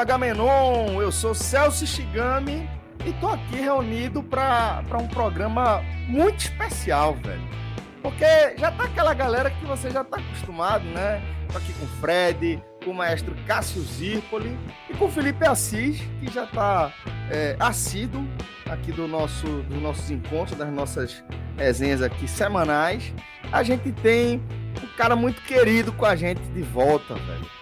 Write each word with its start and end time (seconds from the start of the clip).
Agamenon, 0.00 1.02
eu 1.02 1.12
sou 1.12 1.34
Celso 1.34 1.86
Shigami 1.86 2.66
e 3.04 3.12
tô 3.20 3.28
aqui 3.28 3.56
reunido 3.56 4.22
para 4.22 4.82
um 4.98 5.06
programa 5.06 5.82
muito 6.08 6.38
especial, 6.38 7.14
velho. 7.22 7.46
Porque 8.00 8.24
já 8.56 8.72
tá 8.72 8.84
aquela 8.84 9.12
galera 9.12 9.50
que 9.50 9.62
você 9.66 9.90
já 9.90 10.02
tá 10.02 10.16
acostumado, 10.16 10.86
né? 10.86 11.22
Tô 11.52 11.58
aqui 11.58 11.74
com 11.74 11.84
o 11.84 11.88
Fred, 12.00 12.62
com 12.82 12.92
o 12.92 12.94
maestro 12.94 13.36
Cássio 13.46 13.82
Zirpoli 13.82 14.58
e 14.88 14.94
com 14.94 15.04
o 15.04 15.10
Felipe 15.10 15.46
Assis, 15.46 16.00
que 16.18 16.32
já 16.32 16.46
tá 16.46 16.90
é, 17.30 17.54
assíduo 17.60 18.26
aqui 18.70 18.92
do 18.92 19.06
nosso, 19.06 19.46
dos 19.46 19.82
nossos 19.82 20.10
encontros, 20.10 20.56
das 20.56 20.72
nossas 20.72 21.22
resenhas 21.58 22.00
aqui 22.00 22.26
semanais. 22.26 23.12
A 23.52 23.62
gente 23.62 23.92
tem 23.92 24.42
um 24.82 24.96
cara 24.96 25.14
muito 25.14 25.42
querido 25.42 25.92
com 25.92 26.06
a 26.06 26.16
gente 26.16 26.40
de 26.40 26.62
volta, 26.62 27.12
velho 27.16 27.59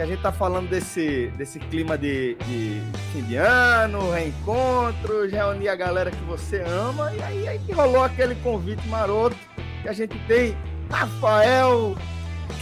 que 0.00 0.04
a 0.04 0.06
gente 0.06 0.22
tá 0.22 0.32
falando 0.32 0.70
desse, 0.70 1.26
desse 1.36 1.58
clima 1.58 1.98
de, 1.98 2.34
de 2.46 2.80
fim 3.12 3.22
de 3.24 3.36
ano, 3.36 4.10
reencontros, 4.10 5.30
reunir 5.30 5.68
a 5.68 5.76
galera 5.76 6.10
que 6.10 6.24
você 6.24 6.62
ama, 6.62 7.12
e 7.14 7.22
aí, 7.22 7.48
aí 7.48 7.58
que 7.58 7.70
rolou 7.70 8.02
aquele 8.02 8.34
convite 8.36 8.88
maroto 8.88 9.36
que 9.82 9.88
a 9.90 9.92
gente 9.92 10.18
tem 10.26 10.56
Rafael 10.90 11.94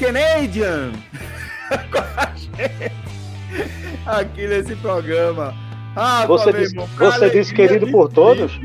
Canadian 0.01 0.91
com 1.93 1.99
a 1.99 2.35
gente 2.35 2.93
aqui 4.05 4.49
nesse 4.49 4.75
programa. 4.75 5.55
Ah, 5.95 6.27
você 6.27 6.53
diz, 6.53 6.73
você 6.73 7.31
diz 7.31 7.53
querido 7.53 7.89
por 7.89 8.09
todos? 8.09 8.61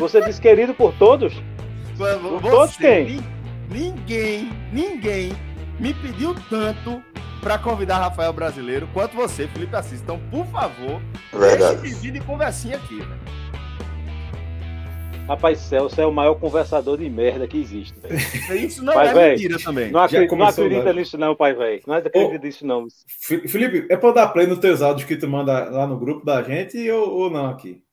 Você 0.00 0.20
diz 0.20 0.40
querido 0.40 0.74
por 0.74 0.92
todos? 0.94 1.32
Por 1.96 2.42
todos 2.42 2.76
quem? 2.76 3.20
Ninguém, 3.70 4.50
ninguém 4.72 5.32
me 5.78 5.94
pediu 5.94 6.34
tanto 6.50 7.00
para 7.44 7.58
convidar 7.58 7.98
Rafael 7.98 8.32
Brasileiro 8.32 8.88
quanto 8.94 9.14
você, 9.14 9.46
Felipe 9.46 9.76
Assis. 9.76 10.00
Então, 10.00 10.18
por 10.30 10.46
favor, 10.46 11.02
Verdade. 11.30 11.82
deixe 11.82 12.00
de 12.00 12.10
de 12.12 12.20
conversinha 12.20 12.78
aqui, 12.78 12.96
velho. 12.96 13.20
Rapaz, 15.28 15.58
Celso 15.58 16.00
é 16.00 16.06
o 16.06 16.12
maior 16.12 16.34
conversador 16.36 16.96
de 16.96 17.08
merda 17.08 17.46
que 17.46 17.58
existe, 17.58 17.94
velho. 18.00 18.16
Isso 18.64 18.82
não 18.82 18.94
pai 18.94 19.08
é 19.08 19.14
véio, 19.14 19.30
mentira 19.32 19.58
também. 19.58 19.90
Não, 19.90 20.00
acredita, 20.00 20.36
não 20.36 20.46
acredita 20.46 20.92
nisso 20.94 21.18
não, 21.18 21.36
pai, 21.36 21.54
velho. 21.54 21.82
Não 21.86 21.94
acredita 21.94 22.46
nisso 22.46 22.66
não. 22.66 22.86
Felipe, 23.18 23.86
é 23.90 23.96
pra 23.96 24.12
dar 24.12 24.28
play 24.28 24.46
nos 24.46 24.58
teus 24.58 24.80
áudios 24.80 25.06
que 25.06 25.16
tu 25.16 25.28
manda 25.28 25.68
lá 25.68 25.86
no 25.86 25.98
grupo 25.98 26.24
da 26.24 26.42
gente 26.42 26.90
ou, 26.90 27.10
ou 27.10 27.30
não 27.30 27.46
aqui? 27.46 27.83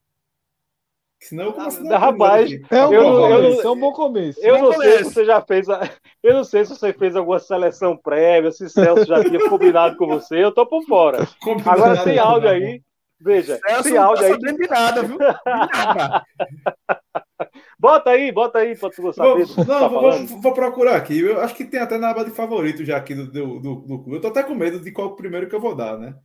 Senão 1.22 1.44
eu 1.44 1.52
começo 1.52 1.92
a 1.92 1.98
Rapaz, 1.98 2.50
é 2.68 2.84
um, 2.84 2.92
eu, 2.92 3.02
bom 3.02 3.30
eu, 3.30 3.44
eu, 3.44 3.60
é 3.60 3.70
um 3.70 3.78
bom 3.78 3.92
começo. 3.92 4.40
Eu 4.42 4.58
não 4.58 4.72
sei 4.72 4.98
se 4.98 5.04
você 5.04 5.24
já 5.24 5.40
fez. 5.40 5.68
A, 5.68 5.88
eu 6.20 6.34
não 6.34 6.42
sei 6.42 6.64
se 6.64 6.74
você 6.74 6.92
fez 6.92 7.14
alguma 7.14 7.38
seleção 7.38 7.96
prévia, 7.96 8.50
se 8.50 8.68
Celso 8.68 9.06
já 9.06 9.22
tinha 9.22 9.48
combinado 9.48 9.96
com 9.96 10.08
você, 10.08 10.42
eu 10.42 10.50
tô 10.50 10.66
por 10.66 10.84
fora. 10.84 11.24
Combinado 11.40 11.80
Agora 11.80 12.02
tem 12.02 12.18
áudio 12.18 12.48
aí. 12.48 12.82
Veja, 13.20 13.56
Celso 13.64 13.84
tem 13.84 13.96
áudio 13.96 14.24
aí. 14.24 14.32
Não 14.32 14.52
de 14.52 14.68
nada, 14.68 15.04
viu? 15.04 15.16
bota 17.78 18.10
aí, 18.10 18.32
bota 18.32 18.58
aí 18.58 18.76
pra 18.76 18.90
tu 18.90 19.12
saber. 19.12 19.46
Vou, 19.46 19.64
não, 19.64 19.64
tá 19.64 19.86
vou, 19.86 20.26
vou, 20.26 20.52
procurar 20.52 20.96
aqui. 20.96 21.20
Eu 21.20 21.40
acho 21.40 21.54
que 21.54 21.64
tem 21.64 21.78
até 21.78 21.98
na 21.98 22.10
aba 22.10 22.24
de 22.24 22.32
favorito 22.32 22.84
já 22.84 22.96
aqui 22.96 23.14
do, 23.14 23.30
do, 23.30 23.60
do, 23.60 23.74
do 23.76 24.02
clube. 24.02 24.16
Eu 24.16 24.20
tô 24.20 24.26
até 24.26 24.42
com 24.42 24.56
medo 24.56 24.80
de 24.80 24.90
qual 24.90 25.06
o 25.06 25.16
primeiro 25.16 25.48
que 25.48 25.54
eu 25.54 25.60
vou 25.60 25.76
dar, 25.76 25.96
né? 25.96 26.16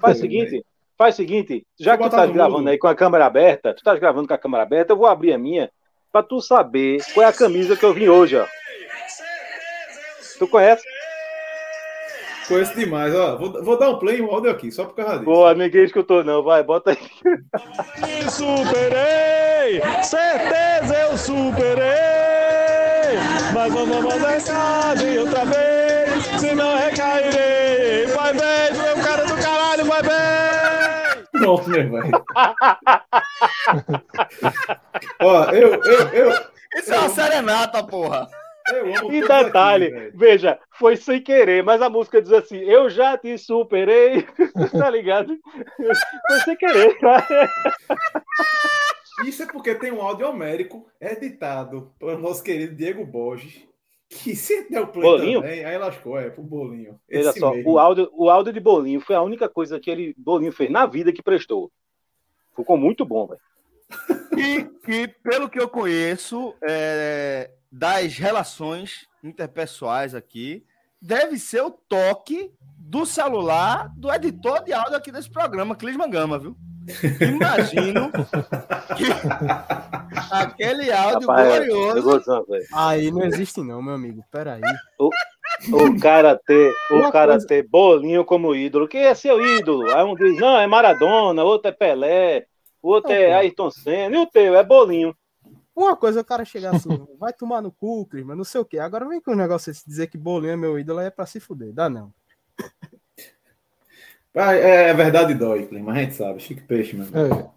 Faz 0.00 0.16
o 0.16 0.20
seguinte, 0.22 0.64
Faz 0.96 1.14
o 1.14 1.16
seguinte, 1.16 1.66
já 1.78 1.96
que 1.98 2.04
tu 2.04 2.10
tá 2.10 2.24
gravando 2.26 2.68
aí 2.68 2.78
com 2.78 2.86
a 2.86 2.94
câmera 2.94 3.26
aberta, 3.26 3.74
tu 3.74 3.82
tá 3.82 3.96
gravando 3.96 4.28
com 4.28 4.34
a 4.34 4.38
câmera 4.38 4.62
aberta, 4.62 4.92
eu 4.92 4.96
vou 4.96 5.06
abrir 5.06 5.32
a 5.32 5.38
minha 5.38 5.70
para 6.12 6.22
tu 6.22 6.40
saber 6.40 7.02
qual 7.12 7.26
é 7.26 7.28
a 7.28 7.32
camisa 7.32 7.76
que 7.76 7.84
eu 7.84 7.92
vim 7.92 8.08
hoje, 8.08 8.36
ó. 8.36 8.46
Tu 10.38 10.46
conhece? 10.46 10.84
Conheço 12.46 12.76
demais, 12.76 13.12
ó. 13.14 13.36
Vou, 13.36 13.64
vou 13.64 13.78
dar 13.78 13.90
um 13.90 13.98
play 13.98 14.18
em 14.18 14.22
um 14.22 14.30
áudio 14.30 14.50
aqui, 14.50 14.70
só 14.70 14.84
por 14.84 14.94
causa 14.94 15.14
disso. 15.14 15.24
Boa, 15.24 15.54
ninguém 15.54 15.84
escutou, 15.84 16.22
não. 16.22 16.42
Vai, 16.42 16.62
bota 16.62 16.90
aí. 16.90 16.98
superei! 18.30 19.80
Certeza 20.02 20.94
eu 21.10 21.16
superei! 21.16 21.84
Mas 23.52 23.72
vamos 23.72 23.96
mandar 23.96 24.38
outra 25.18 25.44
vez, 25.44 26.40
senão 26.40 26.76
recairei. 26.76 28.06
Vai 28.06 28.32
bem, 28.32 28.72
meu 28.80 29.04
cara 29.04 29.24
do 29.24 29.36
caralho, 29.36 29.84
vai 29.86 30.02
bem! 30.02 30.33
Pronto, 31.34 31.68
né, 31.68 31.82
velho? 31.82 32.24
Ó, 35.20 35.44
eu, 35.50 35.82
eu, 35.82 36.08
eu. 36.08 36.30
Isso 36.76 36.92
é 36.92 36.98
uma 36.98 37.08
serenata, 37.08 37.84
porra. 37.84 38.28
E 39.10 39.20
detalhe, 39.20 39.86
aqui, 39.86 40.16
veja, 40.16 40.58
foi 40.70 40.96
sem 40.96 41.20
querer, 41.20 41.62
mas 41.62 41.82
a 41.82 41.90
música 41.90 42.22
diz 42.22 42.32
assim: 42.32 42.58
Eu 42.58 42.88
já 42.88 43.18
te 43.18 43.36
superei, 43.36 44.22
tá 44.72 44.88
ligado? 44.88 45.36
Foi 45.76 46.40
sem 46.44 46.56
querer. 46.56 46.96
Isso 49.26 49.42
é 49.42 49.46
porque 49.46 49.74
tem 49.74 49.92
um 49.92 50.00
áudio 50.00 50.28
homérico 50.28 50.86
editado 51.00 51.92
pelo 51.98 52.18
nosso 52.18 52.42
querido 52.42 52.74
Diego 52.74 53.04
Borges 53.04 53.66
que 54.14 54.36
se 54.36 54.68
deu 54.68 54.86
play 54.86 55.02
bolinho? 55.02 55.40
também, 55.40 55.64
aí 55.64 55.76
lascou, 55.76 56.18
é, 56.18 56.30
pro 56.30 56.42
Bolinho. 56.42 57.00
Veja 57.08 57.32
só, 57.32 57.52
o 57.52 57.78
áudio, 57.78 58.08
o 58.12 58.30
áudio 58.30 58.52
de 58.52 58.60
Bolinho 58.60 59.00
foi 59.00 59.16
a 59.16 59.22
única 59.22 59.48
coisa 59.48 59.80
que 59.80 59.90
ele, 59.90 60.14
Bolinho 60.16 60.52
fez 60.52 60.70
na 60.70 60.86
vida 60.86 61.12
que 61.12 61.22
prestou. 61.22 61.70
Ficou 62.56 62.76
muito 62.76 63.04
bom, 63.04 63.26
velho. 63.26 63.40
E, 64.36 64.92
e, 64.92 65.08
pelo 65.08 65.48
que 65.48 65.60
eu 65.60 65.68
conheço 65.68 66.54
é, 66.62 67.50
das 67.70 68.16
relações 68.16 69.06
interpessoais 69.22 70.14
aqui, 70.14 70.64
deve 71.00 71.38
ser 71.38 71.62
o 71.62 71.70
toque 71.70 72.50
do 72.78 73.04
celular 73.04 73.92
do 73.96 74.12
editor 74.12 74.62
de 74.64 74.72
áudio 74.72 74.96
aqui 74.96 75.12
desse 75.12 75.30
programa, 75.30 75.76
Clisman 75.76 76.10
Gama, 76.10 76.38
viu? 76.38 76.56
Imagino 77.20 78.10
que 78.96 79.04
aquele 80.30 80.92
áudio 80.92 81.28
Rapaz, 81.28 81.66
glorioso. 81.66 82.46
Aí 82.72 83.10
não 83.10 83.24
existe, 83.24 83.60
não, 83.62 83.82
meu 83.82 83.94
amigo. 83.94 84.22
Peraí. 84.30 84.60
O, 84.98 85.10
o 85.72 86.00
cara 86.00 86.38
ter, 86.46 86.74
o 86.90 87.10
cara 87.10 87.32
coisa... 87.32 87.46
ter 87.46 87.66
bolinho 87.66 88.24
como 88.24 88.54
ídolo. 88.54 88.88
Quem 88.88 89.02
é 89.02 89.14
seu 89.14 89.44
ídolo? 89.44 89.90
Aí 89.94 90.04
um 90.04 90.14
diz, 90.14 90.38
não, 90.38 90.58
é 90.58 90.66
Maradona, 90.66 91.42
outro 91.42 91.68
é 91.68 91.72
Pelé, 91.72 92.46
outro 92.82 93.12
é 93.12 93.32
Ayrton 93.34 93.70
Senna, 93.70 94.16
e 94.16 94.18
o 94.18 94.26
teu 94.26 94.54
é 94.54 94.62
bolinho. 94.62 95.16
Uma 95.74 95.96
coisa 95.96 96.20
é 96.20 96.22
o 96.22 96.24
cara 96.24 96.44
chegar 96.44 96.76
assim, 96.76 96.88
vai 97.18 97.32
tomar 97.32 97.60
no 97.60 97.72
cu, 97.72 98.08
mas 98.24 98.36
não 98.36 98.44
sei 98.44 98.60
o 98.60 98.64
quê. 98.64 98.78
Agora 98.78 99.08
vem 99.08 99.20
com 99.20 99.32
o 99.32 99.36
negócio 99.36 99.72
de 99.72 99.84
dizer 99.84 100.06
que 100.06 100.16
bolinho 100.16 100.52
é 100.52 100.56
meu 100.56 100.78
ídolo 100.78 101.00
é 101.00 101.10
pra 101.10 101.26
se 101.26 101.40
fuder. 101.40 101.72
Dá 101.72 101.88
não. 101.88 102.12
É, 104.34 104.90
é 104.90 104.94
verdade 104.94 105.34
dói, 105.34 105.66
Clima, 105.66 105.92
a 105.92 105.96
gente 105.96 106.14
sabe. 106.14 106.40
Chique 106.40 106.62
peixe, 106.62 106.96
meu 106.96 107.06
é. 107.06 107.48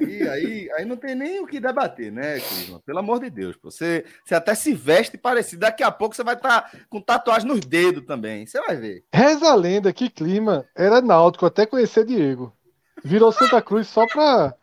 Aí, 0.00 0.28
aí, 0.28 0.70
aí 0.76 0.84
não 0.84 0.96
tem 0.96 1.14
nem 1.14 1.40
o 1.40 1.46
que 1.46 1.58
debater, 1.58 2.12
né, 2.12 2.38
Clima? 2.38 2.80
Pelo 2.84 2.98
amor 2.98 3.20
de 3.20 3.30
Deus. 3.30 3.56
Você, 3.62 4.04
você 4.24 4.34
até 4.34 4.54
se 4.54 4.72
veste 4.72 5.18
parecido. 5.18 5.60
Daqui 5.60 5.82
a 5.82 5.90
pouco 5.90 6.14
você 6.14 6.22
vai 6.22 6.34
estar 6.34 6.62
tá 6.62 6.78
com 6.88 7.00
tatuagem 7.00 7.48
nos 7.48 7.60
dedos 7.60 8.04
também. 8.04 8.46
Você 8.46 8.60
vai 8.60 8.76
ver. 8.76 9.04
Reza 9.12 9.48
a 9.48 9.54
lenda 9.54 9.92
que 9.92 10.08
Clima 10.08 10.66
era 10.76 11.00
náutico 11.00 11.46
até 11.46 11.66
conhecer 11.66 12.04
Diego. 12.04 12.52
Virou 13.04 13.32
Santa 13.32 13.60
Cruz 13.62 13.88
só 13.88 14.06
pra, 14.06 14.54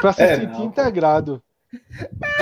pra 0.00 0.12
se 0.12 0.22
é, 0.22 0.36
sentir 0.36 0.58
não, 0.58 0.66
integrado. 0.66 1.42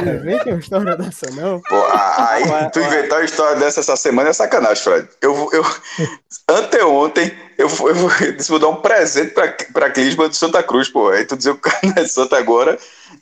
Não 0.05 0.21
vem 0.21 0.41
uma 0.47 0.59
história 0.59 0.97
dessa, 0.97 1.31
não. 1.31 1.61
Pô, 1.61 1.77
aí, 1.93 2.43
tu 2.73 2.81
inventar 2.81 3.19
uma 3.19 3.25
história 3.25 3.59
dessa 3.61 3.81
essa 3.81 3.97
semana 3.97 4.31
é 4.31 4.33
sacanagem, 4.33 4.83
Fred. 4.83 5.09
Eu, 5.21 5.49
eu, 5.53 5.63
anteontem, 6.49 7.33
eu, 7.57 7.69
eu, 7.69 8.27
eu 8.27 8.37
disse, 8.37 8.51
vou 8.51 8.59
dar 8.59 8.69
um 8.69 8.81
presente 8.81 9.33
pra, 9.33 9.55
pra 9.73 9.91
Clisma 9.91 10.29
do 10.29 10.35
Santa 10.35 10.63
Cruz, 10.63 10.89
pô. 10.89 11.11
Aí 11.11 11.25
tu 11.25 11.37
dizer 11.37 11.51
o 11.51 11.59
cara 11.59 11.79
não 11.85 12.03
é 12.03 12.07
Santa 12.07 12.37
agora. 12.39 12.77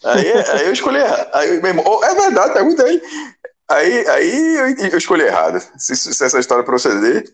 Aí, 0.04 0.32
aí 0.32 0.66
eu 0.66 0.72
escolhi 0.72 0.98
errado. 0.98 1.28
Aí, 1.34 1.60
meu 1.60 1.68
irmão, 1.68 1.84
oh, 1.86 2.04
é 2.04 2.14
verdade, 2.14 2.54
pergunta 2.54 2.84
aí. 2.84 3.02
Aí, 3.70 4.08
aí 4.08 4.54
eu, 4.56 4.88
eu 4.92 4.98
escolhi 4.98 5.24
errado. 5.24 5.60
Se, 5.76 5.94
se 5.94 6.24
essa 6.24 6.38
história 6.38 6.64
proceder. 6.64 7.24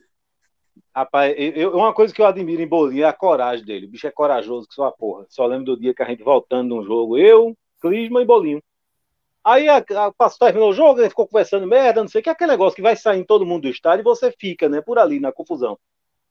Rapaz, 0.95 1.35
eu, 1.37 1.73
uma 1.77 1.93
coisa 1.93 2.13
que 2.13 2.23
eu 2.23 2.27
admiro 2.27 2.63
em 2.63 2.67
Bolinha 2.67 3.07
é 3.07 3.09
a 3.09 3.13
coragem 3.13 3.65
dele. 3.65 3.87
O 3.87 3.91
bicho 3.91 4.07
é 4.07 4.11
corajoso 4.11 4.67
que 4.67 4.75
só 4.75 4.87
a 4.87 4.93
porra. 4.93 5.27
Só 5.29 5.47
lembro 5.47 5.65
do 5.65 5.81
dia 5.81 5.95
que 5.95 6.03
a 6.03 6.07
gente 6.07 6.23
voltando 6.23 6.69
num 6.69 6.85
jogo, 6.85 7.19
eu, 7.19 7.57
Clisma 7.85 8.23
e 8.23 8.25
Bolinho. 8.25 8.63
Aí 9.45 9.69
a, 9.69 9.77
a, 9.77 10.31
terminou 10.41 10.71
o 10.71 10.73
jogo, 10.73 11.01
ele 11.01 11.11
ficou 11.11 11.27
conversando 11.27 11.67
merda, 11.67 12.01
não 12.01 12.09
sei 12.09 12.23
o 12.23 12.25
que, 12.25 12.31
aquele 12.31 12.53
negócio 12.53 12.75
que 12.75 12.81
vai 12.81 12.97
sair 12.97 13.27
todo 13.27 13.45
mundo 13.45 13.63
do 13.63 13.69
estádio 13.69 14.01
e 14.01 14.05
você 14.05 14.33
fica, 14.33 14.71
né, 14.71 14.81
por 14.81 14.99
ali, 14.99 15.21
na 15.21 15.31
confusão. 15.31 15.79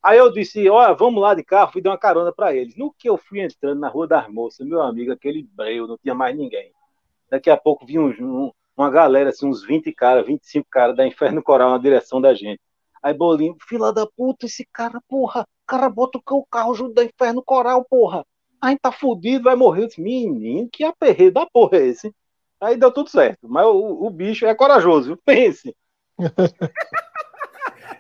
Aí 0.02 0.18
eu 0.18 0.32
disse, 0.32 0.68
olha, 0.68 0.96
vamos 0.96 1.22
lá 1.22 1.36
de 1.36 1.44
carro, 1.44 1.72
fui 1.72 1.82
dar 1.82 1.92
uma 1.92 1.98
carona 1.98 2.34
para 2.34 2.56
eles. 2.56 2.76
No 2.76 2.92
que 2.92 3.08
eu 3.08 3.18
fui 3.18 3.40
entrando 3.40 3.80
na 3.80 3.88
Rua 3.88 4.08
das 4.08 4.28
Moças, 4.28 4.66
meu 4.68 4.82
amigo, 4.82 5.12
aquele 5.12 5.44
breu, 5.44 5.88
não 5.88 5.98
tinha 5.98 6.16
mais 6.16 6.36
ninguém. 6.36 6.72
Daqui 7.30 7.52
a 7.52 7.56
pouco 7.56 7.86
vinha 7.86 8.02
um, 8.02 8.10
um, 8.10 8.52
uma 8.76 8.90
galera, 8.90 9.30
assim, 9.30 9.48
uns 9.48 9.64
20 9.64 9.92
caras, 9.94 10.26
25 10.26 10.68
caras 10.70 10.96
da 10.96 11.06
Inferno 11.06 11.44
Coral 11.44 11.70
na 11.70 11.78
direção 11.78 12.20
da 12.20 12.34
gente. 12.34 12.60
Aí 13.02 13.14
Bolinho, 13.14 13.56
fila 13.70 13.94
da 13.94 14.08
puta, 14.08 14.48
esse 14.48 14.68
cara, 14.74 15.00
porra, 15.08 15.48
cara 15.68 15.88
bota 15.88 16.20
o 16.32 16.46
carro 16.46 16.74
junto 16.74 16.96
da 16.96 17.04
Inferno 17.04 17.44
Coral, 17.44 17.86
porra. 17.86 18.26
A 18.64 18.70
gente 18.70 18.80
tá 18.80 18.94
fudido, 18.94 19.44
vai 19.44 19.58
morrer. 19.58 19.84
Eu 19.84 19.88
disse, 19.88 20.00
menino, 20.00 20.70
que 20.72 20.86
aperreio 20.86 21.34
da 21.34 21.46
porra 21.46 21.80
é 21.80 21.88
esse? 21.88 22.16
Aí 22.62 22.78
deu 22.78 22.94
tudo 22.94 23.10
certo. 23.10 23.46
Mas 23.50 23.66
o, 23.66 24.06
o 24.06 24.10
bicho 24.10 24.46
é 24.46 24.56
corajoso, 24.56 25.20
pense. 25.26 25.76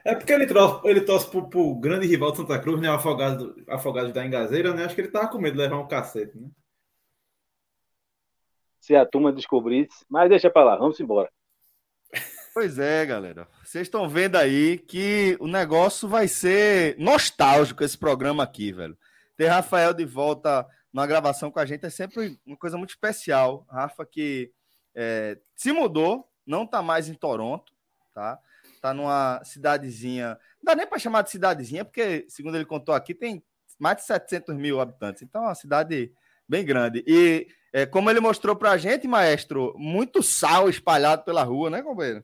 É 0.05 0.13
porque 0.13 0.33
ele 0.33 0.45
torce, 0.45 0.85
ele 0.85 0.99
torce 0.99 1.29
pro, 1.29 1.47
pro 1.47 1.75
grande 1.75 2.05
rival 2.05 2.31
de 2.31 2.37
Santa 2.37 2.59
Cruz, 2.59 2.81
né? 2.81 2.89
Afogado, 2.89 3.55
afogado 3.69 4.11
da 4.11 4.25
Engazeira, 4.25 4.73
né? 4.73 4.83
Acho 4.83 4.93
que 4.95 4.99
ele 4.99 5.07
tava 5.07 5.29
com 5.29 5.37
medo 5.37 5.55
de 5.55 5.61
levar 5.61 5.79
um 5.79 5.87
cacete, 5.87 6.37
né? 6.37 6.49
Se 8.81 8.93
a 8.97 9.05
turma 9.05 9.31
descobrisse, 9.31 10.03
mas 10.09 10.27
deixa 10.27 10.49
pra 10.49 10.65
lá, 10.65 10.75
vamos 10.75 10.99
embora. 10.99 11.31
Pois 12.53 12.77
é, 12.77 13.05
galera. 13.05 13.47
Vocês 13.63 13.87
estão 13.87 14.09
vendo 14.09 14.35
aí 14.35 14.77
que 14.77 15.37
o 15.39 15.47
negócio 15.47 16.05
vai 16.05 16.27
ser 16.27 16.97
nostálgico 16.99 17.81
esse 17.81 17.97
programa 17.97 18.43
aqui, 18.43 18.73
velho. 18.73 18.97
Ter 19.43 19.49
Rafael 19.49 19.93
de 19.93 20.05
volta 20.05 20.65
na 20.93 21.05
gravação 21.05 21.51
com 21.51 21.59
a 21.59 21.65
gente 21.65 21.85
é 21.85 21.89
sempre 21.89 22.39
uma 22.45 22.55
coisa 22.55 22.77
muito 22.77 22.91
especial. 22.91 23.67
Rafa 23.69 24.05
que 24.05 24.53
é, 24.95 25.37
se 25.53 25.73
mudou, 25.73 26.29
não 26.47 26.65
tá 26.65 26.81
mais 26.81 27.09
em 27.09 27.13
Toronto, 27.13 27.73
tá? 28.13 28.39
Tá 28.81 28.93
numa 28.93 29.43
cidadezinha, 29.43 30.39
não 30.61 30.63
dá 30.63 30.75
nem 30.75 30.87
para 30.87 30.97
chamar 30.97 31.23
de 31.23 31.31
cidadezinha, 31.31 31.83
porque, 31.83 32.25
segundo 32.29 32.55
ele 32.55 32.63
contou 32.63 32.95
aqui, 32.95 33.13
tem 33.13 33.43
mais 33.77 33.97
de 33.97 34.03
700 34.03 34.55
mil 34.55 34.79
habitantes. 34.79 35.21
Então, 35.21 35.43
é 35.43 35.47
uma 35.47 35.55
cidade 35.55 36.13
bem 36.47 36.63
grande. 36.63 37.03
E, 37.05 37.45
é, 37.73 37.85
como 37.85 38.09
ele 38.09 38.21
mostrou 38.21 38.55
pra 38.55 38.77
gente, 38.77 39.09
maestro, 39.09 39.73
muito 39.77 40.23
sal 40.23 40.69
espalhado 40.69 41.25
pela 41.25 41.43
rua, 41.43 41.69
né, 41.69 41.81
companheiro? 41.81 42.23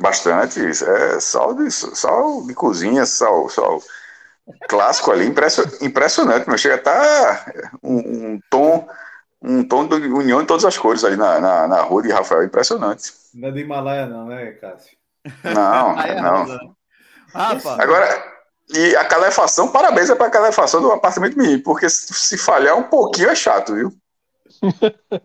Bastante, 0.00 0.58
é 0.58 1.20
sal 1.20 1.54
de, 1.54 1.70
sal 1.70 2.44
de 2.44 2.54
cozinha, 2.54 3.06
sal, 3.06 3.48
sal 3.48 3.80
clássico 4.68 5.10
ali, 5.10 5.26
impressionante, 5.80 6.44
mas 6.46 6.60
chega 6.60 6.74
a 6.74 6.78
estar 6.78 7.44
tá 7.44 7.52
um, 7.82 7.98
um, 7.98 8.40
tom 8.50 8.88
um 9.42 9.64
tom 9.64 9.86
de 9.86 9.94
união 9.94 10.42
em 10.42 10.46
todas 10.46 10.64
as 10.64 10.76
cores 10.76 11.04
ali 11.04 11.16
na, 11.16 11.40
na, 11.40 11.68
na 11.68 11.80
rua 11.82 12.02
de 12.02 12.10
Rafael, 12.10 12.44
impressionante. 12.44 13.12
Não 13.34 13.48
é 13.48 13.52
do 13.52 13.58
Himalaia 13.58 14.06
não, 14.06 14.26
né, 14.26 14.52
Cássio? 14.52 14.96
Não, 15.44 15.96
não. 16.22 16.76
Rafa. 17.32 17.82
Agora, 17.82 18.24
e 18.72 18.94
a 18.96 19.04
calefação, 19.04 19.68
parabéns 19.68 20.10
é 20.10 20.14
para 20.14 20.26
a 20.26 20.30
calefação 20.30 20.80
do 20.80 20.92
apartamento 20.92 21.36
menino, 21.36 21.62
porque 21.62 21.88
se, 21.88 22.12
se 22.12 22.38
falhar 22.38 22.76
um 22.76 22.84
pouquinho 22.84 23.30
é 23.30 23.34
chato, 23.34 23.74
viu? 23.74 23.92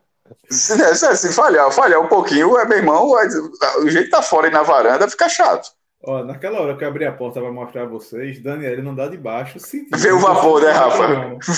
Se, 0.50 0.96
se, 0.96 1.16
se, 1.18 1.34
falhar, 1.34 1.72
falhar 1.72 2.00
um 2.00 2.08
pouquinho, 2.08 2.58
é, 2.58 2.66
meu 2.66 2.78
irmão, 2.78 3.12
o 3.80 3.90
jeito 3.90 4.10
tá 4.10 4.22
fora 4.22 4.48
aí 4.48 4.54
na 4.54 4.62
varanda 4.62 5.10
fica 5.10 5.28
chato. 5.28 5.70
Ó, 6.08 6.24
naquela 6.24 6.62
hora 6.62 6.78
que 6.78 6.84
eu 6.84 6.88
abri 6.88 7.04
a 7.06 7.12
porta 7.12 7.42
para 7.42 7.52
mostrar 7.52 7.84
a 7.84 7.88
vocês, 7.88 8.40
Daniel 8.40 8.84
não 8.84 8.94
dá 8.94 9.08
de 9.08 9.18
baixo. 9.18 9.58
Vê 9.98 10.12
o 10.12 10.20
vapor, 10.20 10.62
né, 10.62 10.70
Rafa? 10.70 11.08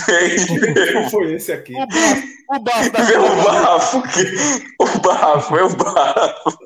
Vem. 0.07 1.09
Foi 1.09 1.33
esse 1.33 1.51
aqui. 1.51 1.73
O 1.73 1.85
bafo. 1.85 2.27
O 2.49 2.59
bafo. 2.59 3.03
Vê 3.03 3.17
o 3.17 3.43
bafo. 3.43 3.97
O 4.79 4.99
bafo, 4.99 5.57
é 5.57 5.63
o 5.63 5.75
bafo. 5.75 6.57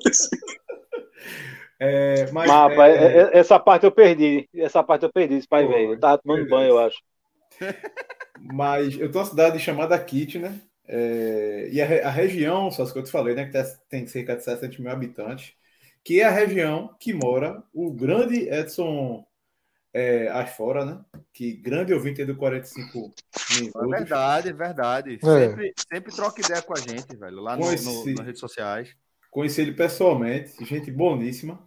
É, 1.79 2.31
mas, 2.31 2.47
mas 2.47 2.95
é... 2.95 3.03
É, 3.03 3.21
é... 3.21 3.39
essa 3.39 3.59
parte 3.59 3.85
eu 3.85 3.91
perdi. 3.91 4.47
Essa 4.55 4.83
parte 4.83 5.03
eu 5.03 5.11
perdi, 5.11 5.35
esse 5.35 5.47
pai 5.47 5.67
velho. 5.67 5.93
Eu 5.93 5.99
tava 5.99 6.19
tomando 6.19 6.47
banho, 6.47 6.69
eu 6.69 6.79
acho. 6.79 6.99
Mas 8.39 8.99
eu 8.99 9.11
tô 9.11 9.19
numa 9.19 9.29
cidade 9.29 9.57
chamada 9.59 9.97
Kit, 9.97 10.37
né? 10.37 10.59
É, 10.87 11.69
e 11.71 11.81
a, 11.81 12.07
a, 12.07 12.11
região, 12.11 12.69
só 12.69 12.85
que 12.85 12.99
eu 12.99 13.03
te 13.03 13.11
falei, 13.11 13.33
né, 13.33 13.45
que 13.45 13.57
tem 13.89 14.05
cerca 14.07 14.35
de 14.35 14.43
60 14.43 14.81
mil 14.81 14.91
habitantes, 14.91 15.53
que 16.03 16.21
é 16.21 16.25
a 16.25 16.31
região 16.31 16.95
que 16.99 17.13
mora 17.13 17.63
o 17.73 17.91
grande 17.91 18.49
Edson 18.49 19.25
é, 19.93 20.27
Asfora, 20.29 20.85
né? 20.85 20.99
Que 21.33 21.53
grande 21.53 21.93
ouvinte 21.93 22.23
do 22.25 22.35
45 22.35 23.13
minutos. 23.55 23.75
É 23.75 23.87
verdade, 23.87 24.49
é 24.49 24.53
verdade. 24.53 25.19
É. 25.21 25.47
Sempre, 25.47 25.73
sempre 25.91 26.15
troca 26.15 26.41
ideia 26.41 26.61
com 26.61 26.73
a 26.73 26.79
gente, 26.79 27.15
velho, 27.15 27.41
lá 27.41 27.55
no, 27.55 27.65
no, 27.65 28.05
nas 28.15 28.25
redes 28.25 28.39
sociais. 28.39 28.95
Conheci 29.29 29.61
ele 29.61 29.73
pessoalmente, 29.73 30.63
gente 30.65 30.91
boníssima. 30.91 31.59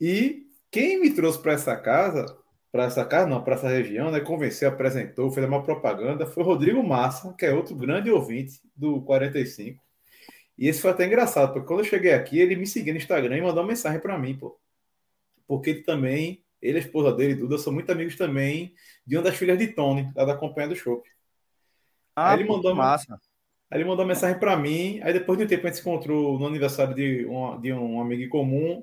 E 0.00 0.46
quem 0.70 1.00
me 1.00 1.10
trouxe 1.10 1.40
para 1.40 1.52
essa 1.52 1.76
casa 1.76 2.26
para 2.70 2.84
essa 2.84 3.04
casa, 3.04 3.26
não, 3.26 3.42
para 3.42 3.54
essa 3.54 3.68
região, 3.68 4.10
né? 4.10 4.20
Convenceu, 4.20 4.68
apresentou, 4.68 5.30
fez 5.30 5.46
uma 5.46 5.62
propaganda. 5.62 6.26
Foi 6.26 6.44
Rodrigo 6.44 6.82
Massa, 6.82 7.32
que 7.32 7.46
é 7.46 7.52
outro 7.52 7.74
grande 7.74 8.10
ouvinte 8.10 8.60
do 8.76 9.00
45. 9.02 9.82
E 10.58 10.68
esse 10.68 10.80
foi 10.80 10.90
até 10.90 11.06
engraçado, 11.06 11.52
porque 11.52 11.66
quando 11.68 11.80
eu 11.80 11.84
cheguei 11.84 12.12
aqui, 12.12 12.38
ele 12.38 12.56
me 12.56 12.66
seguiu 12.66 12.92
no 12.92 12.98
Instagram 12.98 13.36
e 13.36 13.40
mandou 13.40 13.62
uma 13.62 13.68
mensagem 13.68 14.00
para 14.00 14.18
mim, 14.18 14.36
pô. 14.36 14.58
Porque 15.46 15.70
ele 15.70 15.82
também, 15.82 16.42
ele 16.60 16.78
e 16.78 16.80
a 16.80 16.84
esposa 16.84 17.12
dele, 17.12 17.36
Duda, 17.36 17.56
são 17.58 17.72
muito 17.72 17.90
amigos 17.90 18.16
também 18.16 18.74
de 19.06 19.16
uma 19.16 19.22
das 19.22 19.36
filhas 19.36 19.56
de 19.56 19.68
Tony, 19.68 20.10
lá 20.16 20.24
da 20.24 20.36
Companhia 20.36 20.68
do 20.68 20.76
Chopp. 20.76 21.08
Ah, 22.16 22.32
aí 22.32 22.40
ele 22.40 22.48
mandou 22.48 22.74
massa. 22.74 23.18
Aí 23.70 23.78
ele 23.78 23.88
mandou 23.88 24.04
uma 24.04 24.12
mensagem 24.12 24.38
para 24.38 24.56
mim, 24.56 25.00
aí 25.02 25.12
depois 25.12 25.38
de 25.38 25.44
um 25.44 25.46
tempo 25.46 25.64
a 25.64 25.70
gente 25.70 25.76
se 25.76 25.88
encontrou 25.88 26.38
no 26.38 26.46
aniversário 26.46 26.94
de 26.94 27.24
um, 27.26 27.60
de 27.60 27.72
um 27.72 28.00
amigo 28.00 28.22
em 28.22 28.28
comum, 28.28 28.82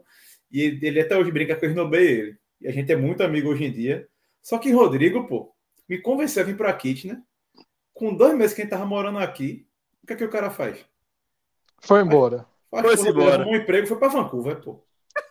e 0.51 0.62
ele, 0.62 0.88
ele 0.88 1.01
até 1.01 1.18
hoje 1.18 1.31
brinca 1.31 1.56
que 1.56 1.66
eu 1.66 1.69
esnobei 1.69 2.07
ele 2.07 2.38
e 2.62 2.68
a 2.68 2.71
gente 2.71 2.92
é 2.92 2.95
muito 2.95 3.21
amigo 3.24 3.50
hoje 3.50 3.66
em 3.66 3.71
dia. 3.71 4.07
Só 4.42 4.57
que 4.57 4.71
Rodrigo, 4.71 5.28
pô, 5.28 5.54
me 5.88 6.01
convenceu 6.01 6.44
a 6.44 6.45
vir 6.45 6.57
para 6.57 6.74
Kit, 6.74 7.07
né? 7.07 7.21
Com 7.94 8.16
dois 8.16 8.36
meses 8.36 8.54
que 8.54 8.62
a 8.62 8.63
gente 8.63 8.71
tava 8.71 8.86
morando 8.86 9.19
aqui, 9.19 9.68
o 10.04 10.07
que 10.07 10.13
é 10.13 10.16
que 10.16 10.24
o 10.24 10.30
cara 10.30 10.50
faz? 10.50 10.86
Foi 11.85 12.01
embora. 12.01 12.45
Faz, 12.69 13.01
foi 13.01 13.09
embora. 13.09 13.47
Um 13.47 13.56
emprego 13.56 13.87
foi 13.87 13.97
para 13.97 14.09
Vancouver, 14.09 14.61
pô. 14.61 14.83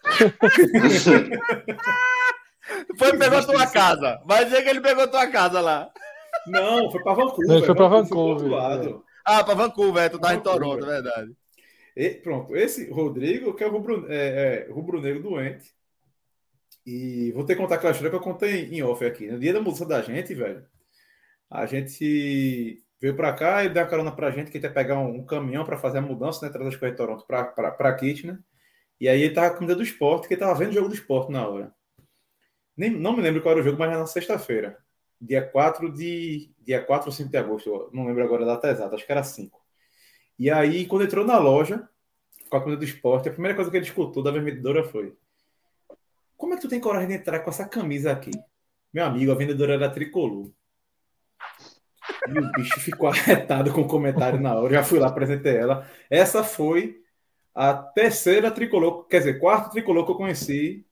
foi 2.97 3.19
pegou 3.19 3.45
tua 3.45 3.67
casa. 3.67 4.23
Vai 4.25 4.45
dizer 4.45 4.63
que 4.63 4.69
ele 4.69 4.81
pegou 4.81 5.09
tua 5.09 5.27
casa 5.27 5.61
lá. 5.61 5.91
Não, 6.47 6.91
foi 6.91 7.03
para 7.03 7.15
Vancouver. 7.15 7.57
Ele 7.57 7.67
foi 7.67 7.75
para 7.75 7.89
Vancouver. 7.89 8.49
Vancouver 8.49 8.95
é. 8.95 8.99
Ah, 9.25 9.43
para 9.43 9.55
Vancouver, 9.55 10.05
é, 10.05 10.09
tu 10.09 10.19
tá 10.19 10.35
em 10.35 10.41
Toronto, 10.41 10.85
é 10.85 10.89
verdade. 10.89 11.35
E, 11.97 12.11
pronto, 12.11 12.55
esse 12.55 12.91
Rodrigo, 12.91 13.55
que 13.55 13.65
é 13.65 13.67
o 13.67 13.71
rubro, 13.71 14.07
é, 14.09 14.67
é, 14.69 14.71
rubro 14.71 15.01
negro 15.01 15.23
doente, 15.23 15.73
e 16.85 17.33
vou 17.33 17.45
ter 17.45 17.55
que 17.55 17.63
contar 17.63 17.77
aquela 17.77 17.93
história 17.93 18.11
que 18.11 18.17
eu 18.17 18.21
contei 18.21 18.67
em 18.67 18.83
off 18.83 19.05
aqui. 19.05 19.27
No 19.27 19.39
dia 19.39 19.53
da 19.53 19.61
mudança 19.61 19.87
da 19.87 20.03
gente, 20.03 20.35
velho, 20.35 20.65
a 21.51 21.67
gente 21.67 22.84
veio 23.01 23.17
para 23.17 23.33
cá 23.33 23.65
e 23.65 23.69
deu 23.69 23.83
a 23.83 23.87
carona 23.87 24.11
pra 24.15 24.31
gente 24.31 24.51
que 24.51 24.59
ia 24.59 24.71
pegar 24.71 24.99
um, 24.99 25.17
um 25.17 25.25
caminhão 25.25 25.65
para 25.65 25.77
fazer 25.77 25.99
a 25.99 26.03
mudança, 26.03 26.45
né? 26.45 26.53
Trazer 26.53 26.69
as 26.69 26.77
coisas 26.77 26.97
de 26.97 27.03
Toronto 27.03 27.27
para 27.27 27.95
Kit, 27.95 28.27
né? 28.27 28.39
E 29.01 29.09
aí 29.09 29.23
ele 29.23 29.35
tava 29.35 29.57
com 29.57 29.65
o 29.65 29.75
do 29.75 29.83
esporte, 29.83 30.29
que 30.29 30.35
ele 30.35 30.41
tava 30.41 30.59
vendo 30.59 30.71
o 30.71 30.75
jogo 30.75 30.89
do 30.89 30.95
esporte 30.95 31.31
na 31.31 31.47
hora. 31.47 31.75
Nem, 32.77 32.91
não 32.91 33.15
me 33.15 33.23
lembro 33.23 33.43
qual 33.43 33.53
era 33.53 33.61
o 33.61 33.65
jogo, 33.65 33.79
mas 33.79 33.91
era 33.91 33.99
na 33.99 34.07
sexta-feira. 34.07 34.79
Dia 35.21 35.43
4 35.43 35.93
de. 35.93 36.53
Dia 36.61 36.83
4 36.83 37.09
ou 37.09 37.13
5 37.13 37.31
de 37.31 37.37
agosto, 37.37 37.91
não 37.93 38.07
lembro 38.07 38.25
agora 38.25 38.45
a 38.45 38.47
data 38.47 38.69
exata, 38.69 38.95
acho 38.95 39.07
que 39.07 39.13
era 39.13 39.23
5. 39.23 39.61
E 40.39 40.51
aí, 40.51 40.87
quando 40.87 41.05
entrou 41.05 41.25
na 41.25 41.39
loja, 41.39 41.89
com 42.49 42.57
a 42.57 42.61
comida 42.61 42.79
do 42.79 42.85
esporte, 42.85 43.29
a 43.29 43.33
primeira 43.33 43.55
coisa 43.55 43.71
que 43.71 43.77
ele 43.77 43.87
escutou 43.87 44.23
da 44.23 44.31
vendedora 44.31 44.85
foi: 44.85 45.17
como 46.37 46.55
é 46.55 46.57
que 46.57 46.63
tu 46.63 46.69
tem 46.69 46.81
coragem 46.81 47.09
de 47.09 47.15
entrar 47.15 47.41
com 47.41 47.51
essa 47.51 47.67
camisa 47.67 48.13
aqui? 48.13 48.31
Meu 48.93 49.05
amigo, 49.05 49.33
a 49.33 49.35
vendedora 49.35 49.75
era 49.75 49.91
tricolor. 49.91 50.51
E 52.29 52.39
o 52.39 52.53
bicho 52.53 52.81
ficou 52.81 53.09
arretado 53.11 53.73
com 53.73 53.83
o 53.83 53.89
comentário 53.89 54.41
na 54.41 54.55
hora. 54.55 54.75
Já 54.75 54.83
fui 54.83 54.99
lá, 54.99 55.09
apresentei 55.09 55.57
ela. 55.57 55.87
Essa 56.11 56.43
foi 56.43 57.03
a 57.55 57.73
terceira 57.75 58.51
tricolor, 58.51 59.07
quer 59.07 59.19
dizer, 59.19 59.39
quarta 59.39 59.71
tricolor 59.71 60.05
que 60.05 60.13
eu 60.13 60.17
conheci 60.17 60.85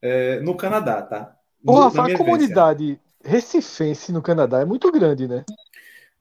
é, 0.00 0.40
no 0.40 0.56
Canadá, 0.56 1.02
tá? 1.02 1.36
Porra, 1.64 2.06
a 2.06 2.16
comunidade 2.16 2.98
recifense 3.22 4.12
no 4.12 4.22
Canadá 4.22 4.60
é 4.60 4.64
muito 4.64 4.90
grande, 4.90 5.28
né? 5.28 5.44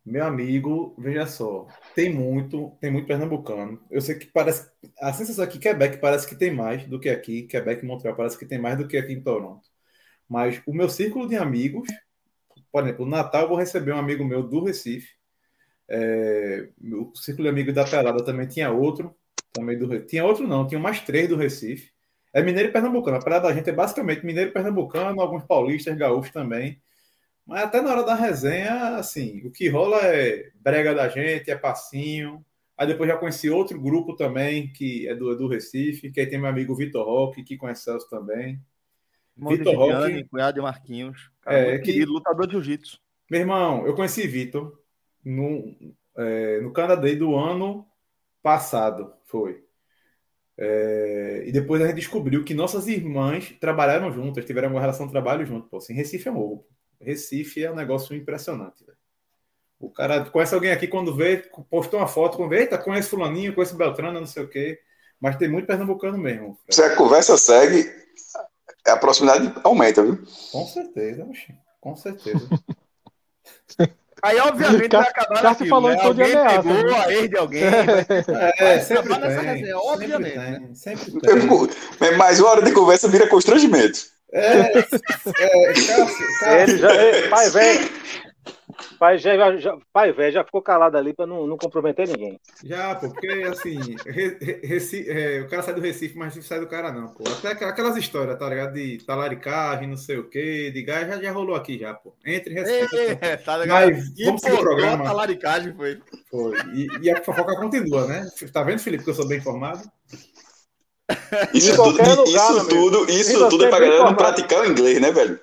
Meu 0.05 0.25
amigo, 0.25 0.95
veja 0.97 1.27
só, 1.27 1.67
tem 1.93 2.11
muito, 2.11 2.71
tem 2.81 2.91
muito 2.91 3.05
pernambucano. 3.05 3.79
Eu 3.91 4.01
sei 4.01 4.15
que 4.15 4.25
parece, 4.25 4.69
a 4.99 5.13
sensação 5.13 5.43
aqui 5.43 5.59
Quebec 5.59 5.97
parece 5.97 6.27
que 6.27 6.35
tem 6.35 6.51
mais 6.51 6.85
do 6.85 6.99
que 6.99 7.09
aqui, 7.09 7.43
Quebec 7.43 7.83
e 7.83 7.87
Montreal 7.87 8.15
parece 8.15 8.37
que 8.37 8.45
tem 8.45 8.59
mais 8.59 8.77
do 8.77 8.87
que 8.87 8.97
aqui 8.97 9.13
em 9.13 9.21
Toronto. 9.21 9.69
Mas 10.27 10.61
o 10.65 10.73
meu 10.73 10.89
círculo 10.89 11.27
de 11.27 11.35
amigos, 11.35 11.87
por 12.71 12.83
exemplo, 12.83 13.05
no 13.05 13.11
Natal 13.11 13.43
eu 13.43 13.47
vou 13.49 13.57
receber 13.57 13.93
um 13.93 13.97
amigo 13.97 14.23
meu 14.23 14.43
do 14.43 14.63
Recife. 14.63 15.13
É, 15.87 16.69
o 16.81 17.15
círculo 17.15 17.45
de 17.45 17.49
amigos 17.49 17.73
da 17.73 17.83
Pelada 17.83 18.23
também 18.23 18.47
tinha 18.47 18.71
outro, 18.71 19.15
também 19.51 19.77
do 19.77 19.99
tinha 20.05 20.23
outro 20.23 20.47
não, 20.47 20.67
tinha 20.67 20.79
mais 20.79 21.01
três 21.01 21.27
do 21.27 21.35
Recife. 21.35 21.91
É 22.31 22.43
mineiro 22.43 22.69
e 22.69 22.71
pernambucano. 22.71 23.17
A 23.17 23.23
Pelada 23.23 23.47
da 23.47 23.53
gente 23.53 23.69
é 23.69 23.73
basicamente 23.73 24.25
mineiro 24.25 24.51
e 24.51 24.53
pernambucano, 24.53 25.19
alguns 25.19 25.43
paulistas, 25.45 25.97
gaúchos 25.97 26.31
também. 26.31 26.79
Mas 27.45 27.63
até 27.63 27.81
na 27.81 27.89
hora 27.91 28.03
da 28.03 28.13
resenha, 28.13 28.97
assim, 28.97 29.41
o 29.43 29.51
que 29.51 29.67
rola 29.67 29.97
é 30.03 30.51
brega 30.61 30.93
da 30.93 31.09
gente, 31.09 31.49
é 31.49 31.55
passinho. 31.57 32.45
Aí 32.77 32.85
depois 32.85 33.09
já 33.09 33.17
conheci 33.17 33.49
outro 33.49 33.81
grupo 33.81 34.15
também, 34.15 34.71
que 34.71 35.07
é 35.07 35.15
do, 35.15 35.35
do 35.35 35.47
Recife, 35.47 36.11
que 36.11 36.19
aí 36.19 36.27
tem 36.27 36.39
meu 36.39 36.47
amigo 36.47 36.75
Vitor 36.75 37.03
Roque, 37.03 37.43
que 37.43 37.57
conhece 37.57 37.85
Celso 37.85 38.07
também. 38.07 38.61
Vitor 39.35 39.75
Roque. 39.75 40.25
Cunhado 40.25 40.53
de 40.53 40.61
Marquinhos. 40.61 41.31
Cara, 41.49 41.75
é, 41.75 41.79
que, 41.79 42.05
lutador 42.05 42.45
de 42.45 42.53
jiu-jitsu. 42.53 42.99
Meu 43.29 43.41
irmão, 43.41 43.85
eu 43.87 43.95
conheci 43.95 44.27
Vitor 44.27 44.79
no, 45.25 45.75
é, 46.15 46.61
no 46.61 46.71
Canadá 46.71 47.11
do 47.13 47.35
ano 47.35 47.87
passado, 48.41 49.11
foi. 49.25 49.63
É, 50.55 51.43
e 51.47 51.51
depois 51.51 51.81
a 51.81 51.87
gente 51.87 51.95
descobriu 51.95 52.43
que 52.43 52.53
nossas 52.53 52.87
irmãs 52.87 53.55
trabalharam 53.59 54.11
juntas, 54.11 54.45
tiveram 54.45 54.69
uma 54.69 54.81
relação 54.81 55.07
de 55.07 55.11
trabalho 55.11 55.45
junto. 55.45 55.67
Pô, 55.67 55.77
assim, 55.77 55.93
Recife 55.93 56.27
é 56.27 56.31
morro. 56.31 56.65
Recife 57.01 57.63
é 57.63 57.71
um 57.71 57.75
negócio 57.75 58.15
impressionante. 58.15 58.85
Véio. 58.85 58.97
O 59.79 59.89
cara 59.89 60.25
conhece 60.25 60.53
alguém 60.53 60.71
aqui 60.71 60.87
quando 60.87 61.15
vê, 61.15 61.49
postou 61.69 61.99
uma 61.99 62.07
foto, 62.07 62.37
quando 62.37 62.49
vê, 62.49 62.59
eita, 62.59 62.77
conhece 62.77 63.09
fulaninho, 63.09 63.55
conhece 63.55 63.75
Beltrano, 63.75 64.19
não 64.19 64.27
sei 64.27 64.43
o 64.43 64.49
quê. 64.49 64.79
Mas 65.19 65.37
tem 65.37 65.49
muito 65.49 65.65
pernambucano 65.65 66.17
mesmo. 66.17 66.59
Se 66.69 66.83
a 66.83 66.95
conversa 66.95 67.37
segue, 67.37 67.89
a 68.89 68.97
proximidade 68.97 69.53
aumenta, 69.63 70.03
viu? 70.03 70.19
Com 70.51 70.65
certeza, 70.65 71.27
com 71.79 71.95
certeza. 71.95 72.47
Aí, 74.21 74.37
obviamente, 74.39 74.91
vai 74.91 75.07
acabar 75.07 75.41
Cássio 75.41 75.67
falou 75.67 75.91
né? 75.91 75.97
tom 75.97 76.13
de 76.13 76.23
ameaça. 76.23 76.61
Pegou 76.61 76.83
né? 76.83 76.97
a 76.97 77.13
ex 77.13 77.29
de 77.29 77.37
alguém. 77.37 77.63
É, 78.59 78.75
é 78.75 78.79
sempre 78.79 79.09
tem, 79.09 79.19
nessa 79.19 79.41
resenha, 79.41 79.77
obviamente. 79.77 80.77
Sempre 80.77 81.11
tem, 81.11 81.41
sempre 81.41 81.67
tem. 81.97 82.17
Mas 82.17 82.39
uma 82.39 82.49
hora 82.49 82.61
de 82.61 82.71
conversa 82.71 83.07
vira 83.07 83.27
constrangimento. 83.27 83.99
É, 84.31 84.41
é, 84.41 84.83
Cássio, 84.83 84.99
Cássio. 86.39 86.73
Ele 86.73 86.77
já, 86.77 86.91
é, 86.93 87.27
pai 87.29 87.49
velho, 87.49 87.89
pai, 88.99 89.17
já, 89.17 89.55
já, 89.57 89.77
pai 89.93 90.11
velho 90.11 90.33
já 90.33 90.43
ficou 90.43 90.61
calado 90.61 90.97
ali 90.97 91.13
para 91.13 91.25
não, 91.25 91.47
não 91.47 91.57
comprometer 91.57 92.07
ninguém. 92.07 92.39
Já, 92.63 92.93
porque 92.95 93.27
assim, 93.49 93.79
re, 94.05 94.59
Recife, 94.63 95.09
é, 95.09 95.41
o 95.41 95.47
cara 95.47 95.63
sai 95.63 95.73
do 95.73 95.81
Recife, 95.81 96.17
mas 96.17 96.35
não 96.35 96.43
sai 96.43 96.59
do 96.59 96.67
cara, 96.67 96.91
não, 96.91 97.07
pô. 97.07 97.23
Até 97.29 97.65
aquelas 97.65 97.95
histórias, 97.95 98.37
tá 98.37 98.49
ligado? 98.49 98.73
De 98.73 98.97
talaricagem, 99.05 99.87
não 99.87 99.97
sei 99.97 100.17
o 100.17 100.29
quê, 100.29 100.69
de 100.71 100.83
gás, 100.83 101.07
já, 101.07 101.21
já 101.21 101.31
rolou 101.31 101.55
aqui 101.55 101.79
já, 101.79 101.93
pô. 101.93 102.13
Entre 102.25 102.53
Recife. 102.53 103.17
É, 103.21 103.37
tá 103.37 103.57
ligado? 103.57 103.91
Mas 103.91 104.13
vamos 104.25 104.41
seguir 104.41 104.55
o 104.55 104.59
programa. 104.59 105.05
Talaricagem 105.05 105.73
foi. 105.73 105.99
Foi. 106.29 106.57
E, 106.73 106.87
e 107.01 107.09
a 107.09 107.23
fofoca 107.23 107.55
continua, 107.55 108.05
né? 108.05 108.27
Tá 108.51 108.63
vendo, 108.63 108.79
Felipe, 108.79 109.05
que 109.05 109.09
eu 109.09 109.15
sou 109.15 109.27
bem 109.27 109.37
informado? 109.37 109.81
Isso, 111.53 111.75
tudo, 111.75 111.91
lugar, 111.91 112.25
isso 112.25 112.67
tudo, 112.67 113.09
isso 113.09 113.49
tudo 113.49 113.65
é 113.65 113.69
pra 113.69 113.79
galera 113.79 114.03
não 114.03 114.15
praticar 114.15 114.61
o 114.61 114.65
inglês, 114.65 115.01
né, 115.01 115.11
velho? 115.11 115.39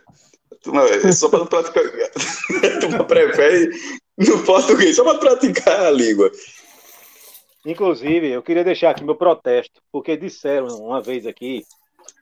É 1.04 1.12
só 1.12 1.28
para 1.28 1.46
praticar. 1.46 1.84
Tu 2.80 3.04
prefere 3.04 3.70
no 4.16 4.44
português, 4.44 4.96
só 4.96 5.04
para 5.04 5.18
praticar 5.18 5.86
a 5.86 5.90
língua. 5.90 6.30
Inclusive, 7.64 8.28
eu 8.28 8.42
queria 8.42 8.64
deixar 8.64 8.90
aqui 8.90 9.04
meu 9.04 9.16
protesto, 9.16 9.80
porque 9.90 10.16
disseram 10.16 10.68
uma 10.78 11.02
vez 11.02 11.26
aqui 11.26 11.64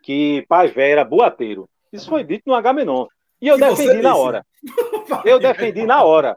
que 0.02 0.44
Velho 0.48 0.80
era 0.80 1.04
boateiro. 1.04 1.68
Isso 1.92 2.08
foi 2.08 2.24
dito 2.24 2.44
no 2.46 2.54
Agamenon. 2.54 3.06
E 3.40 3.48
eu 3.48 3.58
defendi 3.58 4.00
na 4.00 4.16
hora. 4.16 4.44
Eu 5.24 5.38
defendi 5.38 5.84
na 5.84 6.02
hora 6.02 6.36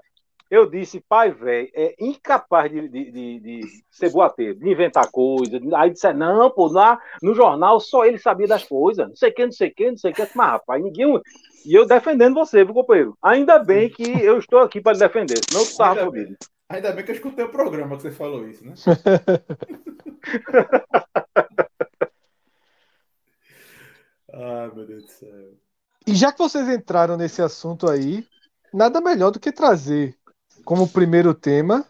eu 0.50 0.70
disse, 0.70 1.02
pai, 1.02 1.32
velho, 1.32 1.70
é 1.74 1.96
incapaz 2.00 2.72
de, 2.72 2.88
de, 2.88 3.12
de, 3.12 3.40
de, 3.40 3.62
ser 3.92 4.12
boateiro, 4.12 4.58
de 4.58 4.70
inventar 4.70 5.12
coisa. 5.12 5.60
Aí 5.76 5.92
disse, 5.92 6.12
não, 6.14 6.50
pô, 6.50 6.68
lá 6.68 7.00
no 7.22 7.36
jornal 7.36 7.80
só 7.80 8.06
ele 8.06 8.18
sabia 8.18 8.48
das 8.48 8.64
coisas. 8.64 9.08
Não 9.08 9.16
sei 9.16 9.30
o 9.30 9.34
que, 9.34 9.46
não 9.46 9.52
sei 9.52 9.70
o 9.70 9.76
que, 9.76 9.92
não 9.92 9.98
sei 9.98 10.12
o 10.12 10.14
que. 10.14 10.28
Mas, 10.36 10.52
rapaz, 10.52 10.82
ninguém. 10.82 11.22
E 11.66 11.74
eu 11.74 11.86
defendendo 11.86 12.36
você, 12.36 12.64
viu, 12.64 12.74
companheiro? 12.74 13.18
Ainda 13.22 13.60
bem 13.60 13.90
que 13.90 14.10
eu 14.24 14.40
estou 14.40 14.60
aqui 14.60 14.80
para 14.80 14.94
lhe 14.94 15.00
defender, 15.00 15.40
senão 15.50 15.64
tu 15.64 15.70
estava 15.70 16.06
fodido. 16.06 16.38
Ainda 16.70 16.92
bem 16.92 17.04
que 17.04 17.12
eu 17.12 17.16
escutei 17.16 17.44
o 17.44 17.50
programa 17.50 17.98
que 17.98 18.04
você 18.04 18.12
falou 18.12 18.48
isso, 18.48 18.66
né? 18.66 18.74
ah, 24.34 24.72
meu 24.74 24.86
Deus 24.86 25.06
do 25.06 25.12
céu. 25.12 25.58
E 26.06 26.16
já 26.16 26.32
que 26.32 26.40
vocês 26.40 26.70
entraram 26.70 27.18
nesse 27.18 27.42
assunto 27.42 27.90
aí, 27.90 28.26
nada 28.74 29.02
melhor 29.02 29.32
do 29.32 29.42
que 29.42 29.52
trazer 29.52 30.18
como 30.68 30.86
primeiro 30.86 31.34
tema 31.34 31.86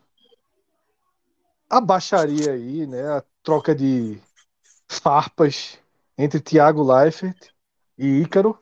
a 1.68 1.82
baixaria 1.82 2.52
aí, 2.52 2.86
né? 2.86 3.02
A 3.10 3.24
troca 3.42 3.74
de 3.74 4.22
farpas 4.88 5.80
entre 6.16 6.40
Tiago 6.40 6.84
Leifert 6.84 7.50
e 7.98 8.22
Ícaro, 8.22 8.56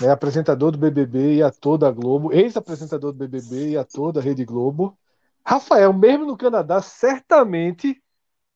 né? 0.00 0.10
apresentador 0.10 0.72
do 0.72 0.78
BBB 0.78 1.36
e 1.36 1.42
ator 1.42 1.78
da 1.78 1.88
Globo, 1.92 2.32
ex-apresentador 2.32 3.12
do 3.12 3.18
BBB 3.18 3.70
e 3.70 3.76
ator 3.76 4.12
da 4.12 4.20
Rede 4.20 4.44
Globo. 4.44 4.98
Rafael, 5.46 5.92
mesmo 5.92 6.26
no 6.26 6.36
Canadá, 6.36 6.82
certamente 6.82 8.02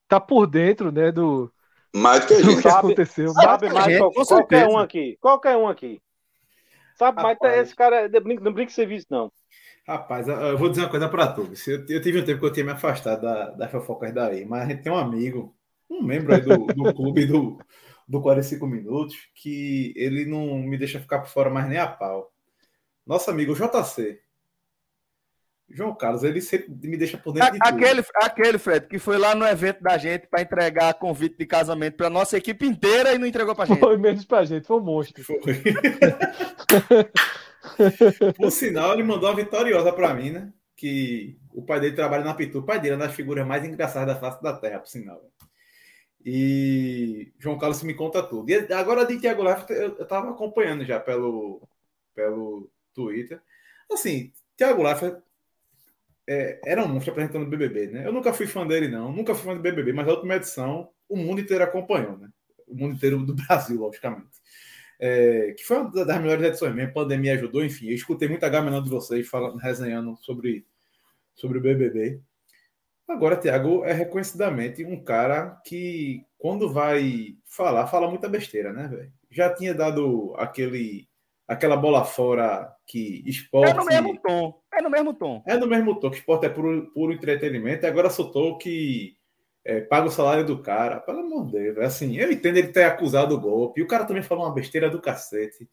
tá 0.09 0.19
por 0.19 0.49
dentro, 0.49 0.91
né, 0.91 1.13
do, 1.13 1.49
mais 1.95 2.23
do 2.23 2.27
que, 2.27 2.35
a 2.35 2.43
gente. 2.43 2.63
que 2.63 2.69
aconteceu. 2.69 3.29
Sabe 3.35 3.71
mais 3.71 3.85
gente, 3.85 4.27
qualquer 4.27 4.67
um 4.67 4.79
aqui. 4.79 5.17
Qualquer 5.21 5.57
um 5.57 5.69
aqui. 5.69 6.03
Sabe, 6.97 7.23
mas 7.23 7.39
esse 7.59 7.77
cara 7.77 8.11
não 8.41 8.53
brinca 8.53 8.73
serviço, 8.73 9.07
não. 9.09 9.31
Rapaz, 9.87 10.27
eu 10.27 10.59
vou 10.59 10.69
dizer 10.69 10.83
uma 10.83 10.91
coisa 10.91 11.09
para 11.09 11.29
todos. 11.29 11.65
Eu, 11.69 11.87
eu, 11.89 12.03
tive 12.03 12.21
um 12.21 12.25
tempo 12.25 12.41
que 12.41 12.47
eu 12.47 12.53
tinha 12.53 12.67
me 12.67 12.73
afastado 12.73 13.23
da, 13.23 13.51
das 13.51 13.71
fofocas 13.71 14.13
daí, 14.13 14.45
mas 14.45 14.63
a 14.63 14.67
gente 14.67 14.83
tem 14.83 14.91
um 14.91 14.97
amigo, 14.97 15.55
um 15.89 16.03
membro 16.03 16.35
aí 16.35 16.41
do, 16.41 16.67
do 16.67 16.83
clube 16.93 17.25
do, 17.25 17.57
do 18.09 18.21
45 18.21 18.67
Minutos, 18.67 19.17
que 19.33 19.93
ele 19.95 20.27
não 20.27 20.59
me 20.59 20.77
deixa 20.77 20.99
ficar 20.99 21.21
por 21.21 21.29
fora 21.29 21.51
mais 21.51 21.69
nem 21.69 21.79
a 21.79 21.87
pau. 21.87 22.33
Nosso 23.07 23.31
amigo 23.31 23.55
JC. 23.55 24.21
João 25.69 25.95
Carlos, 25.95 26.25
ele 26.25 26.41
sempre 26.41 26.89
me 26.89 26.97
deixa 26.97 27.19
por 27.19 27.33
dentro 27.33 27.53
de 27.53 27.59
aquele, 27.63 28.03
tudo. 28.03 28.17
Aquele, 28.23 28.59
Fred, 28.59 28.87
que 28.87 28.99
foi 28.99 29.19
lá 29.19 29.35
no 29.35 29.45
evento 29.47 29.83
da 29.83 29.99
gente 29.99 30.27
para 30.27 30.43
entregar 30.43 30.95
convite 30.95 31.37
de 31.37 31.47
casamento 31.47 31.97
para 31.97 32.11
nossa 32.11 32.37
equipe 32.37 32.67
inteira 32.67 33.15
e 33.15 33.19
não 33.19 33.27
entregou 33.27 33.55
para 33.55 33.67
gente. 33.67 33.81
Foi 33.81 33.97
menos 33.97 34.25
para 34.25 34.45
gente, 34.45 34.67
foi 34.67 34.79
um 34.79 34.85
monstro. 34.85 35.25
Foi. 35.25 35.39
Por 38.37 38.51
sinal, 38.51 38.93
ele 38.93 39.03
mandou 39.03 39.29
uma 39.29 39.37
vitoriosa 39.37 39.93
para 39.93 40.15
mim, 40.15 40.31
né? 40.31 40.53
Que 40.77 41.39
o 41.53 41.63
pai 41.63 41.81
dele 41.81 41.97
trabalha 41.97 42.25
na 42.25 42.35
Pitu. 42.35 42.59
O 42.59 42.63
pai 42.63 42.81
dele 42.81 42.95
é 42.95 42.97
uma 42.97 43.07
das 43.07 43.15
figuras 43.15 43.47
mais 43.47 43.65
engraçadas 43.65 44.15
da 44.15 44.21
face 44.21 44.43
da 44.43 44.53
Terra, 44.53 44.81
por 44.81 44.89
sinal. 44.89 45.23
E 46.25 47.33
João 47.39 47.59
Carlos 47.59 47.83
me 47.83 47.95
conta 47.95 48.23
tudo. 48.23 48.51
E 48.51 48.73
agora 48.73 49.07
de 49.07 49.19
Tiago 49.19 49.43
Life, 49.43 49.65
eu 49.71 50.03
estava 50.03 50.31
acompanhando 50.31 50.85
já 50.85 50.99
pelo, 50.99 51.67
pelo 52.15 52.71
Twitter. 52.93 53.41
Assim, 53.91 54.33
Tiago 54.57 54.83
Life 54.83 55.17
é, 56.27 56.61
era 56.65 56.85
um 56.85 56.89
monstro 56.89 57.13
apresentando 57.13 57.45
o 57.45 57.49
BBB, 57.49 57.89
né? 57.89 58.07
Eu 58.07 58.13
nunca 58.13 58.33
fui 58.33 58.47
fã 58.47 58.67
dele, 58.67 58.89
não. 58.89 59.13
Nunca 59.13 59.35
fui 59.35 59.45
fã 59.45 59.55
do 59.55 59.63
BBB, 59.63 59.93
mas 59.93 60.09
a 60.09 60.13
última 60.13 60.35
edição 60.35 60.91
o 61.09 61.17
mundo 61.17 61.41
inteiro 61.41 61.63
acompanhou, 61.63 62.19
né? 62.19 62.29
O 62.67 62.75
mundo 62.75 62.97
inteiro 62.97 63.25
do 63.25 63.35
Brasil, 63.35 63.81
logicamente 63.81 64.41
é, 64.99 65.55
que 65.57 65.65
foi 65.65 65.79
uma 65.79 66.05
das 66.05 66.21
melhores 66.21 66.45
edições 66.45 66.75
mesmo, 66.75 66.91
a 66.91 66.95
pandemia 66.95 67.35
ajudou, 67.35 67.65
enfim, 67.65 67.89
eu 67.89 67.95
escutei 67.95 68.29
muita 68.29 68.49
gama 68.49 68.81
de 68.81 68.91
vocês 68.91 69.29
falando, 69.29 69.57
resenhando 69.57 70.17
sobre, 70.23 70.67
sobre 71.35 71.59
o 71.59 71.61
BBB. 71.61 72.21
Agora, 73.09 73.37
Thiago 73.37 73.85
é 73.85 73.93
reconhecidamente 73.93 74.85
um 74.85 75.03
cara 75.03 75.61
que, 75.65 76.25
quando 76.39 76.73
vai 76.73 77.37
falar, 77.47 77.87
fala 77.87 78.09
muita 78.09 78.29
besteira, 78.29 78.73
né, 78.73 78.89
velho? 78.89 79.13
Já 79.31 79.55
tinha 79.55 79.75
dado 79.75 80.35
aquele 80.37 81.09
aquela 81.47 81.77
bola 81.77 82.05
fora 82.05 82.75
que 82.87 83.23
esporte. 83.27 83.71
É 83.71 83.75
no 83.75 83.85
mesmo 83.85 84.21
tom. 84.21 84.61
É 84.73 84.83
no 84.83 84.91
mesmo 84.91 85.15
tom. 85.15 85.43
É 85.47 85.57
no 85.57 85.67
mesmo 85.67 86.01
tom, 86.01 86.11
que 86.11 86.17
esporte 86.17 86.47
é 86.47 86.49
puro, 86.49 86.91
puro 86.93 87.13
entretenimento. 87.13 87.85
E 87.85 87.89
agora 87.89 88.11
soltou 88.11 88.59
que 88.59 89.17
é, 89.67 89.81
paga 89.81 90.07
o 90.07 90.11
salário 90.13 90.47
do 90.47 90.63
cara. 90.63 91.01
Pelo 91.01 91.21
amor 91.21 91.47
de 91.47 91.53
Deus. 91.53 91.79
Assim, 91.79 92.17
eu 92.17 92.31
entendo 92.31 92.57
ele 92.57 92.69
ter 92.69 92.85
acusado 92.85 93.35
o 93.35 93.41
golpe. 93.41 93.81
E 93.81 93.83
o 93.83 93.89
cara 93.89 94.05
também 94.05 94.23
falou 94.23 94.45
uma 94.45 94.55
besteira 94.55 94.89
do 94.89 95.03
cacete. 95.03 95.69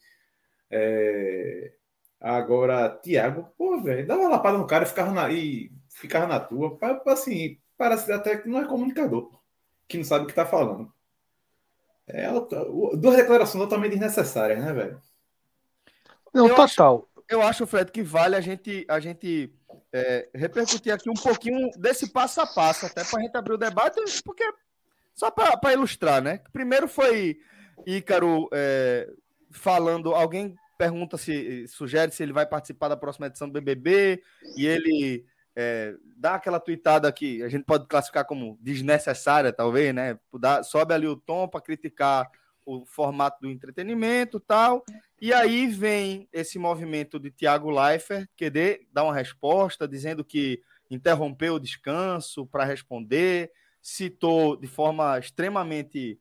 É... 0.71 1.73
Agora, 2.19 2.89
Thiago, 2.89 3.53
pô, 3.55 3.79
velho, 3.81 4.07
dá 4.07 4.15
uma 4.15 4.29
lapada 4.29 4.57
no 4.57 4.65
cara 4.65 4.85
e 4.85 4.88
ficava 4.88 5.12
na, 5.12 5.29
e 5.29 5.71
ficava 5.89 6.25
na 6.25 6.39
tua. 6.39 6.75
Assim, 7.07 7.59
parece 7.77 8.12
até 8.12 8.38
que 8.38 8.50
não 8.50 8.62
é 8.62 8.65
comunicador, 8.65 9.29
que 9.88 9.97
não 9.97 10.05
sabe 10.05 10.23
o 10.23 10.27
que 10.27 10.33
tá 10.33 10.45
falando. 10.45 10.91
É, 12.07 12.27
duas 12.97 13.15
declarações 13.15 13.63
totalmente 13.63 13.91
desnecessárias, 13.91 14.63
né, 14.63 14.73
velho? 14.73 15.01
Não, 16.33 16.47
eu 16.47 16.55
total. 16.55 17.07
Acho, 17.15 17.25
eu 17.29 17.41
acho, 17.41 17.67
Fred, 17.67 17.91
que 17.91 18.01
vale 18.01 18.35
a 18.35 18.41
gente, 18.41 18.85
a 18.88 19.00
gente 19.00 19.53
é, 19.93 20.27
repercutir 20.33 20.91
aqui 20.91 21.09
um 21.09 21.13
pouquinho 21.13 21.69
desse 21.77 22.12
passo 22.12 22.41
a 22.41 22.47
passo, 22.47 22.88
até 22.88 23.03
para 23.03 23.19
a 23.19 23.21
gente 23.21 23.38
abrir 23.38 23.53
o 23.53 23.57
debate, 23.57 24.01
porque 24.23 24.43
só 25.13 25.29
para 25.29 25.73
ilustrar, 25.73 26.21
né? 26.21 26.41
Primeiro 26.51 26.88
foi 26.88 27.39
Ícaro 27.85 28.50
é, 28.51 29.07
falando, 29.51 30.15
alguém 30.15 30.55
pergunta 30.77 31.17
se 31.17 31.67
sugere 31.67 32.12
se 32.12 32.23
ele 32.23 32.33
vai 32.33 32.47
participar 32.47 32.88
da 32.88 32.97
próxima 32.97 33.27
edição 33.27 33.47
do 33.47 33.53
BBB 33.53 34.21
e 34.57 34.65
ele 34.65 35.23
é, 35.55 35.93
dá 36.17 36.35
aquela 36.35 36.59
tweetada 36.59 37.12
que 37.12 37.43
a 37.43 37.47
gente 37.47 37.63
pode 37.63 37.88
classificar 37.88 38.25
como 38.25 38.57
desnecessária, 38.59 39.53
talvez, 39.53 39.93
né? 39.93 40.17
Dá, 40.39 40.63
sobe 40.63 40.95
ali 40.95 41.07
o 41.07 41.15
tom 41.15 41.47
para 41.47 41.62
criticar 41.62 42.27
o 42.65 42.85
formato 42.85 43.41
do 43.41 43.50
entretenimento 43.50 44.39
tal. 44.39 44.83
E 45.24 45.32
aí 45.32 45.68
vem 45.68 46.27
esse 46.34 46.60
movimento 46.60 47.18
de 47.18 47.32
Tiago 47.32 47.72
Leifert, 47.72 48.27
que 48.36 48.51
dá 48.92 49.06
uma 49.06 49.13
resposta 49.13 49.88
dizendo 49.88 50.22
que 50.22 50.62
interrompeu 50.92 51.53
o 51.53 51.60
descanso 51.62 52.46
para 52.46 52.65
responder, 52.65 53.50
citou 53.82 54.58
de 54.58 54.68
forma 54.68 55.18
extremamente 55.18 56.20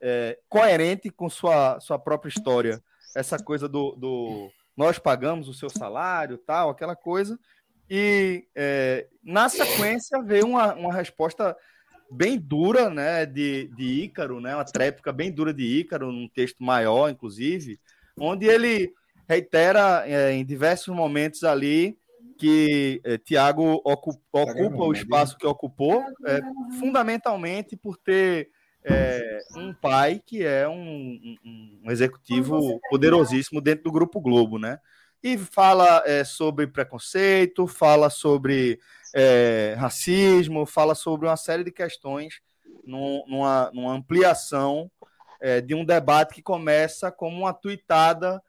é, 0.00 0.38
coerente 0.48 1.10
com 1.10 1.28
sua, 1.28 1.78
sua 1.78 1.98
própria 1.98 2.30
história 2.30 2.82
essa 3.14 3.38
coisa 3.38 3.68
do, 3.68 3.94
do 3.96 4.50
nós 4.74 4.98
pagamos 4.98 5.46
o 5.46 5.52
seu 5.52 5.68
salário, 5.68 6.38
tal, 6.38 6.70
aquela 6.70 6.96
coisa. 6.96 7.38
E 7.90 8.48
é, 8.54 9.08
na 9.22 9.50
sequência 9.50 10.22
veio 10.22 10.46
uma, 10.46 10.74
uma 10.74 10.94
resposta 10.94 11.54
bem 12.10 12.38
dura, 12.38 12.88
né, 12.88 13.26
de, 13.26 13.68
de 13.76 14.04
Ícaro, 14.04 14.40
né, 14.40 14.54
uma 14.54 14.64
tréplica 14.64 15.12
bem 15.12 15.30
dura 15.30 15.52
de 15.52 15.64
Ícaro, 15.64 16.10
num 16.10 16.26
texto 16.26 16.62
maior, 16.64 17.10
inclusive, 17.10 17.78
onde 18.20 18.46
ele 18.46 18.92
reitera 19.28 20.04
é, 20.06 20.32
em 20.32 20.44
diversos 20.44 20.94
momentos 20.94 21.44
ali 21.44 21.96
que 22.38 23.00
é, 23.04 23.18
Tiago 23.18 23.80
ocupa, 23.84 24.20
ocupa 24.32 24.84
o 24.84 24.92
espaço 24.92 25.36
que 25.36 25.46
ocupou, 25.46 26.02
é, 26.24 26.40
fundamentalmente 26.78 27.76
por 27.76 27.96
ter 27.96 28.50
é, 28.84 29.40
um 29.56 29.74
pai 29.74 30.22
que 30.24 30.44
é 30.44 30.68
um, 30.68 30.72
um, 31.44 31.80
um, 31.84 31.90
executivo 31.90 32.80
poderosíssimo 32.88 33.60
dentro 33.60 33.84
do 33.84 33.92
Grupo 33.92 34.20
Globo, 34.20 34.58
né? 34.58 34.78
E 35.20 35.36
fala 35.36 36.02
é, 36.06 36.22
sobre 36.22 36.68
preconceito, 36.68 37.66
fala 37.66 38.08
sobre 38.08 38.78
é, 39.14 39.74
racismo, 39.76 40.64
fala 40.64 40.94
sobre 40.94 41.26
uma 41.26 41.36
série 41.36 41.64
de 41.64 41.72
questões 41.72 42.40
num, 42.84 43.24
numa, 43.26 43.70
numa, 43.74 43.92
ampliação 43.92 44.88
é, 45.40 45.60
de 45.60 45.74
um 45.74 45.84
debate 45.84 46.34
que 46.34 46.42
começa 46.42 47.10
como 47.10 47.38
uma 47.38 47.52
tuitada 47.52 48.42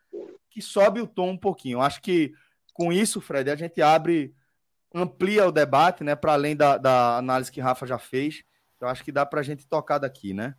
que 0.50 0.62
sobe 0.62 1.02
o 1.02 1.08
tom 1.08 1.32
um 1.32 1.38
pouquinho. 1.38 1.82
Acho 1.82 2.02
que 2.02 2.34
com 2.74 2.92
isso, 2.92 3.22
Fred, 3.22 3.50
a 3.52 3.56
gente 3.56 3.82
abre, 3.82 4.34
amplia 4.94 5.48
o 5.48 5.52
debate, 5.52 6.04
né, 6.04 6.16
para 6.16 6.34
além 6.34 6.56
da, 6.56 6.78
da 6.78 7.18
análise 7.18 7.52
que 7.52 7.62
Rafa 7.62 7.86
já 7.86 7.98
fez 7.98 8.44
eu 8.80 8.88
acho 8.88 9.04
que 9.04 9.12
dá 9.12 9.26
para 9.26 9.42
a 9.42 9.44
gente 9.44 9.68
tocar 9.68 9.98
daqui, 9.98 10.34
né? 10.34 10.56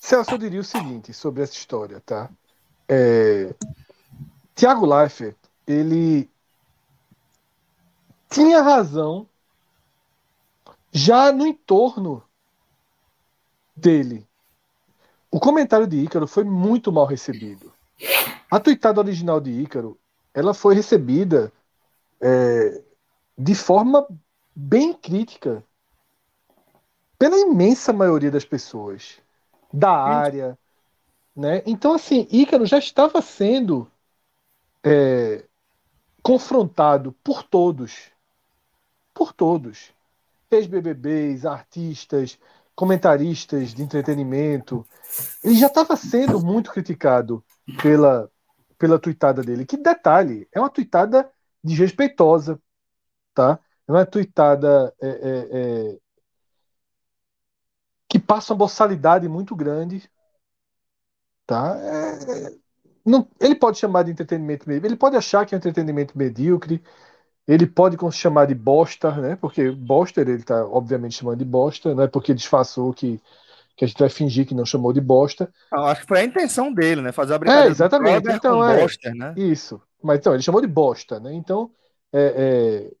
Celso, 0.00 0.32
eu 0.32 0.38
diria 0.38 0.60
o 0.60 0.64
seguinte 0.64 1.12
sobre 1.14 1.42
essa 1.42 1.54
história, 1.54 2.00
tá? 2.04 2.30
É... 2.86 3.54
Tiago 4.54 4.84
Leifert, 4.84 5.36
ele 5.66 6.30
tinha 8.28 8.62
razão 8.62 9.26
já 10.92 11.32
no 11.32 11.46
entorno 11.46 12.22
dele. 13.74 14.26
O 15.34 15.40
comentário 15.40 15.84
de 15.84 15.96
Ícaro 15.96 16.28
foi 16.28 16.44
muito 16.44 16.92
mal 16.92 17.06
recebido. 17.06 17.72
A 18.48 18.60
tuitada 18.60 19.00
original 19.00 19.40
de 19.40 19.50
Ícaro, 19.50 19.98
ela 20.32 20.54
foi 20.54 20.76
recebida 20.76 21.52
é, 22.20 22.80
de 23.36 23.52
forma 23.52 24.06
bem 24.54 24.92
crítica 24.92 25.64
pela 27.18 27.36
imensa 27.36 27.92
maioria 27.92 28.30
das 28.30 28.44
pessoas 28.44 29.20
da 29.72 29.90
área, 29.90 30.56
né? 31.34 31.64
Então 31.66 31.94
assim, 31.94 32.28
Ícaro 32.30 32.64
já 32.64 32.78
estava 32.78 33.20
sendo 33.20 33.90
é, 34.84 35.44
confrontado 36.22 37.10
por 37.24 37.42
todos, 37.42 38.08
por 39.12 39.32
todos, 39.32 39.92
ex-BBBs, 40.48 41.44
artistas, 41.44 42.38
comentaristas 42.74 43.72
de 43.72 43.82
entretenimento, 43.82 44.86
ele 45.42 45.56
já 45.56 45.68
estava 45.68 45.96
sendo 45.96 46.40
muito 46.44 46.72
criticado 46.72 47.44
pela 47.80 48.30
pela 48.76 48.98
tuitada 48.98 49.42
dele. 49.42 49.64
Que 49.64 49.76
detalhe, 49.76 50.48
é 50.52 50.60
uma 50.60 50.68
tuitada 50.68 51.30
desrespeitosa, 51.62 52.60
tá? 53.32 53.58
É 53.86 53.92
uma 53.92 54.04
tuitada 54.04 54.94
é, 55.00 55.08
é, 55.08 55.92
é 55.92 55.98
que 58.08 58.18
passa 58.18 58.52
uma 58.52 58.58
boçalidade 58.58 59.28
muito 59.28 59.56
grande. 59.56 60.08
Tá? 61.46 61.76
É, 61.78 62.46
é, 62.46 62.56
não, 63.04 63.28
ele 63.40 63.54
pode 63.54 63.78
chamar 63.78 64.04
de 64.04 64.12
entretenimento 64.12 64.70
ele 64.70 64.96
pode 64.96 65.16
achar 65.16 65.44
que 65.44 65.54
é 65.54 65.56
um 65.56 65.58
entretenimento 65.58 66.16
medíocre, 66.16 66.82
ele 67.46 67.66
pode 67.66 67.96
chamar 68.12 68.46
de 68.46 68.54
bosta, 68.54 69.10
né? 69.12 69.36
Porque 69.36 69.70
bosta 69.70 70.20
ele 70.20 70.32
está 70.32 70.64
obviamente 70.66 71.16
chamando 71.16 71.38
de 71.38 71.44
bosta, 71.44 71.94
não 71.94 72.04
é 72.04 72.08
porque 72.08 72.32
disfarçou 72.32 72.92
que, 72.92 73.20
que 73.76 73.84
a 73.84 73.88
gente 73.88 73.98
vai 73.98 74.08
fingir 74.08 74.46
que 74.46 74.54
não 74.54 74.64
chamou 74.64 74.92
de 74.92 75.00
bosta. 75.00 75.52
Eu 75.72 75.84
acho 75.84 76.02
que 76.02 76.06
foi 76.06 76.20
a 76.20 76.24
intenção 76.24 76.72
dele, 76.72 77.02
né? 77.02 77.12
Fazer 77.12 77.34
a 77.34 77.38
brincadeira. 77.38 77.68
É, 77.68 77.70
exatamente. 77.70 78.32
Então, 78.32 78.66
é, 78.68 78.86
né? 79.14 79.34
Isso. 79.36 79.80
Mas 80.02 80.18
então, 80.18 80.32
ele 80.32 80.42
chamou 80.42 80.60
de 80.60 80.66
bosta, 80.66 81.20
né? 81.20 81.34
Então, 81.34 81.70
é, 82.12 82.34
é, 82.36 82.92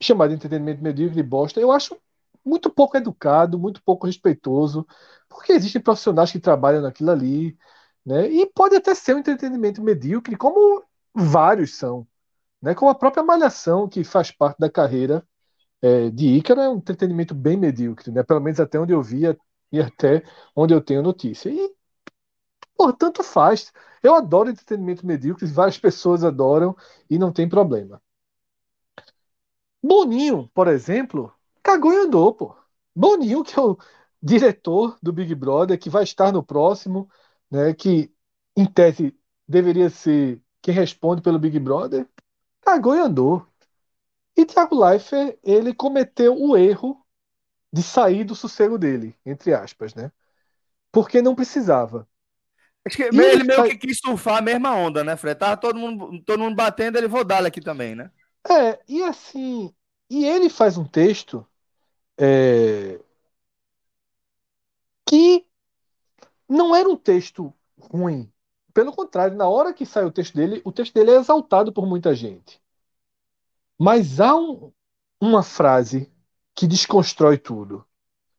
chamar 0.00 0.28
de 0.28 0.34
entretenimento 0.34 0.82
medíocre 0.82 1.16
de 1.16 1.22
bosta, 1.22 1.60
eu 1.60 1.70
acho 1.70 1.96
muito 2.44 2.70
pouco 2.70 2.96
educado, 2.96 3.58
muito 3.58 3.82
pouco 3.82 4.06
respeitoso, 4.06 4.86
porque 5.28 5.52
existem 5.52 5.80
profissionais 5.80 6.32
que 6.32 6.40
trabalham 6.40 6.82
naquilo 6.82 7.10
ali, 7.10 7.56
né? 8.04 8.28
E 8.28 8.46
pode 8.46 8.74
até 8.74 8.94
ser 8.94 9.14
um 9.14 9.18
entretenimento 9.18 9.82
medíocre, 9.82 10.36
como 10.36 10.82
vários 11.14 11.76
são, 11.76 12.06
né? 12.62 12.74
Como 12.74 12.90
a 12.90 12.94
própria 12.94 13.24
Malhação, 13.24 13.88
que 13.88 14.04
faz 14.04 14.30
parte 14.30 14.58
da 14.58 14.70
carreira 14.70 15.26
é, 15.82 16.10
de 16.10 16.28
Ícaro, 16.36 16.60
é 16.60 16.70
um 16.70 16.76
entretenimento 16.76 17.34
bem 17.34 17.56
medíocre, 17.56 18.10
né? 18.12 18.22
Pelo 18.22 18.40
menos 18.40 18.60
até 18.60 18.78
onde 18.80 18.92
eu 18.92 19.02
via 19.02 19.36
e 19.72 19.80
até 19.80 20.24
onde 20.56 20.74
eu 20.74 20.80
tenho 20.82 21.02
notícia. 21.02 21.50
E, 21.50 21.74
portanto, 22.76 23.22
faz. 23.22 23.72
Eu 24.02 24.14
adoro 24.14 24.50
entretenimento 24.50 25.06
medíocre, 25.06 25.46
várias 25.46 25.78
pessoas 25.78 26.24
adoram 26.24 26.76
e 27.10 27.18
não 27.18 27.32
tem 27.32 27.48
problema. 27.48 28.00
Boninho, 29.82 30.48
por 30.54 30.68
exemplo, 30.68 31.32
cagou 31.62 31.92
e 31.92 31.96
andou, 31.96 32.34
pô. 32.34 32.56
Boninho, 32.94 33.42
que 33.44 33.58
é 33.58 33.62
o 33.62 33.76
diretor 34.22 34.98
do 35.02 35.12
Big 35.12 35.34
Brother, 35.34 35.78
que 35.78 35.90
vai 35.90 36.04
estar 36.04 36.32
no 36.32 36.42
próximo, 36.42 37.10
né? 37.50 37.74
Que, 37.74 38.12
em 38.56 38.66
tese, 38.66 39.16
deveria 39.48 39.90
ser 39.90 40.40
quem 40.60 40.74
responde 40.74 41.22
pelo 41.22 41.38
Big 41.38 41.58
Brother, 41.58 42.08
cagou 42.62 42.94
e 42.94 43.00
andou. 43.00 43.46
E 44.36 44.46
Thiago 44.46 44.82
Leifert, 44.82 45.38
ele 45.42 45.74
cometeu 45.74 46.34
o 46.34 46.56
erro 46.56 47.04
de 47.72 47.82
sair 47.82 48.24
do 48.24 48.34
sossego 48.34 48.78
dele, 48.78 49.14
entre 49.26 49.52
aspas, 49.52 49.94
né? 49.94 50.10
Porque 50.90 51.20
não 51.20 51.34
precisava. 51.34 52.08
Acho 52.84 52.96
que 52.96 53.02
ele, 53.04 53.24
ele 53.24 53.44
meio 53.44 53.64
que 53.64 53.76
quis 53.76 53.98
surfar 53.98 54.38
a 54.38 54.42
mesma 54.42 54.74
onda, 54.74 55.04
né, 55.04 55.16
Fred? 55.16 55.38
Tava 55.38 55.56
todo 55.56 55.78
mundo, 55.78 56.22
todo 56.24 56.40
mundo 56.40 56.56
batendo, 56.56 56.98
ele 56.98 57.08
vou 57.08 57.24
dar 57.24 57.44
aqui 57.44 57.60
também, 57.60 57.94
né? 57.94 58.10
É, 58.50 58.80
e 58.88 59.02
assim, 59.02 59.72
e 60.10 60.24
ele 60.24 60.50
faz 60.50 60.76
um 60.76 60.84
texto 60.84 61.46
é, 62.18 62.98
que 65.08 65.46
não 66.48 66.74
era 66.74 66.88
um 66.88 66.96
texto 66.96 67.54
ruim. 67.78 68.32
Pelo 68.74 68.92
contrário, 68.92 69.36
na 69.36 69.48
hora 69.48 69.72
que 69.72 69.84
sai 69.86 70.04
o 70.04 70.12
texto 70.12 70.34
dele, 70.34 70.62
o 70.64 70.72
texto 70.72 70.94
dele 70.94 71.12
é 71.12 71.16
exaltado 71.16 71.72
por 71.72 71.86
muita 71.86 72.14
gente. 72.14 72.60
Mas 73.78 74.20
há 74.20 74.34
um, 74.34 74.72
uma 75.20 75.42
frase 75.42 76.10
que 76.54 76.66
desconstrói 76.66 77.38
tudo, 77.38 77.84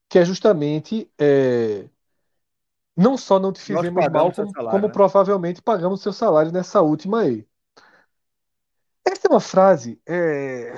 que 0.09 0.19
é 0.19 0.25
justamente 0.25 1.11
é, 1.17 1.89
não 2.95 3.17
só 3.17 3.39
não 3.39 3.51
te 3.51 3.61
fizemos 3.61 4.07
mal, 4.09 4.31
como, 4.31 4.51
salário, 4.51 4.71
como 4.71 4.87
né? 4.87 4.93
provavelmente 4.93 5.61
pagamos 5.61 6.01
seu 6.01 6.13
salário 6.13 6.51
nessa 6.51 6.81
última 6.81 7.21
aí. 7.21 7.47
Essa 9.05 9.27
é 9.27 9.31
uma 9.31 9.39
frase 9.39 10.01
é, 10.05 10.73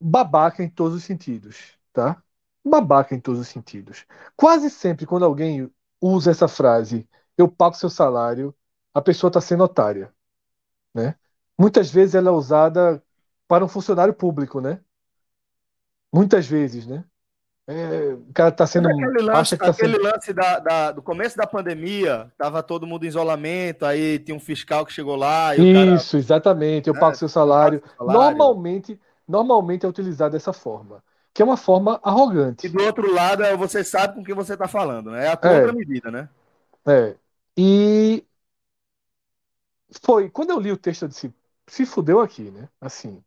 babaca 0.00 0.62
em 0.62 0.68
todos 0.68 0.96
os 0.96 1.04
sentidos 1.04 1.80
tá? 1.92 2.22
Babaca 2.64 3.14
em 3.14 3.20
todos 3.20 3.40
os 3.40 3.48
sentidos. 3.48 4.06
Quase 4.36 4.70
sempre 4.70 5.06
quando 5.06 5.24
alguém 5.24 5.70
usa 6.00 6.30
essa 6.30 6.48
frase, 6.48 7.08
eu 7.42 7.48
pago 7.48 7.76
seu 7.76 7.90
salário, 7.90 8.54
a 8.94 9.00
pessoa 9.00 9.28
está 9.28 9.40
sendo 9.40 9.64
otária, 9.64 10.12
né? 10.94 11.14
Muitas 11.58 11.90
vezes 11.90 12.14
ela 12.14 12.30
é 12.30 12.32
usada 12.32 13.02
para 13.46 13.64
um 13.64 13.68
funcionário 13.68 14.14
público, 14.14 14.60
né? 14.60 14.80
Muitas 16.12 16.46
vezes, 16.46 16.86
né? 16.86 17.04
É, 17.66 18.14
o 18.14 18.32
cara 18.34 18.48
está 18.48 18.66
sendo. 18.66 18.88
Aquele 18.88 19.22
lance, 19.22 19.56
tá 19.56 19.68
aquele 19.68 19.94
sendo... 19.94 20.02
lance 20.02 20.32
da, 20.32 20.58
da, 20.58 20.92
do 20.92 21.00
começo 21.00 21.36
da 21.36 21.46
pandemia, 21.46 22.30
tava 22.36 22.62
todo 22.62 22.86
mundo 22.86 23.04
em 23.04 23.08
isolamento, 23.08 23.86
aí 23.86 24.18
tinha 24.18 24.36
um 24.36 24.40
fiscal 24.40 24.84
que 24.84 24.92
chegou 24.92 25.14
lá. 25.14 25.54
Isso, 25.54 26.12
cara... 26.12 26.20
exatamente. 26.20 26.88
Eu 26.88 26.96
é, 26.96 26.98
pago 26.98 27.14
seu 27.14 27.28
salário. 27.28 27.82
salário. 27.96 28.20
Normalmente, 28.20 29.00
normalmente 29.28 29.86
é 29.86 29.88
utilizado 29.88 30.32
dessa 30.32 30.52
forma, 30.52 31.02
que 31.32 31.40
é 31.40 31.44
uma 31.44 31.56
forma 31.56 32.00
arrogante. 32.02 32.66
E 32.66 32.70
do 32.70 32.82
outro 32.82 33.12
lado, 33.12 33.44
é 33.44 33.56
você 33.56 33.84
sabe 33.84 34.16
com 34.16 34.24
quem 34.24 34.34
você 34.34 34.54
está 34.54 34.66
falando, 34.66 35.12
né? 35.12 35.26
É 35.26 35.28
a 35.28 35.36
contramedida, 35.36 36.08
é. 36.08 36.12
né? 36.12 36.28
É. 36.84 37.14
E 37.56 38.24
foi, 40.02 40.30
quando 40.30 40.50
eu 40.50 40.60
li 40.60 40.72
o 40.72 40.76
texto, 40.76 41.02
eu 41.02 41.08
disse, 41.08 41.32
se 41.66 41.86
fudeu 41.86 42.20
aqui, 42.20 42.50
né? 42.50 42.68
Assim, 42.80 43.22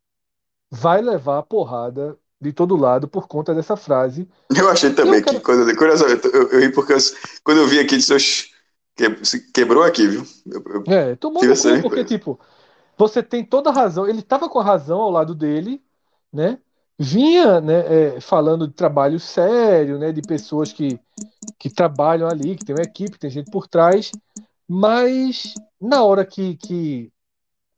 vai 0.70 1.00
levar 1.00 1.42
porrada 1.44 2.18
de 2.40 2.52
todo 2.52 2.76
lado 2.76 3.08
por 3.08 3.28
conta 3.28 3.54
dessa 3.54 3.76
frase. 3.76 4.28
Eu 4.54 4.68
achei 4.68 4.92
também 4.92 5.20
eu 5.20 5.24
que, 5.24 5.40
quando, 5.40 5.76
curiosamente, 5.76 6.26
eu, 6.26 6.50
eu 6.50 6.60
ri 6.60 6.72
porque 6.72 6.92
eu, 6.92 6.98
quando 7.42 7.58
eu 7.58 7.68
vi 7.68 7.78
aqui, 7.78 7.96
disse, 7.96 8.50
que, 8.94 9.10
quebrou 9.52 9.82
aqui, 9.82 10.06
viu? 10.06 10.24
Eu, 10.46 10.84
é, 10.92 11.16
tomou 11.16 11.44
no 11.44 11.56
cu, 11.56 11.80
porque, 11.80 12.04
tipo, 12.04 12.38
você 12.96 13.22
tem 13.22 13.44
toda 13.44 13.70
a 13.70 13.72
razão, 13.72 14.08
ele 14.08 14.20
estava 14.20 14.48
com 14.48 14.60
a 14.60 14.64
razão 14.64 15.00
ao 15.00 15.10
lado 15.10 15.34
dele, 15.34 15.82
né? 16.32 16.58
Vinha 16.98 17.60
né, 17.60 18.16
é, 18.16 18.20
falando 18.20 18.66
de 18.66 18.74
trabalho 18.74 19.20
sério, 19.20 19.98
né, 19.98 20.12
de 20.12 20.22
pessoas 20.22 20.72
que, 20.72 20.98
que 21.58 21.68
trabalham 21.68 22.26
ali, 22.28 22.56
que 22.56 22.64
tem 22.64 22.74
uma 22.74 22.82
equipe, 22.82 23.18
tem 23.18 23.30
gente 23.30 23.50
por 23.50 23.68
trás, 23.68 24.10
mas 24.66 25.54
na 25.80 26.02
hora 26.02 26.24
que, 26.24 26.56
que, 26.56 27.12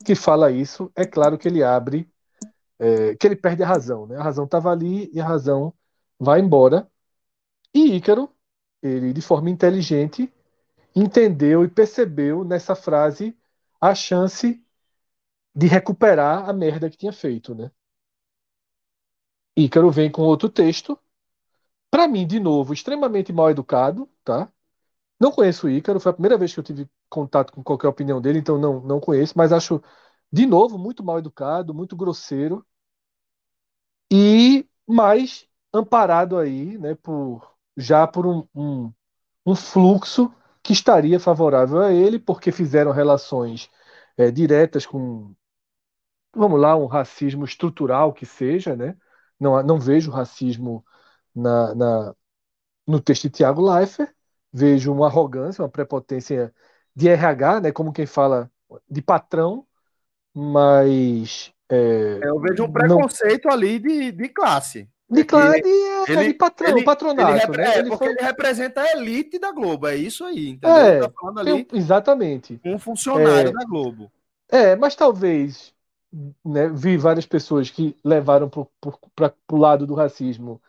que 0.05 0.15
fala 0.15 0.51
isso, 0.53 0.91
é 0.95 1.05
claro 1.05 1.37
que 1.37 1.49
ele 1.49 1.63
abre 1.65 2.09
é, 2.79 3.17
que 3.17 3.27
ele 3.27 3.37
perde 3.37 3.63
a 3.63 3.67
razão. 3.67 4.07
Né? 4.07 4.17
A 4.17 4.23
razão 4.23 4.45
estava 4.45 4.71
ali 4.71 5.11
e 5.13 5.21
a 5.21 5.27
razão 5.27 5.75
vai 6.19 6.41
embora. 6.41 6.89
E 7.75 7.97
Ícaro, 7.97 8.31
ele 8.83 9.13
de 9.13 9.21
forma 9.21 9.51
inteligente, 9.51 10.33
entendeu 10.95 11.65
e 11.65 11.69
percebeu 11.69 12.45
nessa 12.45 12.75
frase 12.75 13.37
a 13.81 13.95
chance 13.95 14.65
de 15.55 15.67
recuperar 15.67 16.49
a 16.49 16.53
merda 16.53 16.91
que 16.91 16.97
tinha 16.97 17.13
feito. 17.13 17.55
Né? 17.55 17.71
Ícaro 19.61 19.91
vem 19.91 20.11
com 20.11 20.23
outro 20.23 20.49
texto, 20.49 20.99
para 21.91 22.09
mim, 22.09 22.27
de 22.27 22.41
novo, 22.41 22.73
extremamente 22.75 23.33
mal 23.33 23.51
educado, 23.51 24.09
tá? 24.25 24.51
Não 25.21 25.33
conheço 25.33 25.67
o 25.67 25.71
Ícaro, 25.71 26.01
foi 26.01 26.11
a 26.11 26.15
primeira 26.15 26.39
vez 26.39 26.55
que 26.55 26.61
eu 26.61 26.65
tive 26.65 26.89
contato 27.11 27.53
com 27.53 27.63
qualquer 27.65 27.89
opinião 27.89 28.21
dele, 28.21 28.39
então 28.41 28.59
não, 28.59 28.81
não 28.83 29.01
conheço, 29.01 29.35
mas 29.37 29.53
acho, 29.53 29.83
de 30.33 30.47
novo, 30.47 30.79
muito 30.79 31.05
mal 31.05 31.19
educado, 31.19 31.75
muito 31.75 31.97
grosseiro, 31.97 32.67
e 34.11 34.67
mais 34.87 35.47
amparado 35.73 36.39
aí, 36.39 36.79
né, 36.79 36.95
por 36.95 37.55
já 37.77 38.07
por 38.07 38.27
um, 38.27 38.47
um, 38.55 38.93
um 39.47 39.55
fluxo 39.57 40.33
que 40.63 40.73
estaria 40.73 41.21
favorável 41.21 41.81
a 41.83 41.93
ele, 41.93 42.19
porque 42.19 42.53
fizeram 42.53 42.93
relações 42.93 43.71
é, 44.17 44.31
diretas 44.31 44.87
com, 44.87 45.35
vamos 46.35 46.61
lá, 46.61 46.77
um 46.77 46.87
racismo 46.87 47.45
estrutural 47.45 48.13
que 48.13 48.27
seja, 48.27 48.77
né? 48.77 48.97
Não, 49.39 49.63
não 49.63 49.79
vejo 49.79 50.11
racismo 50.11 50.85
na, 51.35 51.75
na, 51.75 52.15
no 52.87 53.01
texto 53.01 53.25
de 53.25 53.31
Tiago 53.31 53.63
Leifert, 53.63 54.13
vejo 54.53 54.93
uma 54.93 55.07
arrogância, 55.07 55.63
uma 55.63 55.69
prepotência 55.69 56.53
de 56.95 57.09
RH, 57.09 57.61
né? 57.61 57.73
Como 57.73 57.93
quem 57.93 58.07
fala 58.07 58.51
de 58.91 59.01
patrão, 59.01 59.67
mas 60.35 61.53
é, 61.71 62.21
eu 62.23 62.41
vejo 62.41 62.65
um 62.65 62.73
preconceito 62.73 63.47
não... 63.47 63.53
ali 63.53 63.79
de, 63.79 64.13
de 64.13 64.29
classe. 64.29 64.89
De 65.11 65.25
classe 65.25 65.63
de, 65.63 66.13
ele, 66.13 66.27
de 66.29 66.35
patrão, 66.35 66.69
ele, 66.69 66.85
patronato. 66.85 67.31
Ele 67.31 67.41
repre... 67.41 67.63
né? 67.63 67.79
É, 67.79 67.83
porque 67.83 68.05
foi... 68.05 68.09
ele 68.09 68.23
representa 68.23 68.83
a 68.83 68.93
elite 68.93 69.39
da 69.39 69.53
Globo, 69.53 69.87
é 69.87 69.97
isso 69.97 70.25
aí, 70.25 70.51
entendeu? 70.51 70.77
É, 70.77 71.01
tá 71.01 71.11
falando 71.11 71.41
ali 71.41 71.67
exatamente. 71.73 72.61
Um 72.65 72.79
funcionário 72.79 73.51
é, 73.51 73.53
da 73.53 73.65
Globo. 73.65 74.11
É, 74.51 74.77
mas 74.77 74.95
talvez 74.95 75.75
né, 76.45 76.69
vi 76.69 76.97
várias 76.97 77.27
pessoas 77.27 77.71
que 77.71 77.97
levaram 78.05 78.49
para 78.49 79.35
o 79.53 79.57
lado 79.57 79.87
do 79.87 79.95
racismo. 79.95 80.61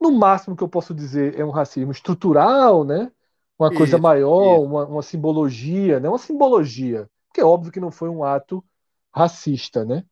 No 0.00 0.12
máximo 0.12 0.56
que 0.56 0.62
eu 0.62 0.68
posso 0.68 0.94
dizer 0.94 1.38
é 1.38 1.44
um 1.44 1.50
racismo 1.50 1.92
estrutural, 1.92 2.84
né? 2.84 3.10
Uma 3.58 3.68
isso, 3.68 3.76
coisa 3.76 3.98
maior, 3.98 4.60
uma, 4.62 4.86
uma, 4.86 5.02
simbologia, 5.02 6.00
né? 6.00 6.08
Uma 6.08 6.18
simbologia. 6.18 7.08
Porque 7.28 7.40
é 7.40 7.44
óbvio 7.44 7.70
que 7.70 7.80
não 7.80 7.90
foi 7.90 8.08
um 8.08 8.24
ato 8.24 8.64
racista, 9.12 9.84
né? 9.84 10.04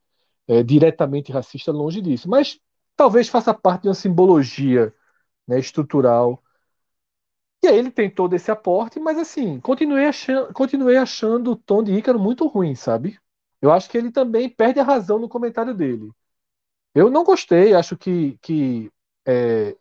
é, 0.48 0.62
diretamente 0.62 1.30
racista, 1.30 1.70
longe 1.70 2.00
disso. 2.00 2.28
Mas 2.28 2.58
talvez 2.96 3.28
faça 3.28 3.52
parte 3.52 3.82
de 3.82 3.88
uma 3.88 3.94
simbologia 3.94 4.92
né, 5.46 5.58
estrutural. 5.60 6.42
E 7.62 7.68
aí 7.68 7.76
ele 7.76 7.90
tem 7.90 8.08
todo 8.10 8.34
esse 8.34 8.50
aporte, 8.50 8.98
mas 8.98 9.18
assim, 9.18 9.60
continuei 9.60 10.06
achando, 10.06 10.52
continuei 10.54 10.96
achando 10.96 11.52
o 11.52 11.56
tom 11.56 11.82
de 11.82 11.92
Ícaro 11.92 12.18
muito 12.18 12.46
ruim, 12.46 12.74
sabe? 12.74 13.18
Eu 13.60 13.72
acho 13.72 13.88
que 13.90 13.98
ele 13.98 14.10
também 14.12 14.48
perde 14.48 14.80
a 14.80 14.84
razão 14.84 15.18
no 15.18 15.28
comentário 15.28 15.74
dele. 15.74 16.10
Eu 16.94 17.10
não 17.10 17.24
gostei, 17.24 17.74
acho 17.74 17.96
que, 17.96 18.38
que 18.38 18.92
é, 19.26 19.76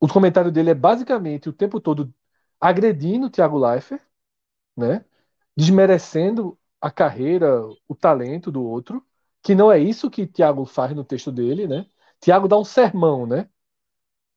o 0.00 0.08
comentário 0.08 0.52
dele 0.52 0.70
é 0.70 0.74
basicamente 0.74 1.48
o 1.48 1.52
tempo 1.52 1.80
todo 1.80 2.12
agredindo 2.60 3.26
o 3.26 3.30
Thiago 3.30 3.58
Leifert, 3.58 4.02
né? 4.76 5.04
desmerecendo 5.56 6.58
a 6.80 6.90
carreira, 6.90 7.62
o 7.88 7.94
talento 7.94 8.50
do 8.52 8.64
outro 8.64 9.06
que 9.42 9.54
não 9.54 9.72
é 9.72 9.78
isso 9.78 10.10
que 10.10 10.26
Tiago 10.26 10.64
faz 10.66 10.94
no 10.94 11.04
texto 11.04 11.32
dele, 11.32 11.68
né? 11.68 11.86
Tiago 12.20 12.48
dá 12.48 12.58
um 12.58 12.64
sermão, 12.64 13.26
né? 13.26 13.48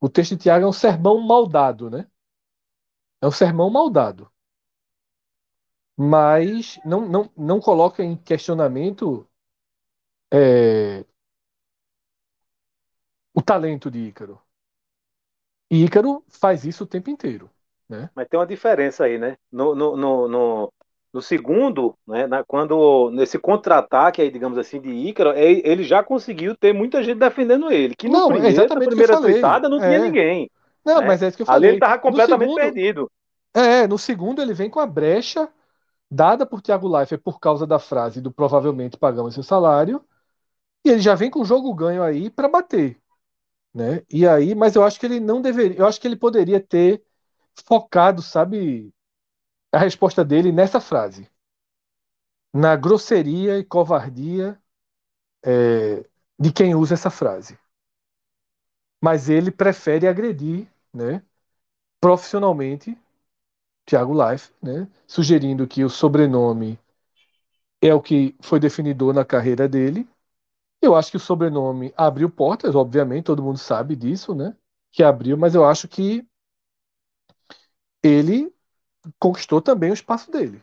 O 0.01 0.09
texto 0.09 0.31
de 0.31 0.43
Tiago 0.43 0.65
é 0.65 0.69
um 0.69 0.73
sermão 0.73 1.19
maldado, 1.21 1.89
né? 1.89 2.07
É 3.21 3.27
um 3.27 3.31
sermão 3.31 3.69
maldado. 3.69 4.29
Mas 6.01 6.79
não, 6.85 7.01
não, 7.01 7.29
não 7.35 7.59
coloca 7.59 8.01
em 8.01 8.15
questionamento 8.15 9.27
é, 10.33 11.03
o 13.33 13.41
talento 13.41 13.91
de 13.91 13.99
Ícaro. 13.99 14.39
E 15.69 15.83
Ícaro 15.83 16.23
faz 16.29 16.63
isso 16.63 16.85
o 16.85 16.87
tempo 16.87 17.09
inteiro. 17.09 17.49
Né? 17.89 18.09
Mas 18.15 18.29
tem 18.29 18.39
uma 18.39 18.47
diferença 18.47 19.03
aí, 19.03 19.17
né? 19.17 19.35
No, 19.51 19.75
no, 19.75 19.97
no, 19.97 20.27
no, 20.29 20.73
no 21.11 21.21
segundo, 21.21 21.93
né, 22.07 22.27
na, 22.27 22.45
quando 22.45 23.11
nesse 23.11 23.37
contra-ataque 23.37 24.21
aí, 24.21 24.31
digamos 24.31 24.57
assim, 24.57 24.79
de 24.79 24.89
Ícaro, 24.89 25.33
ele 25.35 25.83
já 25.83 26.01
conseguiu 26.01 26.55
ter 26.55 26.73
muita 26.73 27.03
gente 27.03 27.17
defendendo 27.17 27.69
ele. 27.69 27.93
Que 27.93 28.07
não, 28.07 28.29
primeiro, 28.29 28.47
é 28.47 28.51
exatamente 28.51 28.85
na 28.85 28.89
primeira 28.89 29.19
tweetada 29.19 29.67
não 29.67 29.83
é. 29.83 29.87
tinha 29.89 29.99
ninguém. 29.99 30.49
Não, 30.85 31.01
né? 31.01 31.07
mas 31.07 31.21
é 31.21 31.27
isso 31.27 31.35
que 31.35 31.43
eu 31.43 31.45
falei. 31.45 31.57
Ali 31.57 31.67
ele 31.67 31.75
estava 31.83 31.99
completamente 31.99 32.47
segundo, 32.47 32.61
perdido. 32.61 33.11
É, 33.53 33.85
no 33.85 33.97
segundo 33.97 34.41
ele 34.41 34.53
vem 34.53 34.69
com 34.69 34.79
a 34.79 34.85
brecha 34.85 35.49
dada 36.09 36.45
por 36.45 36.61
Thiago 36.61 36.87
Leifert 36.87 37.21
por 37.21 37.39
causa 37.39 37.67
da 37.67 37.79
frase 37.79 38.21
do 38.21 38.31
provavelmente 38.31 38.97
pagamos 38.97 39.33
seu 39.33 39.43
salário, 39.43 40.03
e 40.85 40.89
ele 40.89 41.01
já 41.01 41.15
vem 41.15 41.29
com 41.29 41.41
o 41.41 41.45
jogo 41.45 41.73
ganho 41.73 42.03
aí 42.03 42.29
para 42.29 42.49
bater, 42.49 43.01
né? 43.73 44.03
E 44.11 44.27
aí, 44.27 44.55
mas 44.55 44.75
eu 44.75 44.83
acho 44.83 44.99
que 44.99 45.05
ele 45.05 45.19
não 45.19 45.41
deveria, 45.41 45.77
eu 45.79 45.87
acho 45.87 45.99
que 46.01 46.07
ele 46.07 46.15
poderia 46.15 46.59
ter 46.61 47.03
focado, 47.65 48.21
sabe, 48.21 48.93
a 49.71 49.79
resposta 49.79 50.23
dele 50.25 50.51
nessa 50.51 50.79
frase. 50.81 51.29
Na 52.53 52.75
grosseria 52.75 53.59
e 53.59 53.63
covardia 53.63 54.59
é, 55.43 56.05
de 56.39 56.51
quem 56.51 56.75
usa 56.75 56.95
essa 56.95 57.09
frase. 57.09 57.57
Mas 59.01 59.29
ele 59.29 59.51
prefere 59.51 60.07
agredir 60.07 60.67
né, 60.93 61.23
profissionalmente 62.01 62.97
Tiago 63.89 64.13
Life, 64.13 64.51
né, 64.61 64.87
sugerindo 65.07 65.67
que 65.67 65.83
o 65.83 65.89
sobrenome 65.89 66.77
é 67.81 67.91
o 67.91 67.99
que 67.99 68.35
foi 68.39 68.59
definidor 68.59 69.15
na 69.15 69.25
carreira 69.25 69.67
dele. 69.67 70.07
Eu 70.79 70.95
acho 70.95 71.09
que 71.09 71.17
o 71.17 71.19
sobrenome 71.19 71.91
abriu 71.97 72.29
portas, 72.29 72.75
obviamente, 72.75 73.25
todo 73.25 73.41
mundo 73.41 73.57
sabe 73.57 73.95
disso, 73.95 74.35
né? 74.35 74.55
Que 74.91 75.01
abriu, 75.01 75.35
mas 75.35 75.55
eu 75.55 75.65
acho 75.65 75.87
que 75.87 76.23
ele 78.03 78.53
conquistou 79.19 79.59
também 79.59 79.89
o 79.89 79.93
espaço 79.93 80.29
dele. 80.29 80.61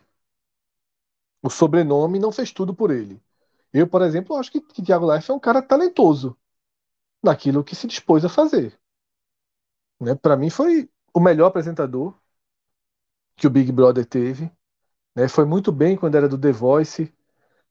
O 1.43 1.49
sobrenome 1.49 2.19
não 2.19 2.31
fez 2.31 2.53
tudo 2.53 2.73
por 2.73 2.91
ele. 2.91 3.21
Eu, 3.73 3.87
por 3.89 4.01
exemplo, 4.01 4.37
acho 4.37 4.51
que, 4.51 4.61
que 4.61 4.81
Thiago 4.81 5.05
Leifert 5.05 5.31
é 5.31 5.33
um 5.33 5.39
cara 5.39 5.61
talentoso 5.61 6.37
naquilo 7.21 7.63
que 7.63 7.75
se 7.75 7.87
dispôs 7.87 8.23
a 8.23 8.29
fazer. 8.29 8.79
Né? 9.99 10.15
Para 10.15 10.37
mim 10.37 10.49
foi 10.49 10.89
o 11.13 11.19
melhor 11.19 11.47
apresentador 11.47 12.17
que 13.37 13.47
o 13.47 13.49
Big 13.49 13.71
Brother 13.71 14.05
teve. 14.05 14.51
Né? 15.15 15.27
Foi 15.27 15.45
muito 15.45 15.71
bem 15.71 15.95
quando 15.95 16.15
era 16.15 16.27
do 16.27 16.39
The 16.39 16.51
Voice. 16.51 17.13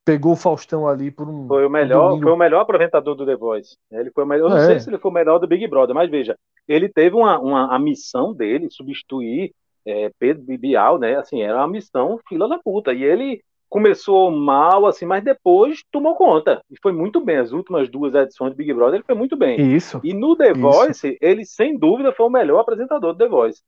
Pegou 0.05 0.33
o 0.33 0.37
Faustão 0.37 0.87
ali 0.87 1.11
por 1.11 1.29
um. 1.29 1.49
Foi 1.49 1.67
o 1.67 1.71
melhor, 1.71 2.15
um 2.15 2.23
foi 2.23 2.31
o 2.31 2.37
melhor 2.37 2.61
apresentador 2.61 3.17
do 3.17 3.27
The 3.27 3.35
Voice. 3.35 3.77
Ele 3.91 4.11
foi 4.13 4.23
o 4.23 4.27
melhor. 4.27 4.47
Eu 4.47 4.51
não 4.51 4.59
é. 4.59 4.67
sei 4.67 4.81
se 4.81 4.89
ele 4.89 4.99
foi 4.99 5.11
o 5.11 5.15
melhor 5.15 5.41
do 5.41 5.49
Big 5.49 5.67
Brother, 5.67 5.95
mas 5.95 6.09
veja, 6.09 6.39
ele 6.69 6.89
teve 6.89 7.17
uma, 7.17 7.41
uma 7.41 7.75
a 7.75 7.79
missão 7.79 8.33
dele 8.33 8.69
substituir 8.71 9.53
é, 9.85 10.11
Pedro 10.17 10.45
Bial, 10.57 10.99
né? 10.99 11.17
Assim, 11.17 11.43
era 11.43 11.59
uma 11.59 11.69
missão 11.69 12.21
fila 12.29 12.49
da 12.49 12.59
puta. 12.59 12.93
E 12.93 13.03
ele 13.03 13.43
começou 13.69 14.31
mal, 14.31 14.87
assim, 14.87 15.05
mas 15.05 15.25
depois 15.25 15.83
tomou 15.91 16.15
conta. 16.15 16.63
E 16.71 16.77
foi 16.81 16.93
muito 16.93 17.21
bem. 17.21 17.39
As 17.39 17.51
últimas 17.51 17.89
duas 17.89 18.15
edições 18.15 18.53
do 18.53 18.57
Big 18.57 18.73
Brother, 18.73 18.97
ele 18.97 19.05
foi 19.05 19.17
muito 19.17 19.37
bem. 19.37 19.75
Isso. 19.75 20.01
E 20.05 20.15
no 20.15 20.37
The 20.37 20.53
isso. 20.53 20.61
Voice, 20.61 21.19
ele, 21.21 21.45
sem 21.45 21.77
dúvida, 21.77 22.13
foi 22.13 22.27
o 22.27 22.31
melhor 22.31 22.61
apresentador 22.61 23.13
do 23.13 23.19
The 23.19 23.29
Voice. 23.29 23.61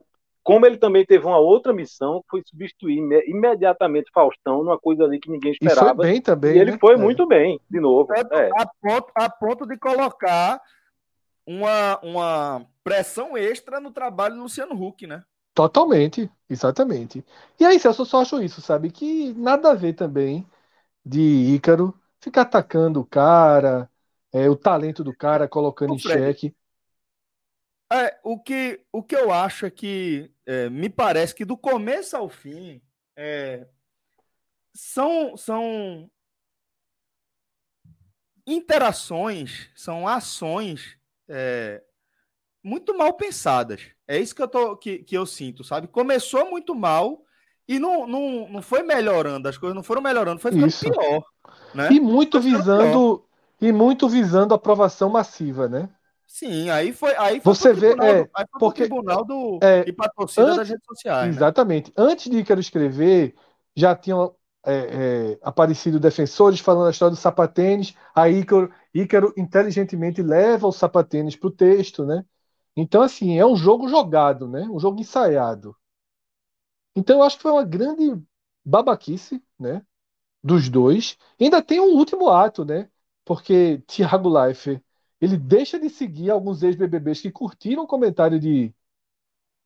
Como 0.49 0.65
ele 0.65 0.79
também 0.79 1.05
teve 1.05 1.27
uma 1.27 1.37
outra 1.37 1.75
missão, 1.75 2.23
que 2.23 2.31
foi 2.31 2.43
substituir 2.43 2.97
imediatamente 3.27 4.11
Faustão 4.11 4.65
numa 4.65 4.79
coisa 4.79 5.05
ali 5.05 5.21
que 5.21 5.31
ninguém 5.31 5.53
esperava. 5.53 5.93
E 5.93 5.95
foi 5.95 6.07
bem 6.07 6.23
também. 6.23 6.57
E 6.57 6.59
ele 6.59 6.71
né? 6.71 6.79
foi 6.81 6.95
é. 6.95 6.97
muito 6.97 7.27
bem, 7.27 7.61
de 7.69 7.79
novo. 7.79 8.11
É, 8.15 8.21
é. 8.21 8.51
A, 8.59 8.67
ponto, 8.81 9.13
a 9.15 9.29
ponto 9.29 9.67
de 9.67 9.77
colocar 9.77 10.59
uma, 11.47 12.01
uma 12.03 12.67
pressão 12.83 13.37
extra 13.37 13.79
no 13.79 13.91
trabalho 13.91 14.37
do 14.37 14.43
Luciano 14.45 14.73
Huck, 14.73 15.07
né? 15.07 15.23
Totalmente, 15.53 16.31
exatamente. 16.49 17.23
E 17.61 17.67
aí, 17.67 17.79
Celso, 17.79 18.01
eu 18.01 18.07
só 18.07 18.23
acho 18.23 18.43
isso, 18.43 18.63
sabe? 18.63 18.91
Que 18.91 19.35
nada 19.35 19.73
a 19.73 19.75
ver 19.75 19.93
também 19.93 20.47
de 21.05 21.21
Ícaro 21.55 21.95
ficar 22.19 22.43
atacando 22.43 23.01
o 23.03 23.05
cara, 23.05 23.87
é, 24.33 24.49
o 24.49 24.57
talento 24.57 25.05
do 25.05 25.15
cara, 25.15 25.47
colocando 25.47 25.93
em 25.93 25.99
xeque. 25.99 26.57
É, 27.93 28.19
o, 28.23 28.39
que, 28.39 28.81
o 28.91 29.03
que 29.03 29.15
eu 29.15 29.31
acho 29.31 29.67
é 29.67 29.71
que 29.71 30.31
é, 30.49 30.71
me 30.71 30.89
parece 30.89 31.35
que 31.35 31.45
do 31.45 31.59
começo 31.59 32.17
ao 32.17 32.27
fim 32.31 32.81
é, 33.15 33.67
são, 34.75 35.37
são 35.37 36.11
interações, 38.47 39.69
são 39.77 40.09
ações 40.09 40.97
é, 41.29 41.83
muito 42.65 42.97
mal 42.97 43.13
pensadas. 43.13 43.83
É 44.07 44.19
isso 44.19 44.35
que 44.35 44.41
eu, 44.41 44.49
tô, 44.49 44.75
que, 44.75 45.01
que 45.01 45.15
eu 45.15 45.27
sinto, 45.27 45.63
sabe? 45.63 45.87
Começou 45.87 46.49
muito 46.49 46.75
mal 46.75 47.23
e 47.69 47.79
não, 47.79 48.07
não, 48.07 48.49
não 48.49 48.63
foi 48.63 48.83
melhorando, 48.83 49.49
as 49.49 49.59
coisas 49.59 49.77
não 49.77 49.83
foram 49.83 50.01
melhorando, 50.01 50.41
foi 50.41 50.51
ficando 50.51 50.69
isso. 50.69 50.91
pior. 50.91 51.23
Né? 51.75 51.93
E 51.93 52.01
muito 52.01 52.41
visando 52.41 53.23
e 53.61 53.71
muito 53.71 54.09
visando 54.09 54.55
aprovação 54.55 55.11
massiva, 55.11 55.69
né? 55.69 55.91
Sim, 56.29 56.69
aí 56.69 56.93
foi 56.93 57.17
aí 57.17 57.41
foi 57.41 57.55
você 57.55 57.73
vê 57.73 57.93
é, 57.93 58.25
do, 58.25 58.31
porque 58.61 58.87
tribunal 58.87 59.25
do 59.25 59.59
é, 59.63 59.89
e 59.89 59.93
para 59.93 60.11
torcida 60.11 60.55
das 60.55 60.69
redes 60.69 60.85
sociais. 60.85 61.35
Né? 61.35 61.37
Exatamente. 61.37 61.89
Né? 61.89 61.95
Antes 61.97 62.31
de 62.31 62.39
Ícaro 62.39 62.61
escrever, 62.61 63.35
já 63.75 63.97
tinham 63.97 64.37
é, 64.65 65.33
é, 65.33 65.39
aparecido 65.43 65.99
defensores 65.99 66.61
falando 66.61 66.87
a 66.87 66.91
história 66.91 67.15
do 67.15 67.19
sapatênis. 67.19 67.95
A 68.15 68.29
Ícaro, 68.29 68.71
Ícaro 68.95 69.33
inteligentemente 69.39 70.23
leva 70.23 70.67
o 70.67 70.73
sapatênis 70.73 71.35
para 71.35 71.49
o 71.49 71.51
texto, 71.51 72.05
né? 72.05 72.23
Então, 72.77 73.01
assim, 73.03 73.39
é 73.39 73.47
um 73.47 73.57
jogo 73.57 73.89
jogado, 73.89 74.47
né? 74.47 74.69
Um 74.71 74.79
jogo 74.79 75.01
ensaiado. 75.01 75.75
Então, 76.95 77.19
eu 77.19 77.23
acho 77.23 77.37
que 77.37 77.43
foi 77.43 77.53
uma 77.53 77.65
grande 77.65 78.23
babaquice, 78.65 79.43
né? 79.59 79.83
Dos 80.43 80.69
dois. 80.69 81.17
E 81.41 81.45
ainda 81.45 81.63
tem 81.63 81.81
um 81.81 81.97
último 81.97 82.29
ato, 82.29 82.65
né? 82.65 82.91
Porque 83.25 83.83
Thiago 83.87 84.29
Leifert 84.29 84.83
ele 85.21 85.37
deixa 85.37 85.79
de 85.79 85.91
seguir 85.91 86.31
alguns 86.31 86.63
ex-BBBs 86.63 87.21
que 87.21 87.31
curtiram 87.31 87.83
o 87.83 87.87
comentário 87.87 88.39
de, 88.39 88.73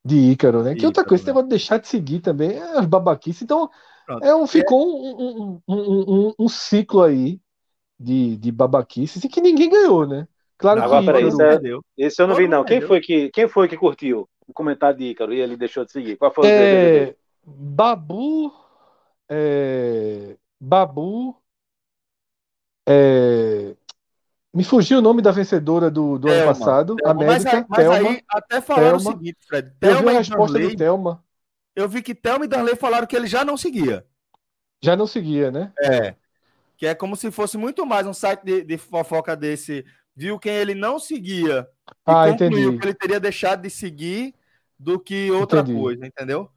de 0.05 0.17
Ícaro, 0.17 0.63
né? 0.63 0.75
Que 0.75 0.87
outra 0.87 1.05
coisa, 1.05 1.23
esse 1.23 1.27
né? 1.27 1.31
negócio 1.31 1.49
de 1.49 1.51
deixar 1.51 1.79
de 1.79 1.89
seguir 1.89 2.21
também 2.21 2.53
é 2.53 2.79
as 2.79 2.87
babaquices. 2.87 3.43
Então, 3.43 3.71
é 4.23 4.35
um, 4.35 4.47
ficou 4.47 4.81
um, 4.83 5.61
um, 5.69 5.75
um, 5.75 6.35
um, 6.39 6.49
ciclo 6.49 7.03
aí 7.03 7.41
de, 7.99 8.37
de 8.37 8.51
babaquices 8.51 9.23
e 9.23 9.29
que 9.29 9.41
ninguém 9.41 9.71
ganhou, 9.71 10.07
né? 10.07 10.27
Claro 10.59 10.81
não, 10.81 10.89
que 10.89 10.95
agora, 10.95 11.07
peraí, 11.07 11.29
esse, 11.29 11.43
é, 11.43 11.79
esse 11.99 12.23
eu 12.23 12.27
não 12.27 12.35
vi, 12.35 12.49
não. 12.49 12.65
Quem 12.65 12.81
foi, 12.81 13.01
que, 13.01 13.31
quem 13.31 13.49
foi 13.49 13.69
que 13.69 13.77
curtiu 13.77 14.29
o 14.47 14.53
comentário 14.53 14.99
de 14.99 15.07
Ícaro 15.07 15.33
e 15.33 15.41
ele 15.41 15.57
deixou 15.57 15.85
de 15.85 15.93
seguir? 15.93 16.17
Qual 16.17 16.33
foi 16.33 16.45
o 16.45 16.49
é, 16.49 17.15
Babu. 17.45 18.53
É, 19.29 20.37
Babu. 20.61 21.37
É, 22.89 23.77
me 24.55 24.65
fugiu 24.65 24.99
o 24.99 25.03
nome 25.03 25.23
da 25.23 25.31
vencedora 25.31 25.91
do, 25.91 26.19
do 26.19 26.29
ano 26.29 26.47
passado, 26.47 26.97
a 27.05 27.15
médica, 27.15 27.65
mas, 27.69 27.79
Thelma. 27.79 28.11
Aí, 28.11 28.23
até 28.29 28.61
falaram 28.61 28.99
Thelma. 28.99 29.11
o 29.11 29.13
seguinte, 29.13 29.39
Fred. 29.47 29.73
Thelma 29.81 29.99
eu 29.99 30.03
vi 30.03 30.09
a 30.09 30.19
resposta 30.19 30.53
Darley, 30.59 30.77
do 30.77 30.79
Thelma. 30.79 31.25
Eu 31.75 31.89
vi 31.89 32.03
que 32.03 32.15
Thelma 32.15 32.45
e 32.45 32.49
Darley 32.49 32.77
falaram 32.77 33.07
que 33.07 33.17
ele 33.17 33.27
já 33.27 33.45
não 33.45 33.57
seguia. 33.57 34.05
Já 34.83 34.95
não 34.95 35.07
seguia, 35.07 35.51
né? 35.51 35.73
É. 35.81 36.15
Que 36.77 36.87
é 36.87 36.95
como 36.95 37.17
se 37.17 37.31
fosse 37.31 37.57
muito 37.57 37.87
mais 37.87 38.07
um 38.07 38.13
site 38.13 38.43
de, 38.45 38.63
de 38.63 38.77
fofoca 38.77 39.35
desse. 39.35 39.87
Viu 40.15 40.39
quem 40.39 40.53
ele 40.53 40.75
não 40.75 40.99
seguia 40.99 41.67
e 41.89 41.93
ah, 42.05 42.29
concluiu 42.29 42.59
entendi. 42.59 42.79
que 42.79 42.87
ele 42.87 42.95
teria 42.95 43.19
deixado 43.21 43.63
de 43.63 43.71
seguir 43.71 44.35
do 44.79 45.01
que 45.01 45.31
outra 45.31 45.61
entendi. 45.61 45.79
coisa, 45.79 46.07
entendeu? 46.07 46.51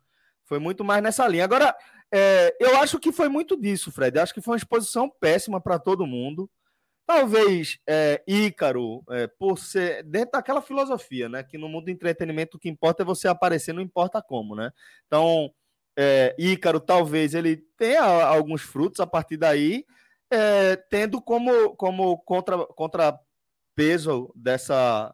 Foi 0.43 0.59
muito 0.59 0.83
mais 0.83 1.01
nessa 1.01 1.25
linha. 1.27 1.45
Agora, 1.45 1.73
é, 2.11 2.53
eu 2.59 2.77
acho 2.79 2.99
que 2.99 3.11
foi 3.13 3.29
muito 3.29 3.55
disso, 3.55 3.91
Fred. 3.91 4.17
Eu 4.17 4.23
acho 4.23 4.33
que 4.33 4.41
foi 4.41 4.53
uma 4.53 4.57
exposição 4.57 5.09
péssima 5.09 5.61
para 5.61 5.79
todo 5.79 6.05
mundo. 6.05 6.49
Talvez 7.05 7.77
é, 7.87 8.23
Ícaro, 8.27 9.03
é, 9.11 9.27
por 9.27 9.59
ser 9.59 10.03
dentro 10.03 10.31
daquela 10.31 10.61
filosofia, 10.61 11.29
né? 11.29 11.43
Que 11.43 11.57
no 11.57 11.69
mundo 11.69 11.85
do 11.85 11.91
entretenimento 11.91 12.57
o 12.57 12.59
que 12.59 12.67
importa 12.67 13.03
é 13.03 13.05
você 13.05 13.27
aparecer, 13.27 13.73
não 13.73 13.81
importa 13.81 14.23
como, 14.23 14.55
né? 14.55 14.71
Então, 15.05 15.51
é, 15.95 16.35
Ícaro, 16.37 16.79
talvez 16.79 17.35
ele 17.35 17.57
tenha 17.77 18.01
alguns 18.01 18.63
frutos 18.63 18.99
a 18.99 19.07
partir 19.07 19.37
daí, 19.37 19.85
é, 20.31 20.75
tendo 20.89 21.21
como, 21.21 21.75
como 21.75 22.17
contra, 22.23 22.65
contrapeso 22.65 24.33
dessa, 24.35 25.13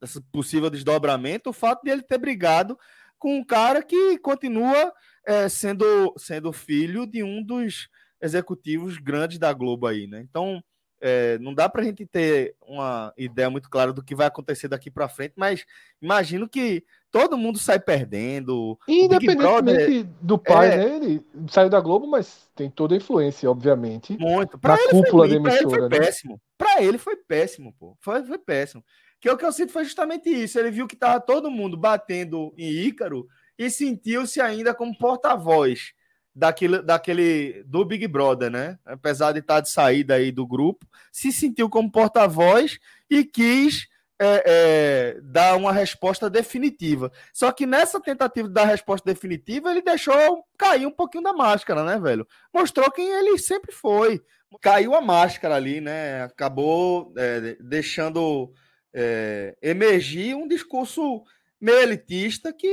dessa 0.00 0.22
possível 0.32 0.70
desdobramento 0.70 1.50
o 1.50 1.52
fato 1.52 1.82
de 1.82 1.90
ele 1.90 2.02
ter 2.02 2.18
brigado 2.18 2.78
com 3.18 3.36
um 3.36 3.44
cara 3.44 3.82
que 3.82 4.16
continua 4.18 4.92
é, 5.26 5.48
sendo, 5.48 6.14
sendo 6.16 6.52
filho 6.52 7.04
de 7.04 7.22
um 7.22 7.42
dos 7.42 7.88
executivos 8.22 8.96
grandes 8.98 9.38
da 9.38 9.52
Globo 9.52 9.86
aí, 9.86 10.06
né? 10.06 10.20
Então 10.20 10.62
é, 11.00 11.38
não 11.38 11.54
dá 11.54 11.68
para 11.68 11.80
a 11.80 11.84
gente 11.84 12.04
ter 12.04 12.54
uma 12.60 13.12
ideia 13.16 13.48
muito 13.48 13.70
clara 13.70 13.92
do 13.92 14.02
que 14.02 14.14
vai 14.14 14.26
acontecer 14.26 14.68
daqui 14.68 14.90
para 14.90 15.08
frente, 15.08 15.32
mas 15.36 15.64
imagino 16.00 16.48
que 16.48 16.84
todo 17.10 17.38
mundo 17.38 17.58
sai 17.58 17.80
perdendo. 17.80 18.78
Independentemente 18.86 20.08
do 20.20 20.38
pai, 20.38 20.72
é... 20.72 20.76
né? 20.76 20.96
Ele 20.96 21.26
saiu 21.48 21.70
da 21.70 21.80
Globo, 21.80 22.06
mas 22.06 22.48
tem 22.54 22.70
toda 22.70 22.94
a 22.94 22.98
influência, 22.98 23.50
obviamente. 23.50 24.16
Muito. 24.18 24.58
Pra 24.58 24.76
na 24.76 24.90
cúpula 24.90 25.26
foi, 25.26 25.28
da 25.28 25.36
emissora. 25.36 25.48
Pra 25.48 25.60
ele 25.60 25.70
foi 25.70 25.80
né? 25.80 25.98
péssimo. 25.98 26.40
Para 26.58 26.82
ele 26.82 26.98
foi 26.98 27.16
péssimo, 27.16 27.74
pô. 27.78 27.96
Foi, 28.00 28.22
foi 28.24 28.38
péssimo. 28.38 28.84
Que 29.20 29.30
o 29.30 29.36
que 29.36 29.44
eu 29.44 29.52
sinto 29.52 29.72
foi 29.72 29.84
justamente 29.84 30.28
isso. 30.30 30.58
Ele 30.58 30.70
viu 30.70 30.86
que 30.86 30.96
tava 30.96 31.20
todo 31.20 31.50
mundo 31.50 31.76
batendo 31.76 32.52
em 32.56 32.70
Ícaro 32.70 33.26
e 33.58 33.68
sentiu-se 33.70 34.40
ainda 34.40 34.74
como 34.74 34.96
porta-voz 34.96 35.92
daquele, 36.34 36.82
daquele 36.82 37.62
do 37.66 37.84
Big 37.84 38.06
Brother, 38.06 38.50
né? 38.50 38.78
Apesar 38.84 39.32
de 39.32 39.40
estar 39.40 39.60
de 39.60 39.70
saída 39.70 40.14
aí 40.14 40.30
do 40.30 40.46
grupo, 40.46 40.86
se 41.12 41.32
sentiu 41.32 41.68
como 41.68 41.90
porta-voz 41.90 42.78
e 43.08 43.24
quis 43.24 43.88
é, 44.20 44.42
é, 44.46 45.20
dar 45.22 45.56
uma 45.56 45.72
resposta 45.72 46.28
definitiva. 46.28 47.10
Só 47.32 47.50
que 47.50 47.64
nessa 47.64 47.98
tentativa 48.00 48.46
de 48.46 48.54
dar 48.54 48.66
resposta 48.66 49.10
definitiva, 49.10 49.70
ele 49.70 49.80
deixou 49.80 50.44
cair 50.58 50.86
um 50.86 50.90
pouquinho 50.90 51.24
da 51.24 51.32
máscara, 51.32 51.82
né, 51.84 51.98
velho? 51.98 52.28
Mostrou 52.52 52.90
quem 52.90 53.08
ele 53.08 53.38
sempre 53.38 53.72
foi. 53.72 54.22
Caiu 54.60 54.94
a 54.94 55.00
máscara 55.00 55.54
ali, 55.54 55.80
né? 55.80 56.22
Acabou 56.24 57.12
é, 57.16 57.56
deixando 57.60 58.52
é, 58.92 59.56
emergir 59.62 60.34
um 60.34 60.46
discurso 60.46 61.22
meio 61.60 61.78
elitista 61.78 62.52
que 62.52 62.66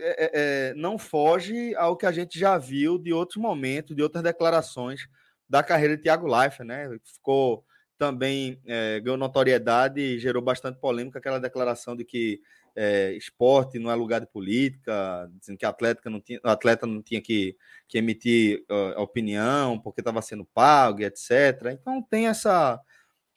é, 0.00 0.24
é, 0.24 0.30
é, 0.34 0.74
não 0.74 0.98
foge 0.98 1.74
ao 1.76 1.96
que 1.96 2.06
a 2.06 2.12
gente 2.12 2.38
já 2.38 2.58
viu 2.58 2.98
de 2.98 3.12
outros 3.12 3.40
momentos, 3.40 3.94
de 3.94 4.02
outras 4.02 4.22
declarações 4.22 5.08
da 5.48 5.62
carreira 5.62 5.96
de 5.96 6.02
Thiago 6.02 6.26
Leifert, 6.26 6.66
né? 6.66 6.88
Ficou 7.04 7.64
também 7.96 8.60
é, 8.66 9.00
ganhou 9.00 9.16
notoriedade 9.16 10.00
e 10.00 10.18
gerou 10.18 10.42
bastante 10.42 10.78
polêmica 10.78 11.18
aquela 11.18 11.38
declaração 11.38 11.96
de 11.96 12.04
que 12.04 12.40
é, 12.74 13.12
esporte 13.12 13.78
não 13.78 13.90
é 13.90 13.94
lugar 13.94 14.20
de 14.20 14.26
política, 14.26 15.30
dizendo 15.38 15.56
que 15.56 15.64
atleta 15.64 16.10
não 16.10 16.20
tinha, 16.20 16.38
atleta 16.42 16.86
não 16.86 17.00
tinha 17.00 17.22
que, 17.22 17.56
que 17.88 17.96
emitir 17.96 18.64
uh, 18.70 19.00
opinião 19.00 19.78
porque 19.80 20.02
estava 20.02 20.20
sendo 20.20 20.44
pago, 20.44 21.00
etc. 21.00 21.30
Então 21.72 22.02
tem 22.02 22.26
essa 22.26 22.78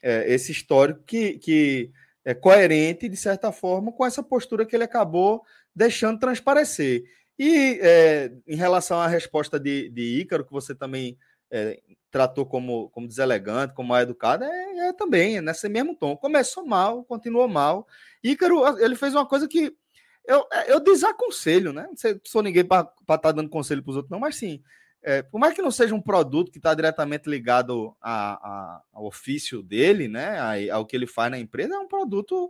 é, 0.01 0.31
esse 0.31 0.51
histórico 0.51 1.03
que, 1.03 1.37
que 1.37 1.91
é, 2.29 2.35
coerente, 2.35 3.09
de 3.09 3.17
certa 3.17 3.51
forma, 3.51 3.91
com 3.91 4.05
essa 4.05 4.21
postura 4.21 4.63
que 4.63 4.75
ele 4.75 4.83
acabou 4.83 5.43
deixando 5.75 6.19
transparecer. 6.19 7.03
E 7.39 7.79
é, 7.81 8.31
em 8.47 8.55
relação 8.55 8.99
à 8.99 9.07
resposta 9.07 9.59
de, 9.59 9.89
de 9.89 10.19
Ícaro, 10.19 10.45
que 10.45 10.51
você 10.51 10.75
também 10.75 11.17
é, 11.49 11.81
tratou 12.11 12.45
como, 12.45 12.87
como 12.91 13.07
deselegante, 13.07 13.73
como 13.73 13.89
mal 13.89 14.01
educado, 14.01 14.43
é, 14.43 14.89
é, 14.89 14.93
também 14.93 15.37
é 15.37 15.41
nesse 15.41 15.67
mesmo 15.67 15.95
tom. 15.95 16.15
Começou 16.15 16.63
mal, 16.67 17.03
continuou 17.03 17.47
mal. 17.47 17.87
Ícaro, 18.23 18.77
ele 18.77 18.95
fez 18.95 19.15
uma 19.15 19.25
coisa 19.25 19.47
que 19.47 19.75
eu, 20.23 20.45
eu 20.67 20.79
desaconselho, 20.79 21.73
né? 21.73 21.87
Não 21.89 22.19
sou 22.23 22.43
ninguém 22.43 22.63
para 22.63 22.81
estar 23.01 23.17
tá 23.17 23.31
dando 23.31 23.49
conselho 23.49 23.81
para 23.81 23.89
os 23.89 23.95
outros, 23.95 24.11
não, 24.11 24.19
mas 24.19 24.35
sim, 24.35 24.61
é, 25.01 25.21
por 25.21 25.39
mais 25.39 25.53
que 25.53 25.61
não 25.61 25.71
seja 25.71 25.95
um 25.95 26.01
produto 26.01 26.51
que 26.51 26.57
está 26.57 26.73
diretamente 26.73 27.29
ligado 27.29 27.95
a, 28.01 28.33
a, 28.33 28.81
ao 28.93 29.05
ofício 29.05 29.63
dele, 29.63 30.07
né, 30.07 30.69
ao 30.69 30.85
que 30.85 30.95
ele 30.95 31.07
faz 31.07 31.31
na 31.31 31.39
empresa, 31.39 31.75
é 31.75 31.79
um 31.79 31.87
produto, 31.87 32.49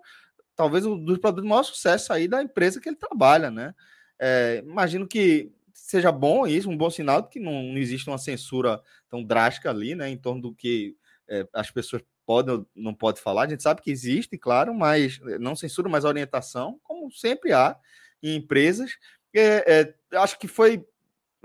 talvez 0.55 0.85
um 0.85 0.97
dos 0.97 1.19
produtos 1.19 1.43
de 1.43 1.49
maior 1.49 1.63
sucesso 1.63 2.11
aí 2.11 2.27
da 2.27 2.41
empresa 2.41 2.81
que 2.81 2.89
ele 2.89 2.95
trabalha, 2.95 3.51
né? 3.51 3.73
É, 4.17 4.63
imagino 4.65 5.07
que 5.07 5.51
seja 5.73 6.11
bom 6.11 6.45
isso, 6.45 6.69
um 6.69 6.77
bom 6.77 6.89
sinal 6.89 7.21
de 7.21 7.29
que 7.29 7.39
não, 7.39 7.63
não 7.63 7.77
existe 7.77 8.09
uma 8.09 8.17
censura 8.17 8.81
tão 9.07 9.23
drástica 9.23 9.69
ali, 9.69 9.95
né, 9.95 10.09
em 10.09 10.17
torno 10.17 10.41
do 10.41 10.53
que 10.53 10.95
é, 11.27 11.47
as 11.53 11.71
pessoas 11.71 12.03
podem 12.25 12.65
não 12.75 12.93
podem 12.93 13.21
falar. 13.21 13.43
A 13.43 13.49
gente 13.49 13.63
sabe 13.63 13.81
que 13.81 13.89
existe, 13.89 14.37
claro, 14.37 14.73
mas 14.73 15.19
não 15.39 15.55
censura, 15.55 15.89
mas 15.89 16.05
orientação, 16.05 16.79
como 16.83 17.11
sempre 17.11 17.53
há. 17.53 17.75
em 18.21 18.35
empresas. 18.35 18.97
É, 19.33 19.95
é, 20.11 20.17
acho 20.17 20.37
que 20.37 20.47
foi, 20.47 20.85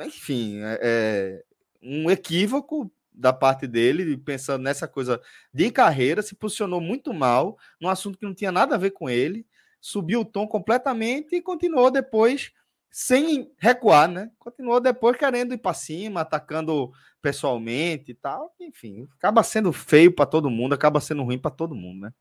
enfim, 0.00 0.60
é, 0.62 0.78
é, 0.82 1.44
um 1.82 2.10
equívoco 2.10 2.90
da 3.12 3.32
parte 3.32 3.66
dele, 3.66 4.16
pensando 4.16 4.62
nessa 4.62 4.88
coisa 4.88 5.20
de 5.52 5.70
carreira, 5.70 6.22
se 6.22 6.34
posicionou 6.34 6.80
muito 6.80 7.14
mal 7.14 7.56
num 7.80 7.88
assunto 7.88 8.18
que 8.18 8.26
não 8.26 8.34
tinha 8.34 8.50
nada 8.50 8.74
a 8.74 8.78
ver 8.78 8.90
com 8.90 9.08
ele, 9.08 9.46
subiu 9.80 10.20
o 10.20 10.24
tom 10.24 10.48
completamente 10.48 11.36
e 11.36 11.42
continuou 11.42 11.90
depois 11.90 12.50
sem 12.90 13.52
recuar, 13.58 14.08
né? 14.08 14.30
Continuou 14.38 14.80
depois 14.80 15.16
querendo 15.16 15.52
ir 15.52 15.58
para 15.58 15.74
cima, 15.74 16.20
atacando 16.20 16.92
pessoalmente 17.20 18.12
e 18.12 18.14
tal. 18.14 18.54
Enfim, 18.60 19.08
acaba 19.16 19.42
sendo 19.42 19.72
feio 19.72 20.12
para 20.14 20.26
todo 20.26 20.48
mundo, 20.48 20.74
acaba 20.74 21.00
sendo 21.00 21.22
ruim 21.22 21.38
para 21.38 21.50
todo 21.50 21.74
mundo, 21.74 22.02
né? 22.02 22.12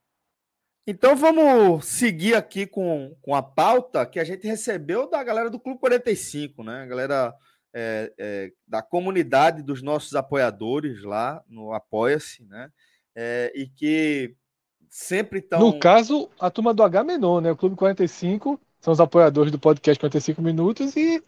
Então 0.86 1.16
vamos 1.16 1.86
seguir 1.86 2.36
aqui 2.36 2.68
com, 2.68 3.16
com 3.22 3.34
a 3.34 3.42
pauta 3.42 4.06
que 4.06 4.20
a 4.20 4.24
gente 4.24 4.46
recebeu 4.46 5.10
da 5.10 5.24
galera 5.24 5.50
do 5.50 5.60
Clube 5.60 5.80
45, 5.80 6.64
né? 6.64 6.82
A 6.82 6.86
galera 6.86 7.34
é, 7.74 8.14
é, 8.18 8.52
da 8.68 8.82
comunidade 8.82 9.64
dos 9.64 9.82
nossos 9.82 10.16
apoiadores 10.16 11.04
lá 11.04 11.44
no 11.48 11.74
Apoia-se, 11.74 12.44
né? 12.46 12.70
É, 13.16 13.52
e 13.56 13.68
que 13.68 14.36
sempre 14.90 15.40
estão. 15.40 15.60
No 15.60 15.80
caso, 15.80 16.30
a 16.40 16.50
turma 16.50 16.74
do 16.74 16.84
H 16.84 17.04
Menon, 17.04 17.42
né? 17.42 17.52
O 17.52 17.58
Clube 17.58 17.76
45 17.76 18.60
são 18.80 18.94
os 18.94 19.00
apoiadores 19.00 19.52
do 19.52 19.60
podcast 19.60 20.00
45 20.00 20.42
Minutos 20.42 20.96
e 20.96 21.24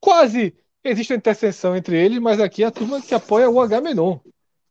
quase 0.00 0.54
Existe 0.84 1.14
uma 1.14 1.16
interseção 1.16 1.74
entre 1.74 1.96
eles, 1.98 2.18
mas 2.18 2.38
aqui 2.38 2.62
a 2.62 2.70
turma 2.70 3.00
que 3.00 3.14
apoia 3.14 3.48
o 3.48 3.58
H-Menon. 3.58 4.18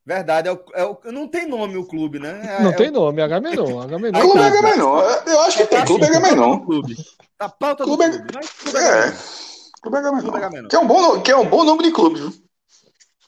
Verdade, 0.06 0.48
é 0.48 0.52
o, 0.52 0.64
é 0.76 0.86
o, 0.86 1.00
não 1.12 1.28
tem 1.28 1.48
nome 1.48 1.76
o 1.76 1.88
clube, 1.88 2.20
né? 2.20 2.40
É, 2.60 2.62
não 2.62 2.70
é 2.70 2.76
tem 2.76 2.90
o... 2.90 2.92
nome, 2.92 3.20
H-Menon. 3.20 3.82
H-Menon. 3.82 4.20
Clube 4.22 4.40
H-Menon. 4.40 5.00
Eu 5.26 5.40
acho 5.42 5.58
que 5.58 5.66
tem 5.66 5.84
Clube 5.84 6.06
H-Menon. 6.06 6.60
Clube. 6.60 6.96
A 7.40 7.50
pauta 7.50 7.84
clube, 7.84 8.10
do 8.10 8.18
clube. 8.20 8.48
clube 8.60 8.78
é. 8.78 9.14
Clube 9.84 9.98
H-Menon. 9.98 10.68
Que, 10.70 10.76
é 10.78 10.80
um 10.80 10.88
bom, 10.88 11.22
que 11.22 11.32
é 11.32 11.36
um 11.36 11.46
bom 11.46 11.66
nome 11.66 11.84
de 11.84 11.92
clube, 11.92 12.20
viu? 12.22 12.34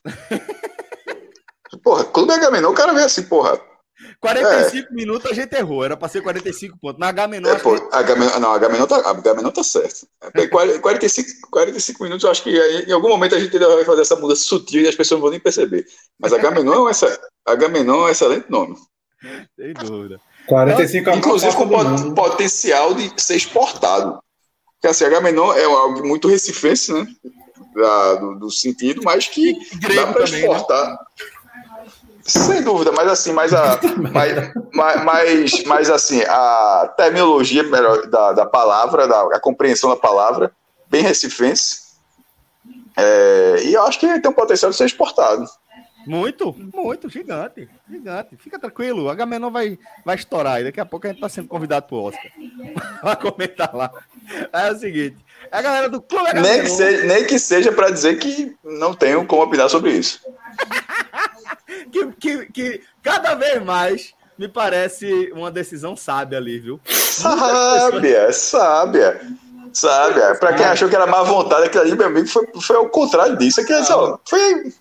porra, 1.83 2.05
Clube 2.05 2.31
H-Menon, 2.31 2.71
o 2.71 2.73
cara 2.73 2.93
vê 2.93 3.03
assim, 3.03 3.23
porra. 3.23 3.59
45 4.21 4.87
é. 4.87 4.95
minutos 4.95 5.29
a 5.29 5.33
gente 5.33 5.53
errou, 5.53 5.83
era 5.83 5.97
para 5.97 6.07
ser 6.07 6.21
45 6.21 6.77
pontos. 6.79 6.99
Na 6.99 7.09
H 7.09 7.27
menor. 7.27 7.55
É, 7.55 7.59
pô, 7.59 7.75
gente... 7.75 7.93
H 7.93 8.15
menor 8.15 8.39
não, 8.39 8.53
H 8.53 8.69
menor 8.69 8.87
tá, 8.87 9.09
H 9.09 9.33
menor 9.33 9.51
tá 9.51 9.63
certo. 9.63 10.07
45, 10.81 11.49
45 11.51 12.03
minutos, 12.03 12.23
eu 12.23 12.31
acho 12.31 12.43
que 12.43 12.57
em 12.87 12.91
algum 12.91 13.09
momento 13.09 13.35
a 13.35 13.39
gente 13.39 13.57
vai 13.57 13.83
fazer 13.83 14.01
essa 14.01 14.15
mudança 14.15 14.43
sutil 14.43 14.81
e 14.81 14.87
as 14.87 14.95
pessoas 14.95 15.17
não 15.17 15.23
vão 15.23 15.31
nem 15.31 15.39
perceber. 15.39 15.85
Mas 16.17 16.31
H 16.31 16.51
menor 16.51 16.87
é, 16.87 16.91
essa, 16.91 17.19
H 17.45 17.67
menor 17.67 17.95
é 17.95 18.05
um 18.05 18.09
excelente 18.09 18.49
nome. 18.49 18.75
Sem 19.57 19.73
dúvida. 19.73 20.19
45 20.47 21.09
Inclusive 21.09 21.55
com 21.55 21.67
pot, 21.67 22.15
potencial 22.15 22.93
de 22.93 23.11
ser 23.21 23.35
exportado. 23.35 24.19
Porque 24.86 24.89
assim, 24.89 25.06
H 25.06 25.19
menor 25.19 25.58
é 25.58 25.63
algo 25.63 26.08
muito 26.08 26.28
recifense, 26.28 26.93
né? 26.93 27.08
Da, 27.74 28.13
do, 28.15 28.36
do, 28.36 28.52
sentido, 28.52 29.02
mas 29.04 29.28
que 29.28 29.58
dá 29.95 30.13
para 30.13 30.30
né? 30.30 30.39
exportar. 30.39 30.89
Né? 30.91 30.98
Sem 32.21 32.62
dúvida, 32.62 32.91
mas 32.91 33.08
assim, 33.08 33.34
mas 33.34 33.52
a, 33.52 33.80
mas, 34.13 35.04
mas, 35.04 35.63
mas, 35.63 35.89
assim, 35.89 36.21
a 36.21 36.93
terminologia 36.95 37.63
melhor, 37.63 38.06
da, 38.06 38.32
da 38.34 38.45
palavra, 38.45 39.08
da, 39.08 39.21
a 39.36 39.39
compreensão 39.39 39.89
da 39.89 39.95
palavra, 39.95 40.52
bem 40.88 41.02
recifense. 41.02 41.80
É, 42.95 43.63
e 43.63 43.74
eu 43.74 43.82
acho 43.88 44.00
que 44.00 44.19
tem 44.19 44.30
um 44.30 44.36
potencial 44.36 44.69
de 44.69 44.78
ser 44.78 44.86
exportado. 44.86 45.45
Muito, 46.05 46.55
muito, 46.73 47.09
gigante, 47.09 47.67
gigante. 47.89 48.37
Fica 48.37 48.59
tranquilo, 48.59 49.03
o 49.03 49.09
Agamenon 49.09 49.49
vai, 49.49 49.77
vai 50.05 50.15
estourar 50.15 50.61
e 50.61 50.65
daqui 50.65 50.79
a 50.79 50.85
pouco 50.85 51.07
a 51.07 51.09
gente 51.09 51.17
está 51.17 51.29
sendo 51.29 51.47
convidado 51.47 51.87
para 51.87 51.95
o 51.95 52.03
Oscar. 52.03 52.31
Vai 53.01 53.15
comentar 53.15 53.75
lá. 53.75 53.91
É 54.51 54.71
o 54.71 54.77
seguinte, 54.77 55.17
a 55.51 55.61
galera 55.61 55.89
do 55.89 56.01
Clube 56.01 56.33
Nem 56.33 56.61
que 56.61 56.69
seja, 56.69 57.05
nem 57.05 57.25
que 57.25 57.39
seja 57.39 57.71
para 57.71 57.89
dizer 57.89 58.17
que 58.17 58.55
não 58.63 58.93
tenho 58.93 59.25
como 59.25 59.43
opinar 59.43 59.69
sobre 59.69 59.91
isso. 59.91 60.19
que, 61.91 62.11
que, 62.13 62.45
que 62.47 62.81
cada 63.01 63.35
vez 63.35 63.63
mais 63.63 64.13
me 64.37 64.47
parece 64.47 65.31
uma 65.33 65.49
decisão 65.49 65.95
sábia 65.95 66.37
ali, 66.37 66.59
viu? 66.59 66.79
Sábia, 66.85 68.31
sábia. 68.31 69.21
Sábia. 69.73 70.35
Pra 70.35 70.53
quem 70.53 70.65
achou 70.65 70.89
que 70.89 70.95
era 70.95 71.05
má 71.05 71.23
vontade, 71.23 71.65
aquilo 71.65 71.83
ali, 71.83 71.95
meu 71.95 72.07
amigo, 72.07 72.27
foi, 72.27 72.47
foi 72.61 72.75
ao 72.75 72.89
contrário 72.89 73.37
disso. 73.37 73.61
Aqui, 73.61 73.83
só, 73.83 74.19
foi. 74.25 74.73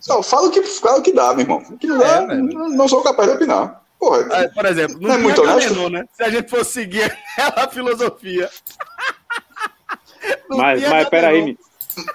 Só, 0.00 0.22
fala 0.22 0.48
o 0.48 0.50
que, 0.50 0.62
fala 0.62 0.98
o 0.98 1.02
que 1.02 1.12
dá, 1.12 1.32
meu 1.34 1.40
irmão. 1.40 1.62
que 1.78 1.86
não, 1.86 2.02
é, 2.02 2.36
não, 2.36 2.68
não 2.70 2.88
sou 2.88 3.02
capaz 3.02 3.28
de 3.28 3.36
opinar. 3.36 3.82
Porra, 3.98 4.26
é, 4.32 4.48
por 4.48 4.66
exemplo, 4.66 4.98
não, 5.00 5.08
não 5.08 5.14
é 5.14 5.18
muito 5.18 5.42
honesto. 5.42 5.90
né? 5.90 6.04
Se 6.12 6.22
a 6.22 6.30
gente 6.30 6.50
fosse 6.50 6.72
seguir 6.72 7.04
aquela 7.38 7.68
filosofia. 7.68 8.50
mas, 10.48 10.82
mas 10.82 11.08
peraí, 11.08 11.56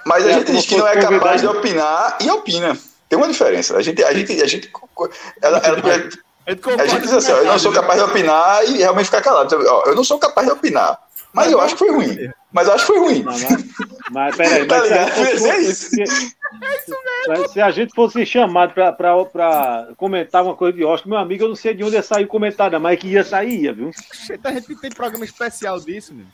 Mas 0.04 0.26
a 0.26 0.32
gente 0.32 0.52
diz 0.52 0.66
que 0.66 0.76
não 0.76 0.86
é 0.86 1.00
capaz 1.00 1.40
de 1.40 1.46
opinar 1.46 2.18
e 2.20 2.30
opina. 2.30 2.78
Tem 3.08 3.18
uma 3.18 3.28
diferença. 3.28 3.76
A 3.76 3.82
gente, 3.82 4.02
a 4.04 4.12
gente, 4.12 4.40
a 4.40 4.46
gente, 4.46 4.70
ela, 5.42 5.58
ela, 5.58 5.78
a 6.46 6.86
gente 6.86 7.02
diz 7.02 7.12
assim, 7.12 7.32
eu 7.32 7.44
não 7.44 7.58
sou 7.58 7.72
capaz 7.72 7.98
de 7.98 8.04
opinar 8.04 8.64
e 8.64 8.78
realmente 8.78 9.06
ficar 9.06 9.20
calado. 9.20 9.56
Ó, 9.68 9.84
eu 9.86 9.94
não 9.94 10.04
sou 10.04 10.18
capaz 10.18 10.46
de 10.46 10.52
opinar, 10.52 10.98
mas 11.32 11.52
eu 11.52 11.60
acho 11.60 11.74
que 11.74 11.78
foi 11.78 11.90
ruim. 11.90 12.30
Mas 12.52 12.66
eu 12.66 12.74
acho 12.74 12.86
que 12.86 12.92
foi 12.92 12.98
ruim. 12.98 13.22
Mas, 13.22 13.42
mas, 13.42 13.64
mas 14.10 14.36
peraí, 14.36 14.66
tá 14.68 14.78
mas 14.78 15.44
é 15.44 15.60
isso. 15.60 15.90
Se, 15.90 17.52
se 17.52 17.60
a 17.60 17.70
gente 17.70 17.94
fosse 17.94 18.26
chamado 18.26 18.74
para 18.74 19.88
comentar 19.96 20.42
uma 20.42 20.56
coisa 20.56 20.76
de 20.76 20.84
Oscar, 20.84 21.08
meu 21.08 21.18
amigo, 21.18 21.44
eu 21.44 21.48
não 21.48 21.56
sei 21.56 21.74
de 21.74 21.84
onde 21.84 21.94
ia 21.94 22.02
sair 22.02 22.24
o 22.24 22.28
comentário, 22.28 22.80
mas 22.80 22.98
que 22.98 23.08
ia 23.08 23.22
sair, 23.22 23.62
ia, 23.62 23.72
viu? 23.72 23.90
A 24.42 24.52
gente 24.52 24.74
tem 24.76 24.90
programa 24.90 25.24
especial 25.24 25.78
disso, 25.78 26.12
meu. 26.12 26.26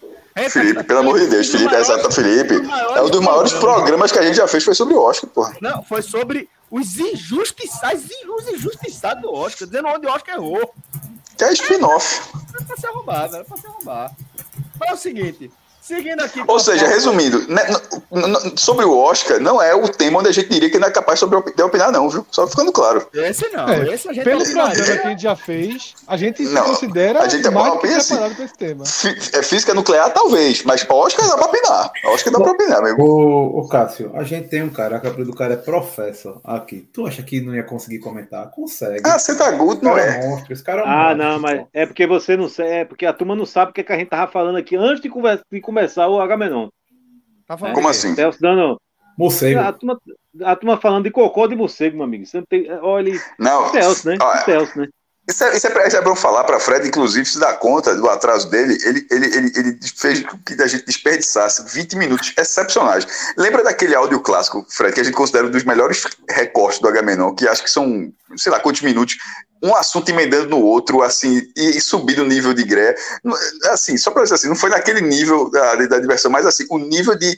Felipe, 0.50 0.82
pelo 0.84 1.00
amor 1.00 1.18
de 1.18 1.26
Deus, 1.26 1.48
Felipe, 1.48 1.74
exato, 1.74 2.10
Felipe. 2.10 2.54
É 2.94 3.02
um 3.02 3.10
dos 3.10 3.20
maiores 3.20 3.52
programas 3.54 4.12
que 4.12 4.18
a 4.18 4.22
gente 4.22 4.36
já 4.36 4.48
fez, 4.48 4.64
foi 4.64 4.74
sobre 4.74 4.94
o 4.94 5.02
Oscar, 5.02 5.28
porra. 5.30 5.56
Não, 5.60 5.82
foi 5.82 6.02
sobre 6.02 6.48
os 6.70 6.98
injustiçados, 6.98 8.04
os 8.28 8.48
injustiçados 8.48 9.22
do 9.22 9.32
Oscar, 9.32 9.68
dizendo 9.68 9.88
onde 9.88 10.06
o 10.06 10.10
Oscar 10.10 10.36
errou. 10.36 10.74
Que 11.36 11.44
é 11.44 11.52
spin-off. 11.52 12.30
Era 12.54 12.64
pra 12.64 12.76
se 12.76 12.86
arrumar, 12.86 13.28
era 13.32 13.44
pra 13.44 13.56
se 13.56 13.66
arrumar. 13.66 14.10
É 14.82 14.92
o 14.92 14.96
seguinte, 14.96 15.50
Seguindo 15.86 16.20
aqui. 16.20 16.42
Ou 16.48 16.58
seja, 16.58 16.84
resumindo, 16.88 17.46
né, 17.48 17.62
sobre 18.56 18.84
o 18.84 18.98
Oscar, 18.98 19.38
não 19.38 19.62
é 19.62 19.72
o 19.72 19.88
tema 19.88 20.18
onde 20.18 20.28
a 20.28 20.32
gente 20.32 20.48
diria 20.48 20.68
que 20.68 20.80
não 20.80 20.88
é 20.88 20.90
capaz 20.90 21.20
de 21.20 21.62
opinar, 21.62 21.92
não, 21.92 22.10
viu? 22.10 22.26
Só 22.28 22.44
ficando 22.48 22.72
claro. 22.72 23.06
Esse 23.14 23.48
não. 23.50 23.68
É, 23.68 23.94
esse 23.94 24.08
a 24.08 24.12
gente 24.12 24.24
pelo 24.24 24.42
programa 24.42 24.74
que 24.74 24.80
a 24.80 25.10
gente 25.10 25.22
já 25.22 25.36
fez, 25.36 25.94
a 26.08 26.16
gente 26.16 26.42
não, 26.42 26.64
considera 26.64 27.22
a 27.22 27.28
gente 27.28 27.46
é 27.46 27.50
mais 27.50 27.80
que 27.80 27.86
assim, 27.86 28.16
pra 28.16 28.44
esse 28.44 28.56
tema. 28.56 28.82
É 29.32 29.42
física 29.44 29.74
nuclear, 29.74 30.12
talvez, 30.12 30.64
mas 30.64 30.84
Oscar 30.90 31.28
dá 31.28 31.36
pra 31.36 31.46
opinar. 31.46 31.92
Oscar 32.06 32.32
dá 32.32 32.40
pra 32.40 32.50
opinar, 32.50 32.78
amigo. 32.80 33.04
Ô, 33.04 33.60
ô 33.60 33.68
Cássio, 33.68 34.10
a 34.14 34.24
gente 34.24 34.48
tem 34.48 34.64
um 34.64 34.70
cara, 34.70 34.96
a 34.96 35.00
capa 35.00 35.24
do 35.24 35.32
cara 35.32 35.54
é 35.54 35.56
professor 35.56 36.40
aqui. 36.42 36.88
Tu 36.92 37.06
acha 37.06 37.22
que 37.22 37.40
não 37.40 37.54
ia 37.54 37.62
conseguir 37.62 38.00
comentar? 38.00 38.50
Consegue. 38.50 39.02
Ah, 39.04 39.20
você 39.20 39.36
tá 39.36 39.46
agudo, 39.46 39.84
não 39.84 39.96
é? 39.96 40.24
é? 40.24 40.28
Monstro, 40.28 40.52
esse 40.52 40.64
cara 40.64 40.82
é 40.82 40.84
um 40.84 40.88
ah, 40.88 41.14
monstro, 41.14 41.16
não, 41.16 41.38
mas 41.38 41.66
é 41.72 41.86
porque 41.86 42.08
você 42.08 42.36
não 42.36 42.48
sabe, 42.48 42.70
é 42.70 42.84
porque 42.84 43.06
a 43.06 43.12
turma 43.12 43.36
não 43.36 43.46
sabe 43.46 43.70
o 43.70 43.74
que, 43.74 43.82
é 43.82 43.84
que 43.84 43.92
a 43.92 43.98
gente 43.98 44.08
tava 44.08 44.30
falando 44.32 44.56
aqui 44.56 44.74
antes 44.74 45.00
de, 45.00 45.08
conversa, 45.08 45.44
de 45.50 45.60
começar 45.76 46.08
o 46.08 46.20
Agamenon 46.20 46.62
não. 46.62 46.72
Tá 47.46 47.56
falando 47.56 47.74
Como 47.74 47.88
assim? 47.88 48.14
Celso 48.14 48.40
dando. 48.40 48.80
Morcego. 49.16 49.60
A 49.60 49.72
turma, 49.72 50.00
a 50.42 50.56
turma 50.56 50.76
falando 50.78 51.04
de 51.04 51.10
cocô 51.10 51.46
de 51.46 51.54
morcego, 51.54 51.96
meu 51.96 52.04
amigo. 52.04 52.24
Você 52.26 52.38
não 52.38 52.46
tem. 52.46 52.70
Olha. 52.80 53.12
Não. 53.38 53.68
Celso, 53.70 54.08
né? 54.08 54.16
Ó, 54.20 54.36
Celso, 54.38 54.78
né? 54.78 54.88
Isso 55.28 55.42
é, 55.42 55.56
isso, 55.56 55.66
é, 55.66 55.88
isso 55.88 55.96
é 55.96 56.00
bom 56.02 56.14
falar 56.14 56.44
para 56.44 56.60
Fred, 56.60 56.86
inclusive, 56.86 57.26
se 57.26 57.40
dá 57.40 57.52
conta 57.54 57.96
do 57.96 58.08
atraso 58.08 58.48
dele, 58.48 58.78
ele, 58.84 59.06
ele, 59.10 59.26
ele, 59.26 59.52
ele 59.56 59.78
fez 59.96 60.24
que 60.44 60.62
a 60.62 60.68
gente 60.68 60.86
desperdiçasse 60.86 61.64
20 61.66 61.96
minutos 61.96 62.32
excepcionais. 62.38 63.06
Lembra 63.36 63.64
daquele 63.64 63.96
áudio 63.96 64.20
clássico, 64.20 64.64
Fred, 64.68 64.94
que 64.94 65.00
a 65.00 65.04
gente 65.04 65.14
considera 65.14 65.48
um 65.48 65.50
dos 65.50 65.64
melhores 65.64 66.04
recortes 66.30 66.78
do 66.78 66.86
Agamenon, 66.86 67.34
que 67.34 67.48
acho 67.48 67.64
que 67.64 67.70
são, 67.70 68.12
sei 68.36 68.52
lá 68.52 68.60
quantos 68.60 68.82
minutos, 68.82 69.16
um 69.60 69.74
assunto 69.74 70.08
emendando 70.10 70.50
no 70.50 70.60
outro, 70.60 71.02
assim, 71.02 71.42
e, 71.56 71.76
e 71.76 71.80
subindo 71.80 72.22
o 72.22 72.26
nível 72.26 72.54
de 72.54 72.62
gré. 72.62 72.94
Assim, 73.72 73.96
só 73.96 74.12
para 74.12 74.22
dizer 74.22 74.36
assim, 74.36 74.48
não 74.48 74.54
foi 74.54 74.70
naquele 74.70 75.00
nível 75.00 75.50
da, 75.50 75.74
da 75.74 75.98
diversão, 75.98 76.30
mas 76.30 76.46
assim, 76.46 76.66
o 76.70 76.78
nível 76.78 77.16
de, 77.18 77.36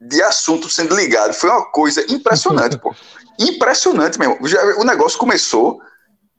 de 0.00 0.22
assunto 0.22 0.70
sendo 0.70 0.96
ligado 0.96 1.34
foi 1.34 1.50
uma 1.50 1.70
coisa 1.70 2.02
impressionante, 2.10 2.78
pô. 2.78 2.94
Impressionante 3.38 4.18
mesmo. 4.18 4.38
Já, 4.48 4.64
o 4.78 4.84
negócio 4.84 5.18
começou 5.18 5.78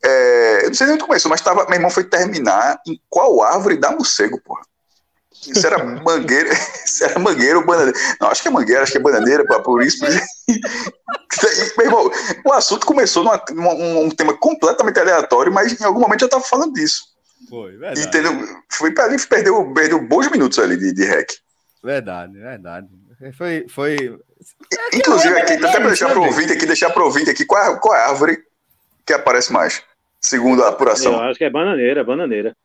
é, 0.04 0.64
eu 0.64 0.68
não 0.68 0.74
sei 0.74 0.88
nem 0.88 0.96
onde 0.96 1.06
começou, 1.06 1.30
mas 1.30 1.42
tava, 1.42 1.66
meu 1.66 1.76
irmão 1.76 1.90
foi 1.90 2.04
terminar 2.04 2.80
em 2.88 3.00
qual 3.10 3.42
árvore 3.44 3.78
da 3.78 3.92
morcego, 3.92 4.40
porra. 4.42 4.62
Isso 5.48 5.66
era 5.66 5.84
mangueira, 6.04 6.50
isso 6.86 7.04
era 7.04 7.20
mangueira 7.20 7.58
ou 7.58 7.66
bananeira. 7.66 7.98
Não, 8.20 8.30
acho 8.30 8.42
que 8.42 8.48
é 8.48 8.52
mangueira, 8.52 8.84
acho 8.84 8.92
que 8.92 8.98
é 8.98 9.02
bananeira, 9.02 9.44
por 9.64 9.82
isso. 9.82 10.04
meu 11.78 11.86
irmão, 11.86 12.12
o 12.46 12.54
assunto 12.54 12.86
começou 12.86 13.24
numa, 13.24 13.42
num, 13.52 14.06
um 14.06 14.10
tema 14.10 14.38
completamente 14.38 15.00
aleatório, 15.00 15.52
mas 15.52 15.80
em 15.80 15.84
algum 15.84 16.00
momento 16.00 16.24
eu 16.24 16.30
tava 16.30 16.44
falando 16.44 16.74
disso. 16.74 17.04
Foi, 17.50 17.78
verdade. 17.78 18.08
Entendeu? 18.08 18.32
Foi 18.70 18.92
para 18.92 19.06
ali, 19.06 19.18
perdeu, 19.28 19.74
perdeu 19.74 20.02
bons 20.02 20.30
minutos 20.30 20.60
ali 20.60 20.78
de, 20.78 20.94
de 20.94 21.06
rec. 21.06 21.30
Verdade, 21.84 22.38
verdade. 22.38 22.88
Foi. 23.38 23.66
foi... 23.70 24.20
Inclusive, 24.94 25.38
aqui, 25.40 25.54
até 25.54 25.72
para 25.72 25.88
deixar 25.88 26.10
para 26.10 26.20
ouvinte 26.20 26.54
aqui, 26.54 26.66
deixar 26.66 26.90
para 26.90 27.04
ouvinte 27.04 27.30
aqui, 27.30 27.46
qual 27.46 27.62
é, 27.62 27.80
qual 27.80 27.96
é 27.96 28.00
a 28.00 28.10
árvore 28.10 28.38
que 29.06 29.14
aparece 29.14 29.52
mais? 29.52 29.82
Segundo 30.30 30.64
a 30.64 30.70
apuração. 30.70 31.14
Eu 31.14 31.22
acho 31.22 31.38
que 31.38 31.44
é 31.44 31.50
bananeira, 31.50 32.04
bananeira. 32.04 32.56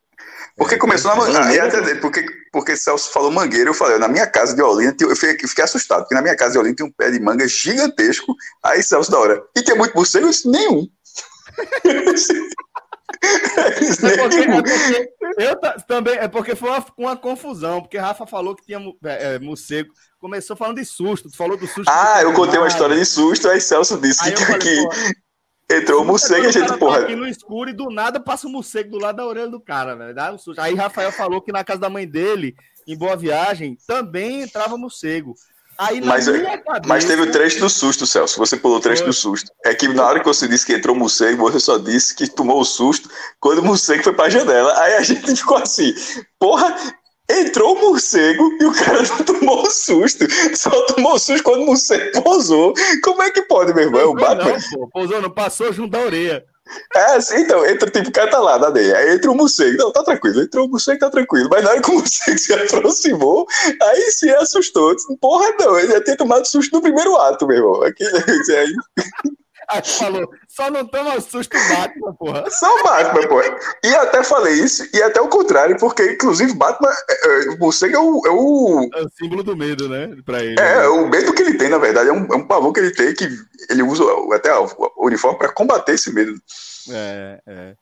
Porque 0.56 0.76
é, 0.76 0.78
começou 0.78 1.10
na 1.10 1.16
mangueira. 1.16 1.96
Porque, 2.00 2.24
porque 2.52 2.76
Celso 2.76 3.10
falou 3.10 3.30
mangueira, 3.30 3.70
eu 3.70 3.74
falei, 3.74 3.98
na 3.98 4.06
minha 4.06 4.26
casa 4.26 4.54
de 4.54 4.62
Olinda, 4.62 4.94
eu 5.00 5.16
fiquei, 5.16 5.48
fiquei, 5.48 5.64
assustado, 5.64 6.00
porque 6.00 6.14
na 6.14 6.22
minha 6.22 6.36
casa 6.36 6.52
de 6.52 6.58
Olinda 6.58 6.76
tem 6.76 6.86
um 6.86 6.92
pé 6.92 7.10
de 7.10 7.18
manga 7.18 7.48
gigantesco. 7.48 8.34
Aí 8.62 8.82
Celso 8.82 9.10
da 9.10 9.18
hora. 9.18 9.42
E 9.56 9.62
tem 9.62 9.76
muito 9.76 9.94
morcego? 9.94 10.28
Nenhum. 10.44 10.86
É 11.84 12.02
porque, 14.18 14.36
é 14.36 14.46
porque 14.46 15.14
eu 15.38 15.56
também 15.86 16.14
é 16.14 16.28
porque 16.28 16.56
foi 16.56 16.68
uma, 16.68 16.86
uma, 16.96 17.16
confusão, 17.16 17.80
porque 17.80 17.96
Rafa 17.96 18.26
falou 18.26 18.54
que 18.54 18.64
tinha 18.64 18.78
é, 19.04 19.34
é, 19.34 19.38
morcego, 19.38 19.90
começou 20.18 20.56
falando 20.56 20.76
de 20.76 20.84
susto, 20.84 21.30
tu 21.30 21.36
falou 21.36 21.56
do 21.56 21.66
susto. 21.66 21.88
Ah, 21.88 22.22
eu 22.22 22.32
contei 22.32 22.58
uma 22.58 22.68
história 22.68 22.96
de 22.96 23.04
susto, 23.04 23.48
aí 23.48 23.60
Celso 23.60 23.98
disse 23.98 24.24
aí 24.24 24.32
que, 24.32 24.44
falei, 24.44 24.58
que 24.58 24.88
entrou 25.70 26.02
o 26.02 26.04
morcego 26.04 26.44
e 26.44 26.48
a 26.48 26.52
gente, 26.52 26.68
tá 26.68 26.76
porra. 26.76 27.00
aqui 27.00 27.16
no 27.16 27.26
escuro 27.26 27.70
e 27.70 27.72
do 27.72 27.90
nada 27.90 28.20
passa 28.20 28.46
um 28.46 28.50
morcego 28.50 28.90
do 28.90 28.98
lado 28.98 29.16
da 29.16 29.26
orelha 29.26 29.48
do 29.48 29.60
cara, 29.60 29.94
velho. 29.94 30.14
Dá 30.14 30.32
um 30.32 30.38
susto. 30.38 30.60
Aí 30.60 30.74
Rafael 30.74 31.12
falou 31.12 31.40
que 31.40 31.52
na 31.52 31.64
casa 31.64 31.80
da 31.80 31.90
mãe 31.90 32.06
dele, 32.06 32.54
em 32.86 32.96
Boa 32.96 33.16
Viagem, 33.16 33.76
também 33.86 34.42
entrava 34.42 34.76
morcego. 34.76 35.34
Aí, 35.76 36.00
mas, 36.00 36.26
cabeça... 36.26 36.82
mas 36.86 37.04
teve 37.04 37.22
o 37.22 37.32
trecho 37.32 37.58
do 37.58 37.68
susto, 37.68 38.06
Celso. 38.06 38.38
Você 38.38 38.56
pulou 38.56 38.78
o 38.78 38.80
trecho 38.80 39.02
foi. 39.02 39.10
do 39.10 39.12
susto. 39.12 39.50
É 39.64 39.74
que 39.74 39.88
na 39.88 40.06
hora 40.06 40.20
que 40.20 40.26
você 40.26 40.46
disse 40.46 40.64
que 40.64 40.72
entrou 40.72 40.94
o 40.94 40.98
morcego, 40.98 41.42
você 41.42 41.58
só 41.58 41.78
disse 41.78 42.14
que 42.14 42.28
tomou 42.28 42.60
o 42.60 42.64
susto 42.64 43.10
quando 43.40 43.58
o 43.58 43.64
morcego 43.64 44.04
foi 44.04 44.12
pra 44.12 44.30
janela. 44.30 44.72
Aí 44.80 44.94
a 44.94 45.02
gente 45.02 45.34
ficou 45.34 45.56
assim, 45.56 45.92
porra, 46.38 46.76
entrou 47.28 47.74
o 47.74 47.80
morcego 47.80 48.56
e 48.60 48.64
o 48.64 48.72
cara 48.72 49.02
não 49.08 49.24
tomou 49.24 49.62
o 49.62 49.70
susto. 49.70 50.26
Só 50.54 50.70
tomou 50.86 51.14
o 51.14 51.18
susto 51.18 51.42
quando 51.42 51.62
o 51.62 51.66
morcego 51.66 52.22
pousou. 52.22 52.74
Como 53.02 53.22
é 53.22 53.30
que 53.30 53.42
pode, 53.42 53.74
meu 53.74 53.84
irmão? 53.84 54.00
É 54.00 54.04
o 54.04 54.14
Batman. 54.14 54.52
Não, 54.52 54.80
pô, 54.80 54.88
pousou, 54.88 55.22
não 55.22 55.30
passou 55.30 55.72
junto 55.72 55.90
da 55.90 56.00
orelha. 56.00 56.44
É, 56.94 57.16
assim, 57.16 57.40
então, 57.40 57.64
entra 57.66 57.90
tipo, 57.90 58.08
o 58.08 58.12
cara 58.12 58.30
tá 58.30 58.38
lá, 58.38 58.58
nadei. 58.58 58.94
Aí 58.94 59.14
entra 59.14 59.30
o 59.30 59.34
morcego. 59.34 59.76
Não, 59.76 59.92
tá 59.92 60.02
tranquilo. 60.02 60.42
Entrou 60.42 60.66
o 60.66 60.70
morcego, 60.70 60.98
tá 60.98 61.10
tranquilo. 61.10 61.48
Mas 61.50 61.62
na 61.62 61.70
hora 61.70 61.82
que 61.82 61.90
o 61.90 61.94
morcego 61.94 62.38
se 62.38 62.52
aproximou, 62.52 63.46
aí 63.82 64.10
se 64.10 64.30
assustou. 64.30 64.94
Porra, 65.20 65.52
não, 65.58 65.78
ele 65.78 65.92
ia 65.92 66.02
ter 66.02 66.16
tomado 66.16 66.46
susto 66.46 66.72
no 66.74 66.82
primeiro 66.82 67.16
ato, 67.16 67.46
meu 67.46 67.56
irmão. 67.56 67.82
Aquele, 67.82 68.10
aí... 68.56 68.74
Aí 69.68 69.82
falou, 69.84 70.28
só 70.48 70.70
não 70.70 70.86
toma 70.86 71.20
susto 71.20 71.56
Batman, 71.68 72.14
porra. 72.14 72.50
Só 72.50 72.66
o 72.66 72.84
Batman, 72.84 73.28
porra. 73.28 73.58
E 73.82 73.94
até 73.94 74.22
falei 74.22 74.54
isso, 74.54 74.88
e 74.94 75.02
até 75.02 75.20
o 75.20 75.28
contrário, 75.28 75.76
porque 75.78 76.12
inclusive 76.12 76.54
Batman, 76.54 76.90
é, 77.08 77.26
é, 77.26 77.50
o 77.50 77.58
morcego 77.58 77.94
é 77.94 77.98
o, 77.98 78.22
é 78.26 78.30
o. 78.30 78.90
É 78.94 79.02
o 79.02 79.08
símbolo 79.10 79.42
do 79.42 79.56
medo, 79.56 79.88
né? 79.88 80.14
Pra 80.24 80.42
ele. 80.42 80.58
É, 80.58 80.80
né? 80.80 80.88
o 80.88 81.08
medo 81.08 81.32
que 81.32 81.42
ele 81.42 81.58
tem, 81.58 81.68
na 81.68 81.78
verdade, 81.78 82.08
é 82.08 82.12
um, 82.12 82.26
é 82.32 82.36
um 82.36 82.46
pavor 82.46 82.72
que 82.72 82.80
ele 82.80 82.92
tem, 82.92 83.14
que 83.14 83.28
ele 83.70 83.82
usa 83.82 84.04
até 84.34 84.54
o 84.56 84.68
uniforme 84.98 85.38
pra 85.38 85.52
combater 85.52 85.92
esse 85.92 86.12
medo. 86.12 86.34
É, 86.90 87.40
é. 87.46 87.74